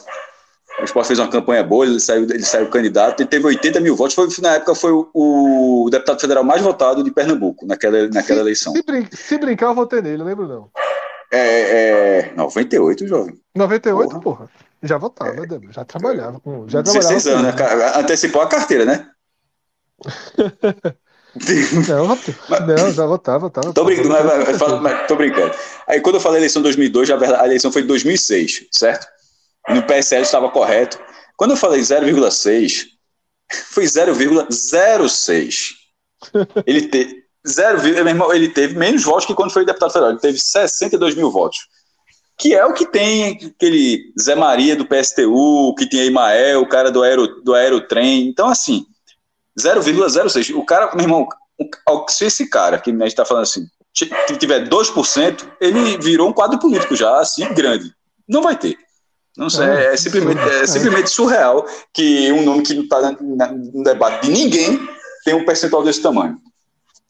O 0.80 0.84
Sport 0.84 1.06
fez 1.06 1.18
uma 1.18 1.28
campanha 1.28 1.62
boa, 1.62 1.84
ele 1.84 2.00
saiu, 2.00 2.24
ele 2.24 2.44
saiu 2.44 2.68
candidato, 2.70 3.20
ele 3.20 3.28
teve 3.28 3.46
80 3.46 3.80
mil 3.80 3.94
votos. 3.94 4.14
Foi, 4.14 4.28
na 4.40 4.54
época, 4.54 4.74
foi 4.74 4.92
o, 4.92 5.08
o 5.14 5.90
deputado 5.90 6.20
federal 6.20 6.42
mais 6.42 6.62
votado 6.62 7.04
de 7.04 7.10
Pernambuco, 7.10 7.66
naquela, 7.66 8.08
naquela 8.08 8.38
se, 8.38 8.44
eleição. 8.44 8.72
Se, 8.72 8.82
brin 8.82 9.06
se, 9.10 9.38
brincar, 9.38 9.66
eu 9.66 9.74
votei 9.74 10.00
nele, 10.00 10.22
lembro 10.22 10.48
não. 10.48 10.70
É, 11.32 12.28
é 12.28 12.32
98, 12.34 13.06
jovem. 13.06 13.38
98, 13.54 14.08
porra. 14.08 14.20
porra. 14.20 14.50
Já 14.82 14.96
votava, 14.96 15.44
é. 15.44 15.72
já 15.72 15.84
trabalhava 15.84 16.40
com. 16.40 16.66
Já 16.66 16.80
16 16.80 17.22
trabalhava 17.22 17.62
anos, 17.62 17.94
né? 17.94 18.00
Antecipou 18.00 18.40
a 18.40 18.46
carteira, 18.46 18.86
né? 18.86 19.06
não, 21.88 22.08
não, 22.66 22.92
já 22.92 23.04
votava, 23.04 23.40
votava. 23.40 23.72
Tô 23.74 23.84
brincando, 23.84 24.08
mas, 24.08 24.80
mas, 24.80 25.06
tô 25.06 25.16
brincando. 25.16 25.54
Aí 25.86 26.00
quando 26.00 26.14
eu 26.14 26.20
falei 26.20 26.38
eleição 26.40 26.62
2002, 26.62 27.10
a 27.10 27.44
eleição 27.44 27.70
foi 27.70 27.82
de 27.82 27.88
2006, 27.88 28.68
certo? 28.72 29.06
No 29.68 29.82
PSL 29.82 30.22
estava 30.22 30.50
correto. 30.50 30.98
Quando 31.36 31.52
eu 31.52 31.56
falei 31.56 31.80
0,6, 31.80 32.86
foi 33.70 33.84
0,06. 33.84 35.70
Ele 36.66 36.88
teve. 36.88 37.20
0, 37.48 38.34
ele 38.34 38.50
teve 38.50 38.76
menos 38.76 39.02
votos 39.02 39.24
que 39.24 39.34
quando 39.34 39.50
foi 39.50 39.64
deputado 39.64 39.92
federal. 39.92 40.10
Ele 40.10 40.20
teve 40.20 40.38
62 40.38 41.14
mil 41.14 41.30
votos. 41.30 41.60
Que 42.36 42.54
é 42.54 42.64
o 42.66 42.74
que 42.74 42.86
tem 42.86 43.38
aquele 43.56 44.12
Zé 44.20 44.34
Maria 44.34 44.76
do 44.76 44.86
PSTU, 44.86 45.74
que 45.74 45.88
tem 45.88 46.06
Imael, 46.06 46.60
o 46.60 46.68
cara 46.68 46.90
do, 46.90 47.02
aero, 47.02 47.42
do 47.42 47.54
Aerotrem. 47.54 48.28
Então, 48.28 48.48
assim, 48.48 48.84
0,06. 49.58 50.54
O 50.54 50.64
cara, 50.64 50.94
meu 50.94 51.04
irmão, 51.04 51.26
se 52.08 52.26
esse 52.26 52.48
cara 52.48 52.78
que 52.78 52.90
a 52.90 52.92
gente 52.92 53.06
está 53.06 53.24
falando 53.24 53.44
assim, 53.44 53.66
tiver 54.38 54.68
2%, 54.68 55.52
ele 55.60 55.98
virou 55.98 56.28
um 56.28 56.32
quadro 56.32 56.58
político 56.58 56.94
já, 56.94 57.18
assim, 57.18 57.52
grande. 57.54 57.92
Não 58.28 58.42
vai 58.42 58.56
ter. 58.56 58.76
Não 59.36 59.48
sei, 59.48 59.66
é, 59.66 59.94
é 59.94 59.96
simplesmente, 59.96 60.40
é 60.40 60.66
simplesmente 60.66 61.10
surreal 61.10 61.64
que 61.92 62.32
um 62.32 62.44
nome 62.44 62.62
que 62.62 62.74
não 62.74 62.82
está 62.82 63.12
no 63.12 63.82
debate 63.82 64.26
de 64.26 64.32
ninguém 64.32 64.78
tem 65.24 65.34
um 65.34 65.44
percentual 65.44 65.82
desse 65.82 66.02
tamanho. 66.02 66.40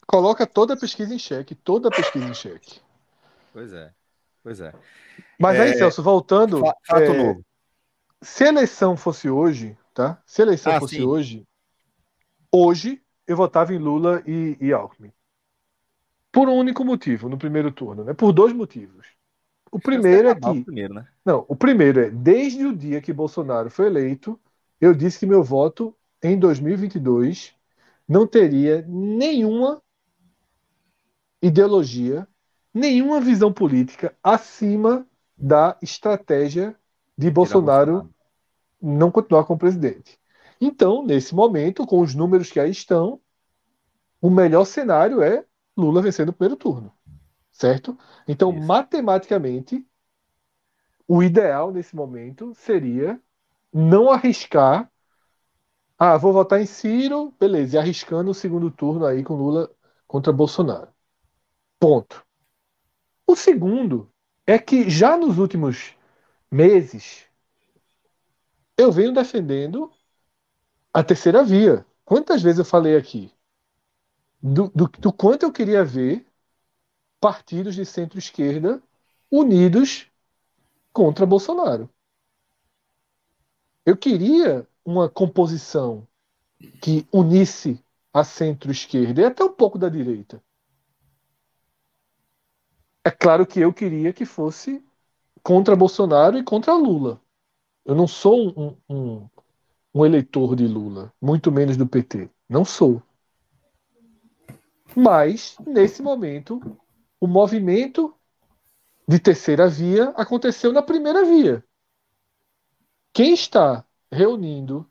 Coloca 0.07 0.47
toda 0.47 0.75
a 0.75 0.77
pesquisa 0.77 1.15
em 1.15 1.19
xeque, 1.19 1.55
toda 1.55 1.89
a 1.89 1.91
pesquisa 1.91 2.27
em 2.27 2.35
xeque. 2.35 2.81
Pois 3.53 3.73
é, 3.73 3.91
pois 4.43 4.61
é. 4.61 4.73
Mas 5.39 5.59
aí, 5.59 5.71
é... 5.71 5.77
Celso, 5.77 6.03
voltando. 6.03 6.61
Fato 6.87 7.03
é... 7.03 7.17
novo. 7.17 7.45
Se 8.23 8.45
a 8.45 8.49
eleição 8.49 8.97
fosse 8.97 9.31
hoje, 9.31 9.77
tá? 9.95 10.21
Se 10.27 10.43
a 10.43 10.45
eleição 10.45 10.73
ah, 10.75 10.81
fosse 10.81 10.97
sim. 10.97 11.03
hoje, 11.03 11.47
hoje 12.53 13.01
eu 13.27 13.37
votava 13.37 13.73
em 13.73 13.79
Lula 13.79 14.23
e, 14.27 14.59
e 14.61 14.73
Alckmin. 14.73 15.13
Por 16.31 16.49
um 16.49 16.57
único 16.57 16.85
motivo, 16.85 17.29
no 17.29 17.39
primeiro 17.39 17.73
turno, 17.73 18.05
né? 18.05 18.13
Por 18.13 18.33
dois 18.33 18.53
motivos. 18.53 19.07
O 19.71 19.79
primeiro 19.79 20.29
é 20.29 20.35
que. 20.35 20.49
O 20.49 20.65
primeiro, 20.65 20.95
né? 20.95 21.07
Não, 21.25 21.45
o 21.49 21.55
primeiro 21.55 22.01
é, 22.01 22.11
desde 22.11 22.65
o 22.67 22.75
dia 22.75 23.01
que 23.01 23.13
Bolsonaro 23.13 23.71
foi 23.71 23.87
eleito, 23.87 24.39
eu 24.81 24.95
disse 24.95 25.19
que 25.19 25.27
meu 25.27 25.43
voto 25.43 25.95
em 26.23 26.39
2022 26.39 27.55
não 28.09 28.27
teria 28.27 28.85
nenhuma 28.89 29.81
ideologia, 31.41 32.27
nenhuma 32.75 33.21
visão 33.21 33.53
política 33.53 34.15
acima 34.23 35.07
da 35.37 35.79
estratégia 35.81 36.77
de 37.17 37.31
Bolsonaro 37.31 38.13
não 38.83 39.11
continuar 39.11 39.45
como 39.45 39.59
presidente. 39.59 40.19
Então, 40.61 41.05
nesse 41.05 41.35
momento, 41.35 41.87
com 41.87 42.01
os 42.01 42.15
números 42.15 42.51
que 42.51 42.61
aí 42.61 42.71
estão, 42.71 43.21
o 44.21 44.29
melhor 44.29 44.65
cenário 44.65 45.23
é 45.23 45.45
Lula 45.77 46.03
vencendo 46.03 46.31
o 46.31 46.33
primeiro 46.33 46.57
turno 46.57 46.93
certo? 47.53 47.97
Então, 48.27 48.51
Isso. 48.51 48.67
matematicamente, 48.67 49.87
o 51.07 51.23
ideal 51.23 51.73
nesse 51.73 51.95
momento 51.95 52.55
seria 52.55 53.21
não 53.73 54.11
arriscar. 54.11 54.91
Ah, 55.99 56.17
vou 56.17 56.33
votar 56.33 56.61
em 56.61 56.67
Ciro, 56.67 57.35
beleza, 57.39 57.77
e 57.77 57.79
arriscando 57.79 58.31
o 58.31 58.35
segundo 58.35 58.71
turno 58.71 59.05
aí 59.05 59.23
com 59.23 59.35
Lula 59.35 59.71
contra 60.07 60.33
Bolsonaro. 60.33 60.93
Ponto. 61.79 62.25
O 63.27 63.37
segundo 63.37 64.11
é 64.47 64.59
que 64.59 64.89
já 64.91 65.17
nos 65.17 65.39
últimos 65.39 65.95
meses 66.51 67.27
eu 68.77 68.91
venho 68.91 69.13
defendendo 69.13 69.93
a 70.93 71.03
terceira 71.03 71.43
via. 71.45 71.85
Quantas 72.05 72.43
vezes 72.43 72.59
eu 72.59 72.65
falei 72.65 72.97
aqui 72.97 73.33
do, 74.43 74.69
do, 74.69 74.89
do 74.89 75.13
quanto 75.13 75.45
eu 75.45 75.53
queria 75.53 75.85
ver 75.85 76.27
partidos 77.21 77.75
de 77.75 77.85
centro-esquerda 77.85 78.83
unidos 79.31 80.07
contra 80.93 81.27
Bolsonaro. 81.27 81.89
Eu 83.85 83.97
queria 83.97 84.67
uma 84.85 85.09
composição 85.09 86.07
que 86.83 87.07
unisse 87.13 87.83
a 88.13 88.25
centro-esquerda 88.25 89.21
e 89.21 89.25
até 89.25 89.45
um 89.45 89.53
pouco 89.53 89.79
da 89.79 89.89
direita. 89.89 90.43
É 93.05 93.11
claro 93.11 93.47
que 93.47 93.61
eu 93.61 93.73
queria 93.73 94.13
que 94.13 94.25
fosse 94.25 94.85
contra 95.43 95.77
Bolsonaro 95.77 96.37
e 96.39 96.45
contra 96.45 96.75
Lula. 96.75 97.21
Eu 97.85 97.95
não 97.95 98.07
sou 98.07 98.51
um, 98.59 98.77
um, 98.89 99.29
um 99.95 100.05
eleitor 100.05 100.55
de 100.55 100.67
Lula, 100.67 101.13
muito 101.21 101.51
menos 101.51 101.77
do 101.77 101.87
PT. 101.87 102.29
Não 102.49 102.65
sou. 102.65 103.03
Mas, 104.95 105.57
nesse 105.67 106.03
momento, 106.03 106.61
o 107.21 107.27
movimento 107.27 108.15
de 109.07 109.19
terceira 109.19 109.69
via 109.69 110.11
aconteceu 110.11 110.73
na 110.73 110.83
primeira 110.83 111.25
via. 111.25 111.63
Quem 113.13 113.35
está 113.35 113.85
reunindo, 114.11 114.89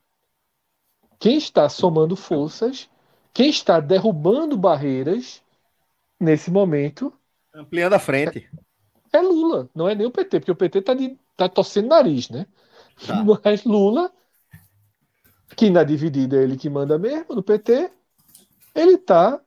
quem 1.18 1.38
está 1.38 1.68
somando 1.68 2.16
forças, 2.16 2.90
quem 3.34 3.50
está 3.50 3.80
derrubando 3.80 4.58
barreiras 4.58 5.42
nesse 6.20 6.52
momento. 6.52 7.14
Ampliando 7.54 7.94
a 7.94 8.00
frente. 8.00 8.50
É, 9.12 9.18
é 9.18 9.22
Lula, 9.22 9.70
não 9.74 9.88
é 9.88 9.96
nem 9.96 10.06
o 10.06 10.12
PT, 10.12 10.42
porque 10.42 10.52
o 10.52 10.56
PT 10.56 10.80
está 10.80 10.94
tá 11.36 11.50
torcendo 11.50 11.88
nariz, 11.88 12.30
né? 12.30 12.46
Tá. 13.08 13.24
Mas 13.44 13.64
Lula, 13.64 14.12
que 15.56 15.70
na 15.70 15.84
dividida 15.84 16.38
é 16.38 16.44
ele 16.44 16.58
que 16.58 16.70
manda 16.70 17.00
mesmo, 17.00 17.36
no 17.36 17.42
PT, 17.42 17.92
ele 18.76 18.96
está 18.96 19.42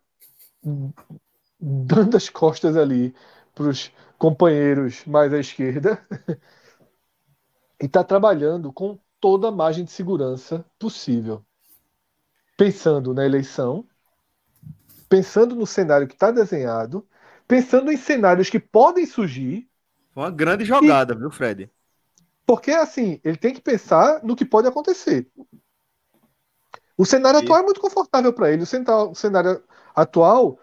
dando 1.63 2.17
as 2.17 2.29
costas 2.29 2.77
ali 2.77 3.15
para 3.55 3.69
os 3.69 3.93
companheiros 4.19 5.05
mais 5.07 5.33
à 5.33 5.39
esquerda 5.39 6.05
e 7.81 7.87
está 7.87 8.03
trabalhando 8.03 8.73
com 8.73 8.99
toda 9.21 9.49
a 9.49 9.53
margem 9.53 9.85
de 9.85 9.93
segurança 9.93 10.65
possível. 10.77 11.45
Pensando 12.57 13.15
na 13.15 13.25
eleição, 13.25 13.87
pensando 15.09 15.55
no 15.55 15.67
cenário 15.67 16.09
que 16.09 16.15
está 16.15 16.33
desenhado, 16.33 17.07
pensando 17.47 17.93
em 17.93 17.97
cenários 17.97 18.51
que 18.51 18.59
podem 18.59 19.07
surgir. 19.07 19.69
Uma 20.17 20.31
grande 20.31 20.65
jogada, 20.65 21.15
e... 21.15 21.17
viu, 21.17 21.31
Fred? 21.31 21.71
Porque, 22.45 22.73
assim, 22.73 23.21
ele 23.23 23.37
tem 23.37 23.55
que 23.55 23.61
pensar 23.61 24.23
no 24.25 24.35
que 24.35 24.45
pode 24.45 24.67
acontecer. 24.67 25.31
O 26.97 27.07
cenário 27.07 27.41
e... 27.41 27.43
atual 27.45 27.61
é 27.61 27.63
muito 27.63 27.81
confortável 27.81 28.33
para 28.33 28.53
ele. 28.53 28.65
O 28.65 29.15
cenário 29.15 29.63
atual 29.95 30.59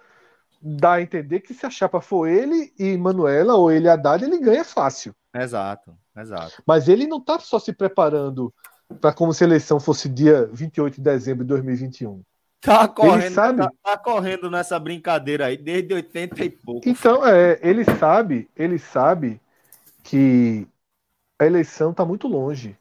dá 0.62 0.94
a 0.94 1.02
entender 1.02 1.40
que 1.40 1.54
se 1.54 1.66
a 1.66 1.70
chapa 1.70 2.02
for 2.02 2.28
ele 2.28 2.74
e 2.78 2.98
Manuela 2.98 3.56
ou 3.56 3.72
ele 3.72 3.88
Haddad, 3.88 4.24
ele 4.24 4.40
ganha 4.40 4.64
fácil. 4.64 5.16
Exato, 5.34 5.96
exato. 6.18 6.62
Mas 6.66 6.88
ele 6.88 7.08
não 7.08 7.18
está 7.18 7.40
só 7.40 7.60
se 7.60 7.72
preparando 7.72 8.54
para 9.00 9.14
como 9.14 9.34
se 9.34 9.44
a 9.44 9.48
eleição 9.48 9.80
fosse 9.80 10.10
dia 10.10 10.50
28 10.52 10.96
de 10.96 11.02
dezembro 11.02 11.44
de 11.44 11.50
2021. 11.50 12.22
Tá 12.62 12.88
correndo, 12.88 13.24
ele 13.24 13.34
sabe... 13.34 13.58
Tá, 13.60 13.72
tá, 13.82 13.98
correndo 13.98 14.52
nessa 14.52 14.78
brincadeira 14.78 15.46
aí 15.46 15.56
desde 15.56 15.94
80 15.94 16.44
e 16.44 16.50
pouco. 16.50 16.90
Então, 16.90 17.26
é, 17.26 17.58
ele 17.62 17.86
sabe, 17.86 18.50
ele 18.56 18.78
sabe 18.78 19.40
que 20.04 20.68
a 21.38 21.46
eleição 21.46 21.92
está 21.92 22.04
muito 22.04 22.28
longe. 22.28 22.78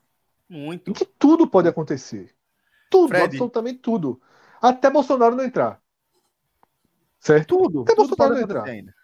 Muito. 0.49 0.91
E 0.91 0.95
que 0.95 1.05
tudo 1.05 1.47
pode 1.47 1.69
acontecer. 1.69 2.35
Tudo, 2.91 3.11
Fred. 3.11 3.25
absolutamente 3.25 3.79
tudo. 3.79 4.21
Até 4.61 4.91
Bolsonaro 4.91 5.37
não 5.37 5.45
entrar. 5.45 5.81
Certo? 7.21 7.57
Tudo. 7.57 7.83
Até 7.83 7.95
tudo 7.95 8.17
Bolsonaro 8.17 8.41
entrar. 8.41 8.65
Ainda. 8.65 8.95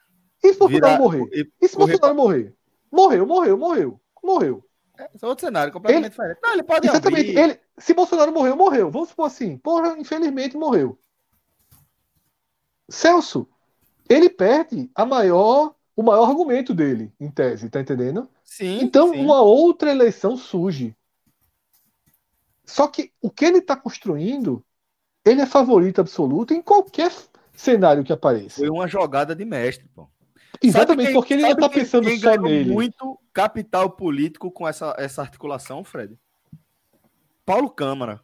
E 0.43 0.53
se 0.53 0.59
Bolsonaro 0.59 1.03
morrer? 1.03 1.29
E, 1.33 1.53
e 1.61 1.69
se 1.69 1.77
Bolsonaro 1.77 2.15
morrer? 2.15 2.55
Morreu, 2.91 3.27
morreu, 3.27 3.59
morreu. 3.59 4.01
Morreu. 4.23 4.65
É, 4.99 5.11
é 5.21 5.27
outro 5.27 5.47
cenário, 5.47 5.73
completamente 5.73 6.05
ele, 6.05 6.11
diferente. 6.11 6.39
Não, 6.43 6.53
ele 6.53 6.63
pode 6.63 6.87
Exatamente. 6.87 7.31
Abrir. 7.31 7.39
Ele, 7.39 7.61
se 7.79 7.95
Bolsonaro 7.95 8.33
morreu, 8.33 8.57
morreu. 8.57 8.91
Vamos 8.91 9.09
supor 9.09 9.27
assim. 9.27 9.57
Porra, 9.59 9.99
infelizmente 9.99 10.57
morreu. 10.57 10.99
Celso, 12.89 13.49
ele 14.09 14.29
perde 14.29 14.91
a 14.95 15.05
maior, 15.05 15.75
o 15.97 16.03
maior 16.03 16.29
argumento 16.29 16.75
dele, 16.75 17.13
em 17.19 17.31
tese, 17.31 17.69
tá 17.71 17.81
entendendo? 17.81 18.29
Sim. 18.45 18.81
Então, 18.83 19.13
sim. 19.13 19.21
uma 19.21 19.41
outra 19.41 19.91
eleição 19.91 20.37
surge. 20.37 20.95
Só 22.65 22.87
que 22.87 23.13
o 23.21 23.31
que 23.31 23.45
ele 23.45 23.59
está 23.59 23.77
construindo, 23.77 24.65
ele 25.25 25.41
é 25.41 25.47
favorito 25.47 26.01
absoluto 26.01 26.55
em 26.55 26.63
qualquer 26.63 27.11
cenário 27.55 28.05
que 28.05 28.13
apareça. 28.13 28.57
Foi 28.57 28.69
uma 28.69 28.87
jogada 28.87 29.35
de 29.35 29.45
mestre, 29.45 29.89
pô. 29.95 30.09
Exatamente, 30.63 31.07
quem, 31.09 31.15
porque 31.15 31.35
ele 31.35 31.43
não 31.43 31.57
tá 31.57 31.69
pensando 31.69 32.07
quem 32.07 32.19
só 32.19 32.37
nele. 32.37 32.71
muito 32.71 33.19
capital 33.33 33.91
político 33.91 34.51
com 34.51 34.67
essa, 34.67 34.95
essa 34.99 35.21
articulação, 35.21 35.83
Fred? 35.85 36.17
Paulo 37.45 37.69
Câmara. 37.69 38.21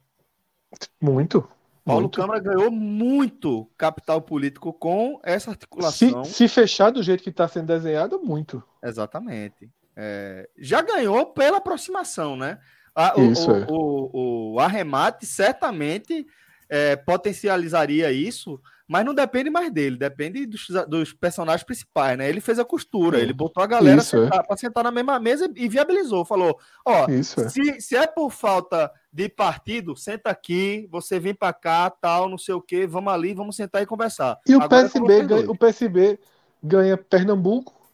Muito. 1.00 1.46
Paulo 1.84 2.02
muito. 2.02 2.20
Câmara 2.20 2.40
ganhou 2.40 2.70
muito 2.70 3.68
capital 3.76 4.22
político 4.22 4.72
com 4.72 5.20
essa 5.22 5.50
articulação. 5.50 6.24
Se, 6.24 6.32
se 6.32 6.48
fechar 6.48 6.90
do 6.90 7.02
jeito 7.02 7.22
que 7.22 7.30
está 7.30 7.48
sendo 7.48 7.66
desenhado, 7.66 8.20
muito. 8.22 8.62
Exatamente. 8.82 9.68
É, 9.96 10.48
já 10.56 10.80
ganhou 10.80 11.26
pela 11.26 11.58
aproximação, 11.58 12.36
né? 12.36 12.58
A, 12.94 13.18
o, 13.18 13.32
isso, 13.32 13.50
o, 13.50 13.56
é. 13.56 13.66
o, 13.68 14.52
o, 14.54 14.60
arremate 14.60 15.26
certamente 15.26 16.26
é, 16.68 16.96
potencializaria 16.96 18.10
isso 18.10 18.60
mas 18.90 19.04
não 19.04 19.14
depende 19.14 19.48
mais 19.48 19.72
dele, 19.72 19.96
depende 19.96 20.44
dos, 20.46 20.66
dos 20.88 21.12
personagens 21.12 21.62
principais, 21.62 22.18
né? 22.18 22.28
Ele 22.28 22.40
fez 22.40 22.58
a 22.58 22.64
costura, 22.64 23.20
ele 23.20 23.32
botou 23.32 23.62
a 23.62 23.66
galera 23.68 24.02
para 24.02 24.44
é. 24.50 24.56
sentar 24.56 24.82
na 24.82 24.90
mesma 24.90 25.20
mesa 25.20 25.48
e 25.54 25.68
viabilizou. 25.68 26.24
Falou: 26.24 26.58
ó, 26.84 27.08
Isso, 27.08 27.40
é. 27.40 27.48
se, 27.48 27.80
se 27.80 27.94
é 27.94 28.04
por 28.04 28.32
falta 28.32 28.90
de 29.12 29.28
partido, 29.28 29.94
senta 29.94 30.28
aqui, 30.30 30.88
você 30.90 31.20
vem 31.20 31.32
para 31.32 31.52
cá, 31.52 31.88
tal, 31.88 32.28
não 32.28 32.36
sei 32.36 32.52
o 32.52 32.60
quê, 32.60 32.84
vamos 32.84 33.12
ali, 33.12 33.32
vamos 33.32 33.54
sentar 33.54 33.80
e 33.80 33.86
conversar. 33.86 34.40
E 34.44 34.56
o 34.56 34.68
PSB, 34.68 35.22
ganha, 35.22 35.48
o 35.48 35.56
PSB 35.56 36.18
ganha 36.60 36.96
Pernambuco, 36.96 37.88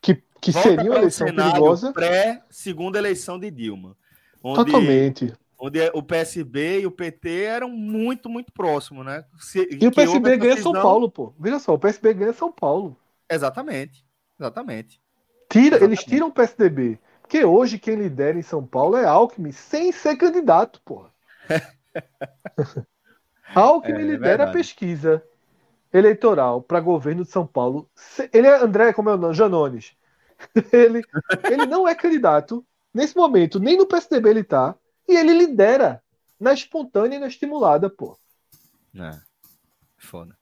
que, 0.00 0.14
que 0.40 0.50
seria 0.50 0.92
uma 0.92 0.96
eleição 0.96 1.26
perigosa. 1.26 1.92
Pré-segunda 1.92 2.96
eleição 2.96 3.38
de 3.38 3.50
Dilma. 3.50 3.94
Onde... 4.42 4.64
Totalmente 4.64 5.34
onde 5.58 5.78
o 5.94 6.02
PSB 6.02 6.80
e 6.80 6.86
o 6.86 6.90
PT 6.90 7.44
eram 7.44 7.68
muito, 7.68 8.28
muito 8.28 8.52
próximos, 8.52 9.04
né? 9.04 9.24
Se, 9.38 9.68
e 9.80 9.86
o 9.86 9.92
PSB 9.92 10.36
ganha 10.36 10.56
São 10.56 10.72
Paulo, 10.72 11.10
pô. 11.10 11.34
Veja 11.38 11.58
só, 11.58 11.74
o 11.74 11.78
PSB 11.78 12.14
ganha 12.14 12.32
São 12.32 12.52
Paulo. 12.52 12.96
Exatamente, 13.30 14.04
exatamente. 14.38 15.00
Tira, 15.48 15.76
exatamente. 15.76 15.84
Eles 15.84 16.04
tiram 16.04 16.28
o 16.28 16.32
PSDB. 16.32 16.98
Porque 17.22 17.44
hoje 17.44 17.78
quem 17.78 17.96
lidera 17.96 18.38
em 18.38 18.42
São 18.42 18.64
Paulo 18.64 18.96
é 18.96 19.04
Alckmin, 19.04 19.50
sem 19.50 19.90
ser 19.90 20.16
candidato, 20.16 20.80
pô. 20.84 21.06
Alckmin 23.54 23.98
é, 23.98 24.02
lidera 24.02 24.44
é 24.44 24.48
a 24.48 24.52
pesquisa 24.52 25.22
eleitoral 25.92 26.62
para 26.62 26.78
governo 26.78 27.24
de 27.24 27.30
São 27.30 27.46
Paulo. 27.46 27.90
Ele 28.32 28.46
é 28.46 28.62
André, 28.62 28.92
como 28.92 29.10
é 29.10 29.14
o 29.14 29.16
nome? 29.16 29.34
Janones. 29.34 29.96
Ele, 30.70 31.02
ele 31.50 31.64
não 31.64 31.88
é 31.88 31.94
candidato. 31.94 32.62
Nesse 32.92 33.16
momento, 33.16 33.58
nem 33.58 33.74
no 33.76 33.86
PSDB 33.86 34.28
ele 34.28 34.44
tá. 34.44 34.74
E 35.08 35.16
ele 35.16 35.32
lidera 35.32 36.02
na 36.38 36.52
espontânea 36.52 37.16
e 37.16 37.20
na 37.20 37.26
estimulada, 37.26 37.88
pô. 37.88 38.18
É. 38.94 39.18
Foda. 39.96 40.36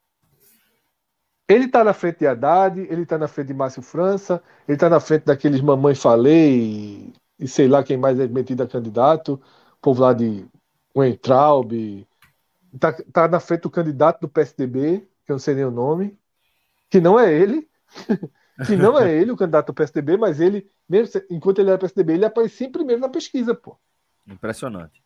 Ele 1.47 1.69
tá 1.69 1.85
na 1.85 1.93
frente 1.93 2.21
de 2.21 2.27
Haddad, 2.27 2.81
ele 2.81 3.05
tá 3.05 3.19
na 3.19 3.29
frente 3.29 3.49
de 3.49 3.55
Márcio 3.55 3.83
França, 3.83 4.43
ele 4.67 4.79
tá 4.79 4.89
na 4.89 4.99
frente 4.99 5.25
daqueles 5.25 5.61
Mamãe 5.61 5.95
Falei 5.95 6.59
e, 6.59 7.13
e 7.39 7.47
sei 7.47 7.69
lá 7.69 7.85
quem 7.85 7.99
mais 7.99 8.19
é 8.19 8.27
metido 8.27 8.63
a 8.63 8.67
candidato, 8.67 9.35
o 9.35 9.77
povo 9.81 10.01
lá 10.01 10.15
de 10.15 10.47
Weintraub, 10.97 12.07
tá, 12.79 12.93
tá 12.93 13.29
na 13.29 13.41
frente 13.41 13.63
do 13.63 13.71
candidato 13.71 14.21
do 14.23 14.29
PSDB, 14.29 15.07
que 15.25 15.33
eu 15.33 15.35
não 15.35 15.39
sei 15.39 15.55
nem 15.55 15.65
o 15.65 15.71
nome, 15.71 16.19
que 16.89 17.01
não 17.01 17.19
é 17.19 17.33
ele, 17.33 17.69
que 18.67 18.75
não 18.77 18.99
é 18.99 19.13
ele 19.13 19.31
o 19.31 19.37
candidato 19.37 19.67
do 19.67 19.75
PSDB, 19.75 20.17
mas 20.17 20.41
ele, 20.41 20.71
mesmo 20.89 21.21
enquanto 21.31 21.59
ele 21.59 21.71
era 21.71 21.79
PSDB, 21.79 22.15
ele 22.15 22.25
aparecia 22.25 22.71
primeiro 22.71 23.03
na 23.03 23.09
pesquisa, 23.09 23.55
pô. 23.55 23.79
Impressionante. 24.27 25.03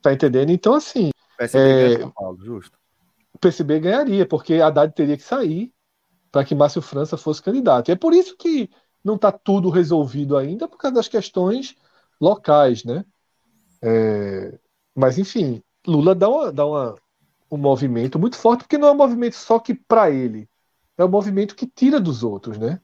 Tá 0.00 0.12
entendendo? 0.12 0.50
Então, 0.50 0.74
assim. 0.74 1.10
O 1.34 1.36
PSB 1.36 1.94
é... 1.94 1.98
São 2.00 2.10
Paulo, 2.10 2.38
justo. 2.44 2.78
O 3.32 3.38
PSB 3.38 3.80
ganharia, 3.80 4.26
porque 4.26 4.54
a 4.54 4.66
Haddad 4.66 4.94
teria 4.94 5.16
que 5.16 5.22
sair 5.22 5.72
para 6.30 6.44
que 6.44 6.54
Márcio 6.54 6.80
França 6.80 7.16
fosse 7.16 7.42
candidato. 7.42 7.88
E 7.88 7.92
é 7.92 7.96
por 7.96 8.14
isso 8.14 8.36
que 8.36 8.70
não 9.04 9.16
está 9.16 9.30
tudo 9.30 9.68
resolvido 9.68 10.36
ainda, 10.36 10.68
por 10.68 10.78
causa 10.78 10.94
das 10.94 11.08
questões 11.08 11.74
locais, 12.20 12.84
né? 12.84 13.04
É... 13.82 14.58
Mas, 14.94 15.18
enfim, 15.18 15.62
Lula 15.86 16.14
dá, 16.14 16.28
uma, 16.28 16.52
dá 16.52 16.66
uma, 16.66 16.94
um 17.50 17.56
movimento 17.56 18.18
muito 18.18 18.36
forte, 18.36 18.60
porque 18.60 18.78
não 18.78 18.88
é 18.88 18.92
um 18.92 18.96
movimento 18.96 19.36
só 19.36 19.58
que 19.58 19.74
para 19.74 20.10
ele, 20.10 20.48
é 20.96 21.04
um 21.04 21.08
movimento 21.08 21.56
que 21.56 21.66
tira 21.66 21.98
dos 21.98 22.22
outros, 22.22 22.58
né? 22.58 22.80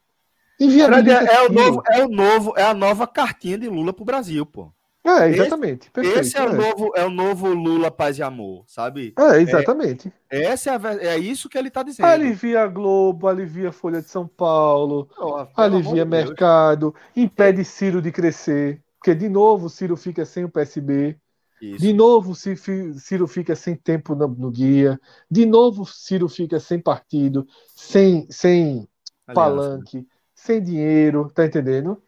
É, 0.60 1.34
é, 1.34 1.46
o 1.46 1.52
novo, 1.52 1.82
é 1.86 2.04
o 2.04 2.08
novo, 2.08 2.54
é 2.56 2.64
a 2.64 2.74
nova 2.74 3.06
cartinha 3.06 3.56
de 3.56 3.68
Lula 3.68 3.92
pro 3.92 4.04
Brasil, 4.04 4.44
pô. 4.44 4.72
É, 5.08 5.28
exatamente. 5.30 5.90
Esse, 5.96 6.18
esse 6.18 6.36
é, 6.36 6.40
é, 6.40 6.44
O 6.44 6.52
novo, 6.52 6.92
é 6.94 7.04
o 7.04 7.10
novo 7.10 7.48
Lula 7.48 7.90
Paz 7.90 8.18
e 8.18 8.22
Amor, 8.22 8.64
sabe? 8.66 9.14
É, 9.18 9.40
exatamente. 9.40 10.12
É, 10.30 10.44
essa 10.44 10.70
é, 10.70 10.74
a, 10.74 11.14
é 11.14 11.18
isso 11.18 11.48
que 11.48 11.56
ele 11.56 11.68
está 11.68 11.82
dizendo. 11.82 12.06
Alivia 12.06 12.62
a 12.62 12.66
Globo, 12.66 13.26
alivia 13.26 13.70
a 13.70 13.72
Folha 13.72 14.02
de 14.02 14.08
São 14.10 14.26
Paulo, 14.26 15.08
oh, 15.18 15.46
alivia 15.56 16.04
de 16.04 16.10
mercado, 16.10 16.94
impede 17.16 17.64
Ciro 17.64 18.02
de 18.02 18.12
crescer, 18.12 18.82
porque 18.98 19.14
de 19.14 19.28
novo 19.28 19.70
Ciro 19.70 19.96
fica 19.96 20.24
sem 20.26 20.44
o 20.44 20.48
PSB. 20.48 21.16
Isso. 21.60 21.80
De 21.80 21.92
novo, 21.92 22.34
Ciro 22.36 23.26
fica 23.26 23.56
sem 23.56 23.74
tempo 23.74 24.14
no, 24.14 24.28
no, 24.28 24.48
guia. 24.48 25.00
De 25.28 25.44
novo, 25.44 25.84
Ciro 25.84 26.28
fica 26.28 26.60
sem 26.60 26.78
partido, 26.78 27.48
sem, 27.74 28.28
sem 28.30 28.88
palanque, 29.34 30.06
sem 30.34 30.62
dinheiro, 30.62 31.28
tá 31.34 31.44
entendendo? 31.44 32.00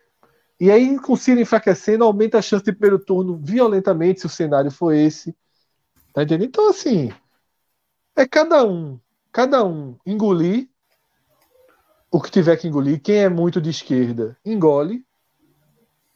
E 0.60 0.70
aí, 0.70 0.98
com 0.98 1.14
o 1.14 1.16
Ciro 1.16 1.40
enfraquecendo, 1.40 2.04
aumenta 2.04 2.38
a 2.38 2.42
chance 2.42 2.62
de 2.62 2.72
primeiro 2.72 3.02
turno 3.02 3.40
violentamente, 3.42 4.20
se 4.20 4.26
o 4.26 4.28
cenário 4.28 4.70
for 4.70 4.92
esse. 4.92 5.34
Tá 6.12 6.22
entendendo? 6.22 6.48
Então, 6.48 6.68
assim, 6.68 7.10
é 8.14 8.28
cada 8.28 8.62
um, 8.66 9.00
cada 9.32 9.64
um 9.64 9.96
engolir 10.04 10.68
o 12.10 12.20
que 12.20 12.30
tiver 12.30 12.58
que 12.58 12.68
engolir. 12.68 13.00
Quem 13.00 13.22
é 13.22 13.28
muito 13.30 13.58
de 13.58 13.70
esquerda, 13.70 14.36
engole 14.44 15.02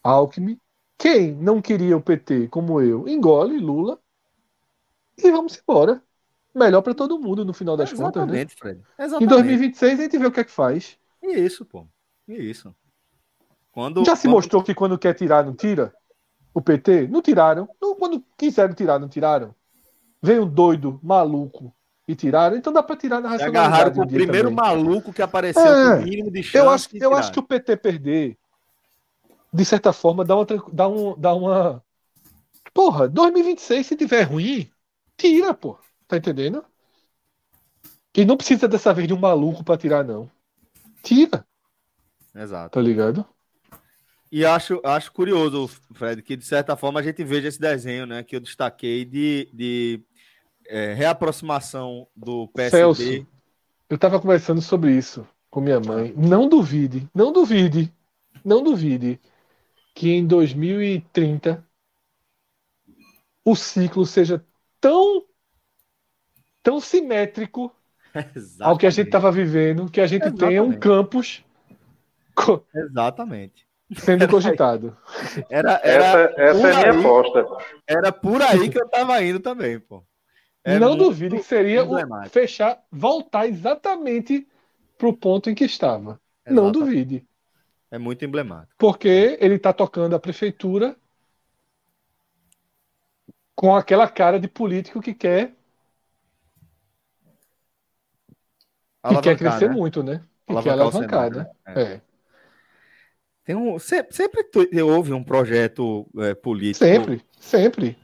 Alckmin. 0.02 0.60
Quem 0.98 1.32
não 1.34 1.62
queria 1.62 1.96
o 1.96 2.02
PT, 2.02 2.48
como 2.48 2.82
eu, 2.82 3.08
engole 3.08 3.58
Lula. 3.58 3.98
E 5.16 5.30
vamos 5.30 5.58
embora. 5.58 6.02
Melhor 6.54 6.82
para 6.82 6.94
todo 6.94 7.18
mundo 7.18 7.44
no 7.44 7.54
final 7.54 7.76
das 7.76 7.92
Exatamente, 7.92 8.54
contas, 8.54 8.74
né? 8.74 8.74
Fred. 8.74 8.82
Exatamente. 8.98 9.24
Em 9.24 9.26
2026 9.26 9.98
a 9.98 10.02
gente 10.02 10.18
vê 10.18 10.26
o 10.26 10.32
que 10.32 10.40
é 10.40 10.44
que 10.44 10.50
faz. 10.50 10.98
E 11.22 11.32
isso, 11.32 11.64
pô. 11.64 11.86
E 12.28 12.34
isso. 12.34 12.74
Quando, 13.74 14.04
Já 14.04 14.14
se 14.14 14.28
quando... 14.28 14.34
mostrou 14.34 14.62
que 14.62 14.72
quando 14.72 14.96
quer 14.96 15.14
tirar, 15.14 15.44
não 15.44 15.52
tira? 15.52 15.92
O 16.54 16.60
PT? 16.60 17.08
Não 17.08 17.20
tiraram. 17.20 17.68
Não, 17.82 17.96
quando 17.96 18.22
quiseram 18.38 18.72
tirar, 18.72 19.00
não 19.00 19.08
tiraram. 19.08 19.52
Veio 20.22 20.44
um 20.44 20.48
doido, 20.48 21.00
maluco, 21.02 21.74
e 22.06 22.14
tiraram. 22.14 22.56
Então 22.56 22.72
dá 22.72 22.84
para 22.84 22.96
tirar 22.96 23.20
na 23.20 23.30
racionalidade. 23.30 23.66
Agarraram 23.66 24.02
o 24.02 24.06
primeiro 24.06 24.48
também. 24.48 24.64
maluco 24.64 25.12
que 25.12 25.20
apareceu 25.20 25.66
é, 25.66 25.96
com 25.96 26.04
mínimo 26.04 26.30
de 26.30 26.40
chance. 26.44 26.56
Eu 26.56 26.70
acho, 26.70 26.88
eu 26.96 27.14
acho 27.14 27.32
que 27.32 27.40
o 27.40 27.42
PT 27.42 27.76
perder, 27.78 28.38
de 29.52 29.64
certa 29.64 29.92
forma, 29.92 30.24
dá 30.24 30.36
uma, 30.36 30.46
dá 30.72 30.88
um, 30.88 31.18
dá 31.18 31.34
uma. 31.34 31.82
Porra, 32.72 33.08
2026, 33.08 33.84
se 33.84 33.96
tiver 33.96 34.22
ruim, 34.22 34.70
tira, 35.16 35.52
pô. 35.52 35.76
Tá 36.06 36.16
entendendo? 36.16 36.64
E 38.16 38.24
não 38.24 38.36
precisa 38.36 38.68
dessa 38.68 38.94
vez 38.94 39.08
de 39.08 39.14
um 39.14 39.18
maluco 39.18 39.64
para 39.64 39.76
tirar, 39.76 40.04
não. 40.04 40.30
Tira. 41.02 41.44
Exato. 42.32 42.70
Tá 42.70 42.80
ligado? 42.80 43.26
E 44.34 44.44
acho, 44.44 44.80
acho 44.82 45.12
curioso, 45.12 45.68
Fred, 45.92 46.20
que 46.20 46.36
de 46.36 46.44
certa 46.44 46.74
forma 46.74 46.98
a 46.98 47.02
gente 47.04 47.22
veja 47.22 47.46
esse 47.46 47.60
desenho, 47.60 48.04
né, 48.04 48.24
que 48.24 48.34
eu 48.34 48.40
destaquei 48.40 49.04
de, 49.04 49.48
de 49.52 50.02
é, 50.66 50.92
reaproximação 50.92 52.08
do 52.16 52.48
PSD. 52.48 52.76
Celso, 52.78 53.26
Eu 53.88 53.96
tava 53.96 54.20
conversando 54.20 54.60
sobre 54.60 54.90
isso 54.90 55.24
com 55.48 55.60
minha 55.60 55.78
mãe. 55.78 56.12
Não 56.16 56.48
duvide, 56.48 57.08
não 57.14 57.32
duvide, 57.32 57.94
não 58.44 58.60
duvide 58.60 59.20
que 59.94 60.10
em 60.10 60.26
2030 60.26 61.64
o 63.44 63.54
ciclo 63.54 64.04
seja 64.04 64.44
tão 64.80 65.24
tão 66.60 66.80
simétrico 66.80 67.72
ao 68.60 68.76
que 68.76 68.86
a 68.88 68.90
gente 68.90 69.06
estava 69.06 69.30
vivendo, 69.30 69.88
que 69.88 70.00
a 70.00 70.08
gente 70.08 70.22
Exatamente. 70.22 70.48
tenha 70.48 70.62
um 70.64 70.76
campus 70.76 71.44
Exatamente. 72.74 73.63
Sendo 73.96 74.28
cogitado. 74.28 74.96
Era, 75.50 75.80
era 75.82 76.04
essa 76.04 76.18
essa 76.36 76.40
é 76.40 76.50
a 76.50 76.54
minha 76.54 76.92
aí, 76.92 77.00
aposta. 77.00 77.46
Era 77.86 78.12
por 78.12 78.42
aí 78.42 78.68
que 78.68 78.78
eu 78.78 78.86
estava 78.86 79.22
indo 79.22 79.40
também, 79.40 79.78
pô. 79.78 80.04
É 80.64 80.78
não 80.78 80.96
duvide 80.96 81.36
que 81.36 81.42
seria 81.42 81.84
o 81.84 82.28
fechar, 82.30 82.82
voltar 82.90 83.46
exatamente 83.46 84.48
para 84.96 85.08
o 85.08 85.12
ponto 85.12 85.50
em 85.50 85.54
que 85.54 85.64
estava. 85.64 86.18
Exatamente. 86.46 86.54
Não 86.54 86.72
duvide. 86.72 87.26
É 87.90 87.98
muito 87.98 88.24
emblemático. 88.24 88.74
Porque 88.78 89.36
ele 89.40 89.56
está 89.56 89.72
tocando 89.72 90.16
a 90.16 90.18
prefeitura 90.18 90.96
com 93.54 93.76
aquela 93.76 94.08
cara 94.08 94.40
de 94.40 94.48
político 94.48 95.00
que 95.00 95.14
quer 95.14 95.52
que 99.08 99.20
quer 99.20 99.36
crescer 99.36 99.68
né? 99.68 99.74
muito, 99.74 100.02
né? 100.02 100.22
Que 100.46 100.62
quer 100.62 100.70
alavancar, 100.70 101.30
né? 101.30 101.46
É. 101.66 101.82
é. 101.82 102.00
Tem 103.44 103.54
um, 103.54 103.78
sempre, 103.78 104.16
sempre 104.16 104.82
houve 104.82 105.12
um 105.12 105.22
projeto 105.22 106.08
é, 106.18 106.34
político. 106.34 106.84
Sempre, 106.84 107.20
sempre. 107.38 107.96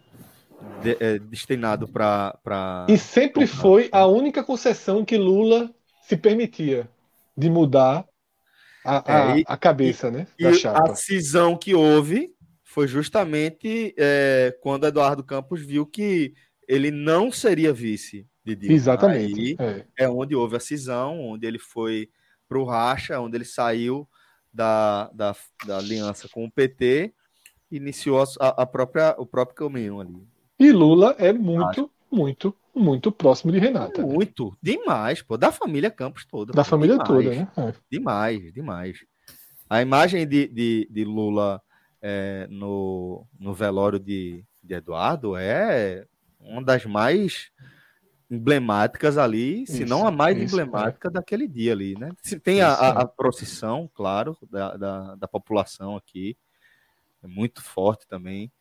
De, 0.83 0.97
é, 1.01 1.19
destinado 1.19 1.89
para. 1.89 2.87
E 2.89 2.99
sempre 2.99 3.47
foi 3.47 3.89
a 3.91 4.07
única 4.07 4.45
concessão 4.45 5.05
que 5.05 5.17
Lula 5.17 5.75
se 6.03 6.17
permitia 6.17 6.89
de 7.35 7.49
mudar 7.49 8.05
a, 8.85 9.31
a, 9.31 9.37
é, 9.37 9.39
e, 9.39 9.45
a 9.47 9.57
cabeça, 9.57 10.09
e, 10.09 10.11
né? 10.11 10.27
Da 10.39 10.53
chapa. 10.53 10.93
A 10.93 10.95
cisão 10.95 11.57
que 11.57 11.75
houve 11.75 12.35
foi 12.63 12.87
justamente 12.87 13.95
é, 13.97 14.55
quando 14.61 14.87
Eduardo 14.87 15.25
Campos 15.25 15.63
viu 15.63 15.87
que 15.87 16.35
ele 16.69 16.91
não 16.91 17.33
seria 17.33 17.73
vice 17.73 18.27
de 18.45 18.55
Dilma. 18.55 18.75
Exatamente. 18.75 19.57
Aí 19.59 19.87
é. 19.97 20.05
é 20.05 20.09
onde 20.09 20.37
houve 20.37 20.57
a 20.57 20.61
cisão, 20.61 21.19
onde 21.19 21.47
ele 21.47 21.59
foi 21.59 22.11
para 22.47 22.59
o 22.59 22.65
racha, 22.65 23.19
onde 23.19 23.39
ele 23.39 23.45
saiu 23.45 24.07
da, 24.53 25.11
da, 25.13 25.35
da 25.67 25.79
aliança 25.79 26.29
com 26.29 26.45
o 26.45 26.51
PT, 26.51 27.13
iniciou 27.71 28.23
a, 28.41 28.63
a 28.63 28.67
própria, 28.67 29.15
o 29.19 29.27
próprio 29.27 29.57
caminho 29.57 30.01
ali. 30.01 30.27
E 30.59 30.73
Lula 30.73 31.15
é 31.19 31.33
muito, 31.33 31.81
Acho. 31.81 31.91
muito, 32.11 32.57
muito 32.75 33.13
próximo 33.13 33.53
de 33.53 33.59
Renata. 33.59 34.03
Muito, 34.03 34.51
né? 34.51 34.57
demais, 34.63 35.23
pô, 35.23 35.37
da 35.37 35.51
família 35.51 35.91
Campos 35.91 36.25
toda. 36.25 36.53
Da 36.53 36.65
pô, 36.65 36.71
família 36.71 36.99
demais, 36.99 37.09
toda, 37.09 37.31
né? 37.31 37.49
É. 37.57 37.75
Demais, 37.91 38.53
demais. 38.53 38.99
A 39.69 39.81
imagem 39.81 40.27
de, 40.27 40.49
de, 40.49 40.89
de 40.91 41.05
Lula 41.05 41.63
é, 42.03 42.47
no, 42.51 43.27
no 43.39 43.55
velório 43.55 43.99
de, 43.99 44.45
de 44.63 44.75
Eduardo 44.75 45.37
é 45.37 46.05
uma 46.41 46.63
das 46.63 46.85
mais 46.85 47.51
emblemáticas 48.31 49.19
ali, 49.19 49.67
se 49.67 49.85
não 49.85 50.07
a 50.07 50.11
mais 50.11 50.37
isso, 50.37 50.55
emblemática 50.55 51.09
é. 51.09 51.11
daquele 51.11 51.49
dia 51.49 51.73
ali, 51.73 51.99
né? 51.99 52.11
Tem 52.45 52.61
a, 52.61 52.69
a, 52.69 52.89
a 53.03 53.07
procissão, 53.07 53.91
claro, 53.93 54.39
da, 54.49 54.77
da, 54.77 55.15
da, 55.17 55.29
população 55.29 55.97
aqui, 55.97 56.37
é 57.25 57.27
muito 57.27 57.61
forte 57.61 58.07
também, 58.07 58.53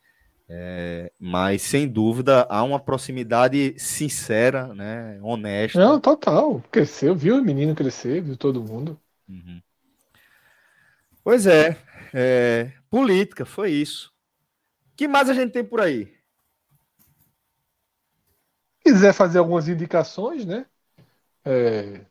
é, 0.49 1.11
mas 1.19 1.61
sem 1.61 1.87
dúvida 1.87 2.47
há 2.49 2.63
uma 2.63 2.79
proximidade 2.79 3.75
sincera, 3.77 4.73
né? 4.73 5.19
Honesta. 5.21 5.79
Não, 5.79 5.99
total. 5.99 6.63
Cresceu, 6.71 7.15
viu 7.15 7.37
o 7.37 7.43
menino 7.43 7.75
crescer, 7.75 8.21
viu 8.21 8.35
todo 8.35 8.63
mundo. 8.63 8.99
Uhum. 9.27 9.61
Pois 11.23 11.45
é, 11.45 11.77
é, 12.11 12.71
política, 12.89 13.45
foi 13.45 13.69
isso. 13.69 14.11
que 14.95 15.07
mais 15.07 15.29
a 15.29 15.33
gente 15.35 15.51
tem 15.51 15.63
por 15.63 15.79
aí? 15.79 16.18
Quiser 18.91 19.13
fazer 19.13 19.39
algumas 19.39 19.67
indicações, 19.67 20.45
né? 20.45 20.65
É, 21.45 22.01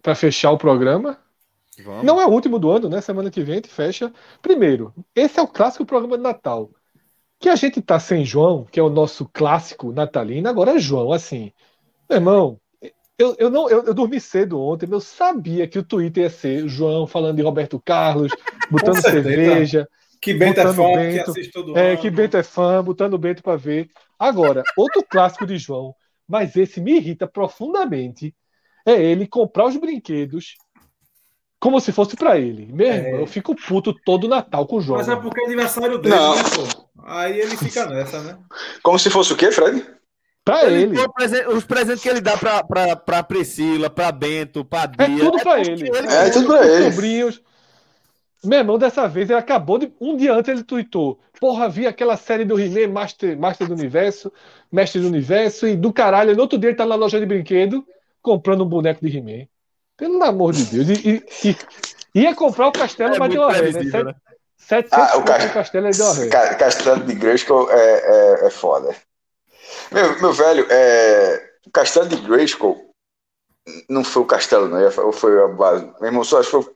para 0.00 0.14
fechar 0.14 0.52
o 0.52 0.58
programa. 0.58 1.18
Vamos. 1.84 2.04
Não 2.04 2.20
é 2.20 2.26
o 2.26 2.30
último 2.30 2.58
do 2.58 2.70
ano, 2.70 2.88
né? 2.88 3.00
Semana 3.00 3.30
que 3.30 3.42
vem 3.42 3.54
a 3.54 3.56
gente 3.56 3.68
fecha. 3.68 4.12
Primeiro, 4.40 4.94
esse 5.14 5.38
é 5.38 5.42
o 5.42 5.48
clássico 5.48 5.84
programa 5.84 6.16
de 6.16 6.22
Natal. 6.22 6.70
Que 7.38 7.48
a 7.48 7.56
gente 7.56 7.80
tá 7.80 7.98
sem 7.98 8.24
João, 8.24 8.64
que 8.64 8.78
é 8.78 8.82
o 8.82 8.90
nosso 8.90 9.28
clássico 9.32 9.92
natalino, 9.92 10.48
agora 10.48 10.72
é 10.72 10.78
João, 10.78 11.12
assim. 11.12 11.52
Meu 12.08 12.18
irmão, 12.18 12.60
eu, 13.18 13.34
eu, 13.38 13.50
não, 13.50 13.68
eu, 13.68 13.84
eu, 13.84 13.94
dormi 13.94 14.20
cedo 14.20 14.60
ontem, 14.60 14.86
mas 14.86 14.92
eu 14.92 15.00
sabia 15.00 15.66
que 15.66 15.78
o 15.78 15.82
Twitter 15.82 16.24
ia 16.24 16.30
ser 16.30 16.68
João 16.68 17.06
falando 17.06 17.36
de 17.36 17.42
Roberto 17.42 17.80
Carlos, 17.82 18.30
botando 18.70 19.00
cerveja. 19.00 19.88
Que 20.20 20.34
Bento 20.34 20.60
é 20.60 20.74
fã, 20.74 20.92
Bento, 20.94 21.24
que 21.24 21.30
assiste 21.30 21.52
todo 21.52 21.78
é, 21.78 21.92
ano. 21.92 22.00
Que 22.00 22.10
Bento 22.10 22.36
é 22.36 22.42
fã, 22.42 22.84
botando 22.84 23.16
Bento 23.16 23.42
para 23.42 23.56
ver. 23.56 23.88
Agora, 24.18 24.62
outro 24.76 25.02
clássico 25.02 25.46
de 25.46 25.56
João 25.56 25.94
mas 26.30 26.54
esse 26.54 26.80
me 26.80 26.96
irrita 26.96 27.26
profundamente. 27.26 28.34
É 28.86 28.92
ele 28.92 29.26
comprar 29.26 29.66
os 29.66 29.76
brinquedos 29.76 30.54
como 31.58 31.80
se 31.80 31.92
fosse 31.92 32.16
para 32.16 32.38
ele. 32.38 32.72
Mesmo, 32.72 33.06
é. 33.06 33.20
eu 33.20 33.26
fico 33.26 33.54
puto 33.54 33.92
todo 34.04 34.28
Natal 34.28 34.64
com 34.66 34.76
o 34.76 34.80
João. 34.80 34.98
Mas 34.98 35.08
é 35.08 35.16
porque 35.16 35.40
é 35.40 35.44
aniversário 35.44 35.98
dele, 35.98 36.14
Não. 36.14 36.36
Né, 36.36 36.42
Aí 37.04 37.40
ele 37.40 37.56
fica 37.56 37.86
nessa, 37.86 38.20
né? 38.20 38.38
Como 38.82 38.98
se 38.98 39.10
fosse 39.10 39.32
o 39.32 39.36
quê, 39.36 39.50
Fred? 39.50 39.84
Pra 40.44 40.64
ele. 40.64 40.98
ele. 40.98 41.46
Os 41.48 41.64
presentes 41.64 42.02
que 42.02 42.08
ele 42.08 42.20
dá 42.20 42.36
pra, 42.36 42.62
pra, 42.62 42.96
pra 42.96 43.22
Priscila, 43.22 43.90
pra 43.90 44.12
Bento, 44.12 44.64
pra 44.64 44.86
Bia. 44.86 45.06
É 45.06 45.18
tudo 45.18 45.38
pra 45.40 45.58
é 45.58 45.62
ele. 45.62 45.88
ele. 45.88 46.06
É, 46.08 46.30
tudo 46.30 46.46
pra 46.46 46.66
ele. 46.66 46.90
Sobrinhos. 46.90 47.42
Meu 48.42 48.58
irmão, 48.58 48.78
dessa 48.78 49.06
vez, 49.06 49.28
ele 49.28 49.38
acabou 49.38 49.78
de. 49.78 49.92
Um 50.00 50.16
dia 50.16 50.32
antes 50.32 50.48
ele 50.48 50.64
tweetou. 50.64 51.20
Porra, 51.38 51.68
vi 51.68 51.86
aquela 51.86 52.16
série 52.16 52.44
do 52.44 52.58
He-Man, 52.58 52.92
Master, 52.92 53.38
Master 53.38 53.66
do 53.66 53.74
Universo, 53.74 54.32
Mestre 54.72 55.00
do 55.00 55.08
Universo, 55.08 55.66
e 55.66 55.76
do 55.76 55.92
caralho, 55.92 56.34
no 56.34 56.42
outro 56.42 56.58
dia 56.58 56.70
ele 56.70 56.76
tá 56.76 56.86
na 56.86 56.94
loja 56.94 57.20
de 57.20 57.26
brinquedo 57.26 57.84
comprando 58.22 58.64
um 58.64 58.68
boneco 58.68 59.04
de 59.04 59.16
He-Man. 59.16 59.46
Pelo 59.96 60.22
amor 60.22 60.52
de 60.52 60.64
Deus. 60.64 60.88
E, 60.88 61.24
e, 61.44 61.56
e 62.14 62.22
ia 62.22 62.34
comprar 62.34 62.68
o 62.68 62.72
castelo, 62.72 63.14
é 63.14 63.18
mas 63.18 63.30
deu 63.30 63.42
a 63.42 63.52
ré, 63.52 63.72
né? 63.72 64.04
né? 64.04 64.14
700 64.56 64.98
ah, 64.98 65.16
o 65.18 65.24
cast... 65.24 65.52
castelo 65.52 65.86
é 65.86 65.90
deu 65.90 66.06
a 66.06 66.14
ré. 66.14 66.28
Castelo 66.56 67.04
de 67.04 67.14
Grayskull 67.14 67.70
é, 67.70 67.76
é, 67.76 68.46
é 68.46 68.50
foda. 68.50 68.94
Meu, 69.90 70.20
meu 70.20 70.32
velho, 70.32 70.66
é... 70.70 71.50
o 71.66 71.70
castelo 71.70 72.08
de 72.08 72.16
Grayskull 72.16 72.90
não 73.88 74.02
foi 74.04 74.22
o 74.22 74.26
castelo, 74.26 74.68
não, 74.68 75.12
foi 75.12 75.42
a 75.42 75.48
base. 75.48 75.84
Meu 76.00 76.06
irmão, 76.06 76.24
só 76.24 76.40
acho 76.40 76.50
que 76.50 76.62
foi 76.64 76.74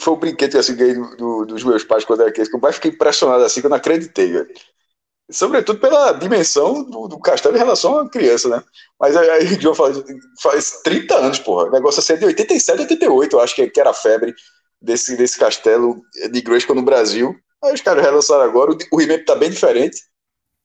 foi 0.00 0.12
o 0.12 0.16
brinquedo 0.16 0.50
que 0.50 0.70
eu 0.72 0.76
ganhei 0.76 0.94
do, 0.94 1.16
do, 1.16 1.46
dos 1.46 1.64
meus 1.64 1.84
pais 1.84 2.04
quando 2.04 2.22
era 2.22 2.32
criança, 2.32 2.50
que 2.50 2.56
eu 2.56 2.60
mais 2.60 2.76
fiquei 2.76 2.90
impressionado 2.90 3.44
assim 3.44 3.60
que 3.60 3.66
eu 3.66 3.70
não 3.70 3.76
acreditei, 3.76 4.32
velho. 4.32 4.48
Sobretudo 5.30 5.80
pela 5.80 6.12
dimensão 6.12 6.84
do, 6.84 7.08
do, 7.08 7.18
castelo 7.18 7.56
em 7.56 7.58
relação 7.58 7.98
à 7.98 8.08
criança, 8.08 8.48
né? 8.48 8.62
Mas 8.98 9.16
aí, 9.16 9.58
o 9.66 9.74
faz, 9.74 9.96
faz 10.40 10.70
30 10.84 11.16
anos, 11.16 11.38
porra. 11.40 11.66
O 11.66 11.72
negócio 11.72 11.98
assim 11.98 12.12
é 12.12 12.16
de 12.16 12.26
87, 12.26 12.82
88, 12.82 13.36
eu 13.36 13.40
acho 13.40 13.54
que, 13.54 13.68
que 13.68 13.80
era 13.80 13.90
a 13.90 13.94
febre 13.94 14.32
desse, 14.80 15.16
desse 15.16 15.36
castelo 15.36 16.00
de 16.30 16.40
Grayskull 16.40 16.76
no 16.76 16.82
Brasil. 16.82 17.34
Aí 17.64 17.74
os 17.74 17.80
caras 17.80 18.04
relançaram 18.04 18.42
agora, 18.42 18.70
o, 18.70 18.78
o 18.92 18.98
remake 18.98 19.24
tá 19.24 19.34
bem 19.34 19.50
diferente. 19.50 19.96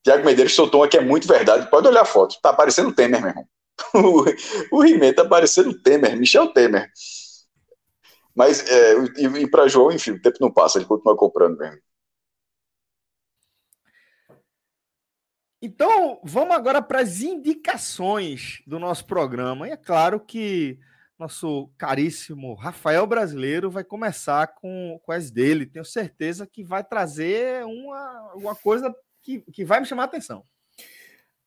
Tiago 0.04 0.24
Medeiros 0.24 0.54
soltou 0.54 0.80
uma 0.80 0.88
que 0.88 0.96
é 0.96 1.00
muito 1.00 1.26
verdade. 1.26 1.68
Pode 1.68 1.88
olhar 1.88 2.02
a 2.02 2.06
foto. 2.06 2.36
Tá 2.40 2.52
parecendo 2.52 2.92
Temer, 2.92 3.20
meu 3.20 3.30
irmão. 3.30 3.46
o, 3.94 4.78
o 4.78 4.84
He-Man 4.84 5.12
tá 5.12 5.24
parecendo 5.24 5.74
Temer, 5.82 6.16
Michel 6.16 6.52
Temer. 6.52 6.90
Mas, 8.34 8.66
é, 8.68 8.94
e, 9.18 9.42
e 9.42 9.50
para 9.50 9.68
João, 9.68 9.92
enfim, 9.92 10.12
o 10.12 10.22
tempo 10.22 10.38
não 10.40 10.52
passa, 10.52 10.78
ele 10.78 10.86
continua 10.86 11.16
comprando 11.16 11.58
mesmo. 11.58 11.80
Então, 15.64 16.20
vamos 16.24 16.56
agora 16.56 16.82
para 16.82 17.00
as 17.00 17.20
indicações 17.20 18.62
do 18.66 18.80
nosso 18.80 19.06
programa. 19.06 19.68
E 19.68 19.70
é 19.70 19.76
claro 19.76 20.18
que 20.18 20.76
nosso 21.16 21.70
caríssimo 21.78 22.54
Rafael 22.54 23.06
Brasileiro 23.06 23.70
vai 23.70 23.84
começar 23.84 24.48
com, 24.56 25.00
com 25.04 25.12
as 25.12 25.30
dele. 25.30 25.64
Tenho 25.64 25.84
certeza 25.84 26.48
que 26.48 26.64
vai 26.64 26.82
trazer 26.82 27.64
uma, 27.64 28.32
uma 28.34 28.56
coisa 28.56 28.92
que, 29.22 29.40
que 29.52 29.64
vai 29.64 29.78
me 29.78 29.86
chamar 29.86 30.02
a 30.02 30.06
atenção. 30.06 30.44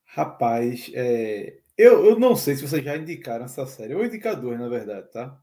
Rapaz, 0.05 0.89
é, 0.93 1.57
eu, 1.77 2.05
eu 2.05 2.17
não 2.17 2.37
sei 2.37 2.55
se 2.55 2.65
vocês 2.65 2.81
já 2.81 2.95
indicaram 2.95 3.43
essa 3.43 3.65
série. 3.65 3.91
Eu 3.91 3.97
vou 3.97 4.07
indicar 4.07 4.39
duas, 4.39 4.57
na 4.57 4.69
verdade, 4.69 5.11
tá? 5.11 5.37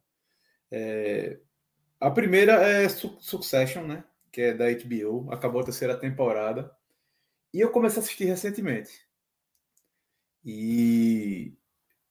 É, 0.75 1.39
a 2.01 2.11
primeira 2.11 2.55
é 2.55 2.89
Succession, 2.89 3.83
né? 3.83 4.05
Que 4.33 4.41
é 4.41 4.55
da 4.55 4.65
HBO. 4.73 5.31
Acabou 5.31 5.61
a 5.61 5.65
terceira 5.65 5.97
temporada. 5.97 6.75
E 7.53 7.61
eu 7.61 7.71
comecei 7.71 8.01
a 8.01 8.03
assistir 8.03 8.25
recentemente. 8.25 8.91
E 10.43 11.53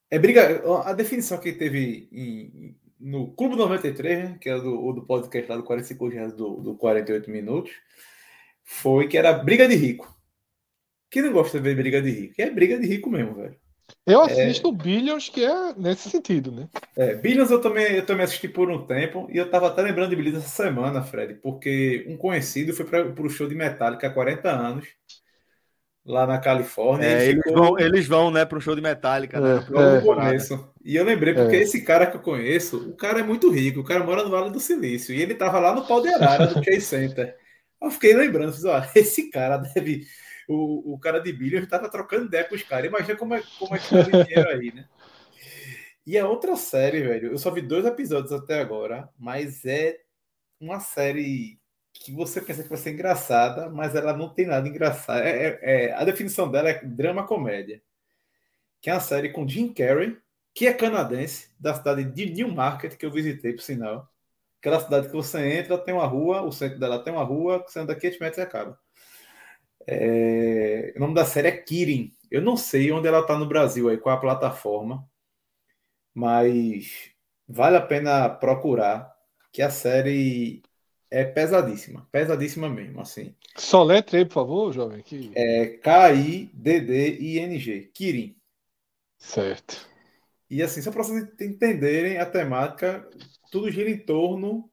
é 0.10 0.20
briga. 0.20 0.62
A 0.86 0.94
definição 0.94 1.40
que 1.40 1.52
teve 1.52 2.08
em, 2.12 2.78
no 3.00 3.32
Clube 3.34 3.56
93, 3.56 4.30
né, 4.30 4.38
que 4.40 4.50
é 4.50 4.58
do, 4.60 4.94
do 4.94 5.06
podcast 5.06 5.50
lá 5.50 5.58
do 5.58 5.64
45 5.64 6.10
dias 6.10 6.34
do, 6.34 6.62
do 6.62 6.76
48 6.76 7.32
minutos, 7.32 7.72
foi 8.64 9.08
que 9.08 9.18
era 9.18 9.34
briga 9.34 9.68
de 9.68 9.76
rico. 9.76 10.16
Quem 11.10 11.24
não 11.24 11.34
gosta 11.34 11.58
de 11.58 11.64
ver 11.64 11.76
briga 11.76 12.02
de 12.02 12.12
rico? 12.12 12.36
É 12.38 12.50
briga 12.50 12.80
de 12.80 12.88
rico 12.88 13.10
mesmo, 13.10 13.36
velho. 13.36 13.60
Eu 14.06 14.22
assisto 14.22 14.70
é... 14.70 14.72
Billions, 14.72 15.30
que 15.30 15.44
é 15.44 15.74
nesse 15.76 16.10
sentido, 16.10 16.52
né? 16.52 16.68
É, 16.96 17.16
Billions 17.16 17.52
eu 17.52 17.62
também, 17.62 17.96
eu 17.96 18.06
também 18.06 18.24
assisti 18.24 18.48
por 18.48 18.70
um 18.70 18.86
tempo 18.86 19.28
e 19.32 19.38
eu 19.38 19.50
tava 19.50 19.68
até 19.68 19.82
lembrando 19.82 20.10
de 20.10 20.16
Billions 20.16 20.38
essa 20.38 20.64
semana, 20.64 21.04
Fred, 21.04 21.36
porque 21.36 22.06
um 22.08 22.18
conhecido 22.18 22.74
foi 22.74 22.86
para 22.86 23.24
o 23.24 23.30
show 23.30 23.48
de 23.48 23.56
Metallica 23.56 24.08
há 24.08 24.10
40 24.10 24.50
anos 24.50 24.88
lá 26.06 26.26
na 26.26 26.40
Califórnia. 26.40 27.06
É, 27.06 27.28
eles, 27.28 27.44
ficou... 27.44 27.64
vão, 27.64 27.80
eles 27.80 28.08
vão, 28.08 28.32
né, 28.32 28.46
pro 28.46 28.62
show 28.62 28.76
de 28.76 28.82
Metallica, 28.82 29.40
né? 29.40 29.64
É, 29.74 29.98
é. 29.98 30.02
começo. 30.02 30.74
E 30.84 30.96
eu 30.96 31.04
lembrei, 31.04 31.34
porque 31.34 31.56
é. 31.56 31.62
esse 31.62 31.82
cara 31.82 32.08
que 32.08 32.18
eu 32.18 32.22
conheço, 32.22 32.90
o 32.90 32.96
cara 32.96 33.20
é 33.20 33.24
muito 33.24 33.52
rico, 33.52 33.82
o 33.82 33.84
cara 33.84 34.04
mora 34.04 34.24
no 34.24 34.30
Vale 34.30 34.50
do 34.52 34.60
Silício, 34.60 35.14
e 35.14 35.22
ele 35.22 35.36
tava 35.36 35.60
lá 35.60 35.74
no 35.74 35.86
pau 35.86 36.02
de 36.02 36.10
arara 36.10 36.48
do 36.48 36.64
Chase 36.64 36.82
Center. 36.82 37.36
Eu 37.82 37.92
fiquei 37.92 38.14
lembrando, 38.14 38.54
fiz, 38.54 38.66
ó, 38.66 38.84
esse 38.96 39.30
cara 39.30 39.58
deve 39.58 40.06
o, 40.52 40.94
o 40.94 41.00
cara 41.00 41.20
de 41.20 41.32
Billions 41.32 41.64
estava 41.64 41.90
trocando 41.90 42.26
ideia 42.26 42.44
com 42.44 42.56
os 42.56 42.64
caras. 42.64 42.88
Imagina 42.88 43.18
como 43.18 43.34
é, 43.34 43.44
como 43.58 43.76
é 43.76 43.80
que 43.80 43.90
tá 43.90 44.00
o 44.00 44.24
dinheiro 44.24 44.50
aí, 44.50 44.74
né? 44.74 44.88
E 46.06 46.18
a 46.18 46.28
outra 46.28 46.56
série, 46.56 47.02
velho, 47.02 47.32
eu 47.32 47.38
só 47.38 47.52
vi 47.52 47.62
dois 47.62 47.86
episódios 47.86 48.34
até 48.34 48.60
agora, 48.60 49.10
mas 49.18 49.66
é 49.66 50.00
uma 50.60 50.80
série 50.80 51.60
que 51.94 52.12
você 52.12 52.42
pensa 52.42 52.64
que 52.64 52.70
vai 52.70 52.78
ser 52.78 52.92
engraçada, 52.94 53.70
mas 53.70 53.96
ela 53.96 54.14
não 54.14 54.34
tem 54.34 54.48
nada 54.48 54.68
engraçado. 54.68 55.22
É, 55.22 55.30
é, 55.30 55.60
é, 55.62 55.94
a 55.94 56.04
definição 56.04 56.50
dela 56.50 56.70
é 56.70 56.84
drama-comédia. 56.84 57.82
Que 58.82 58.90
é 58.90 58.94
uma 58.94 59.00
série 59.00 59.30
com 59.30 59.48
Jim 59.48 59.74
Carrey, 59.74 60.18
que 60.54 60.68
é 60.68 60.74
canadense, 60.74 61.52
da 61.60 61.74
cidade 61.74 62.04
de 62.04 62.26
Newmarket, 62.32 62.96
que 62.98 63.06
eu 63.06 63.12
visitei, 63.12 63.54
por 63.54 63.62
sinal. 63.62 64.10
Aquela 64.60 64.80
cidade 64.80 65.08
que 65.08 65.14
você 65.14 65.60
entra, 65.60 65.78
tem 65.78 65.94
uma 65.94 66.06
rua, 66.06 66.42
o 66.42 66.52
centro 66.52 66.80
dela 66.80 67.04
tem 67.04 67.14
uma 67.14 67.24
rua, 67.24 67.64
que 67.64 67.72
você 67.72 67.80
anda 67.80 67.96
500 67.96 68.20
metros 68.20 68.38
e 68.40 68.42
acaba. 68.42 68.80
É... 69.88 70.94
O 70.96 71.00
nome 71.00 71.14
da 71.14 71.26
série 71.26 71.48
é 71.48 71.58
Kirin. 71.58 72.12
Eu 72.30 72.42
não 72.42 72.56
sei 72.56 72.92
onde 72.92 73.08
ela 73.08 73.22
está 73.22 73.38
no 73.38 73.46
Brasil, 73.46 73.90
aí, 73.90 73.98
qual 73.98 74.16
a 74.16 74.20
plataforma, 74.20 75.06
mas 76.14 77.12
vale 77.48 77.76
a 77.76 77.82
pena 77.82 78.30
procurar, 78.30 79.14
que 79.52 79.62
a 79.62 79.70
série 79.70 80.62
é 81.10 81.26
pesadíssima, 81.26 82.08
pesadíssima 82.10 82.70
mesmo, 82.70 83.02
assim. 83.02 83.36
Soletre 83.58 84.20
aí, 84.20 84.26
por 84.26 84.34
favor, 84.34 84.72
jovem. 84.72 85.04
Que... 85.04 85.34
É 85.36 85.66
K-I-D-D-I-N-G, 85.78 86.62
Kirin. 87.94 88.38
Certo. 89.18 89.86
E 90.50 90.64
assim, 90.64 90.82
só 90.82 90.90
para 90.90 91.04
vocês 91.04 91.28
entenderem 91.42 92.18
a 92.18 92.26
temática, 92.26 93.06
tudo 93.52 93.70
gira 93.70 93.90
em 93.90 93.98
torno 93.98 94.71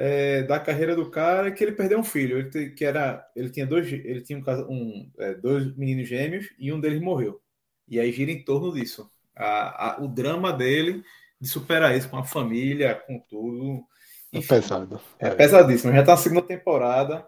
é, 0.00 0.44
da 0.44 0.60
carreira 0.60 0.94
do 0.94 1.10
cara 1.10 1.50
que 1.50 1.62
ele 1.64 1.72
perdeu 1.72 1.98
um 1.98 2.04
filho. 2.04 2.38
Ele, 2.38 2.70
que 2.70 2.84
era, 2.84 3.28
ele 3.34 3.50
tinha 3.50 3.66
dois, 3.66 3.92
ele 3.92 4.20
tinha 4.22 4.38
um, 4.38 4.42
um 4.72 5.10
é, 5.18 5.34
dois 5.34 5.76
meninos 5.76 6.08
gêmeos 6.08 6.46
e 6.56 6.72
um 6.72 6.78
deles 6.78 7.00
morreu. 7.00 7.40
E 7.88 7.98
aí 7.98 8.12
gira 8.12 8.30
em 8.30 8.44
torno 8.44 8.72
disso. 8.72 9.10
A, 9.34 9.96
a, 9.96 10.00
o 10.00 10.06
drama 10.06 10.52
dele 10.52 11.02
de 11.40 11.48
superar 11.48 11.96
isso 11.96 12.08
com 12.08 12.16
a 12.16 12.24
família, 12.24 12.94
com 12.94 13.18
tudo. 13.28 13.84
É 14.32 14.38
Enfim, 14.38 14.54
é 14.54 14.60
pesado. 14.60 15.00
É, 15.18 15.28
é 15.28 15.34
pesadíssimo. 15.34 15.92
Já 15.92 16.04
tá 16.04 16.12
na 16.12 16.16
segunda 16.16 16.42
temporada. 16.42 17.26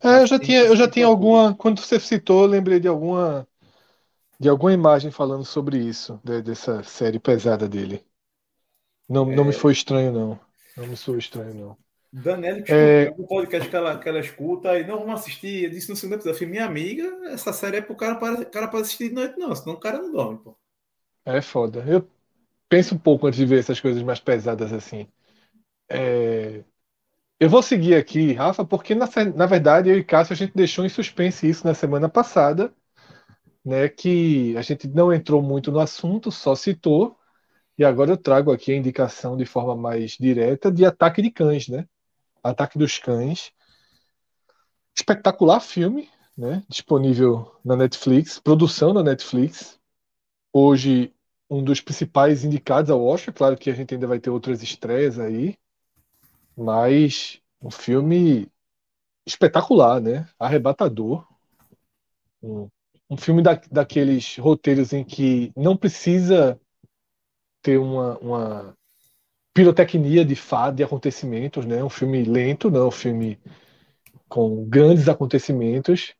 É, 0.00 0.22
eu 0.22 0.26
já 0.26 0.38
tinha, 0.38 0.60
eu 0.60 0.76
já 0.76 0.88
tinha 0.88 1.06
alguma. 1.06 1.52
Quando 1.54 1.80
você 1.80 1.98
citou, 1.98 2.42
eu 2.42 2.48
lembrei 2.48 2.78
de 2.78 2.86
alguma 2.86 3.46
de 4.38 4.48
alguma 4.48 4.72
imagem 4.72 5.10
falando 5.10 5.44
sobre 5.44 5.78
isso, 5.78 6.20
de, 6.22 6.42
dessa 6.42 6.82
série 6.82 7.18
pesada 7.18 7.68
dele. 7.68 8.04
Não, 9.08 9.30
é... 9.32 9.34
não 9.34 9.44
me 9.44 9.52
foi 9.52 9.72
estranho, 9.72 10.12
não. 10.12 10.40
Não 10.76 10.86
me 10.86 10.96
foi 10.96 11.18
estranho, 11.18 11.54
não. 11.54 11.83
Daniela 12.22 12.62
que 12.62 12.72
é... 12.72 13.12
o 13.18 13.26
podcast 13.26 13.68
que 13.68 13.74
ela, 13.74 13.98
que 13.98 14.08
ela 14.08 14.20
escuta 14.20 14.78
e 14.78 14.86
não 14.86 15.00
vamos 15.00 15.20
assistir. 15.20 15.64
Eu 15.64 15.70
disse 15.70 15.90
no 15.90 15.96
segundo 15.96 16.20
episódio, 16.20 16.48
minha 16.48 16.64
amiga, 16.64 17.02
essa 17.24 17.52
série 17.52 17.78
é 17.78 17.82
pro 17.82 17.96
cara 17.96 18.14
para 18.14 18.44
cara 18.44 18.68
para 18.68 18.80
assistir 18.80 19.08
de 19.08 19.16
noite, 19.16 19.36
não, 19.36 19.52
senão 19.54 19.74
o 19.74 19.80
cara 19.80 19.98
não 19.98 20.12
dorme, 20.12 20.38
pô. 20.38 20.56
É 21.24 21.40
foda. 21.42 21.84
Eu 21.84 22.08
penso 22.68 22.94
um 22.94 22.98
pouco 22.98 23.26
antes 23.26 23.38
de 23.38 23.44
ver 23.44 23.58
essas 23.58 23.80
coisas 23.80 24.00
mais 24.04 24.20
pesadas 24.20 24.72
assim. 24.72 25.08
É... 25.90 26.62
Eu 27.40 27.50
vou 27.50 27.62
seguir 27.62 27.96
aqui, 27.96 28.32
Rafa, 28.32 28.64
porque 28.64 28.94
na, 28.94 29.08
na 29.34 29.46
verdade 29.46 29.90
eu 29.90 29.98
e 29.98 30.04
Cássio 30.04 30.34
a 30.34 30.36
gente 30.36 30.52
deixou 30.54 30.84
em 30.86 30.88
suspense 30.88 31.48
isso 31.48 31.66
na 31.66 31.74
semana 31.74 32.08
passada, 32.08 32.72
né? 33.64 33.88
Que 33.88 34.56
a 34.56 34.62
gente 34.62 34.86
não 34.86 35.12
entrou 35.12 35.42
muito 35.42 35.72
no 35.72 35.80
assunto, 35.80 36.30
só 36.30 36.54
citou. 36.54 37.18
E 37.76 37.84
agora 37.84 38.12
eu 38.12 38.16
trago 38.16 38.52
aqui 38.52 38.72
a 38.72 38.76
indicação 38.76 39.36
de 39.36 39.44
forma 39.44 39.74
mais 39.74 40.12
direta 40.12 40.70
de 40.70 40.84
Ataque 40.84 41.20
de 41.20 41.32
Cães, 41.32 41.68
né? 41.68 41.88
Ataque 42.44 42.78
dos 42.78 42.98
Cães. 42.98 43.50
Espetacular 44.94 45.60
filme, 45.60 46.10
né? 46.36 46.62
Disponível 46.68 47.58
na 47.64 47.74
Netflix, 47.74 48.38
produção 48.38 48.92
na 48.92 49.02
Netflix. 49.02 49.80
Hoje 50.52 51.12
um 51.48 51.62
dos 51.62 51.80
principais 51.80 52.44
indicados 52.44 52.90
ao 52.90 53.04
Oscar, 53.04 53.34
claro 53.34 53.56
que 53.56 53.70
a 53.70 53.74
gente 53.74 53.94
ainda 53.94 54.06
vai 54.06 54.18
ter 54.18 54.30
outras 54.30 54.62
estreias 54.62 55.18
aí, 55.18 55.56
mas 56.56 57.40
um 57.60 57.70
filme 57.70 58.48
espetacular, 59.26 60.00
né? 60.00 60.28
Arrebatador. 60.38 61.26
Um, 62.42 62.68
um 63.08 63.16
filme 63.16 63.42
da, 63.42 63.54
daqueles 63.70 64.36
roteiros 64.36 64.92
em 64.92 65.04
que 65.04 65.52
não 65.56 65.76
precisa 65.76 66.60
ter 67.62 67.78
uma, 67.78 68.18
uma 68.18 68.76
pirotecnia 69.54 70.24
de 70.24 70.34
fato, 70.34 70.74
de 70.74 70.82
acontecimentos, 70.82 71.64
né? 71.64 71.82
Um 71.82 71.88
filme 71.88 72.24
lento, 72.24 72.70
não, 72.70 72.88
um 72.88 72.90
filme 72.90 73.40
com 74.28 74.64
grandes 74.68 75.08
acontecimentos, 75.08 76.12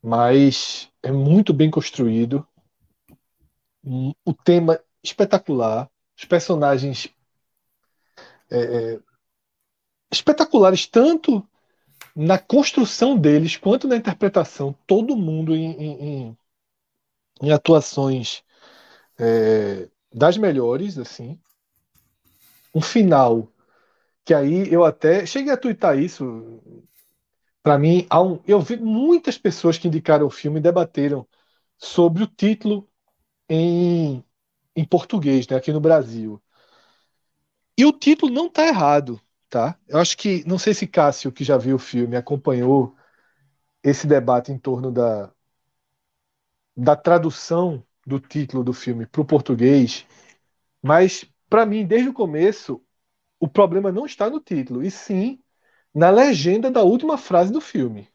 mas 0.00 0.88
é 1.02 1.10
muito 1.10 1.52
bem 1.52 1.68
construído. 1.68 2.46
O 4.24 4.32
tema 4.32 4.80
espetacular, 5.02 5.90
os 6.16 6.24
personagens 6.24 7.08
é, 8.48 8.58
é, 8.94 9.00
espetaculares 10.12 10.86
tanto 10.86 11.46
na 12.14 12.38
construção 12.38 13.18
deles 13.18 13.56
quanto 13.56 13.88
na 13.88 13.96
interpretação. 13.96 14.74
Todo 14.86 15.16
mundo 15.16 15.56
em, 15.56 15.72
em, 15.72 16.38
em 17.42 17.50
atuações 17.50 18.44
é, 19.18 19.88
das 20.12 20.36
melhores, 20.36 20.98
assim 20.98 21.40
um 22.74 22.80
final 22.80 23.48
que 24.24 24.34
aí 24.34 24.72
eu 24.72 24.84
até 24.84 25.26
cheguei 25.26 25.52
a 25.52 25.56
twittar 25.56 25.98
isso. 25.98 26.24
Para 27.62 27.78
mim, 27.78 28.06
um, 28.12 28.40
eu 28.46 28.60
vi 28.60 28.76
muitas 28.78 29.36
pessoas 29.38 29.76
que 29.78 29.88
indicaram 29.88 30.26
o 30.26 30.30
filme 30.30 30.60
debateram 30.60 31.26
sobre 31.78 32.22
o 32.22 32.26
título 32.26 32.88
em, 33.48 34.24
em 34.76 34.84
português, 34.86 35.48
né, 35.48 35.56
aqui 35.56 35.72
no 35.72 35.80
Brasil. 35.80 36.42
E 37.76 37.84
o 37.84 37.92
título 37.92 38.32
não 38.32 38.46
está 38.46 38.66
errado, 38.66 39.20
tá? 39.48 39.76
Eu 39.88 39.98
acho 39.98 40.16
que 40.16 40.44
não 40.46 40.58
sei 40.58 40.72
se 40.74 40.86
Cássio, 40.86 41.32
que 41.32 41.42
já 41.44 41.56
viu 41.56 41.76
o 41.76 41.78
filme, 41.78 42.16
acompanhou 42.16 42.94
esse 43.82 44.06
debate 44.06 44.52
em 44.52 44.58
torno 44.58 44.92
da 44.92 45.32
da 46.76 46.96
tradução 46.96 47.84
do 48.06 48.18
título 48.18 48.64
do 48.64 48.72
filme 48.72 49.06
para 49.06 49.20
o 49.20 49.24
português, 49.24 50.06
mas 50.82 51.29
para 51.50 51.66
mim, 51.66 51.84
desde 51.84 52.08
o 52.08 52.14
começo, 52.14 52.80
o 53.40 53.48
problema 53.48 53.90
não 53.90 54.06
está 54.06 54.30
no 54.30 54.40
título, 54.40 54.82
e 54.84 54.90
sim 54.90 55.40
na 55.92 56.08
legenda 56.08 56.70
da 56.70 56.82
última 56.82 57.18
frase 57.18 57.52
do 57.52 57.60
filme. 57.60 58.08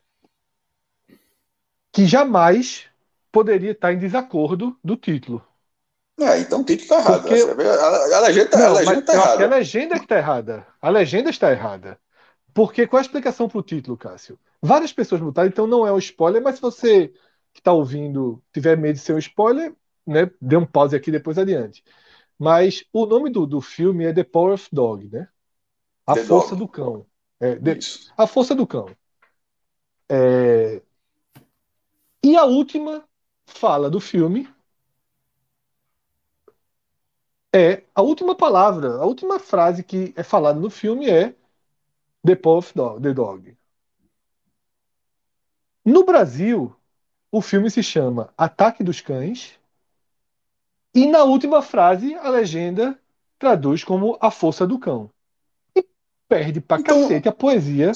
Que 1.91 2.05
jamais 2.05 2.85
poderia 3.31 3.71
estar 3.71 3.91
em 3.91 3.99
desacordo 3.99 4.79
do 4.81 4.95
título. 4.95 5.45
É, 6.17 6.39
então 6.39 6.61
o 6.61 6.63
título 6.63 6.83
está 6.83 6.99
errado. 6.99 7.21
Porque... 7.21 7.41
A, 7.61 8.17
a, 8.17 8.19
legenda 8.21 8.99
está 8.99 9.13
errada. 9.13 9.43
A 9.43 9.47
legenda 9.47 9.95
que 9.95 10.05
está 10.05 10.17
errada. 10.17 10.67
A 10.81 10.89
legenda 10.89 11.29
está 11.29 11.51
errada. 11.51 11.99
Porque 12.53 12.87
qual 12.87 12.99
a 12.99 13.01
explicação 13.01 13.49
para 13.49 13.59
o 13.59 13.63
título, 13.63 13.97
Cássio? 13.97 14.39
Várias 14.61 14.93
pessoas 14.93 15.19
botaram, 15.19 15.49
então 15.49 15.67
não 15.67 15.85
é 15.85 15.91
um 15.91 15.97
spoiler, 15.97 16.41
mas 16.41 16.55
se 16.55 16.61
você 16.61 17.09
que 17.53 17.59
está 17.59 17.73
ouvindo 17.73 18.41
tiver 18.53 18.77
medo 18.77 18.95
de 18.95 19.01
ser 19.01 19.13
um 19.13 19.17
spoiler, 19.17 19.73
né, 20.07 20.31
dê 20.39 20.55
um 20.55 20.65
pause 20.65 20.95
aqui 20.95 21.11
depois 21.11 21.37
adiante. 21.37 21.83
Mas 22.37 22.83
o 22.91 23.05
nome 23.05 23.29
do, 23.29 23.45
do 23.45 23.61
filme 23.61 24.05
é 24.05 24.13
The 24.13 24.23
Power 24.23 24.53
of 24.53 24.67
Dog, 24.71 25.09
né? 25.09 25.27
A 26.05 26.13
The 26.13 26.23
Força 26.25 26.55
Dog. 26.55 26.59
do 26.59 26.67
Cão. 26.67 27.05
É, 27.39 27.57
a 28.17 28.27
Força 28.27 28.55
do 28.55 28.67
Cão. 28.67 28.89
É, 30.09 30.81
e 32.23 32.35
a 32.35 32.45
última 32.45 33.07
fala 33.45 33.89
do 33.89 33.99
filme 33.99 34.49
é 37.53 37.83
a 37.95 38.01
última 38.01 38.35
palavra, 38.35 38.95
a 38.95 39.05
última 39.05 39.39
frase 39.39 39.83
que 39.83 40.13
é 40.15 40.23
falada 40.23 40.59
no 40.59 40.69
filme 40.69 41.09
é 41.09 41.33
The 42.25 42.35
Power 42.35 42.59
of 42.59 42.73
Dog, 42.73 43.01
The 43.01 43.13
Dog. 43.13 43.57
No 45.85 46.03
Brasil, 46.03 46.75
o 47.31 47.41
filme 47.41 47.69
se 47.69 47.83
chama 47.83 48.33
Ataque 48.37 48.83
dos 48.83 49.01
Cães 49.01 49.59
e 50.95 51.05
na 51.05 51.25
última 51.25 51.61
frase, 51.61 52.15
a 52.15 52.29
legenda 52.29 52.97
traduz 53.37 53.83
como 53.83 54.17
a 54.21 54.31
força 54.31 54.65
do 54.65 54.79
cão. 54.79 55.09
E 55.75 55.85
perde 56.27 56.61
pra 56.61 56.79
então, 56.79 57.01
cacete 57.01 57.27
a 57.27 57.33
poesia. 57.33 57.91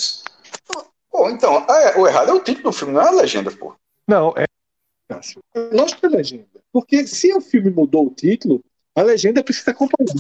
Pô, 1.10 1.30
então, 1.30 1.66
é, 1.70 1.98
o 1.98 2.06
errado 2.06 2.30
é 2.30 2.34
o 2.34 2.44
título 2.44 2.66
do 2.66 2.74
filme, 2.74 2.94
não 2.94 3.02
é 3.02 3.08
a 3.08 3.12
legenda, 3.12 3.50
pô. 3.52 3.74
Não, 4.06 4.34
é. 4.36 4.46
Lógico 5.72 6.02
que 6.02 6.06
é 6.06 6.10
legenda. 6.10 6.48
Porque 6.72 7.08
se 7.08 7.34
o 7.34 7.42
filme 7.42 7.72
mudou 7.72 8.08
o 8.08 8.14
título, 8.14 8.64
a 8.94 9.02
legenda 9.02 9.44
precisa 9.44 9.72
acompanhar. 9.72 10.14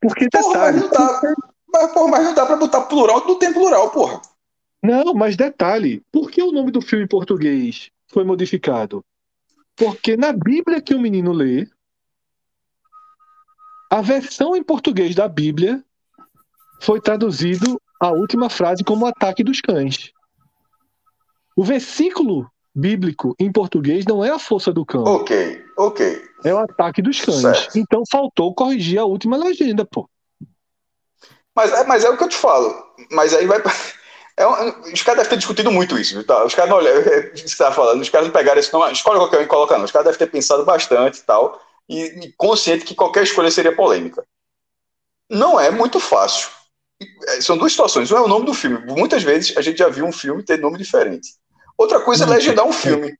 Porque 0.00 0.28
porra, 0.30 0.72
detalhe. 0.72 0.78
Mas 0.78 0.82
não 0.82 0.90
dá, 0.90 1.34
mas, 1.72 1.92
porra, 1.92 2.08
mas 2.08 2.24
não 2.24 2.34
dá 2.34 2.46
pra 2.46 2.56
botar 2.56 2.82
plural, 2.82 3.26
não 3.26 3.38
tem 3.38 3.52
plural, 3.52 3.90
porra. 3.90 4.22
Não, 4.82 5.12
mas 5.14 5.36
detalhe, 5.36 6.02
por 6.10 6.30
que 6.30 6.42
o 6.42 6.52
nome 6.52 6.70
do 6.70 6.80
filme 6.80 7.04
em 7.04 7.08
português 7.08 7.90
foi 8.06 8.24
modificado? 8.24 9.04
Porque 9.76 10.16
na 10.16 10.32
Bíblia 10.32 10.80
que 10.80 10.94
o 10.94 11.00
menino 11.00 11.32
lê, 11.32 11.68
a 13.90 14.00
versão 14.00 14.56
em 14.56 14.62
português 14.62 15.14
da 15.14 15.28
Bíblia 15.28 15.82
foi 16.80 17.00
traduzido 17.00 17.80
a 18.00 18.10
última 18.10 18.48
frase 18.48 18.84
como 18.84 19.04
ataque 19.04 19.42
dos 19.42 19.60
cães. 19.60 20.12
O 21.56 21.64
versículo 21.64 22.50
bíblico 22.74 23.34
em 23.38 23.50
português 23.50 24.04
não 24.06 24.24
é 24.24 24.30
a 24.30 24.38
força 24.38 24.72
do 24.72 24.86
cão. 24.86 25.02
Ok, 25.04 25.62
ok. 25.76 26.22
É 26.44 26.54
o 26.54 26.58
ataque 26.58 27.02
dos 27.02 27.20
cães. 27.20 27.40
Certo. 27.40 27.78
Então 27.78 28.02
faltou 28.10 28.54
corrigir 28.54 28.98
a 28.98 29.04
última 29.04 29.36
legenda, 29.36 29.84
pô. 29.84 30.08
Mas, 31.54 31.72
é, 31.72 31.84
mas 31.84 32.04
é 32.04 32.08
o 32.08 32.16
que 32.16 32.24
eu 32.24 32.28
te 32.28 32.36
falo. 32.36 32.74
Mas 33.10 33.34
aí 33.34 33.46
vai. 33.46 33.60
É, 34.36 34.46
os 34.46 35.02
caras 35.02 35.18
devem 35.18 35.30
ter 35.30 35.36
discutido 35.36 35.70
muito 35.70 35.98
isso, 35.98 36.24
tá? 36.24 36.46
Os 36.46 36.54
caras 36.54 36.70
não 36.70 36.78
olham, 36.78 36.90
é 36.90 37.30
isso 37.34 37.44
que 37.44 37.50
você 37.50 37.56
tá 37.58 37.70
falando, 37.72 38.00
os 38.00 38.08
caras 38.08 38.26
não 38.26 38.32
pegaram 38.32 38.58
isso, 38.58 38.72
não, 38.72 38.90
escolhe 38.90 39.18
qualquer 39.18 39.40
um 39.40 39.42
e 39.42 39.46
coloca 39.46 39.76
não. 39.76 39.84
Os 39.84 39.90
caras 39.90 40.06
devem 40.06 40.18
ter 40.18 40.32
pensado 40.32 40.64
bastante 40.64 41.18
e 41.18 41.22
tal, 41.22 41.60
e, 41.90 42.26
e 42.26 42.32
consciente 42.36 42.84
que 42.84 42.94
qualquer 42.94 43.24
escolha 43.24 43.50
seria 43.50 43.74
polêmica. 43.74 44.24
Não 45.28 45.58
é 45.58 45.70
muito 45.70 45.98
fácil. 45.98 46.48
É, 47.26 47.40
são 47.40 47.58
duas 47.58 47.72
situações. 47.72 48.12
Um 48.12 48.16
é 48.16 48.20
o 48.20 48.28
nome 48.28 48.46
do 48.46 48.54
filme. 48.54 48.78
Muitas 48.86 49.24
vezes 49.24 49.56
a 49.56 49.60
gente 49.60 49.78
já 49.78 49.88
viu 49.88 50.06
um 50.06 50.12
filme 50.12 50.44
ter 50.44 50.58
nome 50.58 50.78
diferente. 50.78 51.34
Outra 51.76 52.00
coisa 52.00 52.24
é 52.24 52.28
legendar 52.28 52.64
um 52.64 52.72
filme. 52.72 53.18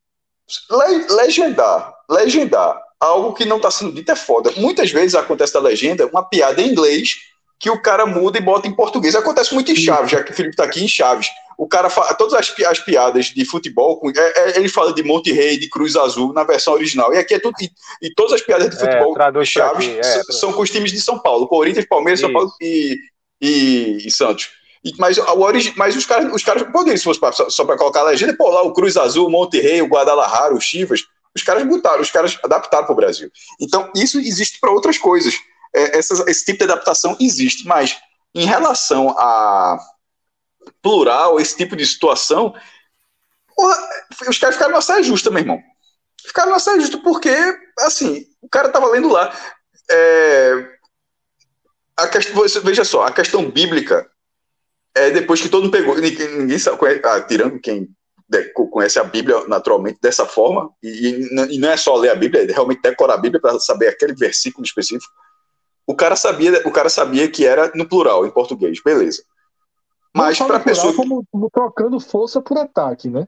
Le 0.70 1.14
legendar, 1.14 1.94
legendar 2.08 2.80
algo 2.98 3.32
que 3.32 3.44
não 3.44 3.56
está 3.56 3.70
sendo 3.70 3.92
dito 3.92 4.12
é 4.12 4.16
foda. 4.16 4.52
Muitas 4.56 4.90
vezes 4.90 5.14
acontece 5.14 5.54
da 5.54 5.60
legenda 5.60 6.06
uma 6.06 6.22
piada 6.22 6.60
em 6.60 6.68
inglês 6.70 7.16
que 7.60 7.68
o 7.68 7.80
cara 7.80 8.06
muda 8.06 8.38
e 8.38 8.40
bota 8.40 8.66
em 8.66 8.72
português. 8.72 9.14
Acontece 9.14 9.52
muito 9.52 9.70
em 9.70 9.76
Chaves, 9.76 10.10
já 10.10 10.22
que 10.24 10.32
o 10.32 10.34
Felipe 10.34 10.54
está 10.54 10.64
aqui 10.64 10.82
em 10.82 10.88
Chaves. 10.88 11.28
O 11.58 11.68
cara 11.68 11.90
fala, 11.90 12.14
todas 12.14 12.32
as, 12.32 12.58
as 12.66 12.80
piadas 12.80 13.26
de 13.26 13.44
futebol, 13.44 14.00
é, 14.16 14.20
é, 14.40 14.58
ele 14.58 14.68
fala 14.68 14.94
de 14.94 15.02
Monte 15.02 15.30
Rei, 15.30 15.58
de 15.58 15.68
Cruz 15.68 15.94
Azul 15.94 16.32
na 16.32 16.42
versão 16.42 16.72
original. 16.72 17.12
E 17.12 17.18
aqui 17.18 17.34
é 17.34 17.38
tudo. 17.38 17.54
E, 17.60 17.70
e 18.00 18.14
todas 18.14 18.32
as 18.32 18.40
piadas 18.40 18.70
de 18.70 18.76
é, 18.76 18.78
futebol 18.78 19.14
é, 19.20 19.44
Chaves 19.44 19.86
aqui, 19.86 19.98
é, 19.98 20.22
são 20.32 20.54
com 20.54 20.62
os 20.62 20.70
times 20.70 20.90
de 20.90 21.02
São 21.02 21.18
Paulo, 21.18 21.46
Corinthians, 21.46 21.84
Palmeiras, 21.84 22.20
São 22.20 22.32
Paulo 22.32 22.50
e, 22.62 22.96
e, 23.38 24.06
e 24.06 24.10
Santos. 24.10 24.48
E, 24.82 24.94
mas, 24.98 25.18
origi, 25.18 25.74
mas 25.76 25.94
os 25.94 26.06
caras, 26.06 26.32
os 26.32 26.42
caras 26.42 26.62
poderiam, 26.62 26.96
se 26.96 27.04
fosse 27.04 27.20
pra, 27.20 27.30
só, 27.30 27.50
só 27.50 27.66
para 27.66 27.76
colocar 27.76 28.00
a 28.00 28.04
legenda, 28.04 28.34
pô, 28.34 28.48
lá 28.48 28.62
o 28.62 28.72
Cruz 28.72 28.96
Azul, 28.96 29.26
o 29.26 29.30
Monte 29.30 29.60
Rei, 29.60 29.82
o 29.82 29.86
Guadalajara, 29.86 30.54
o 30.54 30.60
Chivas, 30.60 31.02
os 31.36 31.42
caras 31.42 31.68
botaram, 31.68 32.00
os 32.00 32.10
caras 32.10 32.38
adaptaram 32.42 32.86
para 32.86 32.92
o 32.94 32.96
Brasil. 32.96 33.30
Então, 33.60 33.90
isso 33.94 34.18
existe 34.18 34.58
para 34.58 34.70
outras 34.70 34.96
coisas 34.96 35.34
é, 35.74 35.98
esse 35.98 36.44
tipo 36.44 36.58
de 36.58 36.64
adaptação 36.64 37.16
existe, 37.20 37.66
mas 37.66 37.98
em 38.34 38.44
relação 38.44 39.10
a 39.10 39.78
plural, 40.82 41.40
esse 41.40 41.56
tipo 41.56 41.76
de 41.76 41.86
situação, 41.86 42.54
porra, 43.56 43.76
os 44.28 44.38
caras 44.38 44.56
ficaram 44.56 44.74
na 44.74 44.80
saia 44.80 45.02
justa, 45.02 45.30
meu 45.30 45.40
irmão. 45.40 45.60
Ficaram 46.26 46.50
na 46.50 46.58
saia 46.58 46.80
justa 46.80 46.98
porque, 46.98 47.34
assim, 47.78 48.26
o 48.40 48.48
cara 48.48 48.68
tava 48.68 48.88
lendo 48.88 49.08
lá. 49.08 49.34
É, 49.90 50.68
a 51.96 52.08
questão, 52.08 52.62
veja 52.62 52.84
só, 52.84 53.06
a 53.06 53.12
questão 53.12 53.50
bíblica 53.50 54.08
é 54.94 55.10
depois 55.10 55.40
que 55.40 55.48
todo 55.48 55.64
mundo 55.64 55.72
pegou, 55.72 55.96
ninguém, 55.96 56.38
ninguém 56.38 56.58
sabe, 56.58 56.78
ah, 57.04 57.20
tirando 57.20 57.60
quem 57.60 57.88
conhece 58.70 58.98
a 58.98 59.04
Bíblia 59.04 59.46
naturalmente 59.48 59.98
dessa 60.00 60.24
forma, 60.24 60.70
e, 60.82 61.28
e, 61.50 61.58
não 61.58 61.70
é 61.70 61.76
só 61.76 61.96
ler 61.96 62.10
a 62.10 62.14
Bíblia, 62.14 62.44
é 62.44 62.52
realmente 62.52 62.80
decorar 62.80 63.14
a 63.14 63.18
Bíblia 63.18 63.40
para 63.40 63.58
saber 63.58 63.88
aquele 63.88 64.14
versículo 64.14 64.64
específico. 64.64 65.12
O 65.86 65.94
cara 65.94 66.16
sabia, 66.16 66.62
o 66.66 66.70
cara 66.70 66.88
sabia 66.88 67.30
que 67.30 67.46
era 67.46 67.70
no 67.74 67.88
plural, 67.88 68.26
em 68.26 68.30
português, 68.30 68.80
beleza. 68.82 69.22
Mas 70.14 70.38
para 70.38 70.56
a 70.56 70.60
pessoa. 70.60 70.94
Como, 70.94 71.24
como 71.30 71.50
trocando 71.50 72.00
força 72.00 72.40
por 72.40 72.58
ataque, 72.58 73.08
né? 73.08 73.26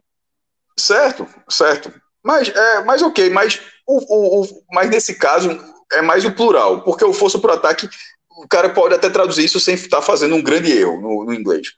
Certo, 0.78 1.26
certo. 1.48 1.92
Mas, 2.24 2.48
é, 2.48 2.84
mas 2.84 3.02
ok, 3.02 3.30
mas, 3.30 3.60
o, 3.86 3.98
o, 3.98 4.42
o, 4.42 4.64
mas 4.72 4.88
nesse 4.88 5.14
caso 5.16 5.50
é 5.92 6.00
mais 6.00 6.24
o 6.24 6.32
plural, 6.32 6.82
porque 6.82 7.04
o 7.04 7.12
força 7.12 7.38
por 7.38 7.50
ataque, 7.50 7.88
o 8.30 8.48
cara 8.48 8.70
pode 8.70 8.94
até 8.94 9.10
traduzir 9.10 9.44
isso 9.44 9.60
sem 9.60 9.74
estar 9.74 10.00
fazendo 10.00 10.34
um 10.34 10.42
grande 10.42 10.72
erro 10.72 11.00
no, 11.00 11.24
no 11.24 11.34
inglês. 11.34 11.68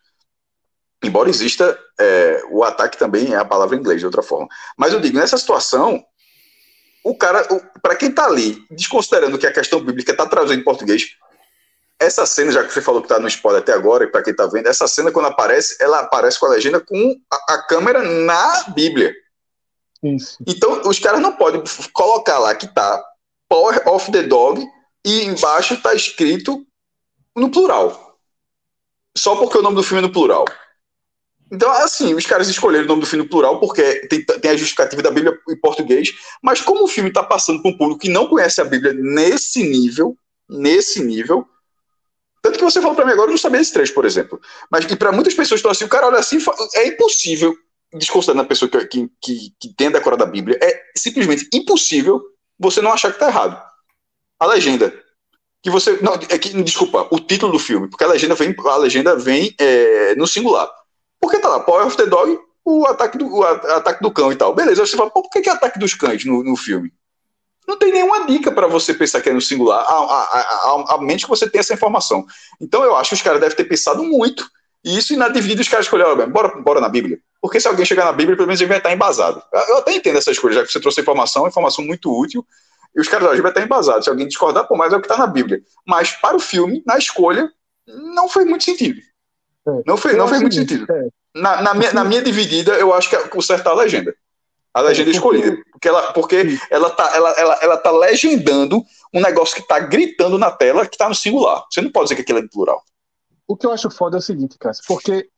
Embora 1.03 1.29
exista, 1.29 1.79
é, 1.99 2.43
o 2.51 2.63
ataque 2.63 2.97
também 2.97 3.35
é 3.35 3.37
a 3.37 3.45
palavra 3.45 3.77
em 3.77 3.81
inglês, 3.81 4.01
de 4.01 4.07
outra 4.07 4.23
forma. 4.23 4.49
Mas 4.77 4.93
eu 4.93 5.01
digo, 5.01 5.19
nessa 5.19 5.37
situação, 5.37 6.03
o 7.05 7.15
cara, 7.15 7.47
para 7.83 7.95
quem 7.95 8.09
está 8.09 8.25
ali, 8.25 8.65
desconsiderando 8.71 9.39
que 9.39 9.47
a 9.47 9.53
questão 9.53 9.79
bíblica 9.79 10.13
está 10.13 10.27
trazendo 10.27 10.61
em 10.61 10.65
português, 10.65 11.11
essa 12.01 12.25
cena, 12.25 12.51
já 12.51 12.65
que 12.65 12.73
você 12.73 12.81
falou 12.81 13.03
que 13.03 13.07
está 13.07 13.21
no 13.21 13.29
spoiler 13.29 13.63
até 13.63 13.73
agora, 13.73 14.05
e 14.05 14.11
para 14.11 14.23
quem 14.23 14.31
está 14.31 14.47
vendo, 14.47 14.67
essa 14.67 14.89
cena, 14.89 15.13
quando 15.13 15.27
aparece, 15.27 15.77
ela 15.81 16.01
aparece 16.01 16.41
com 16.41 16.47
a 16.47 16.51
legenda 16.51 16.81
com 16.81 17.15
a, 17.31 17.55
a 17.55 17.63
câmera 17.63 18.03
na 18.03 18.65
Bíblia. 18.75 19.15
Isso. 20.03 20.39
Então, 20.47 20.83
os 20.87 20.99
caras 20.99 21.21
não 21.21 21.33
podem 21.33 21.63
colocar 21.93 22.39
lá 22.39 22.55
que 22.55 22.67
está 22.67 23.05
Power 23.49 23.87
of 23.89 24.11
the 24.11 24.23
Dog 24.23 24.67
e 25.05 25.25
embaixo 25.25 25.75
está 25.75 25.95
escrito 25.95 26.67
no 27.37 27.51
plural. 27.51 28.19
Só 29.17 29.37
porque 29.37 29.59
o 29.59 29.63
nome 29.63 29.77
do 29.77 29.83
filme 29.83 30.03
é 30.03 30.07
no 30.07 30.13
plural. 30.13 30.45
Então, 31.55 31.71
assim, 31.71 32.15
os 32.15 32.27
caras 32.27 32.49
escolheram 32.49 32.85
o 32.85 32.89
nome 32.89 33.03
do 33.03 33.07
filme 33.07 33.29
plural 33.29 33.61
porque 33.61 34.07
tem, 34.09 34.25
tem 34.25 34.51
a 34.51 34.57
justificativa 34.57 35.01
da 35.01 35.11
Bíblia 35.11 35.39
em 35.49 35.57
português, 35.57 36.11
mas 36.43 36.61
como 36.61 36.83
o 36.83 36.89
filme 36.89 37.11
está 37.11 37.23
passando 37.23 37.63
para 37.63 37.71
um 37.71 37.77
público 37.77 38.01
que 38.01 38.09
não 38.09 38.27
conhece 38.27 38.61
a 38.61 38.65
Bíblia 38.65 38.93
nesse 38.93 39.63
nível, 39.63 40.17
nesse 40.49 41.03
nível, 41.03 41.47
tanto 42.43 42.59
que 42.59 42.65
você 42.65 42.81
falou 42.81 42.97
para 42.97 43.07
mim 43.07 43.13
agora, 43.13 43.29
eu 43.29 43.33
não 43.33 43.39
sabia 43.39 43.61
esse 43.61 43.73
trecho, 43.73 43.95
por 43.95 44.05
exemplo. 44.05 44.41
Mas 44.69 44.85
para 44.85 45.13
muitas 45.13 45.33
pessoas 45.33 45.61
estão 45.61 45.71
assim, 45.71 45.85
o 45.85 45.89
cara 45.89 46.09
olha 46.09 46.19
assim, 46.19 46.39
é 46.75 46.89
impossível, 46.89 47.57
desconsiderando 47.93 48.43
a 48.43 48.49
pessoa 48.49 48.69
que, 48.69 48.85
que, 48.87 49.11
que, 49.23 49.55
que 49.61 49.75
tem 49.77 49.87
a 49.87 49.91
decorada 49.91 50.27
da 50.27 50.31
Bíblia, 50.31 50.59
é 50.61 50.83
simplesmente 50.97 51.49
impossível 51.55 52.21
você 52.59 52.83
não 52.83 52.93
achar 52.93 53.11
que 53.11 53.17
está 53.17 53.29
errado. 53.29 53.63
A 54.41 54.47
legenda. 54.47 54.93
Que 55.63 55.71
você. 55.71 55.99
Não, 56.03 56.15
é 56.15 56.39
que, 56.39 56.51
desculpa, 56.65 57.07
o 57.13 57.21
título 57.21 57.53
do 57.53 57.59
filme, 57.59 57.89
porque 57.89 58.05
a 58.05 58.09
legenda 58.09 58.35
vem, 58.35 58.55
a 58.59 58.77
legenda 58.77 59.17
vem 59.17 59.55
é, 59.59 60.17
no 60.17 60.27
singular. 60.27 60.69
Porque 61.25 61.39
tá 61.39 61.49
lá, 61.49 61.61
Power 61.61 61.87
of 61.87 61.97
the 61.97 62.05
Dog, 62.05 62.39
o 62.63 62.87
ataque 62.87 63.17
do, 63.17 63.35
o 63.35 63.43
ataque 63.43 64.03
do 64.03 64.11
cão 64.11 64.31
e 64.31 64.37
tal. 64.37 64.55
Beleza, 64.55 64.85
você 64.85 64.95
fala, 64.95 65.09
pô, 65.09 65.23
por 65.23 65.31
que, 65.31 65.41
que 65.41 65.49
é 65.49 65.53
ataque 65.53 65.79
dos 65.79 65.95
cães 65.95 66.23
no, 66.27 66.45
no 66.45 66.55
filme? 66.55 66.93
Não 67.67 67.79
tem 67.79 67.91
nenhuma 67.91 68.27
dica 68.27 68.53
para 68.53 68.67
você 68.67 68.93
pensar 68.93 69.23
que 69.23 69.31
é 69.31 69.33
no 69.33 69.41
singular, 69.41 69.81
a, 69.89 69.95
a, 69.95 70.21
a, 70.21 70.95
a, 70.95 70.99
mente 71.01 71.25
que 71.25 71.31
você 71.31 71.49
tem 71.49 71.61
essa 71.61 71.73
informação. 71.73 72.27
Então 72.61 72.85
eu 72.85 72.95
acho 72.95 73.09
que 73.09 73.15
os 73.15 73.23
caras 73.23 73.41
devem 73.41 73.57
ter 73.57 73.65
pensado 73.65 74.05
muito. 74.05 74.47
E 74.85 74.99
isso, 74.99 75.15
e 75.15 75.17
na 75.17 75.31
dividida, 75.31 75.63
os 75.63 75.69
caras 75.69 75.87
escolheram, 75.87 76.29
bora, 76.29 76.61
bora 76.61 76.79
na 76.79 76.91
Bíblia. 76.91 77.19
Porque 77.41 77.59
se 77.59 77.67
alguém 77.67 77.87
chegar 77.87 78.05
na 78.05 78.13
Bíblia, 78.13 78.37
pelo 78.37 78.47
menos 78.47 78.61
ele 78.61 78.69
vai 78.69 78.77
estar 78.77 78.93
embasado. 78.93 79.43
Eu 79.69 79.79
até 79.79 79.95
entendo 79.95 80.19
essa 80.19 80.31
escolha, 80.31 80.57
já 80.57 80.63
que 80.63 80.71
você 80.71 80.79
trouxe 80.79 81.01
informação, 81.01 81.49
informação 81.49 81.83
muito 81.83 82.15
útil, 82.15 82.47
e 82.95 83.01
os 83.01 83.09
caras 83.09 83.41
vai 83.41 83.51
estar 83.51 83.63
embasados. 83.63 84.05
Se 84.05 84.11
alguém 84.11 84.29
discordar, 84.29 84.69
pô, 84.69 84.77
mas 84.77 84.93
é 84.93 84.97
o 84.99 85.01
que 85.01 85.07
está 85.07 85.17
na 85.17 85.27
Bíblia. 85.27 85.63
Mas 85.87 86.11
para 86.11 86.37
o 86.37 86.41
filme, 86.41 86.83
na 86.87 86.99
escolha, 86.99 87.51
não 88.15 88.29
foi 88.29 88.45
muito 88.45 88.65
sentido. 88.65 89.01
É. 89.67 89.83
Não, 89.87 89.97
foi, 89.97 90.15
não 90.15 90.29
fez 90.29 90.41
muito 90.41 90.55
sentido. 90.55 90.87
É. 90.93 91.09
Na, 91.35 91.63
na, 91.63 91.75
minha, 91.75 91.93
na 91.93 92.05
minha 92.05 92.23
dividida, 92.23 92.73
eu 92.73 92.93
acho 92.93 93.11
que 93.11 93.39
o 93.39 93.43
certo 93.43 93.69
é 93.69 93.73
a 93.73 93.75
legenda. 93.75 94.15
A 94.73 94.81
legenda 94.81 95.11
é, 95.11 95.13
escolhida. 95.13 95.57
Porque 95.71 95.89
ela, 95.89 96.13
porque 96.13 96.59
ela, 96.71 96.91
tá, 96.91 97.15
ela, 97.15 97.31
ela, 97.33 97.59
ela 97.63 97.77
tá 97.77 97.91
legendando 97.91 98.83
um 99.13 99.21
negócio 99.21 99.55
que 99.55 99.63
está 99.63 99.79
gritando 99.79 100.39
na 100.39 100.51
tela 100.51 100.87
que 100.87 100.95
está 100.95 101.09
no 101.09 101.15
singular. 101.15 101.65
Você 101.71 101.81
não 101.81 101.91
pode 101.91 102.07
dizer 102.07 102.17
que 102.17 102.23
aquilo 102.23 102.41
é 102.41 102.49
plural. 102.49 102.83
O 103.47 103.57
que 103.57 103.67
eu 103.67 103.73
acho 103.73 103.91
foda 103.91 104.17
é 104.17 104.19
o 104.19 104.23
seguinte, 104.23 104.59
Cássio, 104.59 104.85
porque, 104.87 105.29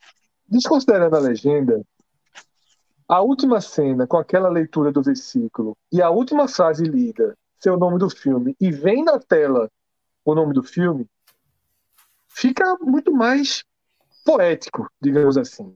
desconsiderando 0.48 1.16
a 1.16 1.20
legenda, 1.20 1.82
a 3.08 3.20
última 3.20 3.60
cena 3.60 4.06
com 4.06 4.16
aquela 4.16 4.48
leitura 4.48 4.90
do 4.90 5.02
versículo 5.02 5.76
e 5.92 6.00
a 6.00 6.10
última 6.10 6.48
frase 6.48 6.84
lida, 6.84 7.36
seu 7.58 7.76
nome 7.76 7.98
do 7.98 8.08
filme, 8.08 8.54
e 8.60 8.70
vem 8.70 9.04
na 9.04 9.18
tela 9.18 9.70
o 10.24 10.34
nome 10.34 10.54
do 10.54 10.62
filme, 10.62 11.06
fica 12.28 12.76
muito 12.80 13.12
mais 13.12 13.64
poético, 14.26 14.90
digamos 15.00 15.38
assim. 15.38 15.74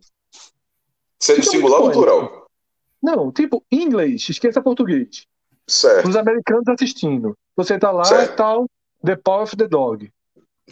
Sendo 1.20 1.44
singular 1.44 1.80
ou 1.80 1.92
plural? 1.92 2.50
Não, 3.00 3.30
tipo, 3.32 3.64
inglês, 3.70 4.28
esqueça 4.28 4.60
português. 4.60 5.26
Certo. 5.66 6.08
Os 6.08 6.16
americanos 6.16 6.66
assistindo. 6.68 7.38
Você 7.56 7.78
tá 7.78 7.92
lá 7.92 8.24
e 8.24 8.28
tal, 8.28 8.68
The 9.04 9.16
Power 9.16 9.44
of 9.44 9.56
the 9.56 9.68
Dog. 9.68 10.12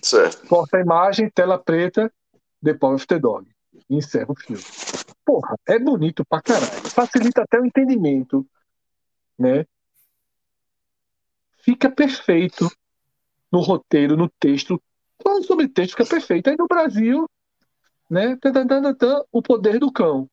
Certo. 0.03 0.47
Corta 0.49 0.79
a 0.79 0.81
imagem, 0.81 1.31
tela 1.31 1.57
preta, 1.59 2.13
The 2.63 2.75
Power 2.75 2.97
of 2.97 3.07
the 3.07 3.19
Dog. 3.19 3.49
E 3.89 3.97
encerra 3.97 4.31
o 4.31 4.35
filme. 4.35 4.63
Porra, 5.25 5.57
é 5.67 5.79
bonito 5.79 6.25
pra 6.29 6.43
caralho. 6.43 6.91
Facilita 6.91 7.43
até 7.43 7.61
o 7.61 7.65
entendimento, 7.65 8.45
né? 9.39 9.65
Fica 11.59 11.91
perfeito 11.91 12.71
no 13.53 13.61
roteiro, 13.61 14.17
no 14.17 14.29
texto. 14.41 14.83
Falando 15.23 15.45
sobre 15.45 15.69
texto, 15.69 15.93
fica 15.93 16.07
perfeito. 16.07 16.49
Aí 16.49 16.57
no 16.59 16.67
Brasil, 16.67 17.29
né? 18.09 18.39
O 19.33 19.43
poder 19.43 19.79
do 19.79 19.93
cão. 19.93 20.29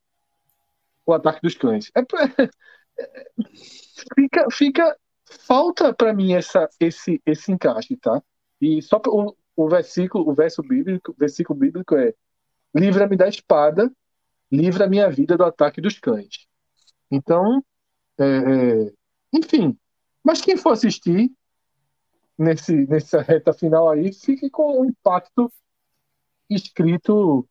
O 1.06 1.14
ataque 1.14 1.42
dos 1.42 1.56
cães. 1.56 1.92
É, 1.96 2.02
é, 2.02 2.50
fica, 4.16 4.48
fica 4.52 4.98
falta 5.26 5.94
para 5.94 6.14
mim 6.14 6.34
essa, 6.34 6.68
esse, 6.80 7.22
esse 7.26 7.52
encaixe, 7.52 7.96
tá? 7.98 8.22
E 8.62 8.82
só 8.82 9.02
o, 9.08 9.36
o 9.56 9.70
versículo, 9.70 10.30
o 10.30 10.34
verso 10.34 10.62
bíblico, 10.62 11.12
o 11.12 11.16
versículo 11.18 11.60
bíblico 11.60 11.96
é: 11.96 12.14
livra-me 12.74 13.16
da 13.16 13.28
espada, 13.28 13.92
livra 14.52 14.88
minha 14.88 15.10
vida 15.10 15.38
do 15.38 15.44
ataque 15.44 15.82
dos 15.82 16.00
cães. 16.00 16.48
Então, 17.12 17.64
é, 18.18 18.26
é, 18.26 18.94
enfim. 19.34 19.78
Mas 20.24 20.42
quem 20.42 20.58
for 20.58 20.72
assistir 20.72 21.32
nesse, 22.38 22.74
nessa 22.88 23.22
reta 23.22 23.54
final 23.54 23.90
aí, 23.90 24.12
fique 24.14 24.50
com 24.50 24.82
o 24.82 24.86
impacto 24.86 25.52
escrito 26.50 27.48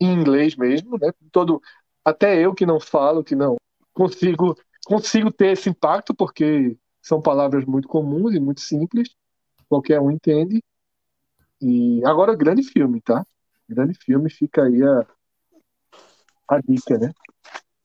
em 0.00 0.12
inglês 0.12 0.56
mesmo, 0.56 0.98
né? 0.98 1.12
Todo, 1.30 1.60
até 2.04 2.38
eu 2.38 2.54
que 2.54 2.64
não 2.64 2.80
falo, 2.80 3.22
que 3.22 3.34
não 3.34 3.56
consigo 3.92 4.56
consigo 4.86 5.30
ter 5.30 5.52
esse 5.52 5.68
impacto 5.68 6.14
porque 6.14 6.76
são 7.02 7.20
palavras 7.20 7.64
muito 7.64 7.86
comuns 7.86 8.34
e 8.34 8.40
muito 8.40 8.60
simples, 8.60 9.10
qualquer 9.68 10.00
um 10.00 10.10
entende. 10.10 10.62
E 11.60 12.02
agora 12.04 12.34
grande 12.34 12.62
filme, 12.62 13.00
tá? 13.00 13.24
Grande 13.68 13.94
filme, 13.94 14.30
fica 14.30 14.64
aí 14.64 14.82
a, 14.82 15.06
a 16.48 16.60
dica, 16.60 16.98
né? 16.98 17.12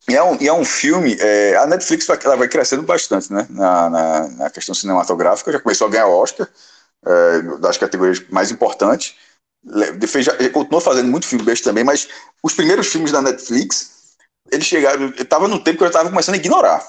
E 0.08 0.16
é 0.16 0.24
um, 0.24 0.42
e 0.42 0.48
é 0.48 0.54
um 0.54 0.64
filme, 0.64 1.16
é, 1.20 1.58
a 1.58 1.66
Netflix 1.66 2.06
vai, 2.06 2.18
ela 2.24 2.36
vai 2.36 2.48
crescendo 2.48 2.84
bastante, 2.84 3.34
né? 3.34 3.48
Na, 3.50 3.90
na, 3.90 4.28
na 4.30 4.50
questão 4.50 4.74
cinematográfica, 4.76 5.52
já 5.52 5.60
começou 5.60 5.88
a 5.88 5.90
ganhar 5.90 6.08
Oscar, 6.08 6.48
é, 7.06 7.42
das 7.60 7.78
categorias 7.78 8.24
mais 8.30 8.52
importantes. 8.52 9.16
Fez, 10.08 10.28
continuou 10.52 10.82
fazendo 10.82 11.10
muito 11.10 11.28
filme 11.28 11.44
besta 11.44 11.70
também, 11.70 11.84
mas 11.84 12.08
os 12.44 12.54
primeiros 12.54 12.88
filmes 12.88 13.12
da 13.12 13.22
Netflix, 13.22 14.16
eles 14.52 14.66
chegaram. 14.66 15.14
Eu 15.18 15.26
tava 15.26 15.48
no 15.48 15.64
tempo 15.64 15.80
que 15.80 15.84
eu 15.84 15.88
estava 15.88 16.10
começando 16.10 16.36
a 16.36 16.38
ignorar. 16.38 16.86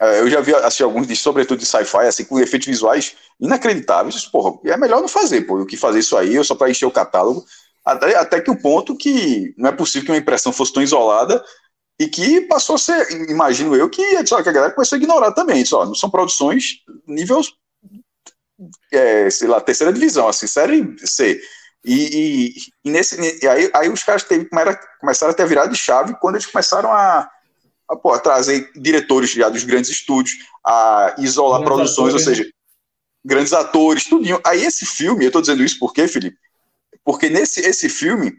É, 0.00 0.20
eu 0.20 0.28
já 0.28 0.40
vi 0.40 0.54
assistir 0.54 0.82
alguns, 0.82 1.06
de, 1.06 1.16
sobretudo 1.16 1.58
de 1.58 1.66
sci-fi, 1.66 2.06
assim, 2.06 2.24
com 2.24 2.38
efeitos 2.38 2.66
visuais 2.66 3.14
inacreditáveis. 3.40 4.26
Porra, 4.26 4.58
é 4.64 4.76
melhor 4.76 5.00
não 5.00 5.08
fazer, 5.08 5.42
pô. 5.42 5.60
O 5.60 5.66
que 5.66 5.76
fazer 5.76 6.00
isso 6.00 6.16
aí, 6.16 6.42
só 6.44 6.54
para 6.54 6.70
encher 6.70 6.86
o 6.86 6.90
catálogo. 6.90 7.44
Até, 7.84 8.16
até 8.16 8.40
que 8.40 8.50
o 8.50 8.60
ponto 8.60 8.96
que 8.96 9.54
não 9.58 9.68
é 9.68 9.72
possível 9.72 10.06
que 10.06 10.12
uma 10.12 10.18
impressão 10.18 10.52
fosse 10.52 10.72
tão 10.72 10.82
isolada 10.82 11.44
e 11.98 12.08
que 12.08 12.40
passou 12.42 12.76
a 12.76 12.78
ser, 12.78 13.30
imagino 13.30 13.76
eu, 13.76 13.88
que, 13.88 14.02
que 14.24 14.34
a 14.34 14.40
galera 14.42 14.72
começou 14.72 14.96
a 14.96 14.98
ignorar 14.98 15.32
também. 15.32 15.64
Só, 15.64 15.84
não 15.84 15.94
são 15.94 16.10
produções 16.10 16.64
nível, 17.06 17.40
é, 18.92 19.30
sei 19.30 19.48
lá, 19.48 19.60
terceira 19.60 19.92
divisão, 19.92 20.26
assim, 20.28 20.46
série 20.46 20.96
C. 21.04 21.40
E, 21.84 21.94
e, 21.94 22.54
e 22.84 22.90
nesse, 22.90 23.20
e 23.42 23.46
aí, 23.46 23.70
aí 23.74 23.88
os 23.90 24.02
caras 24.02 24.22
teve, 24.22 24.48
começaram 24.98 25.32
a 25.32 25.34
ter 25.34 25.46
virado 25.46 25.70
de 25.70 25.76
chave 25.76 26.16
quando 26.18 26.36
eles 26.36 26.46
começaram 26.46 26.90
a, 26.90 27.30
a, 27.88 27.96
pô, 27.96 28.12
a 28.12 28.18
trazer 28.18 28.70
diretores 28.74 29.30
já 29.30 29.50
dos 29.50 29.64
grandes 29.64 29.90
estúdios, 29.90 30.38
a 30.66 31.14
isolar 31.18 31.60
grandes 31.60 31.76
produções, 31.76 32.14
atores. 32.14 32.26
ou 32.26 32.34
seja, 32.34 32.50
grandes 33.22 33.52
atores, 33.52 34.04
tudinho. 34.04 34.40
Aí 34.46 34.64
esse 34.64 34.86
filme, 34.86 35.26
eu 35.26 35.30
tô 35.30 35.42
dizendo 35.42 35.62
isso 35.62 35.78
por 35.78 35.92
quê, 35.92 36.08
Felipe? 36.08 36.38
Porque 37.04 37.28
nesse 37.28 37.60
esse 37.60 37.90
filme, 37.90 38.32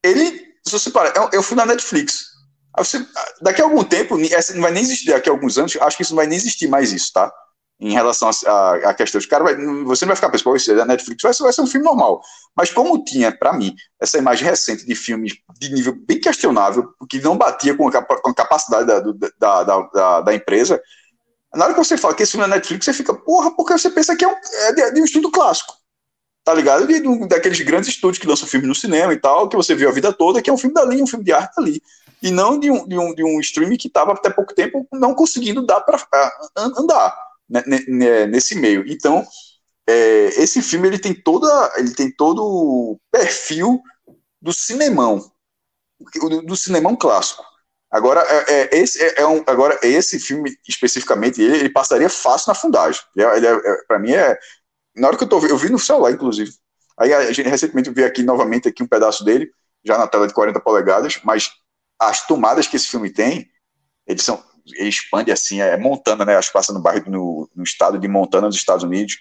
ele, 0.00 0.54
se 0.64 0.72
você 0.72 0.90
para, 0.90 1.08
é, 1.08 1.36
é 1.36 1.38
um 1.40 1.42
filme 1.42 1.62
da 1.62 1.66
Netflix. 1.66 2.30
Você, 2.78 3.04
daqui 3.42 3.60
a 3.60 3.64
algum 3.64 3.84
tempo, 3.84 4.18
essa 4.32 4.54
não 4.54 4.62
vai 4.62 4.70
nem 4.70 4.82
existir, 4.82 5.10
daqui 5.10 5.28
a 5.28 5.32
alguns 5.32 5.58
anos, 5.58 5.76
acho 5.76 5.96
que 5.96 6.02
isso 6.04 6.12
não 6.12 6.16
vai 6.16 6.26
nem 6.26 6.38
existir 6.38 6.68
mais 6.68 6.92
isso, 6.92 7.12
tá? 7.12 7.30
Em 7.82 7.90
relação 7.92 8.30
a 8.46 8.94
questão 8.94 9.20
de 9.20 9.26
cara, 9.26 9.42
você 9.84 10.04
não 10.04 10.10
vai 10.10 10.14
ficar 10.14 10.30
pensando, 10.30 10.54
isso 10.54 10.70
é 10.70 10.76
da 10.76 10.84
Netflix, 10.84 11.20
vai, 11.20 11.32
vai 11.32 11.52
ser 11.52 11.62
um 11.62 11.66
filme 11.66 11.84
normal. 11.84 12.22
Mas 12.56 12.70
como 12.70 13.02
tinha, 13.02 13.36
para 13.36 13.52
mim, 13.52 13.74
essa 14.00 14.18
imagem 14.18 14.46
recente 14.48 14.86
de 14.86 14.94
filmes 14.94 15.32
de 15.58 15.68
nível 15.68 15.92
bem 16.06 16.20
questionável, 16.20 16.94
que 17.10 17.20
não 17.20 17.36
batia 17.36 17.76
com 17.76 17.88
a, 17.88 18.02
com 18.02 18.30
a 18.30 18.34
capacidade 18.34 18.86
da, 18.86 19.00
da, 19.00 19.64
da, 19.64 19.80
da, 19.92 20.20
da 20.20 20.32
empresa, 20.34 20.80
na 21.52 21.64
hora 21.64 21.74
que 21.74 21.84
você 21.84 21.96
fala 21.96 22.14
que 22.14 22.22
esse 22.22 22.30
filme 22.30 22.46
é 22.46 22.50
Netflix, 22.50 22.84
você 22.84 22.92
fica, 22.92 23.12
porra, 23.14 23.50
porque 23.50 23.72
você 23.72 23.90
pensa 23.90 24.14
que 24.14 24.24
é, 24.24 24.28
um, 24.28 24.34
é 24.68 24.72
de, 24.74 24.92
de 24.92 25.00
um 25.00 25.04
estudo 25.04 25.30
clássico 25.30 25.74
tá 26.44 26.52
ligado? 26.52 26.88
De, 26.88 26.98
de, 26.98 27.28
daqueles 27.28 27.60
grandes 27.60 27.88
estúdios 27.88 28.18
que 28.18 28.26
lançam 28.26 28.48
filme 28.48 28.66
no 28.66 28.74
cinema 28.74 29.12
e 29.12 29.16
tal, 29.16 29.48
que 29.48 29.54
você 29.54 29.76
viu 29.76 29.88
a 29.88 29.92
vida 29.92 30.12
toda, 30.12 30.42
que 30.42 30.50
é 30.50 30.52
um 30.52 30.58
filme 30.58 30.74
dali, 30.74 31.00
um 31.00 31.06
filme 31.06 31.24
de 31.24 31.32
arte 31.32 31.52
ali 31.56 31.80
e 32.20 32.32
não 32.32 32.58
de 32.58 32.68
um, 32.68 32.84
de 32.86 32.98
um, 32.98 33.14
de 33.14 33.22
um 33.22 33.38
streaming 33.38 33.76
que 33.76 33.86
estava 33.86 34.12
até 34.12 34.28
pouco 34.28 34.52
tempo 34.52 34.86
não 34.92 35.14
conseguindo 35.14 35.64
dar 35.64 35.80
para 35.82 36.00
andar 36.56 37.31
nesse 38.28 38.54
meio. 38.54 38.84
Então, 38.86 39.26
é, 39.86 40.26
esse 40.40 40.62
filme 40.62 40.88
ele 40.88 40.98
tem 40.98 41.14
toda 41.14 41.72
ele 41.76 41.94
tem 41.94 42.10
todo 42.10 42.42
o 42.42 43.00
perfil 43.10 43.80
do 44.40 44.52
cinemão, 44.52 45.30
do, 46.44 46.56
cinemão 46.56 46.96
clássico. 46.96 47.44
Agora, 47.90 48.20
é, 48.20 48.52
é 48.52 48.78
esse 48.78 49.02
é, 49.02 49.20
é, 49.20 49.26
um, 49.26 49.42
agora 49.46 49.78
esse 49.82 50.18
filme 50.18 50.56
especificamente 50.66 51.42
ele, 51.42 51.58
ele 51.58 51.68
passaria 51.70 52.08
fácil 52.08 52.48
na 52.48 52.54
fundagem. 52.54 53.02
Ele, 53.14 53.26
é, 53.26 53.36
ele 53.36 53.46
é, 53.46 53.52
é 53.52 53.76
para 53.86 53.98
mim 53.98 54.12
é 54.12 54.38
na 54.96 55.08
hora 55.08 55.16
que 55.16 55.24
eu 55.24 55.28
tô 55.28 55.44
eu 55.46 55.56
vi 55.56 55.68
no 55.68 55.78
celular 55.78 56.10
inclusive. 56.12 56.52
Aí 56.98 57.12
a 57.12 57.32
gente 57.32 57.48
recentemente 57.48 57.90
vi 57.90 58.04
aqui 58.04 58.22
novamente 58.22 58.68
aqui 58.68 58.82
um 58.82 58.88
pedaço 58.88 59.24
dele 59.24 59.50
já 59.84 59.98
na 59.98 60.06
tela 60.06 60.26
de 60.26 60.34
40 60.34 60.60
polegadas, 60.60 61.20
mas 61.24 61.50
as 61.98 62.26
tomadas 62.26 62.66
que 62.66 62.76
esse 62.76 62.88
filme 62.88 63.10
tem, 63.10 63.48
eles 64.06 64.22
são, 64.22 64.42
expande 64.78 65.30
assim, 65.30 65.60
é 65.60 65.76
Montana, 65.76 66.24
né? 66.24 66.36
Acho 66.36 66.48
que 66.48 66.54
passa 66.54 66.72
no 66.72 66.80
bairro, 66.80 67.10
no, 67.10 67.50
no 67.54 67.62
estado 67.62 67.98
de 67.98 68.08
Montana, 68.08 68.46
nos 68.46 68.56
Estados 68.56 68.84
Unidos, 68.84 69.18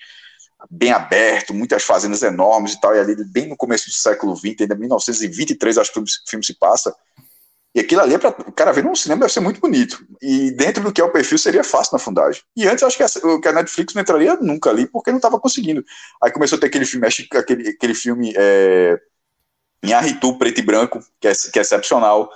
bem 0.69 0.91
aberto, 0.91 1.53
muitas 1.53 1.83
fazendas 1.83 2.21
enormes 2.21 2.73
e 2.73 2.81
tal, 2.81 2.95
e 2.95 2.99
ali 2.99 3.15
bem 3.25 3.47
no 3.47 3.57
começo 3.57 3.87
do 3.87 3.93
século 3.93 4.35
XX, 4.35 4.61
ainda 4.61 4.75
1923, 4.75 5.77
acho 5.77 5.93
que 5.93 5.99
o 5.99 6.05
filme 6.27 6.45
se 6.45 6.53
passa. 6.53 6.95
E 7.73 7.79
aquilo 7.79 8.01
ali, 8.01 8.13
é 8.13 8.17
para 8.17 8.29
o 8.29 8.51
cara 8.51 8.73
ver 8.73 8.83
num 8.83 8.93
cinema, 8.93 9.21
deve 9.21 9.33
ser 9.33 9.39
muito 9.39 9.61
bonito. 9.61 10.05
E 10.21 10.51
dentro 10.51 10.83
do 10.83 10.91
que 10.91 10.99
é 10.99 11.03
o 11.03 11.11
perfil, 11.11 11.37
seria 11.37 11.63
fácil 11.63 11.93
na 11.93 11.99
fundagem. 11.99 12.41
E 12.55 12.67
antes, 12.67 12.83
acho 12.83 12.97
que 12.97 13.03
a, 13.03 13.39
que 13.41 13.47
a 13.47 13.53
Netflix 13.53 13.93
não 13.93 14.01
entraria 14.01 14.35
nunca 14.35 14.69
ali, 14.69 14.85
porque 14.85 15.09
não 15.09 15.17
estava 15.17 15.39
conseguindo. 15.39 15.83
Aí 16.21 16.31
começou 16.31 16.57
a 16.57 16.59
ter 16.59 16.67
aquele 16.67 16.85
filme, 16.85 17.07
aquele, 17.07 17.69
aquele 17.69 17.95
filme 17.95 18.33
é, 18.35 18.99
em 19.81 19.93
Arritu, 19.93 20.37
preto 20.37 20.59
e 20.59 20.61
branco, 20.61 20.99
que 21.19 21.29
é, 21.29 21.31
que 21.31 21.59
é 21.59 21.61
excepcional. 21.61 22.29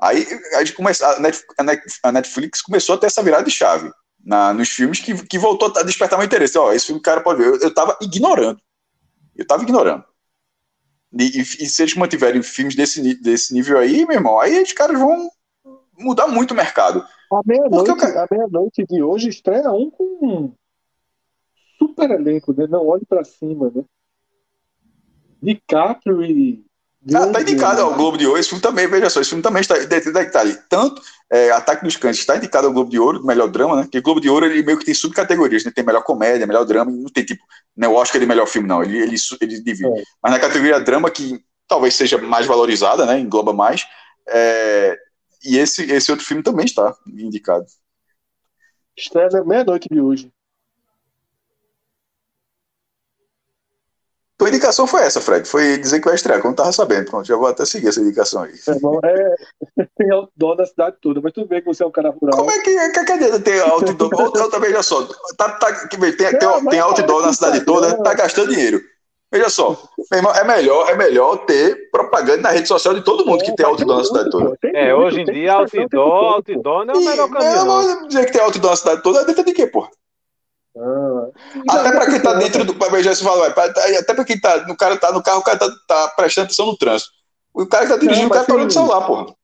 Aí 0.00 0.26
a, 0.54 0.60
gente 0.60 0.74
começa, 0.74 1.04
a 2.02 2.12
Netflix 2.12 2.62
começou 2.62 2.94
a 2.94 2.98
ter 2.98 3.06
essa 3.06 3.22
virada 3.22 3.44
de 3.44 3.50
chave 3.50 3.90
na, 4.24 4.52
nos 4.52 4.68
filmes 4.68 5.00
que, 5.00 5.26
que 5.26 5.38
voltou 5.38 5.72
a 5.76 5.82
despertar 5.82 6.16
meu 6.16 6.26
interesse. 6.26 6.56
Ó, 6.56 6.72
esse 6.72 6.86
filme 6.86 7.00
o 7.00 7.02
cara 7.02 7.20
pode 7.20 7.42
ver. 7.42 7.48
Eu, 7.48 7.58
eu 7.58 7.74
tava 7.74 7.96
ignorando. 8.00 8.60
Eu 9.34 9.46
tava 9.46 9.62
ignorando. 9.62 10.04
E, 11.12 11.24
e, 11.24 11.40
e, 11.40 11.68
se 11.68 11.82
eles 11.82 11.94
mantiverem 11.94 12.42
filmes 12.42 12.74
desse, 12.74 13.14
desse 13.14 13.54
nível 13.54 13.78
aí, 13.78 14.06
meu 14.06 14.16
irmão, 14.16 14.38
aí 14.38 14.62
os 14.62 14.72
caras 14.72 14.98
vão 14.98 15.30
mudar 15.98 16.28
muito 16.28 16.52
o 16.52 16.56
mercado. 16.56 17.04
A 17.32 17.40
meia-noite 17.44 17.90
meia 18.30 18.86
de 18.88 19.02
hoje 19.02 19.28
estreia 19.28 19.72
um 19.72 19.90
com 19.90 20.04
um 20.22 20.52
super 21.78 22.10
elenco, 22.10 22.52
né? 22.52 22.66
Não 22.66 22.86
olhe 22.86 23.04
para 23.06 23.24
cima, 23.24 23.70
né? 23.74 23.84
DiCaprio 25.42 26.22
e 26.22 26.67
ah, 27.14 27.26
tá 27.28 27.40
indicado 27.40 27.80
ao 27.80 27.94
Globo 27.94 28.18
de 28.18 28.26
Ouro. 28.26 28.38
Esse 28.38 28.48
filme 28.48 28.62
também, 28.62 28.86
veja 28.88 29.08
só, 29.08 29.20
esse 29.20 29.30
filme 29.30 29.42
também 29.42 29.60
está 29.60 29.74
tá 30.30 30.40
ali. 30.40 30.56
Tanto 30.68 31.00
é, 31.30 31.50
Ataque 31.50 31.84
dos 31.84 31.96
Cães 31.96 32.18
está 32.18 32.36
indicado 32.36 32.66
ao 32.66 32.72
Globo 32.72 32.90
de 32.90 32.98
Ouro, 32.98 33.24
melhor 33.24 33.48
drama, 33.48 33.76
né? 33.76 33.82
Porque 33.82 34.00
Globo 34.00 34.20
de 34.20 34.28
Ouro 34.28 34.46
ele 34.46 34.62
meio 34.62 34.78
que 34.78 34.84
tem 34.84 34.94
subcategorias, 34.94 35.64
né? 35.64 35.70
Tem 35.74 35.84
melhor 35.84 36.02
comédia, 36.02 36.46
melhor 36.46 36.64
drama, 36.64 36.90
não 36.90 37.10
tem 37.10 37.24
tipo, 37.24 37.42
não 37.76 37.88
é 37.88 37.90
o 37.90 37.94
Oscar 37.94 38.20
de 38.20 38.26
melhor 38.26 38.46
filme, 38.46 38.66
não. 38.66 38.82
Ele, 38.82 38.98
ele, 38.98 39.16
ele 39.40 39.60
divide. 39.60 39.86
É. 39.86 40.02
Mas 40.22 40.32
na 40.32 40.40
categoria 40.40 40.80
drama, 40.80 41.10
que 41.10 41.38
talvez 41.66 41.94
seja 41.94 42.18
mais 42.18 42.46
valorizada, 42.46 43.06
né? 43.06 43.20
Engloba 43.20 43.52
mais. 43.52 43.86
É, 44.26 44.98
e 45.44 45.58
esse, 45.58 45.84
esse 45.90 46.10
outro 46.10 46.26
filme 46.26 46.42
também 46.42 46.64
está 46.64 46.94
indicado. 47.06 47.66
Estreia 48.96 49.28
meia-noite 49.44 49.88
de 49.90 50.00
hoje. 50.00 50.32
Tua 54.38 54.48
indicação 54.48 54.86
foi 54.86 55.02
essa, 55.02 55.20
Fred. 55.20 55.48
Foi 55.48 55.78
dizer 55.78 55.98
que 55.98 56.06
vai 56.06 56.14
estrear, 56.14 56.40
como 56.40 56.52
eu 56.52 56.56
tava 56.56 56.70
sabendo. 56.70 57.10
Pronto, 57.10 57.26
já 57.26 57.34
vou 57.34 57.48
até 57.48 57.64
seguir 57.64 57.88
essa 57.88 58.00
indicação 58.00 58.44
aí. 58.44 58.52
É, 59.04 59.82
é, 59.82 59.86
tem 59.98 60.12
outdoor 60.12 60.54
da 60.54 60.64
cidade 60.64 60.96
toda, 61.02 61.20
mas 61.20 61.32
tudo 61.32 61.48
bem 61.48 61.60
que 61.60 61.66
você 61.66 61.82
é 61.82 61.86
um 61.86 61.90
cara 61.90 62.10
rural. 62.10 62.38
Como 62.38 62.50
é 62.50 62.60
que, 62.60 62.90
que, 62.90 63.04
que 63.04 63.12
adianta 63.12 63.40
ter 63.40 63.60
outdoor? 63.62 64.10
outra, 64.14 64.60
veja 64.60 64.80
só, 64.80 65.04
tá, 65.36 65.50
tá, 65.50 65.88
tem, 65.88 65.98
tem, 66.12 66.38
tem 66.38 66.78
outdoor 66.78 67.22
na 67.22 67.32
cidade 67.32 67.64
toda, 67.64 68.00
tá 68.00 68.14
gastando 68.14 68.54
dinheiro. 68.54 68.80
Veja 69.30 69.50
só, 69.50 69.76
irmão, 70.14 70.32
é 70.32 70.44
melhor, 70.44 70.88
é 70.88 70.96
melhor 70.96 71.44
ter 71.44 71.90
propaganda 71.90 72.42
na 72.42 72.50
rede 72.50 72.68
social 72.68 72.94
de 72.94 73.02
todo 73.02 73.26
mundo 73.26 73.44
que 73.44 73.54
tem 73.54 73.66
outdoor 73.66 73.98
na 73.98 74.04
cidade 74.04 74.30
toda. 74.30 74.56
É, 74.72 74.94
hoje 74.94 75.20
em 75.20 75.24
dia 75.24 75.54
outdoor, 75.54 76.34
outdoor 76.34 76.84
não 76.86 76.94
é 76.94 76.96
o 76.96 77.04
melhor 77.04 77.28
caminho. 77.28 77.64
Não, 77.64 78.06
dizer 78.06 78.24
que 78.24 78.32
tem 78.32 78.40
outdoor 78.40 78.70
na 78.70 78.76
cidade 78.76 79.02
toda, 79.02 79.24
dentro 79.24 79.44
de 79.44 79.52
quê, 79.52 79.66
pô? 79.66 79.86
Ah, 80.76 81.28
até 81.70 81.92
para 81.92 82.06
quem 82.06 82.20
tá 82.20 82.34
dentro 82.34 82.64
do. 82.64 82.74
Você 82.74 83.24
fala, 83.24 83.46
até 83.48 84.14
para 84.14 84.24
quem 84.24 84.40
tá. 84.40 84.66
No 84.66 84.76
cara 84.76 84.96
tá 84.96 85.12
no 85.12 85.22
carro, 85.22 85.40
o 85.40 85.44
cara 85.44 85.58
tá, 85.58 85.68
tá 85.86 86.08
prestando 86.16 86.46
atenção 86.46 86.66
no 86.66 86.76
trânsito. 86.76 87.10
O 87.52 87.66
cara 87.66 87.86
que 87.86 87.92
tá 87.92 87.98
dirigindo, 87.98 88.28
não, 88.28 88.30
o 88.30 88.34
cara 88.34 88.46
tá 88.46 88.54
olhando 88.54 88.70
o 88.70 88.72
celular, 88.72 89.06
porra. 89.06 89.34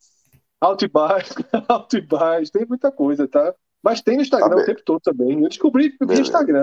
Alto 0.61 0.85
e 0.85 0.89
baixo, 0.89 1.35
alto 1.69 1.97
e 1.97 2.01
baixo, 2.01 2.53
tem 2.53 2.67
muita 2.67 2.93
coisa, 2.93 3.27
tá? 3.27 3.53
Mas 3.83 4.01
tem 4.01 4.17
no 4.17 4.23
Instagram 4.23 4.57
tá 4.57 4.63
o 4.63 4.65
tempo 4.65 4.83
todo 4.85 5.01
também. 5.01 5.43
Eu 5.43 5.49
descobri 5.49 5.95
no 6.01 6.13
Instagram. 6.13 6.63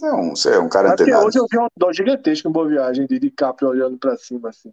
Não, 0.00 0.30
você 0.30 0.54
é 0.54 0.58
um 0.58 0.68
cara 0.68 0.92
Até 0.92 1.04
antenado. 1.04 1.26
hoje 1.26 1.38
eu 1.38 1.46
vi 1.50 1.58
um 1.58 1.66
dó 1.76 1.92
gigantesco 1.92 2.48
em 2.48 2.52
Boa 2.52 2.68
Viagem 2.68 3.06
de 3.06 3.18
DiCaprio 3.18 3.68
olhando 3.68 3.98
para 3.98 4.16
cima 4.16 4.48
assim. 4.48 4.72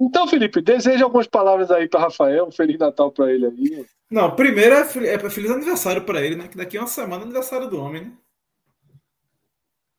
Então, 0.00 0.26
Felipe, 0.28 0.60
deseja 0.60 1.04
algumas 1.04 1.26
palavras 1.26 1.70
aí 1.70 1.88
para 1.88 2.00
Rafael, 2.00 2.46
um 2.46 2.52
Feliz 2.52 2.78
Natal 2.78 3.10
para 3.10 3.32
ele 3.32 3.46
aí. 3.46 3.86
Não, 4.10 4.34
primeiro 4.34 4.74
é, 4.74 4.80
é 4.80 5.30
feliz 5.30 5.50
aniversário 5.50 6.04
para 6.04 6.20
ele, 6.20 6.36
né? 6.36 6.48
Que 6.48 6.56
daqui 6.56 6.76
a 6.78 6.82
uma 6.82 6.86
semana 6.86 7.22
é 7.22 7.24
aniversário 7.24 7.68
do 7.68 7.80
homem, 7.80 8.04
né? 8.04 8.12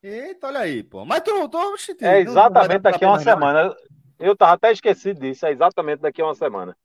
Eita, 0.01 0.47
olha 0.47 0.59
aí, 0.61 0.83
pô. 0.83 1.03
Mas 1.03 1.21
tu, 1.21 1.49
tu 1.49 1.57
É 2.01 2.21
exatamente 2.21 2.81
daqui 2.81 3.03
a 3.03 3.09
uma 3.09 3.19
semana. 3.19 3.75
Eu 4.17 4.35
tava 4.35 4.53
até 4.53 4.71
esquecido 4.71 5.19
disso. 5.19 5.45
É 5.45 5.51
exatamente 5.51 5.99
daqui 5.99 6.21
a 6.21 6.25
uma 6.25 6.35
semana. 6.35 6.77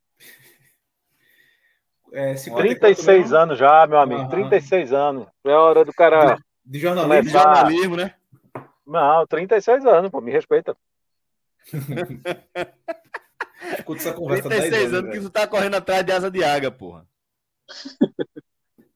É, 2.11 2.33
36 2.35 3.33
anos 3.33 3.57
já, 3.57 3.87
meu 3.87 3.99
amigo. 3.99 4.21
Uhum. 4.21 4.29
36 4.29 4.93
anos. 4.93 5.25
É 5.43 5.51
hora 5.51 5.85
do 5.85 5.93
cara. 5.93 6.37
De 6.65 6.79
jornalismo, 6.79 7.31
começar... 7.31 7.53
de 7.53 7.73
jornalismo 7.73 7.95
né? 7.97 8.13
Não, 8.85 9.25
36 9.25 9.85
anos, 9.85 10.11
pô, 10.11 10.19
me 10.21 10.31
respeita. 10.31 10.75
Escuta 13.77 14.01
essa 14.01 14.13
conversa 14.13 14.49
36 14.49 14.93
anos 14.93 15.11
que 15.11 15.21
tu 15.21 15.29
tá 15.29 15.47
correndo 15.47 15.75
atrás 15.75 16.05
de 16.05 16.11
asa 16.11 16.29
de 16.29 16.43
águia, 16.43 16.69
porra. 16.69 17.07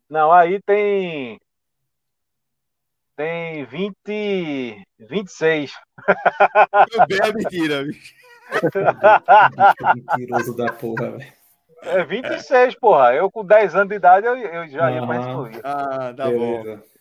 Não, 0.10 0.31
aí 0.31 0.61
tem. 0.61 1.39
Tem 3.15 3.65
20. 3.65 4.85
26. 4.99 5.73
Bem 7.07 7.22
a 7.22 7.34
mentira, 7.34 7.84
bicho. 7.84 8.15
Mentiroso 9.95 10.56
da 10.56 10.72
porra, 10.72 11.18
velho. 11.18 11.34
É 11.84 12.03
26, 12.03 12.76
porra. 12.76 13.14
Eu 13.14 13.30
com 13.30 13.45
10 13.45 13.76
anos 13.76 13.89
de 13.89 13.95
idade 13.95 14.26
eu, 14.26 14.38
eu 14.38 14.68
já 14.68 14.91
ia 14.91 15.06
mais 15.06 15.26
excluir. 15.26 15.60
Ah, 15.64 16.14
tá 16.15 16.30
Beleza. 16.30 16.77
bom. 16.77 16.97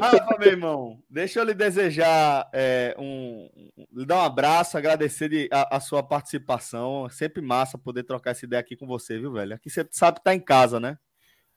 Rafa, 0.00 0.38
meu 0.38 0.48
irmão, 0.48 0.98
deixa 1.08 1.38
eu 1.38 1.44
lhe 1.44 1.54
desejar 1.54 2.48
é, 2.52 2.94
um. 2.98 3.48
lhe 3.92 4.04
dar 4.04 4.22
um 4.22 4.24
abraço, 4.24 4.76
agradecer 4.76 5.28
de, 5.28 5.48
a, 5.52 5.76
a, 5.76 5.80
sua 5.80 6.02
participação. 6.02 7.08
Sempre 7.08 7.40
massa 7.40 7.78
poder 7.78 8.02
trocar 8.02 8.32
essa 8.32 8.44
ideia 8.44 8.60
aqui 8.60 8.76
com 8.76 8.86
você, 8.86 9.18
viu, 9.18 9.32
velho? 9.32 9.54
Aqui 9.54 9.70
você 9.70 9.86
sabe 9.90 10.18
que 10.18 10.24
tá 10.24 10.34
em 10.34 10.40
casa, 10.40 10.80
né? 10.80 10.98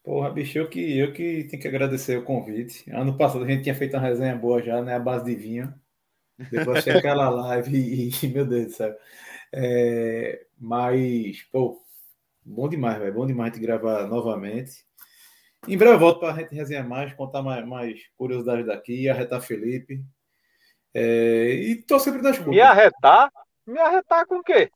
Porra, 0.04 0.30
bicho, 0.30 0.58
eu 0.58 0.70
que, 0.70 0.98
eu 0.98 1.12
que 1.12 1.46
tenho 1.50 1.62
que 1.62 1.68
agradecer 1.68 2.18
o 2.18 2.24
convite. 2.24 2.90
Ano 2.92 3.18
passado 3.18 3.44
a 3.44 3.48
gente 3.48 3.64
tinha 3.64 3.76
feito 3.76 3.96
uma 3.96 4.04
resenha 4.04 4.36
boa 4.36 4.62
já, 4.62 4.82
né? 4.82 4.96
A 4.96 5.00
base 5.00 5.26
de 5.26 5.36
vinho. 5.36 5.74
Depois 6.52 6.78
achei 6.78 6.94
aquela 6.94 7.28
live 7.30 7.76
e, 7.76 8.10
e, 8.24 8.28
meu 8.30 8.46
Deus 8.46 8.68
do 8.68 8.72
céu. 8.72 8.96
É, 9.52 10.46
mas, 10.58 11.44
pô, 11.52 11.82
bom 12.46 12.70
demais, 12.70 13.00
velho. 13.00 13.14
Bom 13.14 13.26
demais 13.26 13.52
de 13.52 13.60
gravar 13.60 14.08
novamente. 14.08 14.87
Em 15.66 15.78
breve 15.78 15.96
eu 15.96 16.00
volto 16.00 16.20
para 16.20 16.34
a 16.34 16.38
gente 16.38 16.54
resenhar 16.54 16.88
mais, 16.88 17.14
contar 17.14 17.42
mais, 17.42 17.66
mais 17.66 18.02
curiosidades 18.18 18.66
daqui, 18.66 19.08
arretar 19.08 19.42
Felipe. 19.42 20.04
É, 20.94 21.52
e 21.54 21.76
tô 21.84 22.00
sempre 22.00 22.22
nas 22.22 22.34
escuta. 22.34 22.52
Me 22.52 22.62
arretar? 22.62 23.32
Me 23.66 23.80
arretar 23.80 24.26
com 24.26 24.38
o 24.40 24.44
quê? 24.44 24.70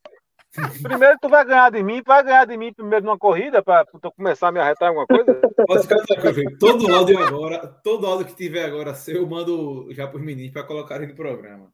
Primeiro 0.82 1.16
tu 1.20 1.30
vai 1.30 1.46
ganhar 1.46 1.70
de 1.70 1.82
mim, 1.82 2.02
vai 2.04 2.22
ganhar 2.22 2.44
de 2.44 2.56
mim 2.58 2.74
primeiro 2.74 3.06
numa 3.06 3.18
corrida 3.18 3.62
para 3.62 3.86
tu 3.86 4.12
começar 4.12 4.48
a 4.48 4.52
me 4.52 4.60
arretar 4.60 4.88
alguma 4.88 5.06
coisa? 5.06 5.40
Pode 5.66 5.82
ficar 5.82 6.04
tranquilo, 6.04 6.58
todo 6.58 6.94
áudio 6.94 7.22
agora, 7.22 7.66
todo 7.82 8.06
áudio 8.06 8.26
que 8.26 8.34
tiver 8.34 8.66
agora 8.66 8.94
seu, 8.94 9.16
eu 9.16 9.26
mando 9.26 9.88
já 9.94 10.06
para 10.06 10.18
os 10.18 10.22
meninos 10.22 10.52
para 10.52 10.64
colocarem 10.64 11.08
no 11.08 11.14
programa. 11.14 11.72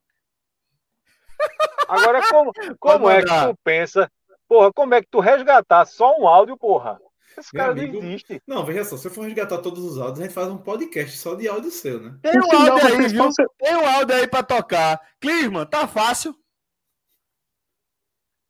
Agora, 1.88 2.20
como, 2.28 2.52
como 2.78 3.10
é 3.10 3.22
que 3.22 3.28
tu 3.28 3.58
pensa? 3.64 4.10
Porra, 4.46 4.72
como 4.72 4.94
é 4.94 5.02
que 5.02 5.08
tu 5.10 5.18
resgatar 5.18 5.84
só 5.84 6.16
um 6.16 6.28
áudio, 6.28 6.56
porra? 6.56 7.00
Esse 7.38 7.52
cara 7.52 7.72
amigo, 7.72 8.00
não 8.00 8.08
existe. 8.08 8.42
Não, 8.46 8.64
veja 8.64 8.84
só, 8.84 8.96
se 8.96 9.06
eu 9.06 9.10
for 9.10 9.24
resgatar 9.24 9.58
todos 9.58 9.84
os 9.84 9.98
áudios, 9.98 10.20
a 10.20 10.22
gente 10.24 10.34
faz 10.34 10.48
um 10.48 10.58
podcast 10.58 11.16
só 11.16 11.34
de 11.34 11.48
áudio 11.48 11.70
seu, 11.70 12.00
né? 12.00 12.18
Tem 12.22 12.38
um 12.38 12.70
áudio 12.70 12.86
aí, 12.86 13.08
viu? 13.08 13.28
Tem 13.58 13.76
um 13.76 13.86
áudio 13.86 14.16
aí 14.16 14.26
pra 14.26 14.42
tocar. 14.42 15.00
Clisman, 15.20 15.66
tá 15.66 15.86
fácil. 15.86 16.34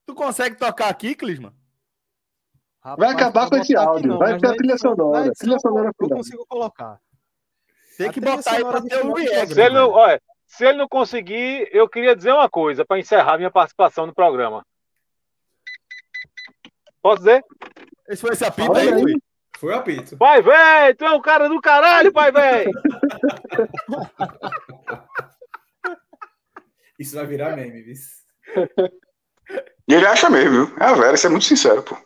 Tu 0.07 0.15
consegue 0.15 0.57
tocar 0.57 0.89
aqui, 0.89 1.15
Clisman? 1.15 1.53
Vai 2.97 3.11
acabar 3.11 3.49
com 3.49 3.57
esse 3.57 3.77
áudio. 3.77 4.13
Não, 4.13 4.19
vai 4.19 4.39
ter 4.39 4.47
a 4.47 4.57
trilha 4.57 4.79
sonora. 4.79 5.31
Trilha 5.33 5.59
sonora 5.59 5.91
Eu 6.01 6.09
consigo 6.09 6.47
colocar. 6.47 6.99
Tem 7.99 8.11
que 8.11 8.21
botar 8.21 8.53
aí 8.53 8.65
pra 8.65 8.81
ter 8.81 9.05
o 9.05 9.13
react. 9.13 9.53
Se 9.55 9.61
ele, 9.61 9.75
não, 9.75 9.91
olha, 9.91 10.23
se 10.47 10.65
ele 10.65 10.79
não 10.79 10.89
conseguir, 10.89 11.69
eu 11.73 11.89
queria 11.89 12.17
dizer 12.17 12.33
uma 12.33 12.49
coisa 12.49 12.85
para 12.85 12.99
encerrar 12.99 13.37
minha 13.37 13.51
participação 13.51 14.07
no 14.07 14.15
programa. 14.15 14.65
Posso 17.03 17.19
dizer? 17.19 17.45
Esse 18.09 18.23
foi 18.23 18.33
esse 18.33 18.45
apito 18.45 18.75
aí, 18.75 18.93
aí. 18.93 19.21
Foi 19.59 19.73
o 19.73 19.77
apito. 19.77 20.17
Pai, 20.17 20.41
velho, 20.41 20.97
tu 20.97 21.05
é 21.05 21.11
um 21.11 21.21
cara 21.21 21.49
do 21.49 21.61
caralho, 21.61 22.13
pai, 22.13 22.33
velho. 22.33 22.71
Isso 26.99 27.15
vai 27.15 27.27
virar 27.27 27.55
meme, 27.55 27.83
viu? 27.83 27.95
E 29.89 29.95
ele 29.95 30.07
acha 30.07 30.29
mesmo, 30.29 30.67
viu? 30.67 30.77
É 30.81 30.85
a 30.85 30.95
Vera, 30.95 31.15
isso 31.15 31.29
é 31.29 31.31
muito 31.31 31.45
sincero, 31.45 31.83
pô. 31.83 31.97